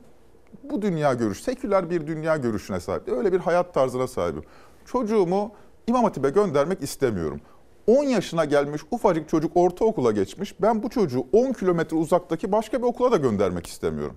bu 0.62 0.82
dünya 0.82 1.14
görüş, 1.14 1.42
seküler 1.42 1.90
bir 1.90 2.06
dünya 2.06 2.36
görüşüne 2.36 2.80
sahip, 2.80 3.08
öyle 3.08 3.32
bir 3.32 3.38
hayat 3.38 3.74
tarzına 3.74 4.06
sahibim. 4.06 4.42
Çocuğumu 4.86 5.52
İmam 5.86 6.04
Hatip'e 6.04 6.30
göndermek 6.30 6.82
istemiyorum. 6.82 7.40
10 7.86 8.04
yaşına 8.04 8.44
gelmiş 8.44 8.82
ufacık 8.90 9.28
çocuk 9.28 9.56
ortaokula 9.56 10.12
geçmiş. 10.12 10.60
Ben 10.62 10.82
bu 10.82 10.90
çocuğu 10.90 11.26
10 11.32 11.52
kilometre 11.52 11.96
uzaktaki 11.96 12.52
başka 12.52 12.78
bir 12.78 12.86
okula 12.86 13.12
da 13.12 13.16
göndermek 13.16 13.66
istemiyorum. 13.66 14.16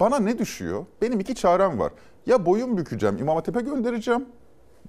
Bana 0.00 0.18
ne 0.18 0.38
düşüyor? 0.38 0.86
Benim 1.02 1.20
iki 1.20 1.34
çarem 1.34 1.78
var. 1.78 1.92
Ya 2.26 2.46
boyun 2.46 2.76
bükeceğim, 2.76 3.16
İmam 3.18 3.36
Hatip'e 3.36 3.60
göndereceğim. 3.60 4.26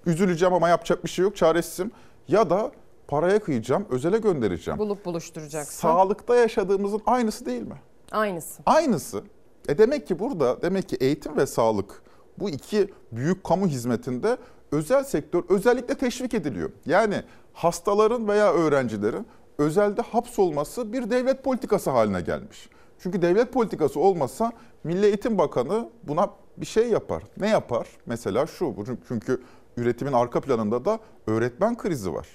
Üzüleceğim 0.05 0.53
ama 0.53 0.69
yapacak 0.69 1.03
bir 1.03 1.09
şey 1.09 1.23
yok, 1.23 1.35
çaresizim. 1.35 1.91
Ya 2.27 2.49
da 2.49 2.71
paraya 3.09 3.39
kıyacağım, 3.39 3.85
özele 3.89 4.17
göndereceğim. 4.17 4.79
Bulup 4.79 5.05
buluşturacaksın. 5.05 5.81
Sağlıkta 5.81 6.35
yaşadığımızın 6.35 7.01
aynısı 7.05 7.45
değil 7.45 7.61
mi? 7.61 7.81
Aynısı. 8.11 8.61
Aynısı. 8.65 9.23
E 9.67 9.77
demek 9.77 10.07
ki 10.07 10.19
burada 10.19 10.61
demek 10.61 10.89
ki 10.89 10.95
eğitim 10.95 11.37
ve 11.37 11.45
sağlık 11.45 12.01
bu 12.39 12.49
iki 12.49 12.93
büyük 13.11 13.43
kamu 13.43 13.67
hizmetinde 13.67 14.37
özel 14.71 15.03
sektör 15.03 15.43
özellikle 15.49 15.95
teşvik 15.95 16.33
ediliyor. 16.33 16.71
Yani 16.85 17.23
hastaların 17.53 18.27
veya 18.27 18.53
öğrencilerin 18.53 19.27
özelde 19.57 20.01
hapsolması 20.01 20.93
bir 20.93 21.09
devlet 21.09 21.43
politikası 21.43 21.89
haline 21.89 22.21
gelmiş. 22.21 22.69
Çünkü 22.99 23.21
devlet 23.21 23.53
politikası 23.53 23.99
olmasa 23.99 24.51
Milli 24.83 25.05
Eğitim 25.05 25.37
Bakanı 25.37 25.89
buna 26.03 26.29
bir 26.57 26.65
şey 26.65 26.89
yapar. 26.89 27.23
Ne 27.37 27.49
yapar? 27.49 27.87
Mesela 28.05 28.47
şu. 28.47 28.75
Çünkü 29.07 29.41
üretimin 29.77 30.13
arka 30.13 30.41
planında 30.41 30.85
da 30.85 30.99
öğretmen 31.27 31.77
krizi 31.77 32.13
var. 32.13 32.27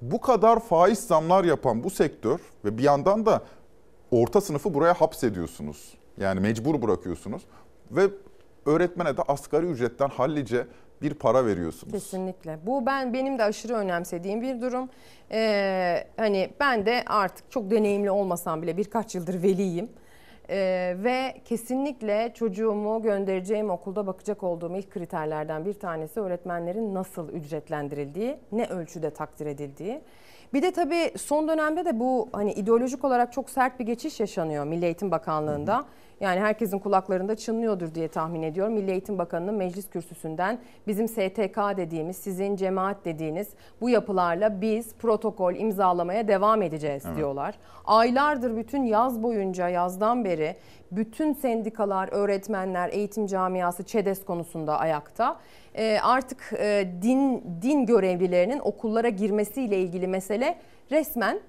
Bu 0.00 0.20
kadar 0.20 0.60
faiz 0.60 0.98
zamlar 0.98 1.44
yapan 1.44 1.84
bu 1.84 1.90
sektör 1.90 2.40
ve 2.64 2.78
bir 2.78 2.82
yandan 2.82 3.26
da 3.26 3.42
orta 4.10 4.40
sınıfı 4.40 4.74
buraya 4.74 4.94
hapsediyorsunuz. 4.94 5.94
Yani 6.18 6.40
mecbur 6.40 6.82
bırakıyorsunuz 6.82 7.42
ve 7.90 8.02
öğretmene 8.66 9.16
de 9.16 9.22
asgari 9.28 9.66
ücretten 9.66 10.08
hallice 10.08 10.66
bir 11.02 11.14
para 11.14 11.46
veriyorsunuz. 11.46 11.92
Kesinlikle. 11.92 12.58
Bu 12.66 12.86
ben 12.86 13.12
benim 13.12 13.38
de 13.38 13.44
aşırı 13.44 13.74
önemsediğim 13.74 14.42
bir 14.42 14.60
durum. 14.60 14.88
Ee, 15.32 16.04
hani 16.16 16.50
ben 16.60 16.86
de 16.86 17.04
artık 17.06 17.50
çok 17.50 17.70
deneyimli 17.70 18.10
olmasam 18.10 18.62
bile 18.62 18.76
birkaç 18.76 19.14
yıldır 19.14 19.42
veliyim. 19.42 19.88
Ee, 20.52 20.96
ve 20.98 21.34
kesinlikle 21.44 22.32
çocuğumu 22.34 23.02
göndereceğim 23.02 23.70
okulda 23.70 24.06
bakacak 24.06 24.42
olduğum 24.42 24.76
ilk 24.76 24.90
kriterlerden 24.90 25.64
bir 25.64 25.74
tanesi 25.74 26.20
öğretmenlerin 26.20 26.94
nasıl 26.94 27.28
ücretlendirildiği, 27.28 28.36
ne 28.52 28.66
ölçüde 28.66 29.10
takdir 29.10 29.46
edildiği. 29.46 30.00
Bir 30.54 30.62
de 30.62 30.70
tabii 30.70 31.10
son 31.18 31.48
dönemde 31.48 31.84
de 31.84 32.00
bu 32.00 32.28
hani 32.32 32.52
ideolojik 32.52 33.04
olarak 33.04 33.32
çok 33.32 33.50
sert 33.50 33.80
bir 33.80 33.86
geçiş 33.86 34.20
yaşanıyor 34.20 34.64
Milli 34.64 34.84
Eğitim 34.84 35.10
Bakanlığı'nda. 35.10 35.84
Yani 36.20 36.40
herkesin 36.40 36.78
kulaklarında 36.78 37.36
çınlıyordur 37.36 37.94
diye 37.94 38.08
tahmin 38.08 38.42
ediyorum. 38.42 38.74
Milli 38.74 38.90
Eğitim 38.90 39.18
Bakanı'nın 39.18 39.54
meclis 39.54 39.90
kürsüsünden 39.90 40.58
bizim 40.86 41.08
STK 41.08 41.56
dediğimiz, 41.76 42.16
sizin 42.16 42.56
cemaat 42.56 43.04
dediğiniz 43.04 43.48
bu 43.80 43.90
yapılarla 43.90 44.60
biz 44.60 44.94
protokol 44.94 45.54
imzalamaya 45.54 46.28
devam 46.28 46.62
edeceğiz 46.62 47.02
Evet. 47.06 47.16
diyorlar. 47.16 47.54
Aylardır 47.84 48.56
bütün 48.56 48.82
yaz 48.82 49.22
boyunca 49.22 49.68
yazdan 49.68 50.24
beri 50.24 50.56
bütün 50.92 51.32
sendikalar, 51.32 52.08
öğretmenler, 52.12 52.88
eğitim 52.88 53.26
camiası 53.26 53.84
ÇEDES 53.84 54.24
konusunda 54.24 54.78
ayakta. 54.78 55.36
Ee, 55.74 55.98
artık 56.02 56.52
e, 56.58 56.88
din 57.02 57.44
din 57.62 57.86
görevlilerinin 57.86 58.58
okullara 58.58 59.08
girmesiyle 59.08 59.78
ilgili 59.80 60.06
mesele 60.06 60.58
resmen 60.90 61.40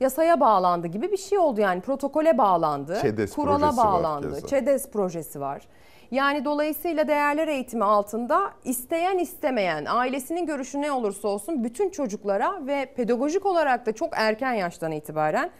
yasaya 0.00 0.40
bağlandı 0.40 0.86
gibi 0.86 1.12
bir 1.12 1.16
şey 1.16 1.38
oldu 1.38 1.60
yani 1.60 1.80
protokole 1.80 2.38
bağlandı. 2.38 2.98
ÇEDES 3.02 3.32
kurala 3.34 3.76
bağlandı. 3.76 4.46
ÇEDES 4.46 4.90
projesi 4.90 5.40
var. 5.40 5.62
Yani 6.10 6.44
dolayısıyla 6.44 7.08
değerler 7.08 7.48
eğitimi 7.48 7.84
altında 7.84 8.50
isteyen 8.64 9.18
istemeyen 9.18 9.84
ailesinin 9.88 10.46
görüşü 10.46 10.80
ne 10.80 10.92
olursa 10.92 11.28
olsun 11.28 11.64
bütün 11.64 11.90
çocuklara 11.90 12.66
ve 12.66 12.86
pedagojik 12.96 13.46
olarak 13.46 13.86
da 13.86 13.92
çok 13.92 14.08
erken 14.12 14.52
yaştan 14.52 14.92
itibaren 14.92 15.50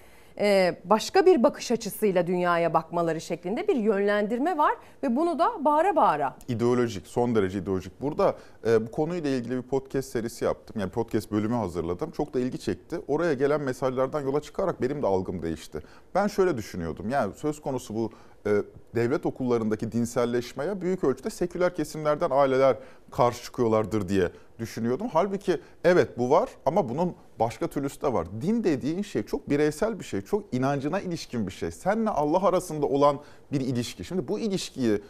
başka 0.84 1.26
bir 1.26 1.42
bakış 1.42 1.70
açısıyla 1.72 2.26
dünyaya 2.26 2.74
bakmaları 2.74 3.20
şeklinde 3.20 3.68
bir 3.68 3.76
yönlendirme 3.76 4.58
var 4.58 4.74
ve 5.02 5.16
bunu 5.16 5.38
da 5.38 5.64
bağıra 5.64 5.96
bağıra 5.96 6.36
ideolojik, 6.48 7.06
son 7.06 7.34
derece 7.34 7.58
ideolojik. 7.58 8.00
Burada 8.00 8.36
e, 8.66 8.86
bu 8.86 8.90
konuyla 8.90 9.30
ilgili 9.30 9.56
bir 9.56 9.62
podcast 9.62 10.08
serisi 10.08 10.44
yaptım. 10.44 10.80
Yani 10.80 10.90
podcast 10.90 11.32
bölümü 11.32 11.54
hazırladım. 11.54 12.10
Çok 12.10 12.34
da 12.34 12.40
ilgi 12.40 12.58
çekti. 12.58 13.00
Oraya 13.08 13.34
gelen 13.34 13.60
mesajlardan 13.60 14.20
yola 14.20 14.40
çıkarak 14.40 14.82
benim 14.82 15.02
de 15.02 15.06
algım 15.06 15.42
değişti. 15.42 15.80
Ben 16.14 16.26
şöyle 16.26 16.56
düşünüyordum. 16.56 17.10
Yani 17.10 17.34
söz 17.34 17.60
konusu 17.60 17.94
bu 17.94 18.10
e, 18.46 18.50
devlet 18.94 19.26
okullarındaki 19.26 19.92
dinselleşmeye 19.92 20.80
büyük 20.80 21.04
ölçüde 21.04 21.30
seküler 21.30 21.74
kesimlerden 21.74 22.30
aileler 22.30 22.76
karşı 23.10 23.44
çıkıyorlardır 23.44 24.08
diye 24.08 24.28
düşünüyordum. 24.58 25.06
Halbuki 25.12 25.60
evet 25.84 26.18
bu 26.18 26.30
var 26.30 26.48
ama 26.66 26.88
bunun 26.88 27.14
başka 27.40 27.66
türlüsü 27.66 28.00
de 28.02 28.12
var. 28.12 28.26
Din 28.42 28.64
dediğin 28.64 29.02
şey 29.02 29.22
çok 29.22 29.50
bireysel 29.50 29.98
bir 29.98 30.04
şey, 30.04 30.20
çok 30.20 30.54
inancına 30.54 31.00
ilişkin 31.00 31.46
bir 31.46 31.52
şey. 31.52 31.70
Senle 31.70 32.10
Allah 32.10 32.46
arasında 32.46 32.86
olan 32.86 33.20
bir 33.52 33.60
ilişki. 33.60 34.04
Şimdi 34.04 34.28
bu 34.28 34.38
ilişkiyi 34.38 35.02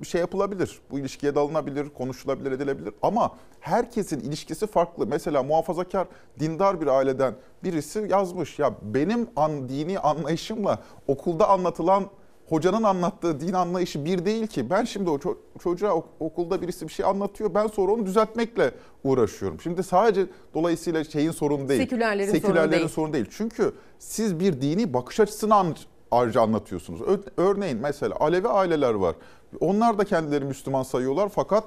bir 0.00 0.06
şey 0.06 0.20
yapılabilir. 0.20 0.80
Bu 0.90 0.98
ilişkiye 0.98 1.34
dalınabilir, 1.34 1.88
konuşulabilir, 1.88 2.52
edilebilir. 2.52 2.94
Ama 3.02 3.36
herkesin 3.60 4.20
ilişkisi 4.20 4.66
farklı. 4.66 5.06
Mesela 5.06 5.42
muhafazakar, 5.42 6.06
dindar 6.38 6.80
bir 6.80 6.86
aileden 6.86 7.34
birisi 7.64 8.06
yazmış. 8.10 8.58
Ya 8.58 8.74
benim 8.82 9.28
an, 9.36 9.68
dini 9.68 9.98
anlayışımla 9.98 10.82
okulda 11.08 11.48
anlatılan 11.48 12.04
hocanın 12.48 12.82
anlattığı 12.82 13.40
din 13.40 13.52
anlayışı 13.52 14.04
bir 14.04 14.24
değil 14.24 14.46
ki. 14.46 14.70
Ben 14.70 14.84
şimdi 14.84 15.10
o 15.10 15.16
ço- 15.16 15.36
çocuğa 15.62 15.92
ok- 15.92 16.08
okulda 16.20 16.62
birisi 16.62 16.88
bir 16.88 16.92
şey 16.92 17.06
anlatıyor. 17.06 17.54
Ben 17.54 17.66
sonra 17.66 17.92
onu 17.92 18.06
düzeltmekle 18.06 18.70
uğraşıyorum. 19.04 19.60
Şimdi 19.60 19.82
sadece 19.82 20.26
dolayısıyla 20.54 21.04
şeyin 21.04 21.30
sorunu 21.30 21.68
değil. 21.68 21.80
Sekülerlerin 21.80 22.26
sorunu 22.30 22.40
Sekülerlerin 22.40 22.78
değil. 22.80 22.88
sorun 22.88 23.12
değil. 23.12 23.26
Çünkü 23.30 23.72
siz 23.98 24.40
bir 24.40 24.60
dini 24.60 24.94
bakış 24.94 25.20
açısını 25.20 25.54
an- 25.54 25.76
ayrıca 26.10 26.40
anlatıyorsunuz. 26.42 27.00
Ö- 27.00 27.20
Örneğin 27.36 27.78
mesela 27.82 28.14
Alevi 28.20 28.48
aileler 28.48 28.94
var. 28.94 29.14
Onlar 29.60 29.98
da 29.98 30.04
kendileri 30.04 30.44
Müslüman 30.44 30.82
sayıyorlar 30.82 31.28
fakat 31.28 31.64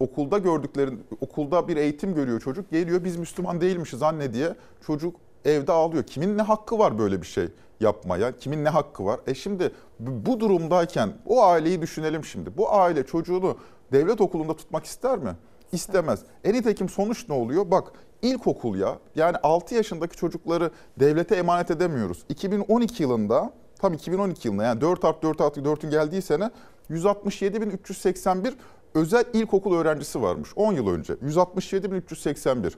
okulda 0.00 0.38
gördüklerin 0.38 1.04
okulda 1.20 1.68
bir 1.68 1.76
eğitim 1.76 2.14
görüyor 2.14 2.40
çocuk 2.40 2.70
geliyor 2.70 3.04
biz 3.04 3.16
Müslüman 3.16 3.60
değilmişiz 3.60 4.02
anne 4.02 4.32
diye 4.34 4.54
çocuk 4.86 5.16
evde 5.44 5.72
ağlıyor. 5.72 6.02
Kimin 6.04 6.38
ne 6.38 6.42
hakkı 6.42 6.78
var 6.78 6.98
böyle 6.98 7.22
bir 7.22 7.26
şey 7.26 7.48
yapmaya? 7.82 8.36
Kimin 8.36 8.64
ne 8.64 8.68
hakkı 8.68 9.04
var? 9.04 9.20
E 9.26 9.34
şimdi 9.34 9.72
bu 10.00 10.40
durumdayken 10.40 11.12
o 11.26 11.42
aileyi 11.42 11.82
düşünelim 11.82 12.24
şimdi. 12.24 12.56
Bu 12.56 12.72
aile 12.72 13.06
çocuğunu 13.06 13.56
devlet 13.92 14.20
okulunda 14.20 14.56
tutmak 14.56 14.84
ister 14.84 15.18
mi? 15.18 15.36
İstemez. 15.72 16.20
En 16.44 16.54
nitekim 16.54 16.88
sonuç 16.88 17.28
ne 17.28 17.34
oluyor? 17.34 17.70
Bak 17.70 17.92
ilkokul 18.22 18.76
ya 18.78 18.98
yani 19.14 19.36
6 19.42 19.74
yaşındaki 19.74 20.16
çocukları 20.16 20.70
devlete 21.00 21.36
emanet 21.36 21.70
edemiyoruz. 21.70 22.24
2012 22.28 23.02
yılında 23.02 23.52
tam 23.78 23.94
2012 23.94 24.48
yılında 24.48 24.64
yani 24.64 24.80
4 24.80 25.04
artı 25.04 25.22
4 25.22 25.40
artı 25.40 25.60
4'ün 25.60 25.90
geldiği 25.90 26.22
sene 26.22 26.50
167.381 26.90 28.52
özel 28.94 29.24
ilkokul 29.32 29.76
öğrencisi 29.76 30.22
varmış 30.22 30.50
10 30.56 30.72
yıl 30.72 30.88
önce. 30.88 31.12
167.381. 31.12 32.72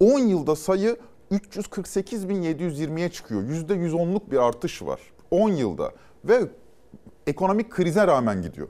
10 0.00 0.18
yılda 0.18 0.56
sayı 0.56 0.96
348.720'ye 1.32 3.08
çıkıyor. 3.10 3.42
%110'luk 3.42 4.30
bir 4.30 4.36
artış 4.36 4.82
var 4.82 5.00
10 5.30 5.48
yılda 5.50 5.92
ve 6.24 6.40
ekonomik 7.26 7.70
krize 7.70 8.06
rağmen 8.06 8.42
gidiyor. 8.42 8.68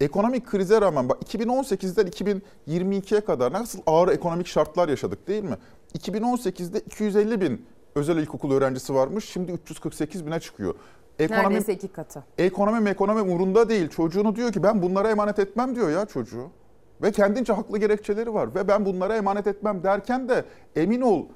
Ekonomik 0.00 0.46
krize 0.46 0.80
rağmen 0.80 1.08
bak 1.08 1.22
2018'den 1.22 2.34
2022'ye 2.68 3.20
kadar 3.20 3.52
nasıl 3.52 3.78
ağır 3.86 4.08
ekonomik 4.08 4.46
şartlar 4.46 4.88
yaşadık 4.88 5.28
değil 5.28 5.44
mi? 5.44 5.56
2018'de 5.98 6.80
250 6.80 7.40
bin 7.40 7.66
özel 7.94 8.16
ilkokul 8.16 8.52
öğrencisi 8.52 8.94
varmış 8.94 9.24
şimdi 9.24 9.52
348 9.52 10.26
bine 10.26 10.40
çıkıyor. 10.40 10.74
Ekonomi, 11.18 11.44
Neredeyse 11.44 11.72
iki 11.72 11.88
katı. 11.88 12.24
ekonomi 12.38 12.90
ekonomi 12.90 13.20
umurunda 13.20 13.68
değil. 13.68 13.88
Çocuğunu 13.88 14.36
diyor 14.36 14.52
ki 14.52 14.62
ben 14.62 14.82
bunlara 14.82 15.10
emanet 15.10 15.38
etmem 15.38 15.74
diyor 15.74 15.90
ya 15.90 16.06
çocuğu. 16.06 16.46
Ve 17.02 17.12
kendince 17.12 17.52
haklı 17.52 17.78
gerekçeleri 17.78 18.34
var. 18.34 18.54
Ve 18.54 18.68
ben 18.68 18.84
bunlara 18.86 19.16
emanet 19.16 19.46
etmem 19.46 19.82
derken 19.82 20.28
de 20.28 20.44
emin 20.76 21.00
ol 21.00 21.26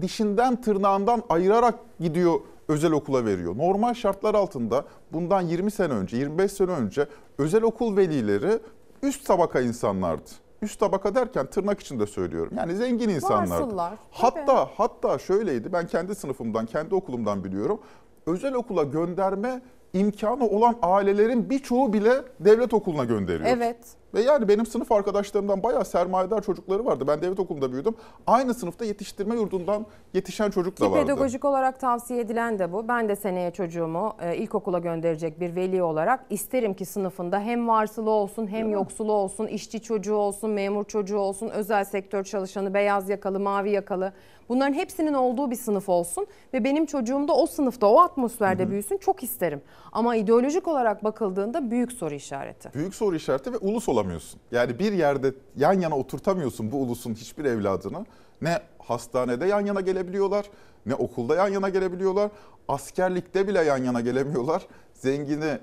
dişinden 0.00 0.60
tırnağından 0.60 1.22
ayırarak 1.28 1.74
gidiyor 2.00 2.40
özel 2.68 2.92
okula 2.92 3.24
veriyor. 3.24 3.58
Normal 3.58 3.94
şartlar 3.94 4.34
altında 4.34 4.84
bundan 5.12 5.40
20 5.40 5.70
sene 5.70 5.92
önce, 5.92 6.16
25 6.16 6.52
sene 6.52 6.70
önce 6.70 7.06
özel 7.38 7.62
okul 7.62 7.96
velileri 7.96 8.58
üst 9.02 9.26
tabaka 9.26 9.60
insanlardı. 9.60 10.30
Üst 10.62 10.80
tabaka 10.80 11.14
derken 11.14 11.46
tırnak 11.46 11.80
içinde 11.80 12.06
söylüyorum. 12.06 12.52
Yani 12.56 12.76
zengin 12.76 13.08
insanlardı. 13.08 13.50
Varsıllar. 13.50 13.92
Hatta 14.10 14.70
hatta 14.76 15.18
şöyleydi. 15.18 15.72
Ben 15.72 15.86
kendi 15.86 16.14
sınıfımdan, 16.14 16.66
kendi 16.66 16.94
okulumdan 16.94 17.44
biliyorum. 17.44 17.80
Özel 18.26 18.54
okula 18.54 18.82
gönderme 18.82 19.62
imkanı 19.92 20.48
olan 20.48 20.76
ailelerin 20.82 21.50
birçoğu 21.50 21.92
bile 21.92 22.12
devlet 22.40 22.74
okuluna 22.74 23.04
gönderiyor. 23.04 23.50
Evet. 23.50 23.76
Ve 24.16 24.20
yani 24.22 24.48
benim 24.48 24.66
sınıf 24.66 24.92
arkadaşlarımdan 24.92 25.62
bayağı 25.62 25.84
sermayedar 25.84 26.42
çocukları 26.42 26.84
vardı. 26.84 27.04
Ben 27.08 27.22
devlet 27.22 27.40
okulunda 27.40 27.72
büyüdüm. 27.72 27.94
Aynı 28.26 28.54
sınıfta 28.54 28.84
yetiştirme 28.84 29.34
yurdundan 29.34 29.86
yetişen 30.14 30.50
çocuk 30.50 30.80
da 30.80 30.84
Ki 30.84 30.90
vardı. 30.90 31.02
pedagojik 31.02 31.44
olarak 31.44 31.80
tavsiye 31.80 32.20
edilen 32.20 32.58
de 32.58 32.72
bu. 32.72 32.88
Ben 32.88 33.08
de 33.08 33.16
seneye 33.16 33.50
çocuğumu 33.50 34.12
e, 34.20 34.36
ilkokula 34.36 34.78
gönderecek 34.78 35.40
bir 35.40 35.56
veli 35.56 35.82
olarak 35.82 36.26
isterim 36.30 36.74
ki 36.74 36.84
sınıfında 36.84 37.40
hem 37.40 37.68
varsılı 37.68 38.10
olsun 38.10 38.46
hem 38.46 38.70
yoksulu 38.70 39.12
olsun, 39.12 39.46
işçi 39.46 39.82
çocuğu 39.82 40.14
olsun, 40.14 40.50
memur 40.50 40.84
çocuğu 40.84 41.18
olsun, 41.18 41.48
özel 41.48 41.84
sektör 41.84 42.24
çalışanı, 42.24 42.74
beyaz 42.74 43.08
yakalı, 43.08 43.40
mavi 43.40 43.70
yakalı. 43.70 44.12
Bunların 44.48 44.74
hepsinin 44.74 45.14
olduğu 45.14 45.50
bir 45.50 45.56
sınıf 45.56 45.88
olsun 45.88 46.26
ve 46.54 46.64
benim 46.64 46.86
çocuğum 46.86 47.28
da 47.28 47.32
o 47.32 47.46
sınıfta, 47.46 47.86
o 47.86 48.00
atmosferde 48.00 48.70
büyüsün 48.70 48.96
çok 48.96 49.22
isterim. 49.22 49.62
Ama 49.92 50.16
ideolojik 50.16 50.68
olarak 50.68 51.04
bakıldığında 51.04 51.70
büyük 51.70 51.92
soru 51.92 52.14
işareti. 52.14 52.70
Büyük 52.74 52.94
soru 52.94 53.16
işareti 53.16 53.52
ve 53.52 53.56
ulus 53.56 53.88
olamıyorsun. 54.06 54.40
Yani 54.52 54.78
bir 54.78 54.92
yerde 54.92 55.34
yan 55.56 55.80
yana 55.80 55.96
oturtamıyorsun 55.98 56.72
bu 56.72 56.76
ulusun 56.76 57.14
hiçbir 57.14 57.44
evladını. 57.44 58.06
Ne 58.42 58.62
hastanede 58.78 59.46
yan 59.46 59.66
yana 59.66 59.80
gelebiliyorlar, 59.80 60.46
ne 60.86 60.94
okulda 60.94 61.34
yan 61.36 61.48
yana 61.48 61.68
gelebiliyorlar. 61.68 62.30
Askerlikte 62.68 63.48
bile 63.48 63.64
yan 63.64 63.84
yana 63.84 64.00
gelemiyorlar. 64.00 64.66
Zengini 64.94 65.58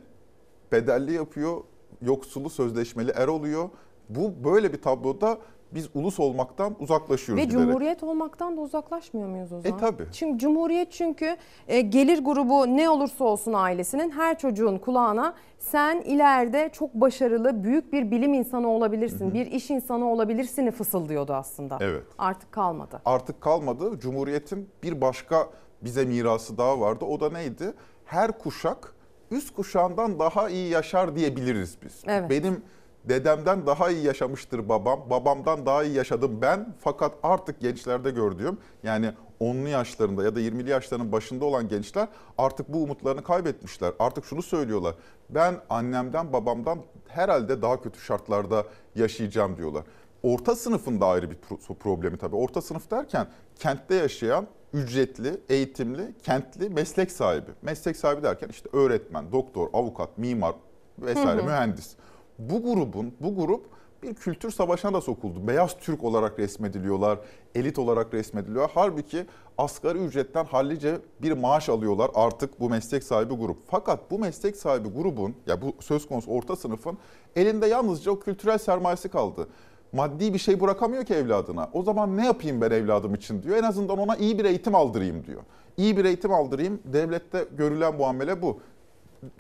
bedelli 0.72 1.14
yapıyor, 1.14 1.64
yoksulu 2.02 2.50
sözleşmeli 2.50 3.12
er 3.12 3.28
oluyor. 3.28 3.70
Bu 4.10 4.44
böyle 4.44 4.74
bir 4.74 4.82
tabloda 4.82 5.38
biz 5.76 5.90
ulus 5.94 6.20
olmaktan 6.20 6.76
uzaklaşıyoruz 6.80 7.42
Ve 7.42 7.46
giderek. 7.46 7.66
cumhuriyet 7.66 8.04
olmaktan 8.04 8.58
da 8.58 8.62
uzaklaşmıyor 8.62 9.28
muyuz 9.28 9.52
o 9.54 9.60
zaman? 9.62 9.78
E, 9.78 9.82
tabii. 9.82 10.04
Çünkü 10.12 10.38
cumhuriyet 10.40 10.92
çünkü 10.92 11.38
e, 11.68 11.82
gelir 11.82 12.24
grubu 12.26 12.78
ne 12.78 12.90
olursa 12.90 13.24
olsun 13.24 13.54
ailesinin 13.54 14.10
her 14.12 14.38
çocuğun 14.38 14.78
kulağına 14.78 15.34
sen 15.60 16.02
ileride 16.02 16.70
çok 16.74 16.94
başarılı 16.94 17.64
büyük 17.64 17.94
bir 17.94 18.12
bilim 18.12 18.34
insanı 18.34 18.68
olabilirsin, 18.68 19.34
bir 19.34 19.46
iş 19.46 19.70
insanı 19.70 20.12
olabilirsin'i 20.12 20.72
fısıldıyordu 20.72 21.34
aslında. 21.34 21.78
Evet. 21.82 22.04
Artık 22.18 22.52
kalmadı. 22.52 23.02
artık 23.06 23.42
kalmadı. 23.42 24.00
Cumhuriyetin 24.00 24.70
bir 24.84 25.02
başka 25.02 25.48
bize 25.82 26.06
mirası 26.06 26.58
daha 26.58 26.80
vardı. 26.80 27.06
O 27.06 27.20
da 27.20 27.30
neydi? 27.30 27.74
Her 28.06 28.32
kuşak 28.32 28.94
üst 29.32 29.56
kuşağından 29.56 30.20
daha 30.20 30.50
iyi 30.50 30.70
yaşar 30.70 31.16
diyebiliriz 31.16 31.78
biz. 31.86 32.04
Evet. 32.08 32.30
Benim 32.30 32.62
dedemden 33.06 33.66
daha 33.66 33.90
iyi 33.90 34.06
yaşamıştır 34.06 34.70
babam, 34.70 35.00
babamdan 35.10 35.66
daha 35.66 35.84
iyi 35.84 35.96
yaşadım 35.96 36.42
ben. 36.42 36.76
Fakat 36.80 37.12
artık 37.24 37.60
gençlerde 37.60 38.12
gördüğüm 38.12 38.58
yani 38.84 39.12
10'lu 39.42 39.68
yaşlarında 39.68 40.24
ya 40.24 40.36
da 40.36 40.42
20'li 40.42 40.70
yaşlarının 40.70 41.12
başında 41.12 41.46
olan 41.46 41.68
gençler 41.68 42.08
artık 42.38 42.74
bu 42.74 42.84
umutlarını 42.84 43.24
kaybetmişler. 43.24 43.94
Artık 44.00 44.26
şunu 44.26 44.42
söylüyorlar. 44.42 44.96
Ben 45.30 45.56
annemden 45.70 46.34
babamdan 46.34 46.80
herhalde 47.08 47.62
daha 47.62 47.82
kötü 47.82 48.00
şartlarda 48.00 48.66
yaşayacağım 48.96 49.58
diyorlar. 49.58 49.84
Orta 50.24 50.56
sınıfın 50.56 51.02
da 51.02 51.08
ayrı 51.08 51.32
bir 51.32 51.36
pro- 51.36 51.76
problemi 51.76 52.18
tabii. 52.18 52.36
Orta 52.36 52.62
sınıf 52.62 52.92
derken 52.92 53.28
kentte 53.60 53.96
yaşayan 53.96 54.48
ücretli, 54.74 55.42
eğitimli, 55.50 56.14
kentli 56.24 56.70
meslek 56.70 57.12
sahibi. 57.12 57.52
Meslek 57.62 57.98
sahibi 57.98 58.24
derken 58.24 58.48
işte 58.50 58.70
öğretmen, 58.74 59.32
doktor, 59.32 59.68
avukat, 59.74 60.18
mimar 60.18 60.56
vesaire 61.00 61.40
Hı 61.40 61.44
hı. 61.44 61.46
mühendis. 61.46 61.96
Bu 62.40 62.64
grubun, 62.64 63.14
bu 63.20 63.36
grup 63.36 63.66
bir 64.04 64.14
kültür 64.14 64.52
savaşına 64.52 64.94
da 64.94 65.02
sokuldu. 65.02 65.48
Beyaz 65.48 65.78
Türk 65.80 66.04
olarak 66.04 66.40
resmediliyorlar, 66.40 67.20
elit 67.56 67.80
olarak 67.80 68.14
resmediliyor. 68.14 68.70
Halbuki 68.74 69.26
asgari 69.58 69.98
ücretten 69.98 70.46
hallice 70.46 70.98
bir 71.22 71.32
maaş 71.32 71.70
alıyorlar 71.70 72.12
artık 72.14 72.60
bu 72.60 72.70
meslek 72.70 73.04
sahibi 73.04 73.34
grup. 73.34 73.58
Fakat 73.68 74.12
bu 74.12 74.20
meslek 74.20 74.56
sahibi 74.56 74.90
grubun, 74.90 75.36
ya 75.48 75.62
bu 75.62 75.76
söz 75.80 76.08
konusu 76.08 76.32
orta 76.32 76.56
sınıfın 76.56 76.98
elinde 77.36 77.68
yalnızca 77.68 78.12
o 78.12 78.20
kültürel 78.20 78.58
sermayesi 78.58 79.10
kaldı. 79.10 79.48
Maddi 79.94 80.34
bir 80.34 80.40
şey 80.40 80.62
bırakamıyor 80.62 81.06
ki 81.06 81.14
evladına. 81.14 81.70
O 81.74 81.84
zaman 81.84 82.18
ne 82.18 82.26
yapayım 82.26 82.62
ben 82.62 82.72
evladım 82.72 83.14
için 83.16 83.44
diyor. 83.44 83.58
En 83.58 83.64
azından 83.64 83.98
ona 83.98 84.16
iyi 84.16 84.40
bir 84.40 84.46
eğitim 84.46 84.76
aldırayım 84.76 85.26
diyor. 85.26 85.42
İyi 85.78 85.98
bir 85.98 86.06
eğitim 86.06 86.34
aldırayım. 86.34 86.80
Devlette 86.86 87.46
görülen 87.58 87.96
muamele 87.96 88.42
bu. 88.42 88.60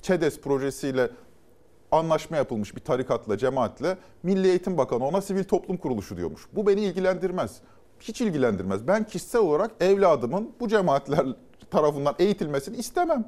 ÇEDES 0.02 0.40
projesiyle 0.42 1.10
anlaşma 1.94 2.38
yapılmış 2.38 2.76
bir 2.76 2.82
tarikatla, 2.82 3.38
cemaatle 3.38 3.98
Milli 4.24 4.48
Eğitim 4.48 4.78
Bakanı 4.78 5.06
ona 5.08 5.22
sivil 5.22 5.44
toplum 5.44 5.78
kuruluşu 5.78 6.18
diyormuş. 6.18 6.48
Bu 6.54 6.68
beni 6.68 6.82
ilgilendirmez. 6.82 7.62
Hiç 8.00 8.22
ilgilendirmez. 8.22 8.88
Ben 8.88 9.04
kişisel 9.04 9.42
olarak 9.42 9.72
evladımın 9.80 10.52
bu 10.60 10.68
cemaatler 10.68 11.26
tarafından 11.72 12.16
eğitilmesini 12.20 12.78
istemem. 12.78 13.26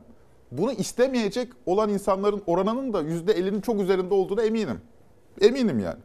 Bunu 0.52 0.72
istemeyecek 0.72 1.54
olan 1.66 1.90
insanların 1.90 2.44
oranının 2.48 2.94
da 2.94 3.02
%50'nin 3.02 3.62
çok 3.62 3.82
üzerinde 3.82 4.14
olduğunu 4.14 4.42
eminim. 4.42 4.82
Eminim 5.42 5.80
yani. 5.80 6.00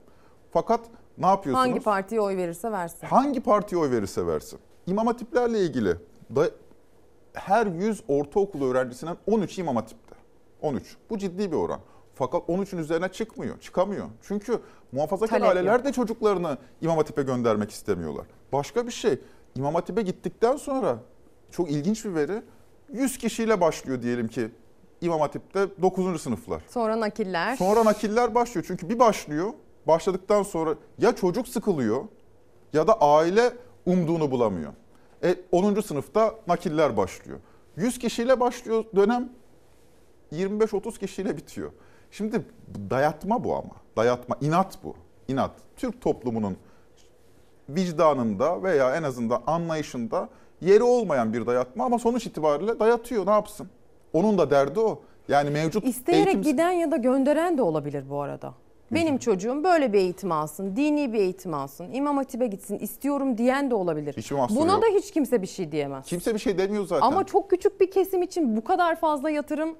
Fakat 0.53 0.81
ne 1.19 1.27
yapıyorsunuz? 1.27 1.69
Hangi 1.69 1.81
partiye 1.81 2.20
oy 2.20 2.37
verirse 2.37 2.73
versin. 2.73 3.07
Hangi 3.07 3.41
partiye 3.41 3.81
oy 3.81 3.91
verirse 3.91 4.27
versin. 4.27 4.59
İmam 4.87 5.07
hatiplerle 5.07 5.61
ilgili 5.61 5.97
da 6.37 6.51
her 7.32 7.66
100 7.66 8.03
ortaokul 8.09 8.62
öğrencisinin 8.62 9.16
13 9.27 9.59
imam 9.59 9.77
hatipte. 9.77 10.15
13. 10.62 10.97
Bu 11.11 11.19
ciddi 11.19 11.53
bir 11.53 11.57
oran. 11.57 11.81
Fakat 12.20 12.48
13'ün 12.48 12.78
üzerine 12.78 13.09
çıkmıyor, 13.09 13.60
çıkamıyor. 13.60 14.06
Çünkü 14.22 14.60
muhafazakar 14.92 15.38
Talep 15.38 15.48
aileler 15.56 15.76
yok. 15.76 15.84
de 15.84 15.92
çocuklarını 15.92 16.59
imam 16.80 16.97
hatipe 16.97 17.22
göndermek 17.22 17.70
istemiyorlar. 17.70 18.26
Başka 18.52 18.86
bir 18.86 18.92
şey, 18.92 19.18
imam 19.56 19.74
hatipe 19.74 20.02
gittikten 20.02 20.56
sonra 20.56 20.98
çok 21.51 21.70
ilginç 21.70 22.05
bir 22.05 22.14
veri. 22.14 22.42
100 22.92 23.18
kişiyle 23.18 23.60
başlıyor 23.60 24.02
diyelim 24.02 24.28
ki 24.28 24.48
imam 25.01 25.20
hatipte 25.20 25.68
9. 25.82 26.22
sınıflar. 26.22 26.62
Sonra 26.68 27.01
nakiller. 27.01 27.56
Sonra 27.56 27.84
nakiller 27.84 28.34
başlıyor. 28.34 28.64
Çünkü 28.68 28.88
bir 28.88 28.98
başlıyor. 28.98 29.52
Başladıktan 29.86 30.42
sonra 30.42 30.74
ya 30.98 31.16
çocuk 31.16 31.48
sıkılıyor 31.48 32.05
ya 32.72 32.86
da 32.86 33.01
aile 33.01 33.52
umduğunu 33.86 34.30
bulamıyor. 34.30 34.72
E, 35.24 35.36
10. 35.52 35.80
sınıfta 35.80 36.34
nakiller 36.47 36.97
başlıyor. 36.97 37.38
100 37.76 37.98
kişiyle 37.98 38.40
başlıyor 38.40 38.84
dönem 38.97 39.28
25-30 40.32 40.98
kişiyle 40.98 41.36
bitiyor. 41.36 41.72
Şimdi 42.11 42.43
dayatma 42.91 43.45
bu 43.45 43.55
ama. 43.55 43.70
Dayatma, 43.97 44.37
inat 44.41 44.85
bu. 44.85 44.95
İnat. 45.28 45.51
Türk 45.77 46.01
toplumunun 46.01 46.57
vicdanında 47.69 48.62
veya 48.62 48.97
en 48.97 49.03
azından 49.03 49.43
anlayışında 49.47 50.28
yeri 50.61 50.82
olmayan 50.82 51.32
bir 51.32 51.47
dayatma 51.47 51.85
ama 51.85 51.99
sonuç 51.99 52.27
itibariyle 52.27 52.81
dayatıyor. 52.81 53.27
Ne 53.27 53.31
yapsın? 53.31 53.69
Onun 54.12 54.39
da 54.39 54.51
derdi 54.51 54.81
o. 54.81 55.01
Yani 55.28 55.51
mevcut 55.51 55.85
İsteyerek 55.85 56.27
eğitim 56.27 56.43
giden 56.43 56.70
ya 56.70 56.91
da 56.91 56.97
gönderen 56.97 57.59
de 57.59 57.62
olabilir 57.62 58.05
bu 58.11 58.23
arada. 58.23 58.55
Benim 58.91 59.19
çocuğum 59.19 59.65
böyle 59.65 59.93
bir 59.93 59.99
eğitim 59.99 60.32
alsın, 60.32 60.77
dini 60.77 61.12
bir 61.12 61.19
eğitim 61.19 61.55
alsın, 61.55 61.93
imam 61.93 62.16
hatibe 62.16 62.47
gitsin 62.47 62.78
istiyorum 62.78 63.39
diyen 63.39 63.70
de 63.70 63.74
olabilir. 63.74 64.32
Mahsuru 64.32 64.61
Buna 64.61 64.73
yok. 64.73 64.82
da 64.82 64.87
hiç 64.87 65.11
kimse 65.11 65.43
bir 65.43 65.47
şey 65.47 65.73
diyemez. 65.73 66.07
Kimse 66.07 66.35
bir 66.35 66.39
şey 66.39 66.59
demiyor 66.59 66.87
zaten. 66.87 67.07
Ama 67.07 67.27
çok 67.27 67.51
küçük 67.51 67.81
bir 67.81 67.91
kesim 67.91 68.23
için 68.23 68.57
bu 68.57 68.65
kadar 68.65 68.97
fazla 68.97 69.31
yatırım 69.31 69.77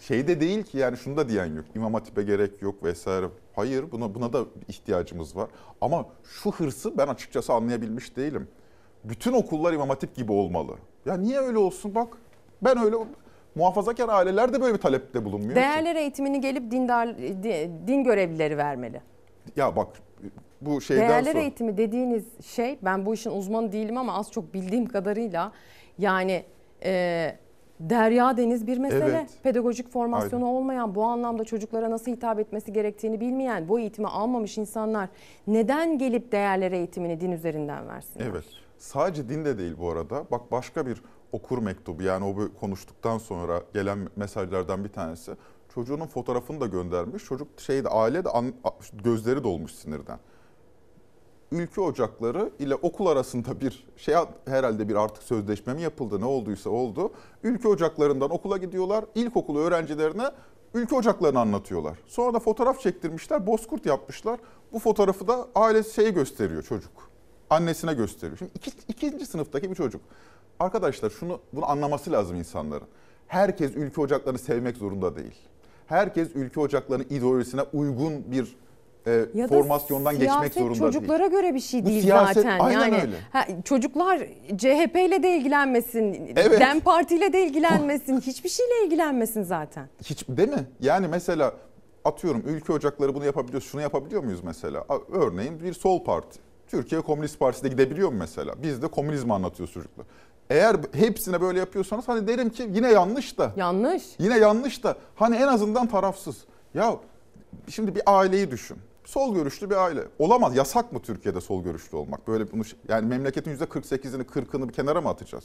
şey 0.00 0.28
de 0.28 0.40
değil 0.40 0.62
ki 0.62 0.78
yani 0.78 0.96
şunu 0.96 1.16
da 1.16 1.28
diyen 1.28 1.56
yok. 1.56 1.64
İmam 1.74 1.94
Hatip'e 1.94 2.22
gerek 2.22 2.62
yok 2.62 2.84
vesaire. 2.84 3.26
Hayır 3.56 3.92
buna 3.92 4.14
buna 4.14 4.32
da 4.32 4.44
ihtiyacımız 4.68 5.36
var. 5.36 5.48
Ama 5.80 6.06
şu 6.24 6.50
hırsı 6.52 6.98
ben 6.98 7.06
açıkçası 7.06 7.52
anlayabilmiş 7.52 8.16
değilim. 8.16 8.48
Bütün 9.04 9.32
okullar 9.32 9.72
İmam 9.72 9.88
Hatip 9.88 10.14
gibi 10.14 10.32
olmalı. 10.32 10.72
Ya 11.06 11.16
niye 11.16 11.38
öyle 11.38 11.58
olsun 11.58 11.94
bak. 11.94 12.08
Ben 12.62 12.78
öyle 12.84 12.96
muhafazakar 13.54 14.08
aileler 14.08 14.52
de 14.52 14.60
böyle 14.60 14.74
bir 14.74 14.80
talepte 14.80 15.24
bulunmuyor 15.24 15.50
ki. 15.50 15.56
değerler 15.56 15.96
eğitimini 15.96 16.40
gelip 16.40 16.70
dindar 16.70 17.18
di- 17.18 17.70
din 17.86 18.04
görevlileri 18.04 18.56
vermeli. 18.58 19.00
Ya 19.56 19.76
bak 19.76 19.88
bu 20.60 20.80
şeyden 20.80 21.08
Değerler 21.08 21.32
sonra... 21.32 21.42
eğitimi 21.42 21.76
dediğiniz 21.76 22.24
şey 22.46 22.78
ben 22.82 23.06
bu 23.06 23.14
işin 23.14 23.30
uzmanı 23.30 23.72
değilim 23.72 23.96
ama 23.98 24.14
az 24.18 24.32
çok 24.32 24.54
bildiğim 24.54 24.86
kadarıyla 24.86 25.52
yani 25.98 26.44
e, 26.84 27.36
derya 27.80 28.36
deniz 28.36 28.66
bir 28.66 28.78
mesele. 28.78 29.04
Evet. 29.04 29.30
Pedagojik 29.42 29.88
formasyonu 29.88 30.46
olmayan 30.46 30.94
bu 30.94 31.04
anlamda 31.04 31.44
çocuklara 31.44 31.90
nasıl 31.90 32.10
hitap 32.12 32.38
etmesi 32.38 32.72
gerektiğini 32.72 33.20
bilmeyen 33.20 33.68
bu 33.68 33.80
eğitimi 33.80 34.08
almamış 34.08 34.58
insanlar 34.58 35.08
neden 35.46 35.98
gelip 35.98 36.32
değerler 36.32 36.72
eğitimini 36.72 37.20
din 37.20 37.32
üzerinden 37.32 37.88
versinler? 37.88 38.26
Evet. 38.26 38.44
Sadece 38.78 39.28
din 39.28 39.44
de 39.44 39.58
değil 39.58 39.74
bu 39.78 39.90
arada. 39.90 40.24
Bak 40.30 40.52
başka 40.52 40.86
bir 40.86 41.02
okur 41.32 41.58
mektubu 41.58 42.02
yani 42.02 42.24
o 42.24 42.60
konuştuktan 42.60 43.18
sonra 43.18 43.62
gelen 43.74 43.98
mesajlardan 44.16 44.84
bir 44.84 44.88
tanesi. 44.88 45.32
Çocuğunun 45.74 46.06
fotoğrafını 46.06 46.60
da 46.60 46.66
göndermiş. 46.66 47.24
Çocuk 47.24 47.48
şeyde 47.60 47.88
aile 47.88 48.24
de 48.24 48.28
an- 48.28 48.52
gözleri 49.04 49.44
dolmuş 49.44 49.72
sinirden. 49.72 50.18
Ülke 51.52 51.80
ocakları 51.80 52.50
ile 52.58 52.74
okul 52.74 53.06
arasında 53.06 53.60
bir 53.60 53.86
şey 53.96 54.14
herhalde 54.46 54.88
bir 54.88 54.94
artık 54.94 55.22
sözleşme 55.22 55.74
mi 55.74 55.82
yapıldı 55.82 56.20
ne 56.20 56.24
olduysa 56.24 56.70
oldu. 56.70 57.12
Ülke 57.42 57.68
ocaklarından 57.68 58.30
okula 58.30 58.56
gidiyorlar. 58.56 59.04
İlkokul 59.14 59.58
öğrencilerine 59.58 60.30
ülke 60.74 60.94
ocaklarını 60.94 61.40
anlatıyorlar. 61.40 61.98
Sonra 62.06 62.34
da 62.34 62.38
fotoğraf 62.38 62.80
çektirmişler, 62.80 63.46
bozkurt 63.46 63.86
yapmışlar. 63.86 64.40
Bu 64.72 64.78
fotoğrafı 64.78 65.28
da 65.28 65.48
ailesi 65.54 65.94
şeyi 65.94 66.14
gösteriyor 66.14 66.62
çocuk. 66.62 66.92
Annesine 67.50 67.94
gösteriyor. 67.94 68.38
Şimdi 68.38 68.50
iki, 68.54 68.70
ikinci 68.88 69.26
sınıftaki 69.26 69.70
bir 69.70 69.74
çocuk. 69.74 70.00
Arkadaşlar 70.60 71.10
şunu 71.10 71.40
bunu 71.52 71.70
anlaması 71.70 72.12
lazım 72.12 72.36
insanların. 72.36 72.88
Herkes 73.26 73.76
ülke 73.76 74.00
ocaklarını 74.00 74.38
sevmek 74.38 74.76
zorunda 74.76 75.16
değil. 75.16 75.34
Herkes 75.86 76.28
ülke 76.34 76.60
ocaklarının 76.60 77.06
ideolojisine 77.10 77.62
uygun 77.72 78.32
bir 78.32 78.56
e, 79.06 79.26
Ya 79.34 79.48
da 79.48 79.54
formasyondan 79.54 80.18
geçmek 80.18 80.54
zorunda 80.54 80.78
çocuklara 80.78 81.18
değil. 81.20 81.30
göre 81.30 81.54
bir 81.54 81.60
şey 81.60 81.82
Bu 81.82 81.86
değil 81.86 82.02
siyaset 82.02 82.36
zaten. 82.36 82.58
aynen 82.58 82.80
yani 82.80 82.94
öyle. 83.02 83.16
ha, 83.32 83.46
çocuklar 83.64 84.18
CHP 84.56 84.96
ile 84.96 85.22
de 85.22 85.36
ilgilenmesin, 85.36 86.32
Evet. 86.36 86.60
DEM 86.60 86.80
Parti 86.80 87.16
ile 87.16 87.32
de 87.32 87.42
ilgilenmesin, 87.46 88.20
hiçbir 88.26 88.48
şeyle 88.48 88.84
ilgilenmesin 88.84 89.42
zaten. 89.42 89.88
Hiç 90.04 90.28
değil 90.28 90.48
mi? 90.48 90.66
Yani 90.80 91.08
mesela 91.08 91.52
atıyorum 92.04 92.42
ülke 92.46 92.72
ocakları 92.72 93.14
bunu 93.14 93.24
yapabiliyor, 93.24 93.60
şunu 93.62 93.80
yapabiliyor 93.80 94.22
muyuz 94.24 94.40
mesela? 94.44 94.84
Örneğin 95.12 95.60
bir 95.60 95.72
sol 95.72 96.04
parti. 96.04 96.38
Türkiye 96.68 97.00
Komünist 97.00 97.38
Partisi 97.38 97.64
de 97.64 97.68
gidebiliyor 97.68 98.08
mu 98.08 98.16
mesela? 98.18 98.54
Biz 98.62 98.82
de 98.82 98.86
komünizmi 98.88 99.32
anlatıyoruz 99.34 99.74
çocuklar. 99.74 100.06
Eğer 100.50 100.76
hepsine 100.92 101.40
böyle 101.40 101.58
yapıyorsanız 101.58 102.08
hani 102.08 102.28
derim 102.28 102.50
ki 102.50 102.70
yine 102.72 102.92
yanlış 102.92 103.38
da. 103.38 103.52
Yanlış. 103.56 104.02
Yine 104.18 104.38
yanlış 104.38 104.84
da 104.84 104.96
hani 105.14 105.36
en 105.36 105.46
azından 105.48 105.86
tarafsız. 105.86 106.36
Ya 106.74 106.96
şimdi 107.68 107.94
bir 107.94 108.02
aileyi 108.06 108.50
düşün. 108.50 108.76
Sol 109.06 109.34
görüşlü 109.34 109.70
bir 109.70 109.76
aile. 109.76 110.04
Olamaz. 110.18 110.56
Yasak 110.56 110.92
mı 110.92 111.02
Türkiye'de 111.02 111.40
sol 111.40 111.62
görüşlü 111.64 111.96
olmak? 111.96 112.28
Böyle 112.28 112.52
bunu 112.52 112.62
yani 112.88 113.06
memleketin 113.06 113.56
%48'ini 113.56 114.24
40'ını 114.24 114.68
bir 114.68 114.72
kenara 114.72 115.00
mı 115.00 115.08
atacağız? 115.08 115.44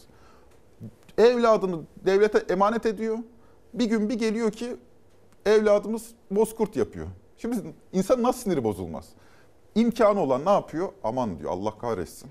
Evladını 1.18 1.82
devlete 2.06 2.54
emanet 2.54 2.86
ediyor. 2.86 3.18
Bir 3.74 3.86
gün 3.86 4.10
bir 4.10 4.14
geliyor 4.14 4.52
ki 4.52 4.76
evladımız 5.46 6.12
bozkurt 6.32 6.76
yapıyor. 6.76 7.08
Şimdi 7.38 7.74
insan 7.94 8.24
nasıl 8.24 8.40
siniri 8.42 8.64
bozulmaz? 8.64 9.10
İmkanı 9.76 10.20
olan 10.20 10.46
ne 10.46 10.50
yapıyor? 10.50 10.90
Aman 11.04 11.40
diyor 11.40 11.52
Allah 11.52 11.78
kahretsin. 11.78 12.30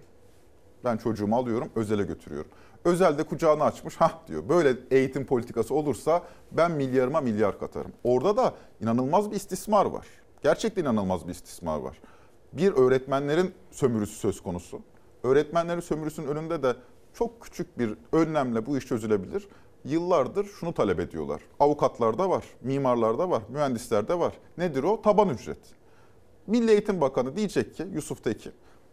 Ben 0.85 0.97
çocuğumu 0.97 1.37
alıyorum, 1.37 1.69
özele 1.77 2.03
götürüyorum. 2.03 2.51
Özel 2.85 3.19
de 3.19 3.23
kucağını 3.23 3.65
açmış, 3.65 3.97
ha 3.97 4.23
diyor. 4.29 4.49
Böyle 4.49 4.77
eğitim 4.91 5.27
politikası 5.27 5.75
olursa 5.75 6.23
ben 6.53 6.71
milyarıma 6.71 7.21
milyar 7.21 7.59
katarım. 7.59 7.93
Orada 8.05 8.37
da 8.37 8.55
inanılmaz 8.81 9.31
bir 9.31 9.37
istismar 9.37 9.87
var. 9.87 10.07
Gerçekten 10.43 10.83
inanılmaz 10.83 11.27
bir 11.27 11.33
istismar 11.33 11.79
var. 11.81 11.97
Bir 12.53 12.73
öğretmenlerin 12.73 13.55
sömürüsü 13.71 14.15
söz 14.17 14.43
konusu. 14.43 14.81
Öğretmenlerin 15.23 15.81
sömürüsünün 15.81 16.27
önünde 16.27 16.63
de 16.63 16.77
çok 17.15 17.41
küçük 17.43 17.79
bir 17.79 17.95
önlemle 18.13 18.67
bu 18.67 18.79
iş 18.79 18.87
çözülebilir. 18.87 19.49
Yıllardır 19.85 20.45
şunu 20.45 20.75
talep 20.75 21.01
ediyorlar. 21.01 21.41
Avukatlarda 21.61 22.31
var, 22.31 22.45
mimarlarda 22.63 23.31
var, 23.31 23.43
mühendislerde 23.49 24.19
var. 24.19 24.33
Nedir 24.59 24.83
o? 24.83 25.03
Taban 25.03 25.29
ücret. 25.29 25.59
Milli 26.47 26.71
Eğitim 26.71 27.01
Bakanı 27.01 27.37
diyecek 27.37 27.75
ki 27.77 27.87
Yusuf 27.93 28.25
Tekin, 28.25 28.53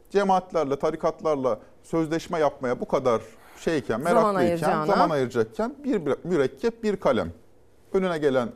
cemaatlerle, 0.10 0.80
tarikatlarla 0.80 1.60
sözleşme 1.84 2.40
yapmaya 2.40 2.80
bu 2.80 2.88
kadar 2.88 3.22
şeyken, 3.58 3.98
Zaman 3.98 4.14
meraklıyken, 4.14 4.40
ayıracağına. 4.48 4.86
zaman 4.86 5.10
ayıracakken 5.10 5.76
bir 5.84 6.02
mürekkep, 6.24 6.84
bir 6.84 6.96
kalem. 6.98 7.32
Önüne 7.94 8.18
gelen 8.18 8.50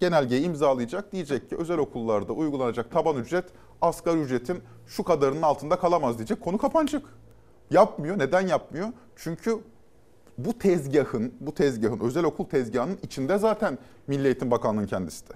genelgeyi 0.00 0.42
imzalayacak. 0.42 1.12
Diyecek 1.12 1.50
ki 1.50 1.56
özel 1.56 1.78
okullarda 1.78 2.32
uygulanacak 2.32 2.90
taban 2.90 3.16
ücret 3.16 3.44
asgari 3.80 4.20
ücretin 4.20 4.62
şu 4.86 5.04
kadarının 5.04 5.42
altında 5.42 5.76
kalamaz 5.76 6.18
diyecek. 6.18 6.40
Konu 6.40 6.58
kapanacak. 6.58 7.02
Yapmıyor. 7.70 8.18
Neden 8.18 8.46
yapmıyor? 8.46 8.88
Çünkü 9.16 9.58
bu 10.38 10.58
tezgahın, 10.58 11.34
bu 11.40 11.54
tezgahın, 11.54 12.00
özel 12.00 12.24
okul 12.24 12.44
tezgahının 12.44 12.98
içinde 13.02 13.38
zaten 13.38 13.78
Milli 14.06 14.26
Eğitim 14.26 14.50
Bakanlığı'nın 14.50 14.86
kendisi 14.86 15.28
de. 15.28 15.32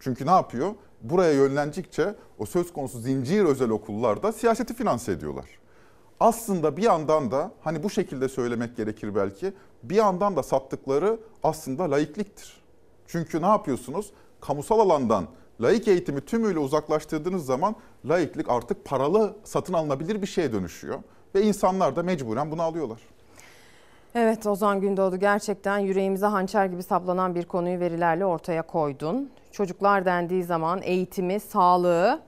Çünkü 0.00 0.26
ne 0.26 0.30
yapıyor? 0.30 0.70
Buraya 1.02 1.32
yönlendikçe 1.32 2.14
o 2.38 2.46
söz 2.46 2.72
konusu 2.72 2.98
zincir 2.98 3.44
özel 3.44 3.70
okullarda 3.70 4.32
siyaseti 4.32 4.74
finanse 4.74 5.12
ediyorlar. 5.12 5.46
Aslında 6.20 6.76
bir 6.76 6.82
yandan 6.82 7.30
da 7.30 7.52
hani 7.60 7.82
bu 7.82 7.90
şekilde 7.90 8.28
söylemek 8.28 8.76
gerekir 8.76 9.14
belki 9.14 9.52
bir 9.82 9.94
yandan 9.94 10.36
da 10.36 10.42
sattıkları 10.42 11.18
aslında 11.42 11.90
laikliktir. 11.90 12.63
Çünkü 13.06 13.42
ne 13.42 13.46
yapıyorsunuz? 13.46 14.10
Kamusal 14.40 14.80
alandan 14.80 15.26
laik 15.60 15.88
eğitimi 15.88 16.20
tümüyle 16.20 16.58
uzaklaştırdığınız 16.58 17.46
zaman 17.46 17.76
laiklik 18.04 18.50
artık 18.50 18.84
paralı 18.84 19.36
satın 19.44 19.72
alınabilir 19.72 20.22
bir 20.22 20.26
şeye 20.26 20.52
dönüşüyor. 20.52 20.98
Ve 21.34 21.42
insanlar 21.42 21.96
da 21.96 22.02
mecburen 22.02 22.50
bunu 22.50 22.62
alıyorlar. 22.62 23.00
Evet 24.14 24.46
Ozan 24.46 24.80
Gündoğdu 24.80 25.16
gerçekten 25.16 25.78
yüreğimize 25.78 26.26
hançer 26.26 26.66
gibi 26.66 26.82
saplanan 26.82 27.34
bir 27.34 27.44
konuyu 27.44 27.80
verilerle 27.80 28.26
ortaya 28.26 28.62
koydun. 28.62 29.30
Çocuklar 29.52 30.04
dendiği 30.04 30.44
zaman 30.44 30.80
eğitimi, 30.82 31.40
sağlığı, 31.40 32.20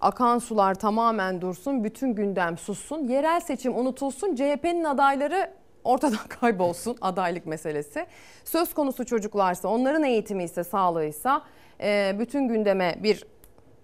akan 0.00 0.38
sular 0.38 0.74
tamamen 0.74 1.40
dursun, 1.40 1.84
bütün 1.84 2.14
gündem 2.14 2.58
sussun, 2.58 3.08
yerel 3.08 3.40
seçim 3.40 3.76
unutulsun, 3.76 4.34
CHP'nin 4.34 4.84
adayları 4.84 5.50
ortadan 5.84 6.18
kaybolsun 6.28 6.96
adaylık 7.00 7.46
meselesi. 7.46 8.06
Söz 8.44 8.74
konusu 8.74 9.04
çocuklarsa, 9.04 9.68
onların 9.68 10.04
eğitimi 10.04 10.44
ise, 10.44 10.64
sağlığıysa 10.64 11.42
e, 11.80 12.16
bütün 12.18 12.48
gündeme 12.48 12.94
bir 13.02 13.24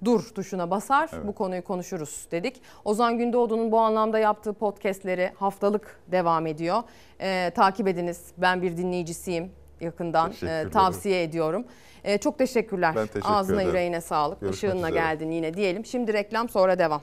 dur 0.04 0.28
tuşuna 0.34 0.70
basar. 0.70 1.10
Bu 1.24 1.34
konuyu 1.34 1.64
konuşuruz 1.64 2.26
dedik. 2.30 2.62
Ozan 2.84 3.18
Gündoğdu'nun 3.18 3.72
bu 3.72 3.78
anlamda 3.80 4.18
yaptığı 4.18 4.52
podcastleri 4.52 5.32
haftalık 5.38 6.00
devam 6.12 6.46
ediyor. 6.46 6.82
Ee, 7.20 7.50
takip 7.54 7.88
ediniz. 7.88 8.24
Ben 8.38 8.62
bir 8.62 8.76
dinleyicisiyim 8.76 9.52
yakından. 9.80 10.32
Ederim. 10.42 10.70
tavsiye 10.70 11.22
ediyorum. 11.22 11.64
Ee, 12.04 12.18
çok 12.18 12.38
teşekkürler. 12.38 12.92
Ben 12.96 13.06
teşekkür 13.06 13.30
Ağzına 13.32 13.56
ederim. 13.56 13.68
yüreğine 13.68 14.00
sağlık. 14.00 14.40
Görüşmek 14.40 14.72
Işığınla 14.72 14.88
üzere. 14.88 15.00
geldin 15.00 15.30
yine 15.30 15.54
diyelim. 15.54 15.84
Şimdi 15.86 16.12
reklam 16.12 16.48
sonra 16.48 16.78
devam. 16.78 17.02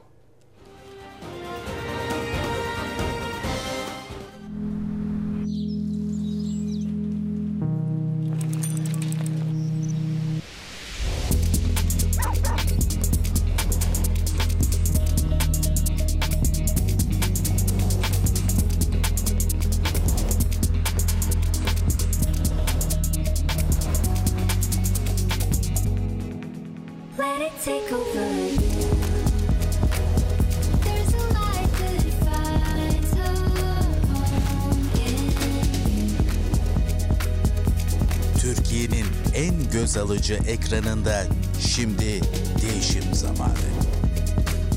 En 39.97 40.03
göz 40.03 40.11
alıcı 40.11 40.39
ekranında 40.47 41.23
şimdi 41.59 42.21
değişim 42.61 43.13
zamanı. 43.13 43.51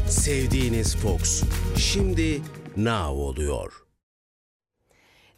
Sevdiğiniz 0.08 0.96
Fox 0.96 1.42
şimdi 1.76 2.42
Now 2.76 3.22
oluyor. 3.22 3.72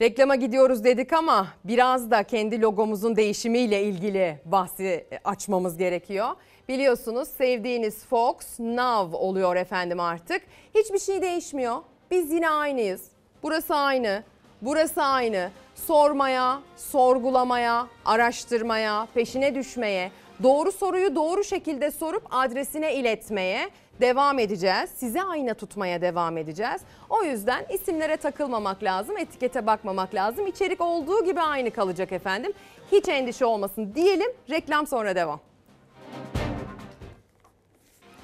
Reklama 0.00 0.34
gidiyoruz 0.34 0.84
dedik 0.84 1.12
ama 1.12 1.46
biraz 1.64 2.10
da 2.10 2.22
kendi 2.22 2.60
logomuzun 2.60 3.16
değişimiyle 3.16 3.82
ilgili 3.82 4.38
bahsi 4.44 5.06
açmamız 5.24 5.78
gerekiyor. 5.78 6.28
Biliyorsunuz 6.68 7.28
sevdiğiniz 7.28 8.04
Fox 8.04 8.36
Now 8.58 9.16
oluyor 9.16 9.56
efendim 9.56 10.00
artık. 10.00 10.42
Hiçbir 10.74 10.98
şey 10.98 11.22
değişmiyor. 11.22 11.76
Biz 12.10 12.30
yine 12.30 12.50
aynıyız. 12.50 13.02
Burası 13.42 13.74
aynı. 13.74 14.22
Burası 14.62 15.02
aynı. 15.02 15.50
Sormaya, 15.86 16.60
sorgulamaya, 16.76 17.86
araştırmaya, 18.04 19.06
peşine 19.14 19.54
düşmeye, 19.54 20.10
Doğru 20.42 20.72
soruyu 20.72 21.14
doğru 21.14 21.44
şekilde 21.44 21.90
sorup 21.90 22.22
adresine 22.30 22.94
iletmeye 22.94 23.70
devam 24.00 24.38
edeceğiz. 24.38 24.90
Size 24.94 25.22
ayna 25.22 25.54
tutmaya 25.54 26.00
devam 26.00 26.38
edeceğiz. 26.38 26.82
O 27.10 27.24
yüzden 27.24 27.66
isimlere 27.70 28.16
takılmamak 28.16 28.82
lazım, 28.82 29.18
etikete 29.18 29.66
bakmamak 29.66 30.14
lazım. 30.14 30.46
İçerik 30.46 30.80
olduğu 30.80 31.24
gibi 31.24 31.40
aynı 31.40 31.70
kalacak 31.70 32.12
efendim. 32.12 32.52
Hiç 32.92 33.08
endişe 33.08 33.44
olmasın 33.44 33.92
diyelim. 33.94 34.32
Reklam 34.50 34.86
sonra 34.86 35.16
devam. 35.16 35.51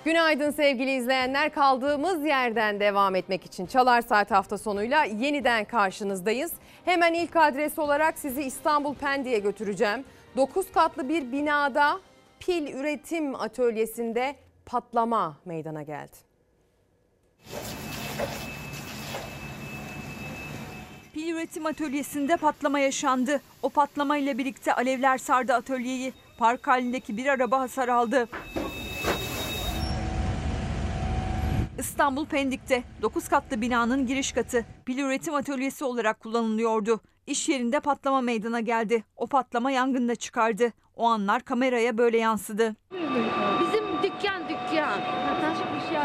Günaydın 0.09 0.51
sevgili 0.51 0.95
izleyenler. 0.95 1.53
Kaldığımız 1.53 2.25
yerden 2.25 2.81
devam 2.81 3.15
etmek 3.15 3.45
için 3.45 3.67
Çalar 3.67 4.03
Saat 4.03 4.31
hafta 4.31 4.59
sonuyla 4.59 5.05
yeniden 5.05 5.65
karşınızdayız. 5.65 6.53
Hemen 6.85 7.15
ilk 7.15 7.37
adres 7.37 7.79
olarak 7.79 8.19
sizi 8.19 8.43
İstanbul 8.43 8.95
Pendik'e 8.95 9.39
götüreceğim. 9.39 10.05
9 10.37 10.73
katlı 10.73 11.09
bir 11.09 11.33
binada 11.33 12.01
pil 12.41 12.75
üretim 12.75 13.35
atölyesinde 13.35 14.37
patlama 14.67 15.37
meydana 15.45 15.83
geldi. 15.83 16.17
Pil 21.15 21.29
üretim 21.29 21.67
atölyesinde 21.67 22.37
patlama 22.37 22.79
yaşandı. 22.79 23.41
O 23.63 23.69
patlamayla 23.69 24.39
birlikte 24.39 24.75
alevler 24.75 25.19
sardı 25.19 25.55
atölyeyi. 25.55 26.13
Park 26.39 26.67
halindeki 26.67 27.17
bir 27.17 27.27
araba 27.27 27.61
hasar 27.61 27.89
aldı. 27.89 28.29
İstanbul 31.79 32.27
Pendik'te 32.27 32.83
9 33.03 33.29
katlı 33.29 33.61
binanın 33.61 34.07
giriş 34.07 34.33
katı 34.33 34.67
pil 34.87 34.99
üretim 34.99 35.35
atölyesi 35.35 35.85
olarak 35.85 36.21
kullanılıyordu. 36.21 37.01
İş 37.27 37.49
yerinde 37.49 37.81
patlama 37.81 38.21
meydana 38.21 38.61
geldi. 38.61 39.05
O 39.17 39.27
patlama 39.27 39.71
yangında 39.71 40.15
çıkardı. 40.15 40.73
O 40.97 41.07
anlar 41.07 41.43
kameraya 41.43 41.99
böyle 41.99 42.19
yansıdı. 42.19 42.77
Bizim 43.61 43.85
dükkan 44.03 44.49
dükkan. 44.49 45.01
Şey? 45.89 45.99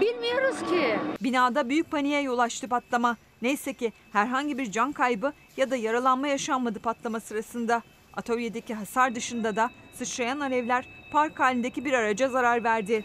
Bilmiyoruz 0.00 0.58
ki. 0.70 0.98
Binada 1.20 1.68
büyük 1.68 1.90
paniğe 1.90 2.22
yol 2.22 2.38
açtı 2.38 2.68
patlama. 2.68 3.16
Neyse 3.42 3.74
ki 3.74 3.92
herhangi 4.12 4.58
bir 4.58 4.72
can 4.72 4.92
kaybı 4.92 5.32
ya 5.56 5.70
da 5.70 5.76
yaralanma 5.76 6.28
yaşanmadı 6.28 6.78
patlama 6.78 7.20
sırasında. 7.20 7.82
Atölyedeki 8.14 8.74
hasar 8.74 9.14
dışında 9.14 9.56
da 9.56 9.70
sıçrayan 9.92 10.40
alevler 10.40 10.84
park 11.12 11.40
halindeki 11.40 11.84
bir 11.84 11.92
araca 11.92 12.28
zarar 12.28 12.64
verdi. 12.64 13.04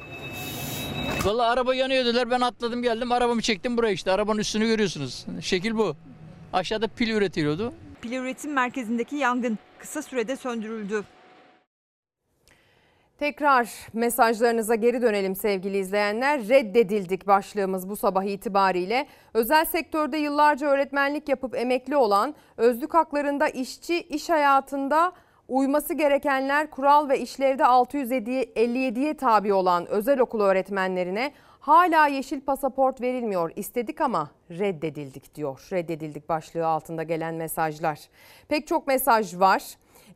Vallahi 1.26 1.48
araba 1.48 1.76
yanıyor 1.76 2.06
dediler. 2.06 2.32
Ben 2.32 2.42
atladım 2.42 2.82
geldim. 2.82 3.12
Arabamı 3.12 3.42
çektim 3.42 3.78
buraya 3.78 3.94
işte. 3.94 4.12
Arabanın 4.12 4.40
üstünü 4.40 4.68
görüyorsunuz. 4.68 5.26
Şekil 5.42 5.78
bu. 5.78 5.96
Aşağıda 6.54 6.88
pil 6.88 7.10
üretiliyordu. 7.10 7.74
Pil 8.02 8.12
üretim 8.12 8.54
merkezindeki 8.54 9.16
yangın 9.16 9.60
kısa 9.80 10.02
sürede 10.02 10.36
söndürüldü. 10.36 11.04
Tekrar 13.20 13.70
mesajlarınıza 13.94 14.76
geri 14.76 15.02
dönelim 15.02 15.36
sevgili 15.36 15.78
izleyenler. 15.78 16.48
Reddedildik 16.50 17.28
başlığımız 17.28 17.90
bu 17.90 17.96
sabah 17.96 18.24
itibariyle. 18.24 19.08
Özel 19.34 19.66
sektörde 19.66 20.18
yıllarca 20.18 20.68
öğretmenlik 20.68 21.30
yapıp 21.30 21.56
emekli 21.56 21.96
olan, 21.96 22.36
özlük 22.58 22.94
haklarında 22.94 23.48
işçi, 23.48 24.00
iş 24.02 24.30
hayatında 24.30 25.12
uyması 25.48 25.94
gerekenler 25.94 26.70
kural 26.72 27.10
ve 27.10 27.20
işlevde 27.20 27.64
657'ye 27.64 29.18
tabi 29.18 29.54
olan 29.54 29.86
özel 29.86 30.20
okul 30.20 30.42
öğretmenlerine 30.42 31.32
hala 31.60 32.08
yeşil 32.08 32.42
pasaport 32.42 33.02
verilmiyor. 33.02 33.52
İstedik 33.56 34.02
ama 34.02 34.32
reddedildik 34.52 35.36
diyor. 35.36 35.68
Reddedildik 35.72 36.30
başlığı 36.30 36.68
altında 36.68 37.04
gelen 37.04 37.36
mesajlar. 37.36 38.00
Pek 38.48 38.68
çok 38.68 38.88
mesaj 38.88 39.40
var. 39.40 39.64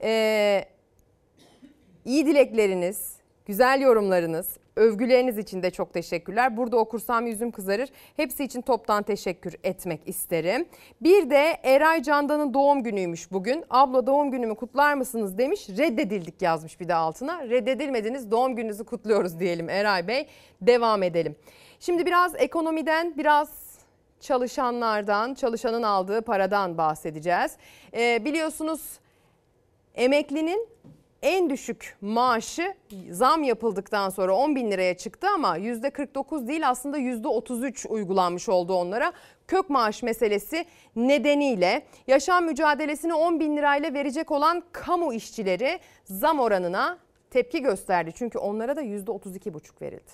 Ee, 0.03 0.65
İyi 2.05 2.25
dilekleriniz, 2.25 3.15
güzel 3.45 3.81
yorumlarınız, 3.81 4.57
övgüleriniz 4.75 5.37
için 5.37 5.63
de 5.63 5.71
çok 5.71 5.93
teşekkürler. 5.93 6.57
Burada 6.57 6.77
okursam 6.77 7.27
yüzüm 7.27 7.51
kızarır. 7.51 7.89
Hepsi 8.15 8.43
için 8.43 8.61
toptan 8.61 9.03
teşekkür 9.03 9.55
etmek 9.63 10.07
isterim. 10.07 10.65
Bir 11.01 11.29
de 11.29 11.57
Eray 11.63 12.03
Candan'ın 12.03 12.53
doğum 12.53 12.83
günüymüş 12.83 13.31
bugün. 13.31 13.63
Abla 13.69 14.07
doğum 14.07 14.31
günümü 14.31 14.55
kutlar 14.55 14.93
mısınız 14.93 15.37
demiş. 15.37 15.69
Reddedildik 15.69 16.41
yazmış 16.41 16.79
bir 16.79 16.87
de 16.87 16.95
altına. 16.95 17.49
Reddedilmediniz 17.49 18.31
doğum 18.31 18.55
gününüzü 18.55 18.83
kutluyoruz 18.83 19.39
diyelim 19.39 19.69
Eray 19.69 20.07
Bey. 20.07 20.27
Devam 20.61 21.03
edelim. 21.03 21.35
Şimdi 21.79 22.05
biraz 22.05 22.35
ekonomiden, 22.35 23.17
biraz 23.17 23.49
çalışanlardan, 24.19 25.33
çalışanın 25.33 25.83
aldığı 25.83 26.21
paradan 26.21 26.77
bahsedeceğiz. 26.77 27.57
Ee, 27.93 28.25
biliyorsunuz 28.25 28.99
emeklinin 29.95 30.67
en 31.21 31.49
düşük 31.49 31.97
maaşı 32.01 32.73
zam 33.09 33.43
yapıldıktan 33.43 34.09
sonra 34.09 34.35
10 34.35 34.55
bin 34.55 34.71
liraya 34.71 34.97
çıktı 34.97 35.27
ama 35.35 35.57
%49 35.57 36.47
değil 36.47 36.69
aslında 36.69 36.97
%33 36.99 37.87
uygulanmış 37.87 38.49
oldu 38.49 38.73
onlara. 38.73 39.13
Kök 39.47 39.69
maaş 39.69 40.03
meselesi 40.03 40.65
nedeniyle 40.95 41.85
yaşam 42.07 42.45
mücadelesini 42.45 43.13
10 43.13 43.39
bin 43.39 43.57
lirayla 43.57 43.93
verecek 43.93 44.31
olan 44.31 44.63
kamu 44.71 45.13
işçileri 45.13 45.79
zam 46.05 46.39
oranına 46.39 46.97
tepki 47.29 47.61
gösterdi. 47.61 48.11
Çünkü 48.15 48.37
onlara 48.37 48.75
da 48.75 48.81
%32,5 48.81 49.81
verildi. 49.81 50.11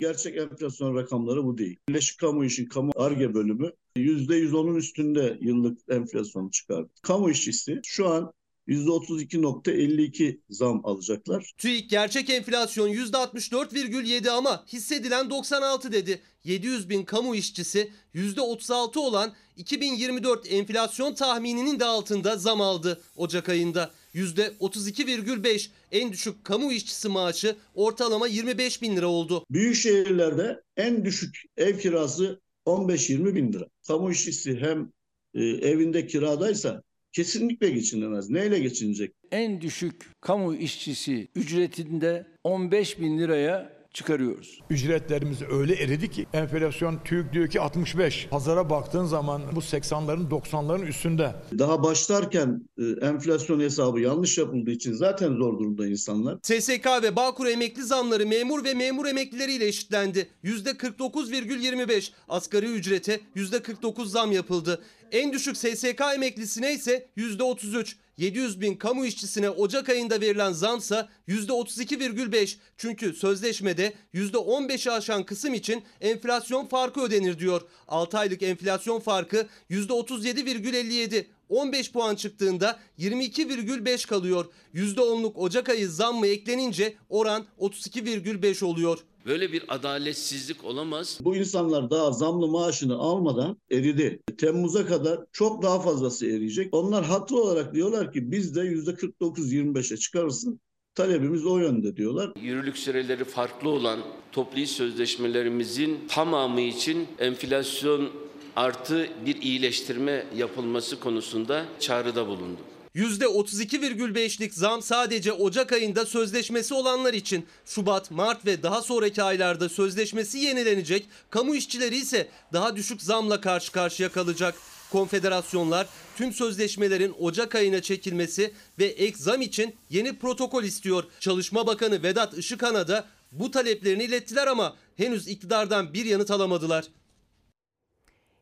Gerçek 0.00 0.36
enflasyon 0.36 0.96
rakamları 0.96 1.44
bu 1.44 1.58
değil. 1.58 1.76
Birleşik 1.88 2.20
Kamu 2.20 2.44
İş'in 2.44 2.66
kamu 2.66 2.92
ARGE 2.96 3.34
bölümü 3.34 3.72
%110'un 3.96 4.74
üstünde 4.74 5.38
yıllık 5.40 5.78
enflasyon 5.88 6.48
çıkardı. 6.48 6.90
Kamu 7.02 7.30
işçisi 7.30 7.80
şu 7.84 8.08
an 8.08 8.32
%32.52 8.70 10.38
zam 10.50 10.80
alacaklar. 10.84 11.52
TÜİK 11.58 11.90
gerçek 11.90 12.30
enflasyon 12.30 12.88
%64,7 12.88 14.30
ama 14.30 14.64
hissedilen 14.66 15.30
96 15.30 15.92
dedi. 15.92 16.20
700 16.44 16.88
bin 16.88 17.04
kamu 17.04 17.34
işçisi 17.34 17.90
%36 18.14 18.98
olan 18.98 19.32
2024 19.56 20.52
enflasyon 20.52 21.14
tahmininin 21.14 21.80
de 21.80 21.84
altında 21.84 22.36
zam 22.36 22.60
aldı 22.60 23.00
Ocak 23.16 23.48
ayında. 23.48 23.90
%32,5 24.14 25.68
en 25.92 26.12
düşük 26.12 26.44
kamu 26.44 26.72
işçisi 26.72 27.08
maaşı 27.08 27.56
ortalama 27.74 28.26
25 28.26 28.82
bin 28.82 28.96
lira 28.96 29.06
oldu. 29.06 29.44
Büyük 29.50 29.76
şehirlerde 29.76 30.62
en 30.76 31.04
düşük 31.04 31.42
ev 31.56 31.78
kirası 31.78 32.40
15-20 32.66 33.34
bin 33.34 33.52
lira. 33.52 33.66
Kamu 33.86 34.10
işçisi 34.10 34.56
hem 34.56 34.92
e, 35.34 35.44
evinde 35.44 36.06
kiradaysa 36.06 36.82
kesinlikle 37.12 37.70
geçinemez. 37.70 38.30
Neyle 38.30 38.58
geçinecek? 38.58 39.12
En 39.32 39.60
düşük 39.60 40.06
kamu 40.20 40.54
işçisi 40.54 41.28
ücretinde 41.34 42.26
15 42.44 43.00
bin 43.00 43.18
liraya 43.18 43.79
çıkarıyoruz. 43.94 44.60
Ücretlerimiz 44.70 45.42
öyle 45.42 45.74
eridi 45.74 46.10
ki 46.10 46.26
enflasyon 46.32 46.98
TÜİK 47.04 47.32
diyor 47.32 47.48
ki 47.48 47.60
65. 47.60 48.26
Pazara 48.30 48.70
baktığın 48.70 49.04
zaman 49.04 49.42
bu 49.54 49.60
80'ların 49.60 50.28
90'ların 50.28 50.86
üstünde. 50.86 51.34
Daha 51.58 51.82
başlarken 51.82 52.68
e, 52.78 53.06
enflasyon 53.06 53.60
hesabı 53.60 54.00
yanlış 54.00 54.38
yapıldığı 54.38 54.70
için 54.70 54.92
zaten 54.92 55.28
zor 55.28 55.58
durumda 55.58 55.86
insanlar. 55.86 56.38
SSK 56.42 56.86
ve 57.02 57.16
Bağkur 57.16 57.46
emekli 57.46 57.82
zamları 57.82 58.26
memur 58.26 58.64
ve 58.64 58.74
memur 58.74 59.06
emeklileriyle 59.06 59.66
eşitlendi. 59.66 60.28
%49,25 60.44 62.10
asgari 62.28 62.66
ücrete 62.66 63.20
%49 63.36 64.06
zam 64.06 64.32
yapıldı. 64.32 64.82
En 65.12 65.32
düşük 65.32 65.56
SSK 65.56 66.00
emeklisine 66.14 66.72
ise 66.72 67.08
%33. 67.16 67.94
700 68.20 68.60
bin 68.60 68.76
kamu 68.76 69.06
işçisine 69.06 69.50
Ocak 69.50 69.88
ayında 69.88 70.20
verilen 70.20 70.52
zamsa 70.52 71.08
%32,5. 71.28 72.56
Çünkü 72.76 73.12
sözleşmede 73.12 73.92
%15'i 74.14 74.92
aşan 74.92 75.24
kısım 75.24 75.54
için 75.54 75.82
enflasyon 76.00 76.66
farkı 76.66 77.00
ödenir 77.00 77.38
diyor. 77.38 77.62
6 77.88 78.18
aylık 78.18 78.42
enflasyon 78.42 79.00
farkı 79.00 79.46
%37,57. 79.70 81.26
15 81.48 81.92
puan 81.92 82.14
çıktığında 82.14 82.78
22,5 82.98 84.06
kalıyor. 84.06 84.46
%10'luk 84.74 85.32
Ocak 85.34 85.68
ayı 85.68 85.88
zammı 85.88 86.26
eklenince 86.26 86.94
oran 87.08 87.46
32,5 87.58 88.64
oluyor. 88.64 88.98
Böyle 89.26 89.52
bir 89.52 89.62
adaletsizlik 89.68 90.64
olamaz. 90.64 91.18
Bu 91.22 91.36
insanlar 91.36 91.90
daha 91.90 92.12
zamlı 92.12 92.48
maaşını 92.48 92.94
almadan 92.94 93.60
eridi. 93.70 94.22
Temmuz'a 94.38 94.86
kadar 94.86 95.20
çok 95.32 95.62
daha 95.62 95.80
fazlası 95.80 96.26
eriyecek. 96.26 96.68
Onlar 96.72 97.04
haklı 97.04 97.42
olarak 97.42 97.74
diyorlar 97.74 98.12
ki 98.12 98.32
biz 98.32 98.54
de 98.54 98.60
%49-25'e 98.60 99.96
çıkarırsın. 99.96 100.60
Talebimiz 100.94 101.46
o 101.46 101.58
yönde 101.58 101.96
diyorlar. 101.96 102.32
Yürürlük 102.42 102.78
süreleri 102.78 103.24
farklı 103.24 103.68
olan 103.68 104.00
toplu 104.32 104.60
iş 104.60 104.70
sözleşmelerimizin 104.70 105.98
tamamı 106.08 106.60
için 106.60 107.08
enflasyon 107.18 108.10
artı 108.56 109.08
bir 109.26 109.42
iyileştirme 109.42 110.26
yapılması 110.36 111.00
konusunda 111.00 111.64
çağrıda 111.80 112.26
bulundu. 112.26 112.69
%32,5'lik 112.94 114.54
zam 114.54 114.82
sadece 114.82 115.32
Ocak 115.32 115.72
ayında 115.72 116.06
sözleşmesi 116.06 116.74
olanlar 116.74 117.14
için. 117.14 117.46
Şubat, 117.66 118.10
Mart 118.10 118.46
ve 118.46 118.62
daha 118.62 118.82
sonraki 118.82 119.22
aylarda 119.22 119.68
sözleşmesi 119.68 120.38
yenilenecek. 120.38 121.08
Kamu 121.30 121.54
işçileri 121.54 121.96
ise 121.96 122.28
daha 122.52 122.76
düşük 122.76 123.02
zamla 123.02 123.40
karşı 123.40 123.72
karşıya 123.72 124.08
kalacak. 124.08 124.54
Konfederasyonlar 124.92 125.86
tüm 126.16 126.32
sözleşmelerin 126.32 127.14
Ocak 127.18 127.54
ayına 127.54 127.82
çekilmesi 127.82 128.52
ve 128.78 128.84
ek 128.84 129.16
zam 129.18 129.40
için 129.40 129.74
yeni 129.90 130.18
protokol 130.18 130.64
istiyor. 130.64 131.04
Çalışma 131.20 131.66
Bakanı 131.66 132.02
Vedat 132.02 132.38
Işıkhan'a 132.38 132.88
da 132.88 133.04
bu 133.32 133.50
taleplerini 133.50 134.04
ilettiler 134.04 134.46
ama 134.46 134.76
henüz 134.96 135.28
iktidardan 135.28 135.94
bir 135.94 136.04
yanıt 136.04 136.30
alamadılar. 136.30 136.84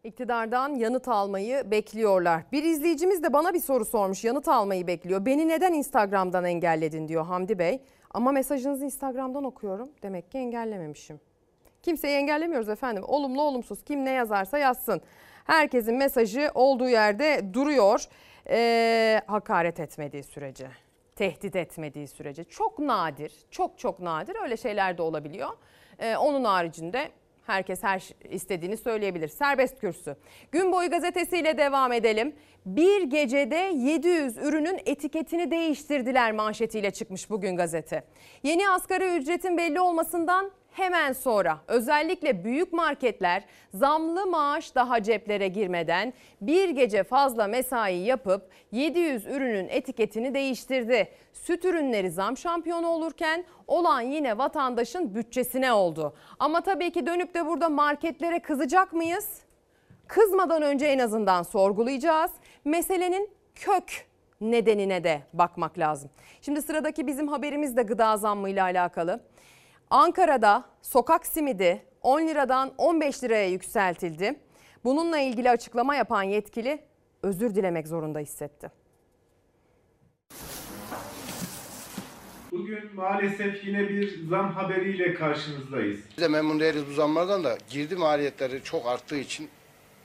İktidardan 0.09 0.75
yanıt 0.75 1.09
almayı 1.09 1.71
bekliyorlar. 1.71 2.43
Bir 2.53 2.63
izleyicimiz 2.63 3.23
de 3.23 3.33
bana 3.33 3.55
bir 3.55 3.61
soru 3.61 3.85
sormuş. 3.85 4.25
Yanıt 4.25 4.49
almayı 4.49 4.87
bekliyor. 4.87 5.27
Beni 5.27 5.49
neden 5.49 5.73
Instagram'dan 5.73 6.45
engelledin 6.45 7.09
diyor 7.09 7.25
Hamdi 7.25 7.59
Bey. 7.59 7.83
Ama 8.11 8.33
mesajınızı 8.33 8.85
Instagram'dan 8.85 9.45
okuyorum. 9.45 9.89
Demek 10.03 10.31
ki 10.31 10.39
engellememişim. 10.39 11.21
Kimseyi 11.83 12.17
engellemiyoruz 12.17 12.69
efendim. 12.69 13.05
Olumlu 13.07 13.43
olumsuz 13.43 13.85
kim 13.85 14.05
ne 14.05 14.11
yazarsa 14.11 14.59
yazsın. 14.59 15.01
Herkesin 15.45 15.95
mesajı 15.97 16.51
olduğu 16.55 16.89
yerde 16.89 17.55
duruyor. 17.55 18.05
Ee, 18.51 19.21
hakaret 19.27 19.81
etmediği 19.81 20.23
sürece, 20.23 20.69
tehdit 21.17 21.57
etmediği 21.57 22.09
sürece. 22.09 22.45
Çok 22.45 22.79
nadir, 22.79 23.33
çok 23.51 23.79
çok 23.79 24.01
nadir 24.01 24.37
öyle 24.43 24.57
şeyler 24.57 24.99
de 24.99 25.03
olabiliyor. 25.03 25.51
Ee, 25.99 26.17
onun 26.17 26.45
haricinde 26.45 27.09
herkes 27.49 27.83
her 27.83 28.11
istediğini 28.31 28.77
söyleyebilir. 28.77 29.29
Serbest 29.29 29.81
kürsü. 29.81 30.17
Gün 30.53 30.73
boyu 30.73 30.91
gazetesiyle 30.91 31.59
devam 31.59 31.93
edelim. 31.93 32.37
Bir 32.67 33.03
gecede 33.03 33.73
700 33.75 34.37
ürünün 34.39 34.81
etiketini 34.87 35.51
değiştirdiler 35.51 36.33
manşetiyle 36.33 36.91
çıkmış 36.91 37.31
bugün 37.31 37.57
gazete. 37.57 38.05
Yeni 38.43 38.69
asgari 38.69 39.17
ücretin 39.17 39.57
belli 39.57 39.81
olmasından 39.81 40.51
hemen 40.79 41.13
sonra 41.13 41.59
özellikle 41.69 42.45
büyük 42.45 42.73
marketler 42.73 43.45
zamlı 43.75 44.27
maaş 44.27 44.75
daha 44.75 45.03
ceplere 45.03 45.49
girmeden 45.49 46.13
bir 46.41 46.69
gece 46.69 47.03
fazla 47.03 47.47
mesai 47.47 47.97
yapıp 47.97 48.51
700 48.73 49.27
ürünün 49.27 49.69
etiketini 49.69 50.35
değiştirdi. 50.35 51.09
Süt 51.33 51.65
ürünleri 51.65 52.11
zam 52.11 52.37
şampiyonu 52.37 52.87
olurken 52.87 53.45
olan 53.67 54.01
yine 54.01 54.39
vatandaşın 54.39 55.15
bütçesine 55.15 55.73
oldu. 55.73 56.15
Ama 56.39 56.61
tabii 56.61 56.91
ki 56.91 57.07
dönüp 57.07 57.35
de 57.35 57.47
burada 57.47 57.69
marketlere 57.69 58.39
kızacak 58.39 58.93
mıyız? 58.93 59.43
Kızmadan 60.07 60.63
önce 60.63 60.87
en 60.87 60.99
azından 60.99 61.43
sorgulayacağız. 61.43 62.31
Meselenin 62.65 63.31
kök 63.55 64.07
nedenine 64.41 65.05
de 65.05 65.21
bakmak 65.33 65.79
lazım. 65.79 66.11
Şimdi 66.43 66.63
sıradaki 66.63 67.07
bizim 67.07 67.29
haberimiz 67.29 67.77
de 67.77 67.83
gıda 67.83 68.17
zammıyla 68.17 68.65
alakalı. 68.65 69.21
Ankara'da 69.91 70.65
sokak 70.83 71.27
simidi 71.27 71.83
10 72.03 72.21
liradan 72.29 72.73
15 72.79 73.25
liraya 73.25 73.49
yükseltildi. 73.49 74.35
Bununla 74.85 75.19
ilgili 75.19 75.51
açıklama 75.51 75.95
yapan 75.95 76.23
yetkili 76.23 76.79
özür 77.23 77.55
dilemek 77.55 77.89
zorunda 77.89 78.19
hissetti. 78.19 78.71
Bugün 82.53 82.95
maalesef 82.95 83.65
yine 83.67 83.89
bir 83.89 84.29
zam 84.29 84.53
haberiyle 84.53 85.15
karşınızdayız. 85.15 86.01
Biz 86.17 86.25
de 86.25 86.29
memnun 86.29 86.61
değiliz 86.61 86.83
bu 86.91 86.93
zamlardan 86.93 87.45
da 87.45 87.59
girdi 87.71 87.97
maliyetleri 87.97 88.63
çok 88.63 88.87
arttığı 88.87 89.19
için 89.19 89.49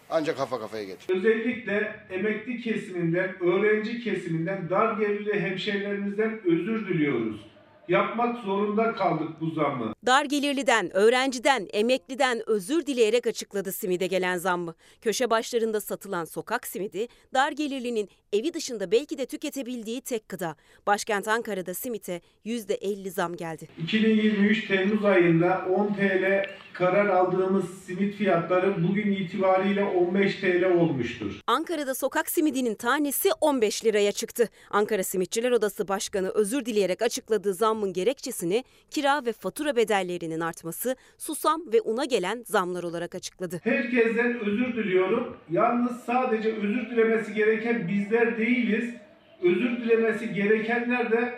ancak 0.09 0.37
kafa 0.37 0.59
kafaya 0.59 0.83
geçiyor. 0.83 1.19
Özellikle 1.19 1.95
emekli 2.09 2.61
kesiminden, 2.61 3.43
öğrenci 3.43 4.03
kesiminden, 4.03 4.69
dar 4.69 4.97
gelirli 4.97 5.39
hemşehrilerimizden 5.41 6.39
özür 6.45 6.87
diliyoruz. 6.87 7.52
Yapmak 7.87 8.43
zorunda 8.43 8.93
kaldık 8.93 9.29
bu 9.41 9.49
zammı. 9.49 9.93
Dar 10.05 10.25
gelirliden, 10.25 10.95
öğrenciden, 10.95 11.67
emekliden 11.73 12.49
özür 12.49 12.85
dileyerek 12.85 13.27
açıkladı 13.27 13.71
simide 13.71 14.07
gelen 14.07 14.37
zammı. 14.37 14.75
Köşe 15.01 15.29
başlarında 15.29 15.81
satılan 15.81 16.25
sokak 16.25 16.67
simidi, 16.67 17.07
dar 17.33 17.51
gelirlinin 17.51 18.09
evi 18.33 18.53
dışında 18.53 18.91
belki 18.91 19.17
de 19.17 19.25
tüketebildiği 19.25 20.01
tek 20.01 20.29
gıda. 20.29 20.55
Başkent 20.87 21.27
Ankara'da 21.27 21.73
simite 21.73 22.21
%50 22.45 23.09
zam 23.09 23.35
geldi. 23.35 23.67
2023 23.83 24.67
Temmuz 24.67 25.05
ayında 25.05 25.65
10 25.69 25.87
TL 25.93 26.45
karar 26.73 27.05
aldığımız 27.05 27.65
simit 27.85 28.15
fiyatları 28.15 28.87
bugün 28.87 29.11
itibariyle 29.11 29.83
15 29.83 30.35
TL 30.35 30.63
olmuştur. 30.63 31.39
Ankara'da 31.47 31.95
sokak 31.95 32.29
simidinin 32.29 32.75
tanesi 32.75 33.29
15 33.41 33.85
liraya 33.85 34.11
çıktı. 34.11 34.49
Ankara 34.69 35.03
Simitçiler 35.03 35.51
Odası 35.51 35.87
Başkanı 35.87 36.29
özür 36.29 36.65
dileyerek 36.65 37.01
açıkladığı 37.01 37.53
zammın 37.73 37.93
gerekçesini 37.93 38.63
kira 38.91 39.25
ve 39.25 39.33
fatura 39.33 39.75
bedellerinin 39.75 40.39
artması, 40.39 40.95
susam 41.17 41.61
ve 41.73 41.81
una 41.81 42.05
gelen 42.05 42.43
zamlar 42.45 42.83
olarak 42.83 43.15
açıkladı. 43.15 43.59
Herkesten 43.63 44.39
özür 44.39 44.75
diliyorum. 44.75 45.37
Yalnız 45.49 46.03
sadece 46.05 46.53
özür 46.53 46.89
dilemesi 46.89 47.33
gereken 47.33 47.87
bizler 47.87 48.37
değiliz. 48.37 48.93
Özür 49.41 49.77
dilemesi 49.77 50.33
gerekenler 50.33 51.11
de 51.11 51.33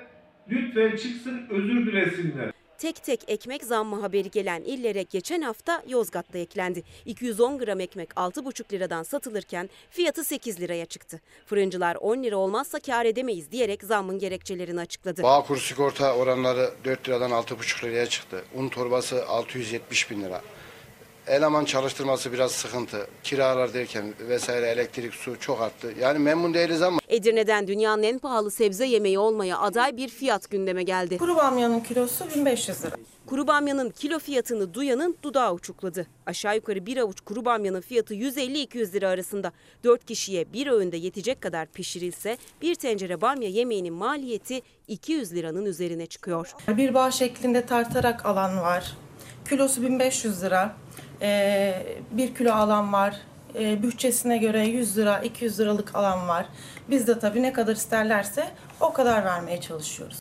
lütfen 0.50 0.90
çıksın 0.98 1.42
özür 1.50 1.86
dilesinler. 1.86 2.55
Tek 2.86 3.04
tek 3.04 3.20
ekmek 3.28 3.64
zammı 3.64 4.02
haberi 4.02 4.32
gelen 4.32 4.62
illere 4.62 5.04
geçen 5.04 5.42
hafta 5.42 5.84
Yozgat'ta 5.88 6.38
eklendi. 6.38 6.84
210 7.06 7.58
gram 7.58 7.80
ekmek 7.80 8.10
6,5 8.10 8.74
liradan 8.74 9.04
satılırken 9.04 9.70
fiyatı 9.90 10.24
8 10.24 10.60
liraya 10.60 10.86
çıktı. 10.86 11.22
Fırıncılar 11.46 11.96
10 11.96 12.24
lira 12.24 12.38
olmazsa 12.38 12.80
kar 12.80 13.06
edemeyiz 13.06 13.52
diyerek 13.52 13.84
zammın 13.84 14.20
gerekçelerini 14.20 14.80
açıkladı. 14.80 15.24
Bağkur 15.24 15.58
sigorta 15.58 16.16
oranları 16.16 16.74
4 16.86 17.10
liradan 17.10 17.32
6,5 17.32 17.84
liraya 17.84 18.06
çıktı. 18.06 18.46
Un 18.56 18.70
torbası 18.70 19.28
670 19.28 20.12
bin 20.12 20.22
lira. 20.22 20.42
Eleman 21.28 21.66
çalıştırması 21.66 22.34
biraz 22.34 22.52
sıkıntı. 22.52 23.08
Kiralar 23.24 23.74
derken 23.74 24.14
vesaire 24.20 24.68
elektrik, 24.68 25.14
su 25.14 25.40
çok 25.40 25.62
arttı. 25.62 25.94
Yani 26.00 26.20
memnun 26.20 26.54
değiliz 26.54 26.82
ama 26.82 27.00
Edirne'den 27.08 27.68
dünyanın 27.68 28.04
en 28.04 28.20
pahalı 28.20 28.52
sebze 28.52 28.86
yemeği 28.86 29.20
olmaya 29.20 29.60
aday 29.60 29.98
bir 29.98 30.10
fiyat 30.10 30.50
gündeme 30.50 30.84
geldi. 30.84 31.18
Kuru 31.18 31.36
bamyanın 31.36 31.80
kilosu 31.80 32.26
1500 32.36 32.84
lira. 32.84 32.96
Kuru 33.26 33.48
bamyanın 33.48 33.90
kilo 33.90 34.20
fiyatını 34.20 34.74
duyanın 34.74 35.18
dudağı 35.24 35.54
uçukladı. 35.54 36.08
Aşağı 36.26 36.56
yukarı 36.56 36.86
bir 36.86 36.98
avuç 36.98 37.22
kuru 37.22 37.46
bamyanın 37.46 37.82
fiyatı 37.82 38.14
150-200 38.16 38.94
lira 38.94 39.10
arasında. 39.10 39.52
4 39.84 40.06
kişiye 40.06 40.54
bir 40.54 40.68
öğünde 40.68 40.98
yetecek 40.98 41.42
kadar 41.42 41.68
pişirilse 41.68 42.38
bir 42.62 42.76
tencere 42.76 43.22
bamya 43.22 43.50
yemeğinin 43.50 43.94
maliyeti 43.94 44.62
200 44.88 45.34
liranın 45.34 45.66
üzerine 45.66 46.06
çıkıyor. 46.06 46.52
Bir 46.68 46.94
bağ 46.94 47.12
şeklinde 47.12 47.66
tartarak 47.66 48.26
alan 48.26 48.62
var. 48.62 48.98
Kilosu 49.50 49.82
1500 49.82 50.44
lira. 50.44 50.76
Ee, 51.22 51.98
bir 52.12 52.36
kilo 52.36 52.52
alan 52.52 52.94
var. 52.94 53.16
Ee, 53.56 53.84
bütçesine 53.84 54.38
göre 54.38 54.66
100 54.66 54.98
lira, 54.98 55.20
200 55.20 55.60
liralık 55.60 55.96
alan 55.96 56.28
var. 56.28 56.46
Biz 56.90 57.08
de 57.08 57.20
tabii 57.20 57.44
ne 57.44 57.54
kadar 57.54 57.76
isterlerse 57.76 58.48
o 58.80 58.94
kadar 58.94 59.26
vermeye 59.26 59.62
çalışıyoruz. 59.62 60.20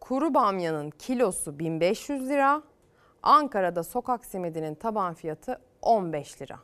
Kuru 0.00 0.34
bamyanın 0.34 0.90
kilosu 0.90 1.58
1500 1.58 2.28
lira. 2.28 2.62
Ankara'da 3.22 3.82
sokak 3.84 4.24
simidinin 4.24 4.74
taban 4.74 5.14
fiyatı 5.14 5.60
15 5.82 6.42
lira. 6.42 6.58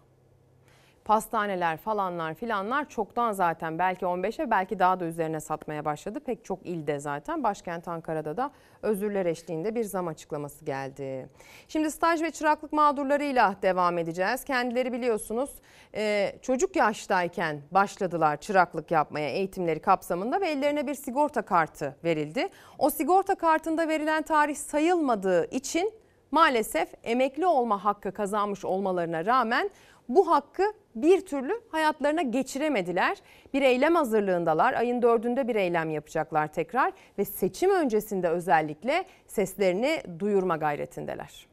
Pastaneler 1.11 1.77
falanlar 1.77 2.35
filanlar 2.35 2.89
çoktan 2.89 3.33
zaten 3.33 3.79
belki 3.79 4.05
15'e 4.05 4.51
belki 4.51 4.79
daha 4.79 5.01
da 5.01 5.05
üzerine 5.05 5.41
satmaya 5.41 5.85
başladı. 5.85 6.21
Pek 6.21 6.45
çok 6.45 6.67
ilde 6.67 6.99
zaten 6.99 7.43
başkent 7.43 7.89
Ankara'da 7.89 8.37
da 8.37 8.51
özürler 8.83 9.27
eşliğinde 9.27 9.75
bir 9.75 9.85
zam 9.85 10.09
açıklaması 10.09 10.65
geldi. 10.65 11.29
Şimdi 11.69 11.91
staj 11.91 12.23
ve 12.23 12.31
çıraklık 12.31 12.73
mağdurlarıyla 12.73 13.57
devam 13.63 13.99
edeceğiz. 13.99 14.45
Kendileri 14.45 14.93
biliyorsunuz 14.93 15.51
e, 15.95 16.33
çocuk 16.43 16.77
yaştayken 16.77 17.63
başladılar 17.71 18.37
çıraklık 18.37 18.91
yapmaya 18.91 19.31
eğitimleri 19.31 19.81
kapsamında 19.81 20.41
ve 20.41 20.49
ellerine 20.49 20.87
bir 20.87 20.95
sigorta 20.95 21.43
kartı 21.43 21.97
verildi. 22.05 22.49
O 22.79 22.91
sigorta 22.91 23.35
kartında 23.35 23.89
verilen 23.89 24.23
tarih 24.23 24.57
sayılmadığı 24.57 25.51
için 25.51 25.93
maalesef 26.31 26.89
emekli 27.05 27.47
olma 27.47 27.85
hakkı 27.85 28.13
kazanmış 28.13 28.65
olmalarına 28.65 29.27
rağmen 29.27 29.71
bu 30.09 30.31
hakkı 30.31 30.73
bir 30.95 31.21
türlü 31.21 31.61
hayatlarına 31.69 32.23
geçiremediler. 32.23 33.19
Bir 33.55 33.63
eylem 33.63 33.95
hazırlığındalar. 33.95 34.75
Ayın 34.75 35.03
dördünde 35.03 35.49
bir 35.49 35.55
eylem 35.57 35.91
yapacaklar 35.91 36.53
tekrar 36.53 36.93
ve 37.19 37.25
seçim 37.25 37.71
öncesinde 37.71 38.29
özellikle 38.29 39.05
seslerini 39.27 40.03
duyurma 40.19 40.57
gayretindeler. 40.57 41.47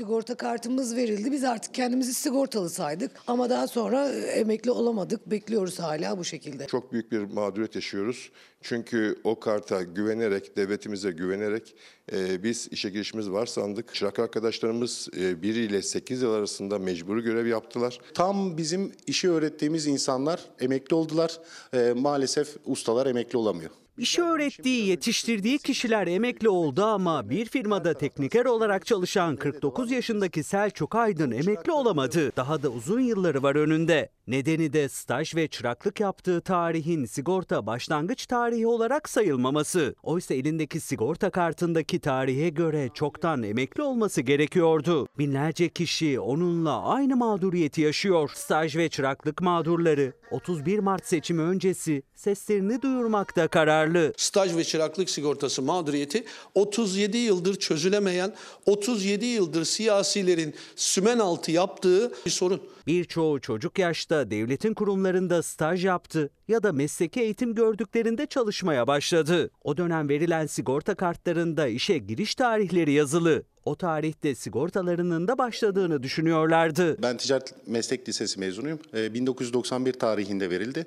Sigorta 0.00 0.34
kartımız 0.34 0.96
verildi. 0.96 1.32
Biz 1.32 1.44
artık 1.44 1.74
kendimizi 1.74 2.14
sigortalı 2.14 2.70
saydık. 2.70 3.10
Ama 3.26 3.50
daha 3.50 3.66
sonra 3.66 4.08
e, 4.08 4.18
emekli 4.18 4.70
olamadık. 4.70 5.30
Bekliyoruz 5.30 5.78
hala 5.78 6.18
bu 6.18 6.24
şekilde. 6.24 6.66
Çok 6.66 6.92
büyük 6.92 7.12
bir 7.12 7.18
mağduriyet 7.18 7.74
yaşıyoruz. 7.74 8.30
Çünkü 8.62 9.20
o 9.24 9.40
karta 9.40 9.82
güvenerek, 9.82 10.56
devletimize 10.56 11.10
güvenerek 11.10 11.74
e, 12.12 12.42
biz 12.42 12.68
işe 12.70 12.90
girişimiz 12.90 13.30
var 13.30 13.46
sandık. 13.46 13.94
Çırak 13.94 14.18
arkadaşlarımız 14.18 15.08
e, 15.16 15.42
1 15.42 15.54
ile 15.54 15.82
8 15.82 16.22
yıl 16.22 16.32
arasında 16.32 16.78
mecburi 16.78 17.22
görev 17.22 17.46
yaptılar. 17.46 17.98
Tam 18.14 18.56
bizim 18.56 18.92
işi 19.06 19.30
öğrettiğimiz 19.30 19.86
insanlar 19.86 20.40
emekli 20.60 20.94
oldular. 20.94 21.38
Ee, 21.74 21.92
maalesef 21.96 22.56
ustalar 22.64 23.06
emekli 23.06 23.38
olamıyor. 23.38 23.70
İşi 24.00 24.22
öğrettiği, 24.22 24.86
yetiştirdiği 24.86 25.58
kişiler 25.58 26.06
emekli 26.06 26.48
oldu 26.48 26.84
ama 26.84 27.30
bir 27.30 27.46
firmada 27.46 27.94
tekniker 27.94 28.44
olarak 28.44 28.86
çalışan 28.86 29.36
49 29.36 29.90
yaşındaki 29.90 30.42
Selçuk 30.42 30.94
Aydın 30.94 31.30
emekli 31.30 31.72
olamadı. 31.72 32.32
Daha 32.36 32.62
da 32.62 32.68
uzun 32.68 33.00
yılları 33.00 33.42
var 33.42 33.54
önünde. 33.54 34.08
Nedeni 34.30 34.72
de 34.72 34.88
staj 34.88 35.34
ve 35.34 35.48
çıraklık 35.48 36.00
yaptığı 36.00 36.40
tarihin 36.40 37.04
sigorta 37.04 37.66
başlangıç 37.66 38.26
tarihi 38.26 38.66
olarak 38.66 39.08
sayılmaması. 39.08 39.94
Oysa 40.02 40.34
elindeki 40.34 40.80
sigorta 40.80 41.30
kartındaki 41.30 42.00
tarihe 42.00 42.48
göre 42.48 42.90
çoktan 42.94 43.42
emekli 43.42 43.82
olması 43.82 44.20
gerekiyordu. 44.20 45.08
Binlerce 45.18 45.68
kişi 45.68 46.20
onunla 46.20 46.82
aynı 46.82 47.16
mağduriyeti 47.16 47.80
yaşıyor. 47.80 48.30
Staj 48.34 48.76
ve 48.76 48.88
çıraklık 48.88 49.40
mağdurları 49.40 50.12
31 50.30 50.78
Mart 50.78 51.06
seçimi 51.06 51.42
öncesi 51.42 52.02
seslerini 52.14 52.82
duyurmakta 52.82 53.48
kararlı. 53.48 54.12
Staj 54.16 54.56
ve 54.56 54.64
çıraklık 54.64 55.10
sigortası 55.10 55.62
mağduriyeti 55.62 56.24
37 56.54 57.18
yıldır 57.18 57.54
çözülemeyen, 57.54 58.34
37 58.66 59.26
yıldır 59.26 59.64
siyasilerin 59.64 60.54
sümen 60.76 61.18
altı 61.18 61.52
yaptığı 61.52 62.12
bir 62.26 62.30
sorun. 62.30 62.62
Birçoğu 62.86 63.40
çocuk 63.40 63.78
yaşta 63.78 64.30
devletin 64.30 64.74
kurumlarında 64.74 65.42
staj 65.42 65.84
yaptı 65.84 66.30
ya 66.48 66.62
da 66.62 66.72
mesleki 66.72 67.20
eğitim 67.20 67.54
gördüklerinde 67.54 68.26
çalışmaya 68.26 68.86
başladı. 68.86 69.50
O 69.64 69.76
dönem 69.76 70.08
verilen 70.08 70.46
sigorta 70.46 70.94
kartlarında 70.94 71.66
işe 71.66 71.98
giriş 71.98 72.34
tarihleri 72.34 72.92
yazılı. 72.92 73.42
O 73.64 73.76
tarihte 73.76 74.34
sigortalarının 74.34 75.28
da 75.28 75.38
başladığını 75.38 76.02
düşünüyorlardı. 76.02 77.02
Ben 77.02 77.16
Ticaret 77.16 77.54
Meslek 77.66 78.08
Lisesi 78.08 78.40
mezunuyum. 78.40 78.78
Ee, 78.94 79.14
1991 79.14 79.92
tarihinde 79.92 80.50
verildi. 80.50 80.86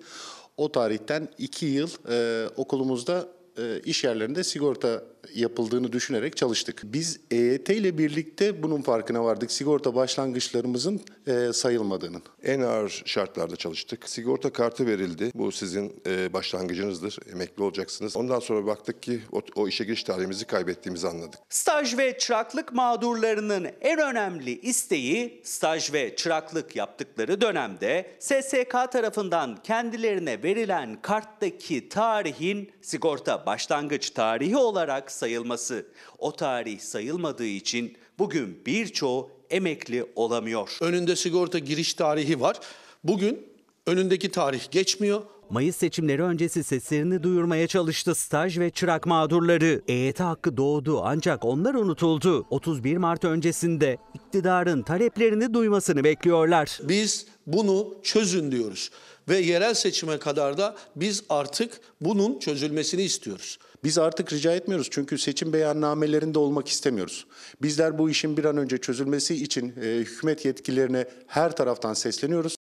O 0.57 0.71
tarihten 0.71 1.27
2 1.37 1.65
yıl 1.65 1.89
e, 2.09 2.47
okulumuzda 2.57 3.27
e, 3.57 3.79
iş 3.79 4.03
yerlerinde 4.03 4.43
sigorta 4.43 5.03
yapıldığını 5.35 5.91
düşünerek 5.93 6.37
çalıştık. 6.37 6.81
Biz 6.83 7.19
EYT 7.31 7.69
ile 7.69 7.97
birlikte 7.97 8.63
bunun 8.63 8.81
farkına 8.81 9.23
vardık. 9.23 9.51
Sigorta 9.51 9.95
başlangıçlarımızın 9.95 11.01
e, 11.27 11.53
sayılmadığının. 11.53 12.21
En 12.43 12.61
ağır 12.61 13.03
şartlarda 13.05 13.55
çalıştık. 13.55 14.09
Sigorta 14.09 14.53
kartı 14.53 14.87
verildi. 14.87 15.31
Bu 15.35 15.51
sizin 15.51 16.01
e, 16.07 16.33
başlangıcınızdır. 16.33 17.19
Emekli 17.31 17.63
olacaksınız. 17.63 18.17
Ondan 18.17 18.39
sonra 18.39 18.65
baktık 18.65 19.03
ki 19.03 19.19
o, 19.31 19.41
o 19.55 19.67
işe 19.67 19.83
giriş 19.83 20.03
tarihimizi 20.03 20.45
kaybettiğimizi 20.45 21.07
anladık. 21.07 21.39
Staj 21.49 21.97
ve 21.97 22.17
çıraklık 22.17 22.73
mağdurlarının 22.73 23.67
en 23.81 23.99
önemli 23.99 24.59
isteği 24.59 25.41
staj 25.43 25.93
ve 25.93 26.15
çıraklık 26.15 26.75
yaptıkları 26.75 27.41
dönemde 27.41 28.11
SSK 28.19 28.91
tarafından 28.91 29.57
kendilerine 29.63 30.43
verilen 30.43 31.01
karttaki 31.01 31.89
tarihin 31.89 32.71
sigorta 32.81 33.45
başlangıç 33.45 34.09
tarihi 34.09 34.57
olarak 34.57 35.11
sayılması. 35.13 35.85
O 36.17 36.35
tarih 36.35 36.79
sayılmadığı 36.79 37.45
için 37.45 37.97
bugün 38.19 38.61
birçoğu 38.65 39.31
emekli 39.49 40.05
olamıyor. 40.15 40.77
Önünde 40.81 41.15
sigorta 41.15 41.59
giriş 41.59 41.93
tarihi 41.93 42.41
var. 42.41 42.59
Bugün 43.03 43.47
önündeki 43.85 44.31
tarih 44.31 44.71
geçmiyor. 44.71 45.21
Mayıs 45.49 45.75
seçimleri 45.75 46.23
öncesi 46.23 46.63
seslerini 46.63 47.23
duyurmaya 47.23 47.67
çalıştı 47.67 48.15
staj 48.15 48.59
ve 48.59 48.69
çırak 48.69 49.05
mağdurları. 49.05 49.81
EYT 49.87 50.19
hakkı 50.19 50.57
doğdu 50.57 51.01
ancak 51.03 51.45
onlar 51.45 51.73
unutuldu. 51.73 52.45
31 52.49 52.97
Mart 52.97 53.23
öncesinde 53.23 53.97
iktidarın 54.13 54.81
taleplerini 54.81 55.53
duymasını 55.53 56.03
bekliyorlar. 56.03 56.79
Biz 56.83 57.27
bunu 57.47 57.95
çözün 58.03 58.51
diyoruz. 58.51 58.89
Ve 59.29 59.37
yerel 59.37 59.73
seçime 59.73 60.17
kadar 60.17 60.57
da 60.57 60.75
biz 60.95 61.23
artık 61.29 61.81
bunun 62.01 62.39
çözülmesini 62.39 63.01
istiyoruz. 63.01 63.57
Biz 63.83 63.97
artık 63.97 64.33
rica 64.33 64.51
etmiyoruz 64.51 64.87
çünkü 64.91 65.17
seçim 65.17 65.53
beyannamelerinde 65.53 66.39
olmak 66.39 66.67
istemiyoruz. 66.67 67.27
Bizler 67.61 67.97
bu 67.97 68.09
işin 68.09 68.37
bir 68.37 68.45
an 68.45 68.57
önce 68.57 68.77
çözülmesi 68.77 69.43
için 69.43 69.73
e, 69.81 69.85
hükümet 69.85 70.45
yetkililerine 70.45 71.05
her 71.27 71.55
taraftan 71.55 71.93
sesleniyoruz. 71.93 72.55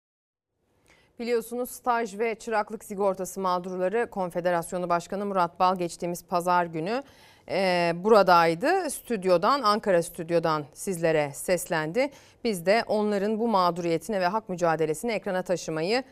Biliyorsunuz 1.19 1.71
staj 1.71 2.19
ve 2.19 2.35
çıraklık 2.35 2.85
sigortası 2.85 3.41
mağdurları 3.41 4.11
Konfederasyonu 4.11 4.89
Başkanı 4.89 5.27
Murat 5.27 5.61
Bal 5.61 5.79
geçtiğimiz 5.79 6.25
pazar 6.25 6.65
günü 6.65 7.03
e, 7.49 7.93
buradaydı. 7.97 8.91
Stüdyodan, 8.91 9.63
Ankara 9.63 10.03
stüdyodan 10.03 10.65
sizlere 10.75 11.31
seslendi. 11.35 12.11
Biz 12.45 12.67
de 12.67 12.85
onların 12.87 13.39
bu 13.39 13.49
mağduriyetine 13.49 14.21
ve 14.21 14.27
hak 14.27 14.49
mücadelesini 14.49 15.13
ekrana 15.13 15.43
taşımayı 15.43 16.03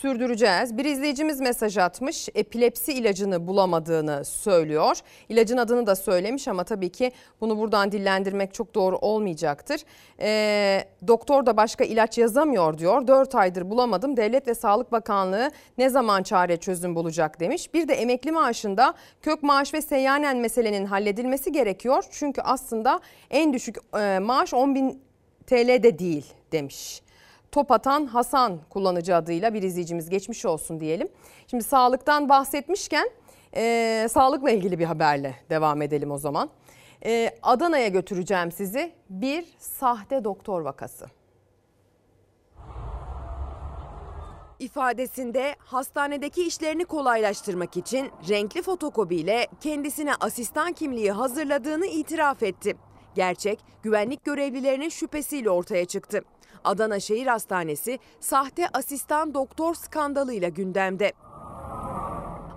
sürdüreceğiz. 0.00 0.78
Bir 0.78 0.84
izleyicimiz 0.84 1.40
mesaj 1.40 1.78
atmış. 1.78 2.28
Epilepsi 2.34 2.92
ilacını 2.92 3.46
bulamadığını 3.46 4.24
söylüyor. 4.24 4.98
İlacın 5.28 5.56
adını 5.56 5.86
da 5.86 5.96
söylemiş 5.96 6.48
ama 6.48 6.64
tabii 6.64 6.88
ki 6.88 7.12
bunu 7.40 7.58
buradan 7.58 7.92
dillendirmek 7.92 8.54
çok 8.54 8.74
doğru 8.74 8.96
olmayacaktır. 8.96 9.80
Ee, 10.20 10.84
doktor 11.08 11.46
da 11.46 11.56
başka 11.56 11.84
ilaç 11.84 12.18
yazamıyor 12.18 12.78
diyor. 12.78 13.06
4 13.06 13.34
aydır 13.34 13.70
bulamadım. 13.70 14.16
Devlet 14.16 14.48
ve 14.48 14.54
Sağlık 14.54 14.92
Bakanlığı 14.92 15.50
ne 15.78 15.88
zaman 15.88 16.22
çare 16.22 16.56
çözüm 16.56 16.94
bulacak 16.94 17.40
demiş. 17.40 17.74
Bir 17.74 17.88
de 17.88 17.94
emekli 17.94 18.32
maaşında 18.32 18.94
kök 19.22 19.42
maaş 19.42 19.74
ve 19.74 19.82
seyyanen 19.82 20.36
meselenin 20.36 20.84
halledilmesi 20.84 21.52
gerekiyor. 21.52 22.04
Çünkü 22.10 22.40
aslında 22.40 23.00
en 23.30 23.52
düşük 23.52 23.76
e, 23.98 24.18
maaş 24.18 24.54
10 24.54 24.74
bin 24.74 25.02
TL 25.46 25.82
de 25.82 25.98
değil 25.98 26.26
demiş. 26.52 27.05
Top 27.56 27.70
atan 27.70 28.06
Hasan 28.06 28.60
kullanıcı 28.70 29.16
adıyla 29.16 29.54
bir 29.54 29.62
izleyicimiz 29.62 30.08
geçmiş 30.08 30.44
olsun 30.44 30.80
diyelim. 30.80 31.08
Şimdi 31.46 31.64
sağlıktan 31.64 32.28
bahsetmişken 32.28 33.10
e, 33.56 34.06
sağlıkla 34.10 34.50
ilgili 34.50 34.78
bir 34.78 34.84
haberle 34.84 35.34
devam 35.50 35.82
edelim 35.82 36.10
o 36.10 36.18
zaman. 36.18 36.50
E, 37.04 37.30
Adana'ya 37.42 37.88
götüreceğim 37.88 38.52
sizi. 38.52 38.92
Bir 39.10 39.44
sahte 39.58 40.24
doktor 40.24 40.60
vakası. 40.60 41.06
İfadesinde 44.58 45.56
hastanedeki 45.58 46.46
işlerini 46.46 46.84
kolaylaştırmak 46.84 47.76
için 47.76 48.10
renkli 48.28 48.62
fotokopiyle 48.62 49.46
kendisine 49.60 50.14
asistan 50.20 50.72
kimliği 50.72 51.12
hazırladığını 51.12 51.86
itiraf 51.86 52.42
etti. 52.42 52.76
Gerçek 53.14 53.58
güvenlik 53.82 54.24
görevlilerinin 54.24 54.88
şüphesiyle 54.88 55.50
ortaya 55.50 55.84
çıktı. 55.84 56.22
Adana 56.64 57.00
Şehir 57.00 57.26
Hastanesi 57.26 57.98
sahte 58.20 58.68
asistan 58.68 59.34
doktor 59.34 59.74
skandalıyla 59.74 60.48
gündemde. 60.48 61.12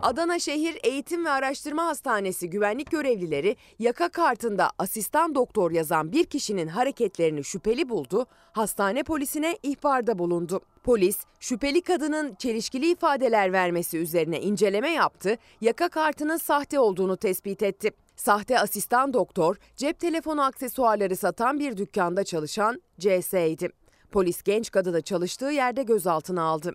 Adana 0.02 0.40
Şehir 0.40 0.78
Eğitim 0.84 1.26
ve 1.26 1.30
Araştırma 1.30 1.86
Hastanesi 1.86 2.50
güvenlik 2.50 2.92
görevlileri 2.92 3.56
yaka 3.80 4.10
kartında 4.10 4.72
asistan 4.78 5.36
doktor 5.36 5.72
yazan 5.72 6.12
bir 6.12 6.24
kişinin 6.24 6.68
hareketlerini 6.68 7.44
şüpheli 7.44 7.90
buldu, 7.90 8.26
hastane 8.52 9.04
polisine 9.04 9.58
ihbarda 9.64 10.20
bulundu. 10.20 10.62
Polis, 10.84 11.18
şüpheli 11.40 11.82
kadının 11.82 12.36
çelişkili 12.36 12.92
ifadeler 12.92 13.54
vermesi 13.54 13.98
üzerine 13.98 14.42
inceleme 14.42 14.90
yaptı, 14.90 15.38
yaka 15.62 15.90
kartının 15.90 16.38
sahte 16.38 16.80
olduğunu 16.80 17.18
tespit 17.18 17.64
etti. 17.64 17.92
Sahte 18.16 18.60
asistan 18.60 19.14
doktor, 19.14 19.56
cep 19.76 20.00
telefonu 20.00 20.44
aksesuarları 20.44 21.16
satan 21.16 21.60
bir 21.60 21.78
dükkanda 21.78 22.24
çalışan 22.24 22.82
CS'ydi. 23.00 23.70
Polis 24.12 24.44
genç 24.44 24.72
kadını 24.72 25.02
çalıştığı 25.02 25.52
yerde 25.52 25.84
gözaltına 25.84 26.44
aldı. 26.44 26.74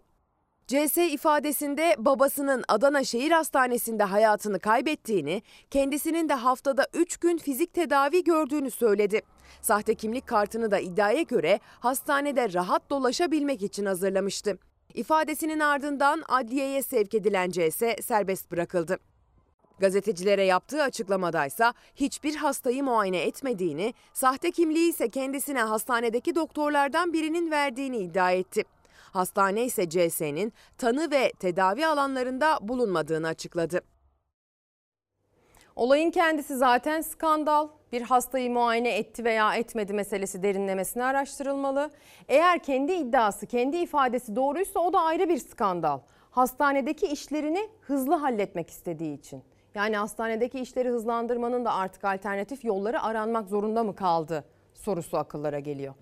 CS 0.66 0.98
ifadesinde 0.98 1.94
babasının 1.98 2.65
Adana 2.69 3.05
Şehir 3.05 3.31
Hastanesi'nde 3.31 4.05
hayatını 4.05 4.59
kaybettiğini, 4.59 5.43
kendisinin 5.70 6.28
de 6.28 6.35
haftada 6.35 6.86
3 6.94 7.16
gün 7.16 7.39
fizik 7.39 7.74
tedavi 7.74 8.24
gördüğünü 8.24 8.70
söyledi. 8.70 9.23
Sahte 9.62 9.94
kimlik 9.94 10.27
kartını 10.27 10.70
da 10.70 10.78
iddiaya 10.78 11.23
göre 11.23 11.61
hastanede 11.81 12.52
rahat 12.52 12.90
dolaşabilmek 12.90 13.62
için 13.62 13.86
hazırlamıştı. 13.86 14.59
İfadesinin 14.94 15.61
ardından 15.61 16.23
adliyeye 16.28 16.82
sevk 16.82 17.15
edilen 17.15 17.51
CS 17.51 17.82
serbest 18.06 18.51
bırakıldı. 18.51 18.98
Gazetecilere 19.78 20.44
yaptığı 20.44 20.82
açıklamadaysa 20.82 21.74
hiçbir 21.94 22.34
hastayı 22.34 22.84
muayene 22.84 23.22
etmediğini, 23.22 23.94
sahte 24.12 24.51
kimliği 24.51 24.90
ise 24.90 25.09
kendisine 25.09 25.62
hastanedeki 25.62 26.34
doktorlardan 26.34 27.12
birinin 27.12 27.51
verdiğini 27.51 27.96
iddia 27.96 28.30
etti. 28.30 28.64
Hastane 29.12 29.64
ise 29.64 29.88
CS'nin 29.88 30.52
tanı 30.78 31.10
ve 31.10 31.32
tedavi 31.38 31.86
alanlarında 31.86 32.59
bulunmadığını 32.62 33.28
açıkladı. 33.28 33.80
Olayın 35.76 36.10
kendisi 36.10 36.56
zaten 36.56 37.01
skandal. 37.01 37.68
Bir 37.92 38.02
hastayı 38.02 38.51
muayene 38.51 38.96
etti 38.96 39.24
veya 39.24 39.55
etmedi 39.55 39.92
meselesi 39.92 40.42
derinlemesine 40.42 41.05
araştırılmalı. 41.05 41.90
Eğer 42.28 42.62
kendi 42.62 42.92
iddiası, 42.92 43.46
kendi 43.46 43.76
ifadesi 43.76 44.36
doğruysa 44.36 44.80
o 44.80 44.92
da 44.92 45.01
ayrı 45.01 45.28
bir 45.28 45.38
skandal. 45.38 46.01
Hastanedeki 46.30 47.06
işlerini 47.06 47.68
hızlı 47.80 48.14
halletmek 48.14 48.70
istediği 48.70 49.18
için. 49.18 49.42
Yani 49.74 49.96
hastanedeki 49.96 50.60
işleri 50.60 50.88
hızlandırmanın 50.88 51.64
da 51.64 51.74
artık 51.74 52.05
alternatif 52.05 52.64
yolları 52.64 53.02
aranmak 53.02 53.48
zorunda 53.48 53.84
mı 53.84 53.96
kaldı 53.96 54.44
sorusu 54.74 55.16
akıllara 55.16 55.59
geliyor. 55.59 55.94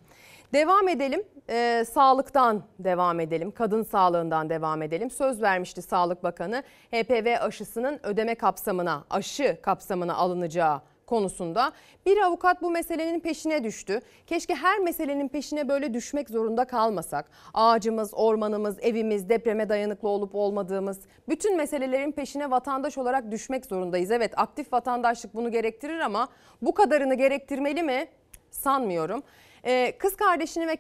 Devam 0.53 0.89
edelim. 0.89 1.23
Ee, 1.51 1.85
sağlıktan 1.93 2.63
devam 2.79 3.21
edelim. 3.21 3.51
Kadın 3.51 3.83
sağlığından 3.83 4.51
devam 4.51 4.83
edelim. 4.83 5.11
Söz 5.11 5.43
vermişti 5.43 5.83
Sağlık 5.83 6.23
Bakanı 6.23 6.63
HPV 6.91 7.37
aşısının 7.41 8.01
ödeme 8.03 8.35
kapsamına, 8.35 9.05
aşı 9.11 9.59
kapsamına 9.63 10.15
alınacağı 10.15 10.81
konusunda. 11.13 11.73
Bir 12.07 12.19
avukat 12.19 12.63
bu 12.63 12.71
meselenin 12.71 13.21
peşine 13.21 13.65
düştü. 13.65 14.01
Keşke 14.27 14.55
her 14.55 14.79
meselenin 14.79 15.29
peşine 15.29 15.69
böyle 15.69 15.95
düşmek 15.95 16.31
zorunda 16.31 16.65
kalmasak. 16.65 17.31
Ağacımız, 17.55 18.15
ormanımız, 18.15 18.79
evimiz, 18.81 19.29
depreme 19.29 19.69
dayanıklı 19.69 20.09
olup 20.09 20.35
olmadığımız 20.35 21.01
bütün 21.29 21.57
meselelerin 21.57 22.13
peşine 22.13 22.51
vatandaş 22.51 22.99
olarak 22.99 23.31
düşmek 23.31 23.67
zorundayız. 23.67 24.11
Evet 24.11 24.33
aktif 24.37 24.73
vatandaşlık 24.73 25.35
bunu 25.35 25.51
gerektirir 25.51 26.01
ama 26.01 26.29
bu 26.63 26.75
kadarını 26.75 27.15
gerektirmeli 27.15 27.83
mi? 27.83 28.07
Sanmıyorum. 28.51 29.23
Ee, 29.65 29.95
kız 29.99 30.17
kardeşini 30.17 30.67
ve 30.67 30.77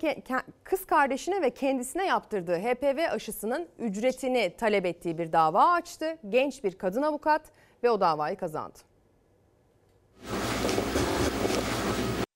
kız 0.64 0.86
kardeşine 0.86 1.42
ve 1.42 1.50
kendisine 1.50 2.06
yaptırdığı 2.06 2.56
HPV 2.56 3.12
aşısının 3.12 3.68
ücretini 3.78 4.52
talep 4.58 4.86
ettiği 4.86 5.18
bir 5.18 5.32
dava 5.32 5.72
açtı. 5.72 6.18
Genç 6.28 6.64
bir 6.64 6.78
kadın 6.78 7.02
avukat 7.02 7.42
ve 7.82 7.90
o 7.90 8.00
davayı 8.00 8.36
kazandı. 8.36 8.91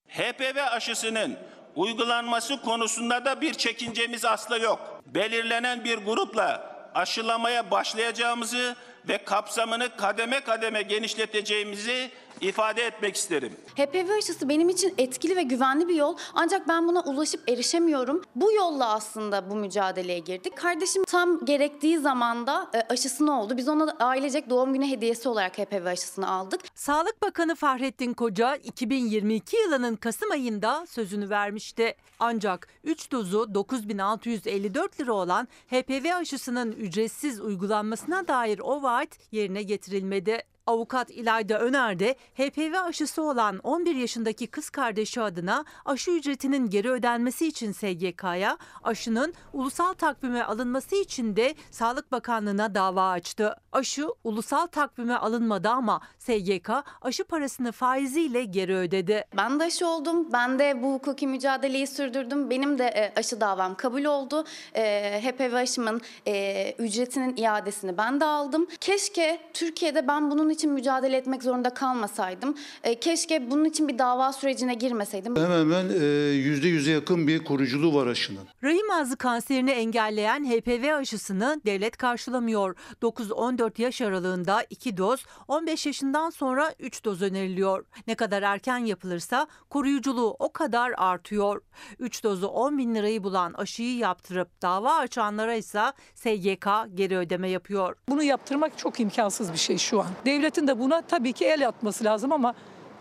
HPV 0.08 0.58
aşısının 0.70 1.36
uygulanması 1.76 2.60
konusunda 2.60 3.24
da 3.24 3.40
bir 3.40 3.54
çekincemiz 3.54 4.24
asla 4.24 4.56
yok. 4.56 5.02
Belirlenen 5.06 5.84
bir 5.84 5.98
grupla 5.98 6.76
aşılamaya 6.94 7.70
başlayacağımızı 7.70 8.76
ve 9.08 9.24
kapsamını 9.24 9.96
kademe 9.96 10.40
kademe 10.40 10.82
genişleteceğimizi 10.82 12.10
ifade 12.40 12.82
etmek 12.82 13.16
isterim. 13.16 13.52
HPV 13.76 14.10
aşısı 14.18 14.48
benim 14.48 14.68
için 14.68 14.94
etkili 14.98 15.36
ve 15.36 15.42
güvenli 15.42 15.88
bir 15.88 15.94
yol 15.94 16.16
ancak 16.34 16.68
ben 16.68 16.88
buna 16.88 17.00
ulaşıp 17.00 17.50
erişemiyorum. 17.50 18.22
Bu 18.34 18.52
yolla 18.52 18.88
aslında 18.88 19.50
bu 19.50 19.56
mücadeleye 19.56 20.18
girdik. 20.18 20.56
Kardeşim 20.56 21.04
tam 21.04 21.44
gerektiği 21.44 21.98
zamanda 21.98 22.70
e, 22.74 22.80
aşısını 22.92 23.40
oldu. 23.40 23.56
Biz 23.56 23.68
ona 23.68 23.96
ailecek 24.00 24.50
doğum 24.50 24.72
günü 24.72 24.90
hediyesi 24.90 25.28
olarak 25.28 25.58
HPV 25.58 25.86
aşısını 25.86 26.30
aldık. 26.30 26.60
Sağlık 26.74 27.22
Bakanı 27.22 27.54
Fahrettin 27.54 28.14
Koca 28.14 28.56
2022 28.56 29.56
yılının 29.56 29.96
Kasım 29.96 30.30
ayında 30.30 30.86
sözünü 30.86 31.30
vermişti. 31.30 31.94
Ancak 32.20 32.68
3 32.84 33.12
dozu 33.12 33.54
9654 33.54 35.00
lira 35.00 35.12
olan 35.12 35.48
HPV 35.70 36.14
aşısının 36.14 36.72
ücretsiz 36.72 37.40
uygulanmasına 37.40 38.28
dair 38.28 38.58
o 38.58 38.82
vaat 38.82 39.08
yerine 39.32 39.62
getirilmedi. 39.62 40.42
Avukat 40.66 41.10
İlayda 41.10 41.58
Öner 41.58 41.98
de 41.98 42.16
HPV 42.34 42.74
aşısı 42.84 43.22
olan 43.22 43.58
11 43.58 43.94
yaşındaki 43.94 44.46
kız 44.46 44.70
kardeşi 44.70 45.20
adına 45.20 45.64
aşı 45.84 46.10
ücretinin 46.10 46.70
geri 46.70 46.90
ödenmesi 46.90 47.46
için 47.46 47.72
SGK'ya, 47.72 48.58
aşının 48.82 49.34
ulusal 49.52 49.92
takvime 49.92 50.42
alınması 50.42 50.96
için 50.96 51.36
de 51.36 51.54
Sağlık 51.70 52.12
Bakanlığı'na 52.12 52.74
dava 52.74 53.10
açtı. 53.10 53.56
Aşı 53.72 54.06
ulusal 54.24 54.66
takvime 54.66 55.14
alınmadı 55.14 55.68
ama 55.68 56.00
SGK 56.18 56.70
aşı 57.02 57.24
parasını 57.24 57.72
faiziyle 57.72 58.44
geri 58.44 58.74
ödedi. 58.74 59.24
Ben 59.36 59.60
de 59.60 59.64
aşı 59.64 59.86
oldum. 59.86 60.32
Ben 60.32 60.58
de 60.58 60.82
bu 60.82 60.94
hukuki 60.94 61.26
mücadeleyi 61.26 61.86
sürdürdüm. 61.86 62.50
Benim 62.50 62.78
de 62.78 62.84
e, 62.84 63.12
aşı 63.16 63.40
davam 63.40 63.74
kabul 63.74 64.04
oldu. 64.04 64.44
E, 64.74 65.20
HPV 65.22 65.54
aşımın 65.54 66.00
e, 66.26 66.72
ücretinin 66.78 67.36
iadesini 67.36 67.98
ben 67.98 68.20
de 68.20 68.24
aldım. 68.24 68.66
Keşke 68.80 69.40
Türkiye'de 69.52 70.08
ben 70.08 70.30
bunun 70.30 70.55
için 70.56 70.72
mücadele 70.72 71.16
etmek 71.16 71.42
zorunda 71.42 71.74
kalmasaydım. 71.74 72.54
E, 72.84 73.00
keşke 73.00 73.50
bunun 73.50 73.64
için 73.64 73.88
bir 73.88 73.98
dava 73.98 74.32
sürecine 74.32 74.74
girmeseydim. 74.74 75.36
Hemen 75.36 75.60
hemen 75.60 75.88
e, 76.00 76.04
yüzde 76.32 76.68
yüze 76.68 76.90
yakın 76.90 77.26
bir 77.28 77.44
koruyuculuğu 77.44 77.94
var 77.94 78.06
aşının. 78.06 78.42
Rahim 78.62 78.90
ağzı 78.90 79.16
kanserini 79.16 79.70
engelleyen 79.70 80.44
HPV 80.44 80.94
aşısını 80.94 81.60
devlet 81.66 81.96
karşılamıyor. 81.96 82.76
9-14 83.02 83.82
yaş 83.82 84.00
aralığında 84.00 84.66
2 84.70 84.96
doz, 84.96 85.24
15 85.48 85.86
yaşından 85.86 86.30
sonra 86.30 86.74
3 86.78 87.04
doz 87.04 87.22
öneriliyor. 87.22 87.84
Ne 88.06 88.14
kadar 88.14 88.42
erken 88.42 88.78
yapılırsa 88.78 89.46
koruyuculuğu 89.70 90.36
o 90.38 90.52
kadar 90.52 90.92
artıyor. 90.96 91.62
3 91.98 92.24
dozu 92.24 92.46
10 92.46 92.78
bin 92.78 92.94
lirayı 92.94 93.24
bulan 93.24 93.52
aşıyı 93.52 93.96
yaptırıp 93.96 94.62
dava 94.62 94.94
açanlara 94.94 95.54
ise 95.54 95.92
SGK 96.14 96.66
geri 96.94 97.16
ödeme 97.16 97.50
yapıyor. 97.50 97.96
Bunu 98.08 98.22
yaptırmak 98.22 98.78
çok 98.78 99.00
imkansız 99.00 99.52
bir 99.52 99.58
şey 99.58 99.78
şu 99.78 100.00
an. 100.00 100.06
Devletin 100.46 100.66
de 100.66 100.78
buna 100.78 101.00
tabii 101.00 101.32
ki 101.32 101.44
el 101.44 101.68
atması 101.68 102.04
lazım 102.04 102.32
ama 102.32 102.54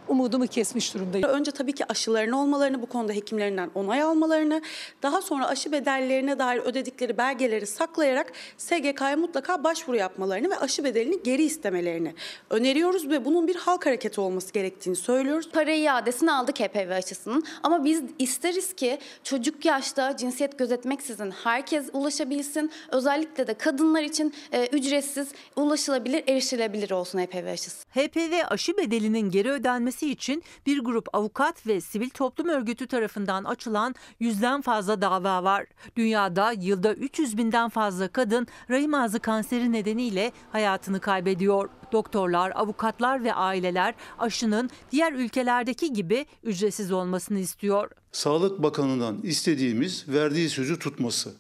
umudumu 0.07 0.47
kesmiş 0.47 0.93
durumdayım. 0.93 1.29
Önce 1.29 1.51
tabii 1.51 1.73
ki 1.73 1.85
aşıların 1.89 2.31
olmalarını, 2.31 2.81
bu 2.81 2.85
konuda 2.85 3.13
hekimlerinden 3.13 3.69
onay 3.75 4.01
almalarını, 4.01 4.61
daha 5.03 5.21
sonra 5.21 5.47
aşı 5.47 5.71
bedellerine 5.71 6.39
dair 6.39 6.59
ödedikleri 6.59 7.17
belgeleri 7.17 7.67
saklayarak 7.67 8.31
SGK'ya 8.57 9.17
mutlaka 9.17 9.63
başvuru 9.63 9.97
yapmalarını 9.97 10.49
ve 10.49 10.57
aşı 10.57 10.83
bedelini 10.83 11.23
geri 11.23 11.43
istemelerini 11.43 12.13
öneriyoruz 12.49 13.09
ve 13.09 13.25
bunun 13.25 13.47
bir 13.47 13.55
halk 13.55 13.85
hareketi 13.85 14.21
olması 14.21 14.53
gerektiğini 14.53 14.95
söylüyoruz. 14.95 15.49
Para 15.51 15.71
iadesini 15.71 16.31
aldık 16.31 16.59
HPV 16.59 16.91
aşısının 16.91 17.43
ama 17.63 17.85
biz 17.85 18.03
isteriz 18.19 18.73
ki 18.73 18.99
çocuk 19.23 19.65
yaşta 19.65 20.17
cinsiyet 20.17 20.59
gözetmeksizin 20.59 21.31
herkes 21.31 21.85
ulaşabilsin. 21.93 22.71
Özellikle 22.91 23.47
de 23.47 23.53
kadınlar 23.53 24.03
için 24.03 24.33
e, 24.51 24.67
ücretsiz, 24.67 25.27
ulaşılabilir, 25.55 26.23
erişilebilir 26.27 26.91
olsun 26.91 27.19
HPV 27.19 27.47
aşısı. 27.47 27.85
HPV 27.95 28.33
aşı 28.47 28.77
bedelinin 28.77 29.31
geri 29.31 29.51
ödenmesi 29.51 29.94
için 30.03 30.43
bir 30.65 30.79
grup 30.79 31.07
avukat 31.13 31.67
ve 31.67 31.81
sivil 31.81 32.09
toplum 32.09 32.49
örgütü 32.49 32.87
tarafından 32.87 33.43
açılan 33.43 33.95
yüzden 34.19 34.61
fazla 34.61 35.01
dava 35.01 35.43
var. 35.43 35.65
Dünyada 35.95 36.51
yılda 36.51 36.93
300 36.93 37.37
binden 37.37 37.69
fazla 37.69 38.07
kadın 38.07 38.47
rahim 38.69 38.93
ağzı 38.93 39.19
kanseri 39.19 39.71
nedeniyle 39.71 40.31
hayatını 40.51 40.99
kaybediyor. 40.99 41.69
Doktorlar, 41.91 42.51
avukatlar 42.55 43.23
ve 43.23 43.33
aileler 43.33 43.95
aşının 44.19 44.69
diğer 44.91 45.13
ülkelerdeki 45.13 45.93
gibi 45.93 46.25
ücretsiz 46.43 46.91
olmasını 46.91 47.39
istiyor. 47.39 47.91
Sağlık 48.11 48.63
Bakanı'ndan 48.63 49.21
istediğimiz 49.23 50.05
verdiği 50.07 50.49
sözü 50.49 50.79
tutması. 50.79 51.33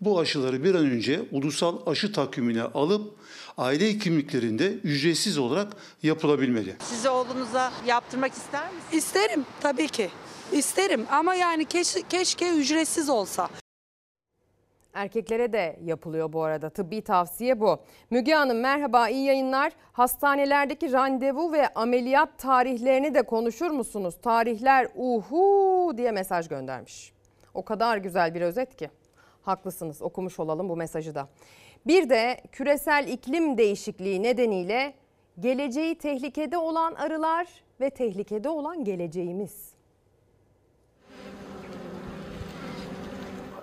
Bu 0.00 0.20
aşıları 0.20 0.64
bir 0.64 0.74
an 0.74 0.86
önce 0.86 1.28
ulusal 1.32 1.78
aşı 1.86 2.12
takvimine 2.12 2.62
alıp 2.62 3.18
aile 3.58 3.98
kimliklerinde 3.98 4.68
ücretsiz 4.72 5.38
olarak 5.38 5.72
yapılabilmeli. 6.02 6.76
Siz 6.80 7.06
oğlunuza 7.06 7.72
yaptırmak 7.86 8.32
ister 8.32 8.64
misiniz? 8.74 9.04
İsterim 9.04 9.46
tabii 9.60 9.88
ki. 9.88 10.10
İsterim 10.52 11.06
ama 11.10 11.34
yani 11.34 11.64
keş- 11.64 12.02
keşke 12.08 12.48
ücretsiz 12.50 13.08
olsa. 13.08 13.48
Erkeklere 14.94 15.52
de 15.52 15.78
yapılıyor 15.84 16.32
bu 16.32 16.42
arada. 16.42 16.70
Tıbbi 16.70 17.02
tavsiye 17.02 17.60
bu. 17.60 17.78
Müge 18.10 18.32
Hanım 18.34 18.60
merhaba, 18.60 19.08
iyi 19.08 19.24
yayınlar. 19.24 19.72
Hastanelerdeki 19.92 20.92
randevu 20.92 21.52
ve 21.52 21.68
ameliyat 21.74 22.38
tarihlerini 22.38 23.14
de 23.14 23.22
konuşur 23.22 23.70
musunuz? 23.70 24.14
Tarihler 24.22 24.88
uhu 24.96 25.92
diye 25.96 26.10
mesaj 26.12 26.48
göndermiş. 26.48 27.12
O 27.54 27.64
kadar 27.64 27.96
güzel 27.96 28.34
bir 28.34 28.40
özet 28.40 28.76
ki. 28.76 28.90
Haklısınız 29.42 30.02
okumuş 30.02 30.38
olalım 30.40 30.68
bu 30.68 30.76
mesajı 30.76 31.14
da. 31.14 31.28
Bir 31.86 32.10
de 32.10 32.40
küresel 32.52 33.08
iklim 33.08 33.58
değişikliği 33.58 34.22
nedeniyle 34.22 34.94
geleceği 35.40 35.98
tehlikede 35.98 36.58
olan 36.58 36.94
arılar 36.94 37.46
ve 37.80 37.90
tehlikede 37.90 38.48
olan 38.48 38.84
geleceğimiz. 38.84 39.72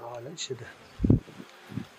Hala 0.01 0.37
şeyde 0.37 0.63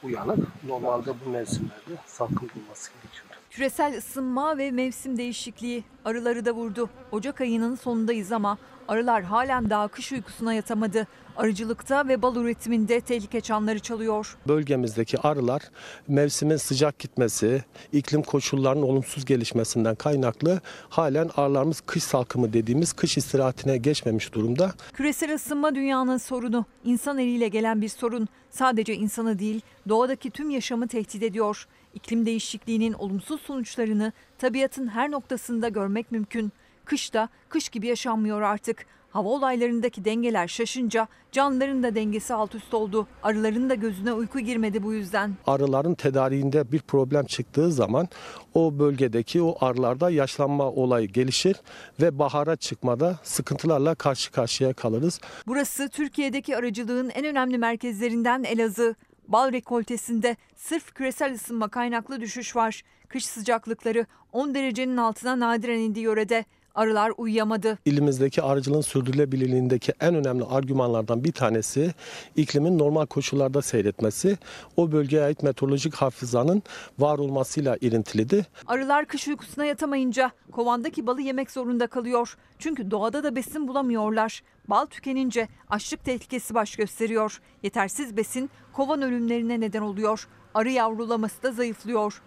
uyanık. 0.02 0.64
Normalde 0.64 1.10
bu 1.26 1.30
mevsimlerde 1.30 1.98
salkım 2.06 2.50
bulması 2.54 2.90
gerekiyordu. 2.92 3.34
Küresel 3.50 3.98
ısınma 3.98 4.58
ve 4.58 4.70
mevsim 4.70 5.18
değişikliği 5.18 5.84
arıları 6.04 6.44
da 6.44 6.52
vurdu. 6.52 6.90
Ocak 7.12 7.40
ayının 7.40 7.74
sonundayız 7.74 8.32
ama 8.32 8.58
arılar 8.88 9.22
halen 9.22 9.70
daha 9.70 9.88
kış 9.88 10.12
uykusuna 10.12 10.54
yatamadı. 10.54 11.06
Arıcılıkta 11.36 12.08
ve 12.08 12.22
bal 12.22 12.36
üretiminde 12.36 13.00
tehlike 13.00 13.40
çanları 13.40 13.78
çalıyor. 13.78 14.36
Bölgemizdeki 14.48 15.18
arılar 15.18 15.62
mevsimin 16.08 16.56
sıcak 16.56 16.98
gitmesi, 16.98 17.64
iklim 17.92 18.22
koşullarının 18.22 18.82
olumsuz 18.82 19.24
gelişmesinden 19.24 19.94
kaynaklı 19.94 20.60
halen 20.88 21.30
arılarımız 21.36 21.80
kış 21.80 22.02
salkımı 22.02 22.52
dediğimiz 22.52 22.92
kış 22.92 23.18
istirahatine 23.18 23.76
geçmemiş 23.76 24.34
durumda. 24.34 24.72
Küresel 24.92 25.34
ısınma 25.34 25.74
dünyanın 25.74 26.16
sorunu. 26.16 26.64
İnsan 26.84 27.18
eliyle 27.18 27.48
gelen 27.48 27.82
bir 27.82 27.88
sorun. 27.88 28.28
Sadece 28.50 28.94
insanı 28.94 29.38
değil, 29.38 29.60
doğadaki 29.88 30.30
tüm 30.30 30.50
yaşamı 30.50 30.88
tehdit 30.88 31.22
ediyor. 31.22 31.66
İklim 31.94 32.26
değişikliğinin 32.26 32.92
olumsuz 32.92 33.40
sonuçlarını 33.40 34.12
tabiatın 34.38 34.88
her 34.88 35.10
noktasında 35.10 35.68
görmek 35.68 36.12
mümkün. 36.12 36.52
Kış 36.86 37.14
da 37.14 37.28
kış 37.48 37.68
gibi 37.68 37.86
yaşanmıyor 37.86 38.42
artık. 38.42 38.86
Hava 39.10 39.28
olaylarındaki 39.28 40.04
dengeler 40.04 40.48
şaşınca 40.48 41.08
canlıların 41.32 41.82
da 41.82 41.94
dengesi 41.94 42.34
alt 42.34 42.54
üst 42.54 42.74
oldu. 42.74 43.06
Arıların 43.22 43.70
da 43.70 43.74
gözüne 43.74 44.12
uyku 44.12 44.40
girmedi 44.40 44.82
bu 44.82 44.94
yüzden. 44.94 45.34
Arıların 45.46 45.94
tedariğinde 45.94 46.72
bir 46.72 46.78
problem 46.78 47.24
çıktığı 47.26 47.72
zaman 47.72 48.08
o 48.54 48.78
bölgedeki 48.78 49.42
o 49.42 49.56
arılarda 49.60 50.10
yaşlanma 50.10 50.70
olayı 50.70 51.08
gelişir 51.08 51.56
ve 52.00 52.18
bahara 52.18 52.56
çıkmada 52.56 53.18
sıkıntılarla 53.22 53.94
karşı 53.94 54.32
karşıya 54.32 54.72
kalırız. 54.72 55.20
Burası 55.46 55.88
Türkiye'deki 55.88 56.56
arıcılığın 56.56 57.10
en 57.10 57.24
önemli 57.24 57.58
merkezlerinden 57.58 58.44
Elazığ. 58.44 58.94
Bal 59.28 59.52
rekoltesinde 59.52 60.36
sırf 60.56 60.94
küresel 60.94 61.34
ısınma 61.34 61.68
kaynaklı 61.68 62.20
düşüş 62.20 62.56
var. 62.56 62.82
Kış 63.08 63.26
sıcaklıkları 63.26 64.06
10 64.32 64.54
derecenin 64.54 64.96
altına 64.96 65.40
nadiren 65.40 65.78
indi 65.78 66.00
yörede. 66.00 66.44
Arılar 66.76 67.12
uyuyamadı. 67.16 67.78
İlimizdeki 67.84 68.42
arıcılığın 68.42 68.80
sürdürülebilirliğindeki 68.80 69.92
en 70.00 70.14
önemli 70.14 70.44
argümanlardan 70.44 71.24
bir 71.24 71.32
tanesi 71.32 71.94
iklimin 72.36 72.78
normal 72.78 73.06
koşullarda 73.06 73.62
seyretmesi. 73.62 74.38
O 74.76 74.92
bölgeye 74.92 75.22
ait 75.22 75.42
meteorolojik 75.42 75.94
hafızanın 75.94 76.62
var 76.98 77.18
olmasıyla 77.18 77.76
ilintilidir. 77.80 78.44
Arılar 78.66 79.06
kış 79.06 79.28
uykusuna 79.28 79.64
yatamayınca 79.64 80.30
kovandaki 80.52 81.06
balı 81.06 81.20
yemek 81.20 81.50
zorunda 81.50 81.86
kalıyor. 81.86 82.36
Çünkü 82.58 82.90
doğada 82.90 83.24
da 83.24 83.36
besin 83.36 83.68
bulamıyorlar. 83.68 84.42
Bal 84.68 84.86
tükenince 84.86 85.48
açlık 85.70 86.04
tehlikesi 86.04 86.54
baş 86.54 86.76
gösteriyor. 86.76 87.40
Yetersiz 87.62 88.16
besin 88.16 88.50
kovan 88.72 89.02
ölümlerine 89.02 89.60
neden 89.60 89.82
oluyor. 89.82 90.28
Arı 90.54 90.70
yavrulaması 90.70 91.42
da 91.42 91.52
zayıflıyor. 91.52 92.22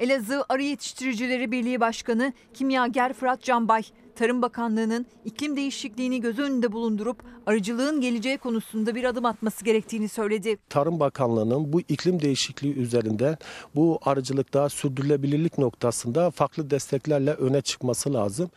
Elazığ 0.00 0.44
Arı 0.48 0.62
Yetiştiricileri 0.62 1.52
Birliği 1.52 1.80
Başkanı 1.80 2.32
Kimyager 2.54 3.12
Fırat 3.12 3.42
Canbay, 3.42 3.82
Tarım 4.14 4.42
Bakanlığı'nın 4.42 5.06
iklim 5.24 5.56
değişikliğini 5.56 6.20
göz 6.20 6.38
önünde 6.38 6.72
bulundurup 6.72 7.22
arıcılığın 7.46 8.00
geleceği 8.00 8.38
konusunda 8.38 8.94
bir 8.94 9.04
adım 9.04 9.24
atması 9.24 9.64
gerektiğini 9.64 10.08
söyledi. 10.08 10.56
Tarım 10.68 11.00
Bakanlığı'nın 11.00 11.72
bu 11.72 11.80
iklim 11.80 12.22
değişikliği 12.22 12.74
üzerinden 12.74 13.36
bu 13.74 13.98
arıcılıkta 14.02 14.68
sürdürülebilirlik 14.68 15.58
noktasında 15.58 16.30
farklı 16.30 16.70
desteklerle 16.70 17.32
öne 17.32 17.60
çıkması 17.62 18.14
lazım. 18.14 18.50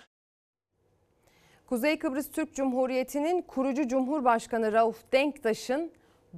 Kuzey 1.66 2.00
Kıbrıs 2.00 2.32
Türk 2.32 2.56
Cumhuriyeti'nin 2.56 3.42
kurucu 3.42 3.88
Cumhurbaşkanı 3.88 4.74
Rauf 4.74 5.12
Denktaş'ın 5.14 5.92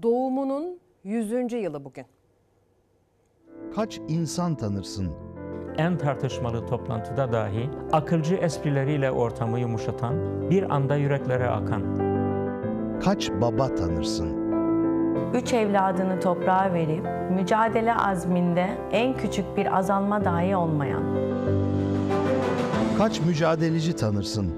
doğumunun 0.03 0.79
100. 1.03 1.53
yılı 1.53 1.85
bugün. 1.85 2.05
Kaç 3.73 3.99
insan 4.07 4.55
tanırsın? 4.55 5.11
En 5.77 5.97
tartışmalı 5.97 6.67
toplantıda 6.67 7.31
dahi 7.31 7.69
akılcı 7.91 8.35
esprileriyle 8.35 9.11
ortamı 9.11 9.59
yumuşatan, 9.59 10.13
bir 10.49 10.75
anda 10.75 10.95
yüreklere 10.95 11.49
akan. 11.49 11.81
Kaç 13.03 13.31
baba 13.31 13.75
tanırsın? 13.75 14.45
Üç 15.33 15.53
evladını 15.53 16.19
toprağa 16.19 16.73
verip 16.73 17.05
mücadele 17.31 17.95
azminde 17.95 18.77
en 18.91 19.17
küçük 19.17 19.57
bir 19.57 19.77
azalma 19.77 20.25
dahi 20.25 20.55
olmayan. 20.55 21.03
Kaç 22.97 23.19
mücadeleci 23.21 23.95
tanırsın? 23.95 24.51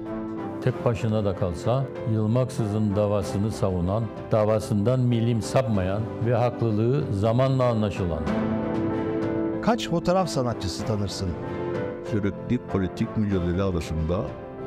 Tek 0.62 0.84
başına 0.84 1.24
da 1.24 1.36
kalsa 1.36 1.84
yılmaksızın 2.12 2.96
davasını 2.96 3.50
savunan, 3.50 4.04
davasından 4.32 5.00
milim 5.00 5.42
sapmayan 5.42 6.02
ve 6.26 6.34
haklılığı 6.34 7.12
zamanla 7.12 7.64
anlaşılan. 7.64 8.22
Kaç 9.68 9.88
fotoğraf 9.88 10.28
sanatçısı 10.28 10.86
tanırsın? 10.86 11.30
Sürekli 12.10 12.58
politik 12.58 13.16
mücadele 13.16 13.62
arasında 13.62 14.24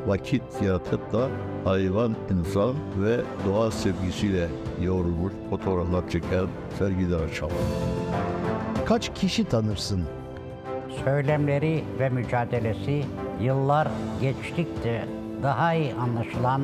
vakit 0.07 0.44
yaratıp 0.61 1.14
da 1.14 1.28
hayvan, 1.65 2.15
insan 2.32 2.76
ve 2.98 3.22
doğa 3.45 3.72
sevgisiyle 3.72 4.48
yoğrulmuş 4.82 5.34
fotoğraflar 5.49 6.10
çeken 6.10 6.48
sergiler 6.80 7.19
açan. 7.19 7.49
Kaç 8.86 9.14
kişi 9.14 9.44
tanırsın? 9.44 10.03
Söylemleri 11.03 11.84
ve 11.99 12.10
mücadelesi 12.10 13.03
yıllar 13.41 13.88
geçtikçe 14.22 15.06
daha 15.44 15.73
iyi 15.73 15.94
anlaşılan, 15.94 16.61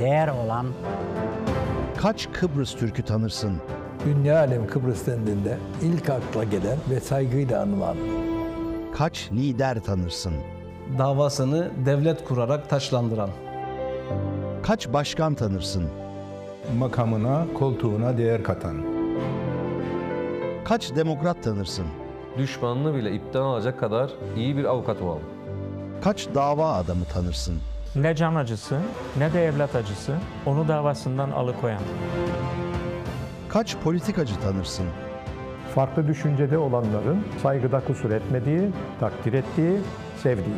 değer 0.00 0.28
olan 0.28 0.66
Kaç 1.96 2.32
Kıbrıs 2.32 2.74
Türk'ü 2.74 3.02
tanırsın? 3.02 3.52
Dünya 4.04 4.38
alem 4.38 4.66
Kıbrıs 4.66 5.06
dendiğinde 5.06 5.58
ilk 5.82 6.10
akla 6.10 6.44
gelen 6.44 6.78
ve 6.90 7.00
saygıyla 7.00 7.62
anılan. 7.62 7.96
Kaç 8.94 9.28
lider 9.32 9.80
tanırsın? 9.80 10.32
Davasını 10.98 11.70
devlet 11.86 12.24
kurarak 12.24 12.70
taçlandıran. 12.70 13.30
Kaç 14.62 14.92
başkan 14.92 15.34
tanırsın? 15.34 15.84
Makamına, 16.78 17.46
koltuğuna 17.58 18.18
değer 18.18 18.42
katan. 18.42 18.76
Kaç 20.64 20.96
demokrat 20.96 21.42
tanırsın? 21.42 21.86
Düşmanını 22.38 22.94
bile 22.94 23.12
ipten 23.12 23.40
alacak 23.40 23.80
kadar 23.80 24.10
iyi 24.36 24.56
bir 24.56 24.64
avukat 24.64 25.02
olan. 25.02 25.18
Kaç 26.04 26.28
dava 26.34 26.72
adamı 26.72 27.04
tanırsın? 27.04 27.54
Ne 27.96 28.14
can 28.14 28.34
acısı 28.34 28.78
ne 29.18 29.32
de 29.32 29.46
evlat 29.46 29.74
acısı 29.74 30.14
onu 30.46 30.68
davasından 30.68 31.30
alıkoyan. 31.30 31.82
Kaç 33.52 33.76
politikacı 33.76 34.40
tanırsın? 34.40 34.86
Farklı 35.74 36.08
düşüncede 36.08 36.58
olanların 36.58 37.24
saygıda 37.42 37.80
kusur 37.80 38.10
etmediği, 38.10 38.70
takdir 39.00 39.32
ettiği, 39.32 39.78
sevdiği. 40.22 40.56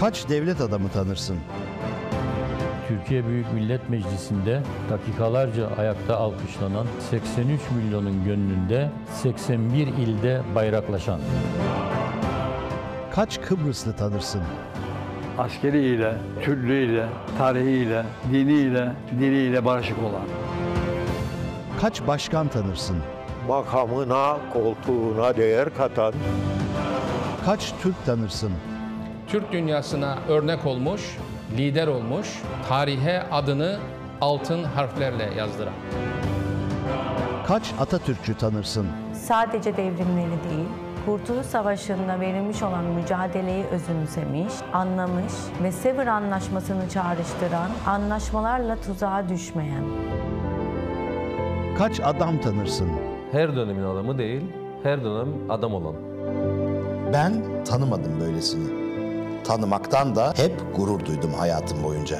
Kaç 0.00 0.28
devlet 0.28 0.60
adamı 0.60 0.88
tanırsın? 0.88 1.36
Türkiye 2.88 3.26
Büyük 3.26 3.52
Millet 3.52 3.90
Meclisi'nde 3.90 4.62
dakikalarca 4.90 5.68
ayakta 5.78 6.16
alkışlanan 6.16 6.86
83 7.10 7.60
milyonun 7.76 8.24
gönlünde 8.24 8.90
81 9.22 9.86
ilde 9.86 10.42
bayraklaşan. 10.54 11.20
Kaç 13.14 13.40
Kıbrıslı 13.40 13.92
tanırsın? 13.96 14.42
Askeriyle, 15.38 16.14
türlüyle, 16.42 17.06
tarihiyle, 17.38 18.04
diniyle, 18.32 18.92
diliyle 19.20 19.64
barışık 19.64 19.98
olan. 19.98 20.41
Kaç 21.82 22.06
başkan 22.06 22.48
tanırsın? 22.48 22.96
Makamına, 23.48 24.36
koltuğuna 24.52 25.36
değer 25.36 25.74
katan. 25.76 26.14
Kaç 27.44 27.72
Türk 27.82 28.06
tanırsın? 28.06 28.52
Türk 29.26 29.52
dünyasına 29.52 30.18
örnek 30.28 30.66
olmuş, 30.66 31.18
lider 31.56 31.86
olmuş, 31.86 32.42
tarihe 32.68 33.22
adını 33.30 33.78
altın 34.20 34.64
harflerle 34.64 35.34
yazdıran. 35.38 35.72
Kaç 37.46 37.72
Atatürkçü 37.80 38.36
tanırsın? 38.36 38.86
Sadece 39.14 39.76
devrimleri 39.76 40.50
değil, 40.50 40.68
Kurtuluş 41.06 41.46
Savaşı'nda 41.46 42.20
verilmiş 42.20 42.62
olan 42.62 42.84
mücadeleyi 42.84 43.64
özümsemiş, 43.64 44.52
anlamış 44.72 45.32
ve 45.62 45.72
Sevr 45.72 46.06
Anlaşması'nı 46.06 46.88
çağrıştıran, 46.88 47.70
anlaşmalarla 47.86 48.76
tuzağa 48.76 49.28
düşmeyen. 49.28 49.84
Kaç 51.78 52.00
adam 52.00 52.40
tanırsın? 52.40 52.88
Her 53.32 53.56
dönemin 53.56 53.84
adamı 53.84 54.18
değil, 54.18 54.42
her 54.82 55.04
dönem 55.04 55.28
adam 55.50 55.74
olan. 55.74 55.94
Ben 57.12 57.64
tanımadım 57.64 58.20
böylesini. 58.20 58.82
Tanımaktan 59.44 60.16
da 60.16 60.32
hep 60.36 60.52
gurur 60.76 61.04
duydum 61.06 61.34
hayatım 61.38 61.84
boyunca. 61.84 62.18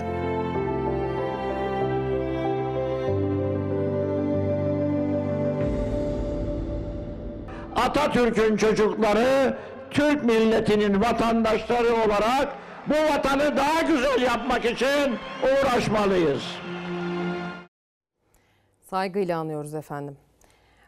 Atatürk'ün 7.76 8.56
çocukları 8.56 9.56
Türk 9.90 10.24
milletinin 10.24 11.00
vatandaşları 11.00 11.94
olarak 11.94 12.48
bu 12.86 12.94
vatanı 13.14 13.56
daha 13.56 13.82
güzel 13.82 14.22
yapmak 14.22 14.64
için 14.64 15.18
uğraşmalıyız. 15.42 16.42
Saygıyla 18.92 19.38
anıyoruz 19.38 19.74
efendim. 19.74 20.16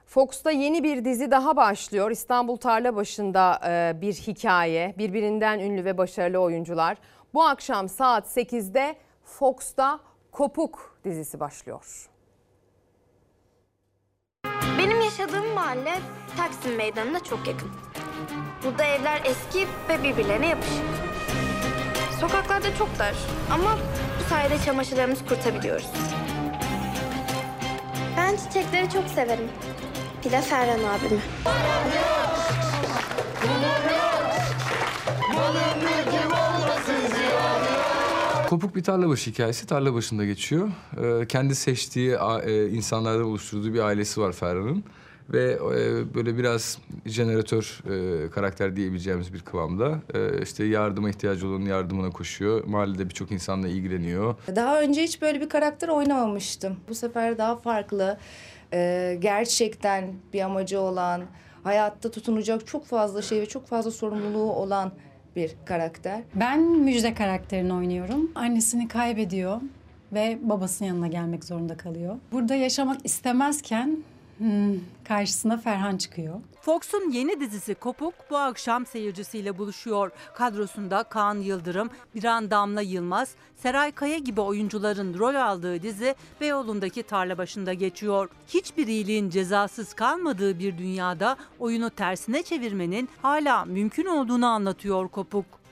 Fox'ta 0.06 0.50
yeni 0.50 0.82
bir 0.82 1.04
dizi 1.04 1.30
daha 1.30 1.56
başlıyor. 1.56 2.10
İstanbul 2.10 2.56
Tarlabaşı'nda 2.56 3.60
e, 3.66 4.00
bir 4.00 4.12
hikaye. 4.12 4.94
Birbirinden 4.98 5.58
ünlü 5.58 5.84
ve 5.84 5.98
başarılı 5.98 6.38
oyuncular. 6.38 6.96
Bu 7.34 7.42
akşam 7.42 7.88
saat 7.88 8.26
8'de 8.26 8.96
Fox'ta 9.24 10.00
Kopuk 10.32 10.98
dizisi 11.04 11.40
başlıyor. 11.40 12.10
Benim 14.78 15.00
yaşadığım 15.00 15.54
mahalle 15.54 15.94
Taksim 16.36 16.76
Meydanı'na 16.76 17.20
çok 17.20 17.48
yakın. 17.48 17.70
Burada 18.64 18.84
evler 18.84 19.22
eski 19.24 19.66
ve 19.88 20.02
birbirlerine 20.02 20.46
yapışık. 20.48 20.84
Sokaklarda 22.20 22.76
çok 22.78 22.98
dar 22.98 23.14
ama 23.52 23.78
bu 24.20 24.28
sayede 24.28 24.58
çamaşırlarımızı 24.58 25.26
kurtabiliyoruz. 25.26 26.13
Ben 28.16 28.36
çiçekleri 28.36 28.90
çok 28.90 29.08
severim. 29.08 29.44
Bir 30.24 30.32
de 30.32 30.40
Ferhan 30.40 30.78
abimi. 30.78 31.20
Kopuk 38.48 38.76
bir 38.76 38.82
tarla 38.82 39.08
başı 39.08 39.30
hikayesi 39.30 39.66
tarla 39.66 39.94
başında 39.94 40.24
geçiyor. 40.24 40.68
Ee, 41.02 41.26
kendi 41.26 41.54
seçtiği 41.54 42.16
e, 42.44 42.68
insanlardan 42.68 43.24
oluşturduğu 43.24 43.74
bir 43.74 43.80
ailesi 43.80 44.20
var 44.20 44.32
Ferhan'ın. 44.32 44.84
Ve 45.32 45.52
e, 45.52 46.14
böyle 46.14 46.38
biraz 46.38 46.78
jeneratör 47.06 47.80
e, 47.90 48.30
karakter 48.30 48.76
diyebileceğimiz 48.76 49.34
bir 49.34 49.40
kıvamda. 49.40 49.98
E, 50.14 50.42
işte 50.42 50.64
yardıma 50.64 51.10
ihtiyacı 51.10 51.48
olanın 51.48 51.66
yardımına 51.66 52.10
koşuyor. 52.10 52.64
Mahallede 52.64 53.08
birçok 53.08 53.32
insanla 53.32 53.68
ilgileniyor. 53.68 54.34
Daha 54.56 54.80
önce 54.80 55.02
hiç 55.02 55.22
böyle 55.22 55.40
bir 55.40 55.48
karakter 55.48 55.88
oynamamıştım. 55.88 56.76
Bu 56.88 56.94
sefer 56.94 57.38
daha 57.38 57.56
farklı, 57.56 58.18
e, 58.72 59.16
gerçekten 59.20 60.14
bir 60.32 60.40
amacı 60.40 60.80
olan, 60.80 61.22
hayatta 61.62 62.10
tutunacak 62.10 62.66
çok 62.66 62.86
fazla 62.86 63.22
şey 63.22 63.40
ve 63.40 63.46
çok 63.46 63.66
fazla 63.66 63.90
sorumluluğu 63.90 64.52
olan 64.52 64.92
bir 65.36 65.54
karakter. 65.64 66.22
Ben 66.34 66.60
Müjde 66.60 67.14
karakterini 67.14 67.72
oynuyorum. 67.74 68.30
Annesini 68.34 68.88
kaybediyor 68.88 69.60
ve 70.12 70.38
babasının 70.42 70.88
yanına 70.88 71.06
gelmek 71.06 71.44
zorunda 71.44 71.76
kalıyor. 71.76 72.16
Burada 72.32 72.54
yaşamak 72.54 73.00
istemezken 73.04 73.98
hmm, 74.38 74.80
karşısına 75.04 75.56
Ferhan 75.56 75.96
çıkıyor. 75.96 76.40
Fox'un 76.60 77.10
yeni 77.10 77.40
dizisi 77.40 77.74
Kopuk 77.74 78.14
bu 78.30 78.36
akşam 78.36 78.86
seyircisiyle 78.86 79.58
buluşuyor. 79.58 80.10
Kadrosunda 80.34 81.02
Kaan 81.02 81.38
Yıldırım, 81.38 81.90
Biran 82.14 82.50
Damla 82.50 82.80
Yılmaz, 82.80 83.34
Seray 83.56 83.92
Kaya 83.92 84.18
gibi 84.18 84.40
oyuncuların 84.40 85.18
rol 85.18 85.34
aldığı 85.34 85.82
dizi 85.82 86.14
Beyoğlu'ndaki 86.40 87.02
tarla 87.02 87.38
başında 87.38 87.72
geçiyor. 87.72 88.28
Hiçbir 88.48 88.86
iyiliğin 88.86 89.30
cezasız 89.30 89.94
kalmadığı 89.94 90.58
bir 90.58 90.78
dünyada 90.78 91.36
oyunu 91.58 91.90
tersine 91.90 92.42
çevirmenin 92.42 93.08
hala 93.22 93.64
mümkün 93.64 94.06
olduğunu 94.06 94.46
anlatıyor 94.46 95.08
Kopuk. 95.08 95.63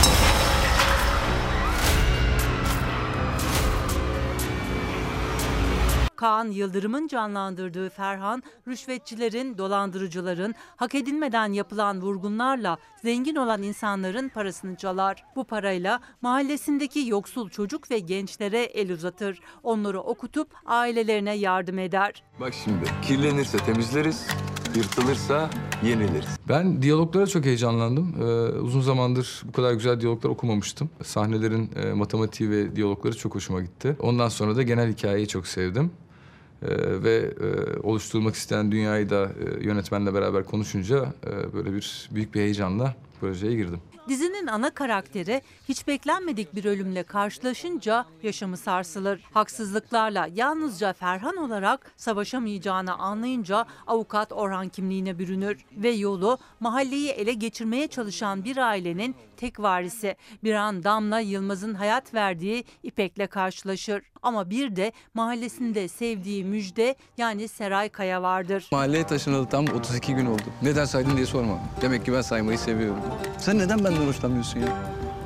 Kaan 6.23 6.49
Yıldırım'ın 6.49 7.09
canlandırdığı 7.09 7.91
Ferhan, 7.91 8.43
rüşvetçilerin, 8.69 9.59
dolandırıcıların, 9.59 10.55
hak 10.77 10.95
edilmeden 10.95 11.53
yapılan 11.53 12.01
vurgunlarla 12.01 12.79
zengin 13.03 13.37
olan 13.37 13.63
insanların 13.63 14.29
parasını 14.29 14.77
çalar. 14.77 15.25
Bu 15.37 15.45
parayla 15.45 16.01
mahallesindeki 16.21 17.09
yoksul 17.09 17.51
çocuk 17.51 17.91
ve 17.91 17.99
gençlere 17.99 18.63
el 18.63 18.93
uzatır. 18.93 19.41
Onları 19.63 20.01
okutup 20.01 20.49
ailelerine 20.67 21.35
yardım 21.35 21.79
eder. 21.79 22.23
Bak 22.41 22.55
şimdi 22.65 22.85
kirlenirse 23.03 23.59
temizleriz, 23.59 24.27
yırtılırsa 24.77 25.51
yeniliriz. 25.85 26.39
Ben 26.49 26.83
diyaloglara 26.83 27.27
çok 27.27 27.45
heyecanlandım. 27.45 28.15
Ee, 28.21 28.25
uzun 28.59 28.81
zamandır 28.81 29.43
bu 29.45 29.53
kadar 29.53 29.73
güzel 29.73 30.01
diyaloglar 30.01 30.31
okumamıştım. 30.31 30.91
Sahnelerin 31.03 31.71
e, 31.77 31.93
matematiği 31.93 32.51
ve 32.51 32.77
diyalogları 32.77 33.17
çok 33.17 33.35
hoşuma 33.35 33.61
gitti. 33.61 33.97
Ondan 34.01 34.29
sonra 34.29 34.57
da 34.57 34.63
genel 34.63 34.93
hikayeyi 34.93 35.29
çok 35.29 35.47
sevdim. 35.47 35.91
Ee, 36.63 37.03
ve 37.03 37.35
e, 37.41 37.79
oluşturulmak 37.81 38.35
istenen 38.35 38.73
dünyayı 38.73 39.11
da 39.11 39.25
e, 39.25 39.65
yönetmenle 39.65 40.15
beraber 40.15 40.45
konuşunca 40.45 41.15
e, 41.27 41.53
böyle 41.53 41.73
bir 41.73 42.09
büyük 42.11 42.35
bir 42.35 42.41
heyecanla 42.41 42.95
projeye 43.21 43.55
girdim. 43.57 43.81
Dizinin 44.09 44.47
ana 44.47 44.71
karakteri 44.71 45.43
hiç 45.69 45.87
beklenmedik 45.87 46.55
bir 46.55 46.65
ölümle 46.65 47.03
karşılaşınca 47.03 48.05
yaşamı 48.23 48.57
sarsılır. 48.57 49.21
Haksızlıklarla 49.33 50.29
yalnızca 50.35 50.93
Ferhan 50.93 51.37
olarak 51.37 51.93
savaşamayacağını 51.97 52.95
anlayınca 52.95 53.67
avukat 53.87 54.33
Orhan 54.33 54.69
kimliğine 54.69 55.19
bürünür 55.19 55.65
ve 55.77 55.91
yolu 55.91 56.39
mahalleyi 56.61 57.09
ele 57.09 57.33
geçirmeye 57.33 57.89
çalışan 57.89 58.45
bir 58.45 58.57
ailenin 58.57 59.15
tek 59.43 59.61
varisi 59.61 60.17
bir 60.45 60.55
an 60.55 60.85
Damla 60.85 61.21
Yılmaz'ın 61.21 61.75
hayat 61.75 62.15
verdiği 62.15 62.65
İpek'le 62.83 63.31
karşılaşır. 63.31 64.03
Ama 64.23 64.51
bir 64.51 64.77
de 64.77 64.93
mahallesinde 65.15 65.89
sevdiği 65.89 66.45
Müjde 66.45 66.95
yani 67.19 67.49
Seray 67.49 67.89
Kaya 67.89 68.23
vardır. 68.23 68.69
Mahalleye 68.73 69.07
taşınalı 69.07 69.47
tam 69.49 69.65
32 69.65 70.15
gün 70.15 70.27
oldu. 70.27 70.43
Neden 70.63 70.85
saydın 70.85 71.17
diye 71.17 71.27
sorma. 71.27 71.59
Demek 71.81 72.05
ki 72.05 72.13
ben 72.13 72.21
saymayı 72.21 72.59
seviyorum. 72.59 73.03
Sen 73.39 73.59
neden 73.59 73.85
benden 73.85 74.07
hoşlanmıyorsun 74.07 74.61
ya? 74.61 74.69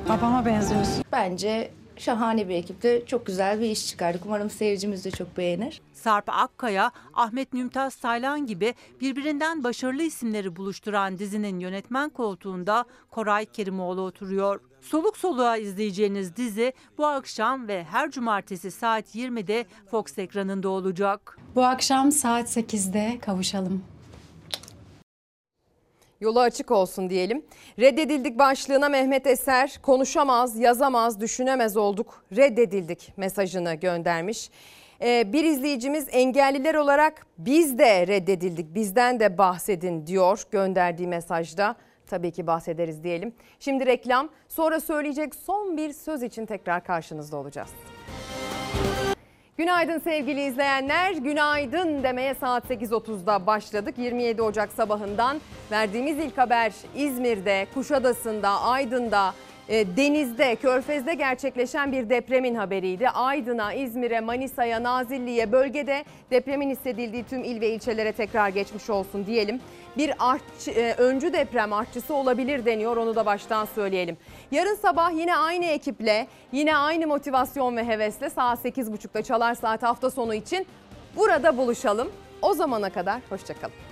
Babama 0.09 0.47
benziyorsun. 0.47 1.05
Bence 1.12 1.70
şahane 2.01 2.48
bir 2.48 2.55
ekiple 2.55 3.06
çok 3.06 3.27
güzel 3.27 3.60
bir 3.60 3.70
iş 3.70 3.89
çıkardık. 3.89 4.27
Umarım 4.27 4.51
seyircimiz 4.51 5.05
de 5.05 5.10
çok 5.10 5.36
beğenir. 5.36 5.81
Sarp 5.93 6.28
Akkaya, 6.28 6.90
Ahmet 7.14 7.52
Mümtaz 7.52 7.97
Taylan 7.97 8.47
gibi 8.47 8.74
birbirinden 9.01 9.64
başarılı 9.64 10.02
isimleri 10.02 10.56
buluşturan 10.56 11.18
dizinin 11.18 11.59
yönetmen 11.59 12.09
koltuğunda 12.10 12.85
Koray 13.10 13.47
Kerimoğlu 13.47 14.01
oturuyor. 14.01 14.60
Soluk 14.81 15.16
soluğa 15.16 15.56
izleyeceğiniz 15.56 16.36
dizi 16.36 16.73
bu 16.98 17.06
akşam 17.06 17.68
ve 17.68 17.85
her 17.85 18.10
cumartesi 18.10 18.70
saat 18.70 19.14
20'de 19.14 19.64
Fox 19.90 20.18
ekranında 20.18 20.68
olacak. 20.68 21.39
Bu 21.55 21.64
akşam 21.64 22.12
saat 22.12 22.56
8'de 22.56 23.18
kavuşalım. 23.20 23.82
Yolu 26.20 26.40
açık 26.40 26.70
olsun 26.70 27.10
diyelim. 27.10 27.44
Reddedildik 27.78 28.38
başlığına 28.38 28.88
Mehmet 28.88 29.26
Eser 29.26 29.78
konuşamaz, 29.82 30.59
yazamaz, 30.59 31.20
düşünemez 31.20 31.76
olduk. 31.76 32.24
Reddedildik 32.36 33.12
mesajını 33.16 33.74
göndermiş. 33.74 34.51
Ee, 35.02 35.32
bir 35.32 35.44
izleyicimiz 35.44 36.06
engelliler 36.10 36.74
olarak 36.74 37.26
biz 37.38 37.78
de 37.78 38.06
reddedildik, 38.06 38.74
bizden 38.74 39.20
de 39.20 39.38
bahsedin 39.38 40.06
diyor 40.06 40.43
gönderdiği 40.51 41.09
mesajda. 41.09 41.76
Tabii 42.06 42.30
ki 42.30 42.47
bahsederiz 42.47 43.05
diyelim. 43.05 43.32
Şimdi 43.60 43.86
reklam, 43.86 44.28
sonra 44.48 44.80
söyleyecek 44.80 45.34
son 45.34 45.76
bir 45.76 45.93
söz 45.93 46.22
için 46.22 46.47
tekrar 46.47 46.84
karşınızda 46.84 47.36
olacağız. 47.36 47.70
Günaydın 49.59 49.99
sevgili 49.99 50.47
izleyenler. 50.47 51.12
Günaydın 51.12 52.03
demeye 52.03 52.35
saat 52.35 52.70
8.30'da 52.70 53.47
başladık. 53.47 53.95
27 53.99 54.43
Ocak 54.43 54.73
sabahından 54.73 55.41
verdiğimiz 55.70 56.19
ilk 56.19 56.39
haber 56.39 56.73
İzmir'de, 56.97 57.66
Kuşadası'nda, 57.74 58.61
Aydın'da, 58.61 59.35
e, 59.69 59.97
denizde, 59.97 60.57
körfezde 60.57 61.15
gerçekleşen 61.15 61.93
bir 61.93 62.11
depremin 62.11 62.55
haberiydi. 62.55 63.09
Aydın'a, 63.09 63.73
İzmir'e, 63.73 64.20
Manisa'ya, 64.20 64.83
Nazilli'ye, 64.83 65.53
bölgede 65.53 66.05
depremin 66.31 66.70
hissedildiği 66.70 67.24
tüm 67.24 67.45
il 67.45 67.61
ve 67.61 67.69
ilçelere 67.69 68.12
tekrar 68.12 68.49
geçmiş 68.49 68.91
olsun 68.91 69.27
diyelim. 69.27 69.61
Bir 69.97 70.14
artçı, 70.18 70.70
e, 70.70 70.94
öncü 70.94 71.32
deprem 71.32 71.73
artçısı 71.73 72.14
olabilir 72.14 72.64
deniyor 72.64 72.97
onu 72.97 73.16
da 73.16 73.27
baştan 73.27 73.64
söyleyelim. 73.64 74.16
Yarın 74.51 74.74
sabah 74.74 75.12
yine 75.12 75.36
aynı 75.36 75.64
ekiple, 75.64 76.27
yine 76.52 76.77
aynı 76.77 77.06
motivasyon 77.06 77.77
ve 77.77 77.86
hevesle 77.86 78.31
saat 78.31 78.64
8.30'da 78.64 79.23
Çalar 79.23 79.55
Saat 79.55 79.82
hafta 79.82 80.10
sonu 80.10 80.35
için 80.35 80.66
burada 81.16 81.56
buluşalım. 81.56 82.09
O 82.43 82.55
zamana 82.55 82.90
kadar 82.90 83.20
hoşçakalın. 83.28 83.86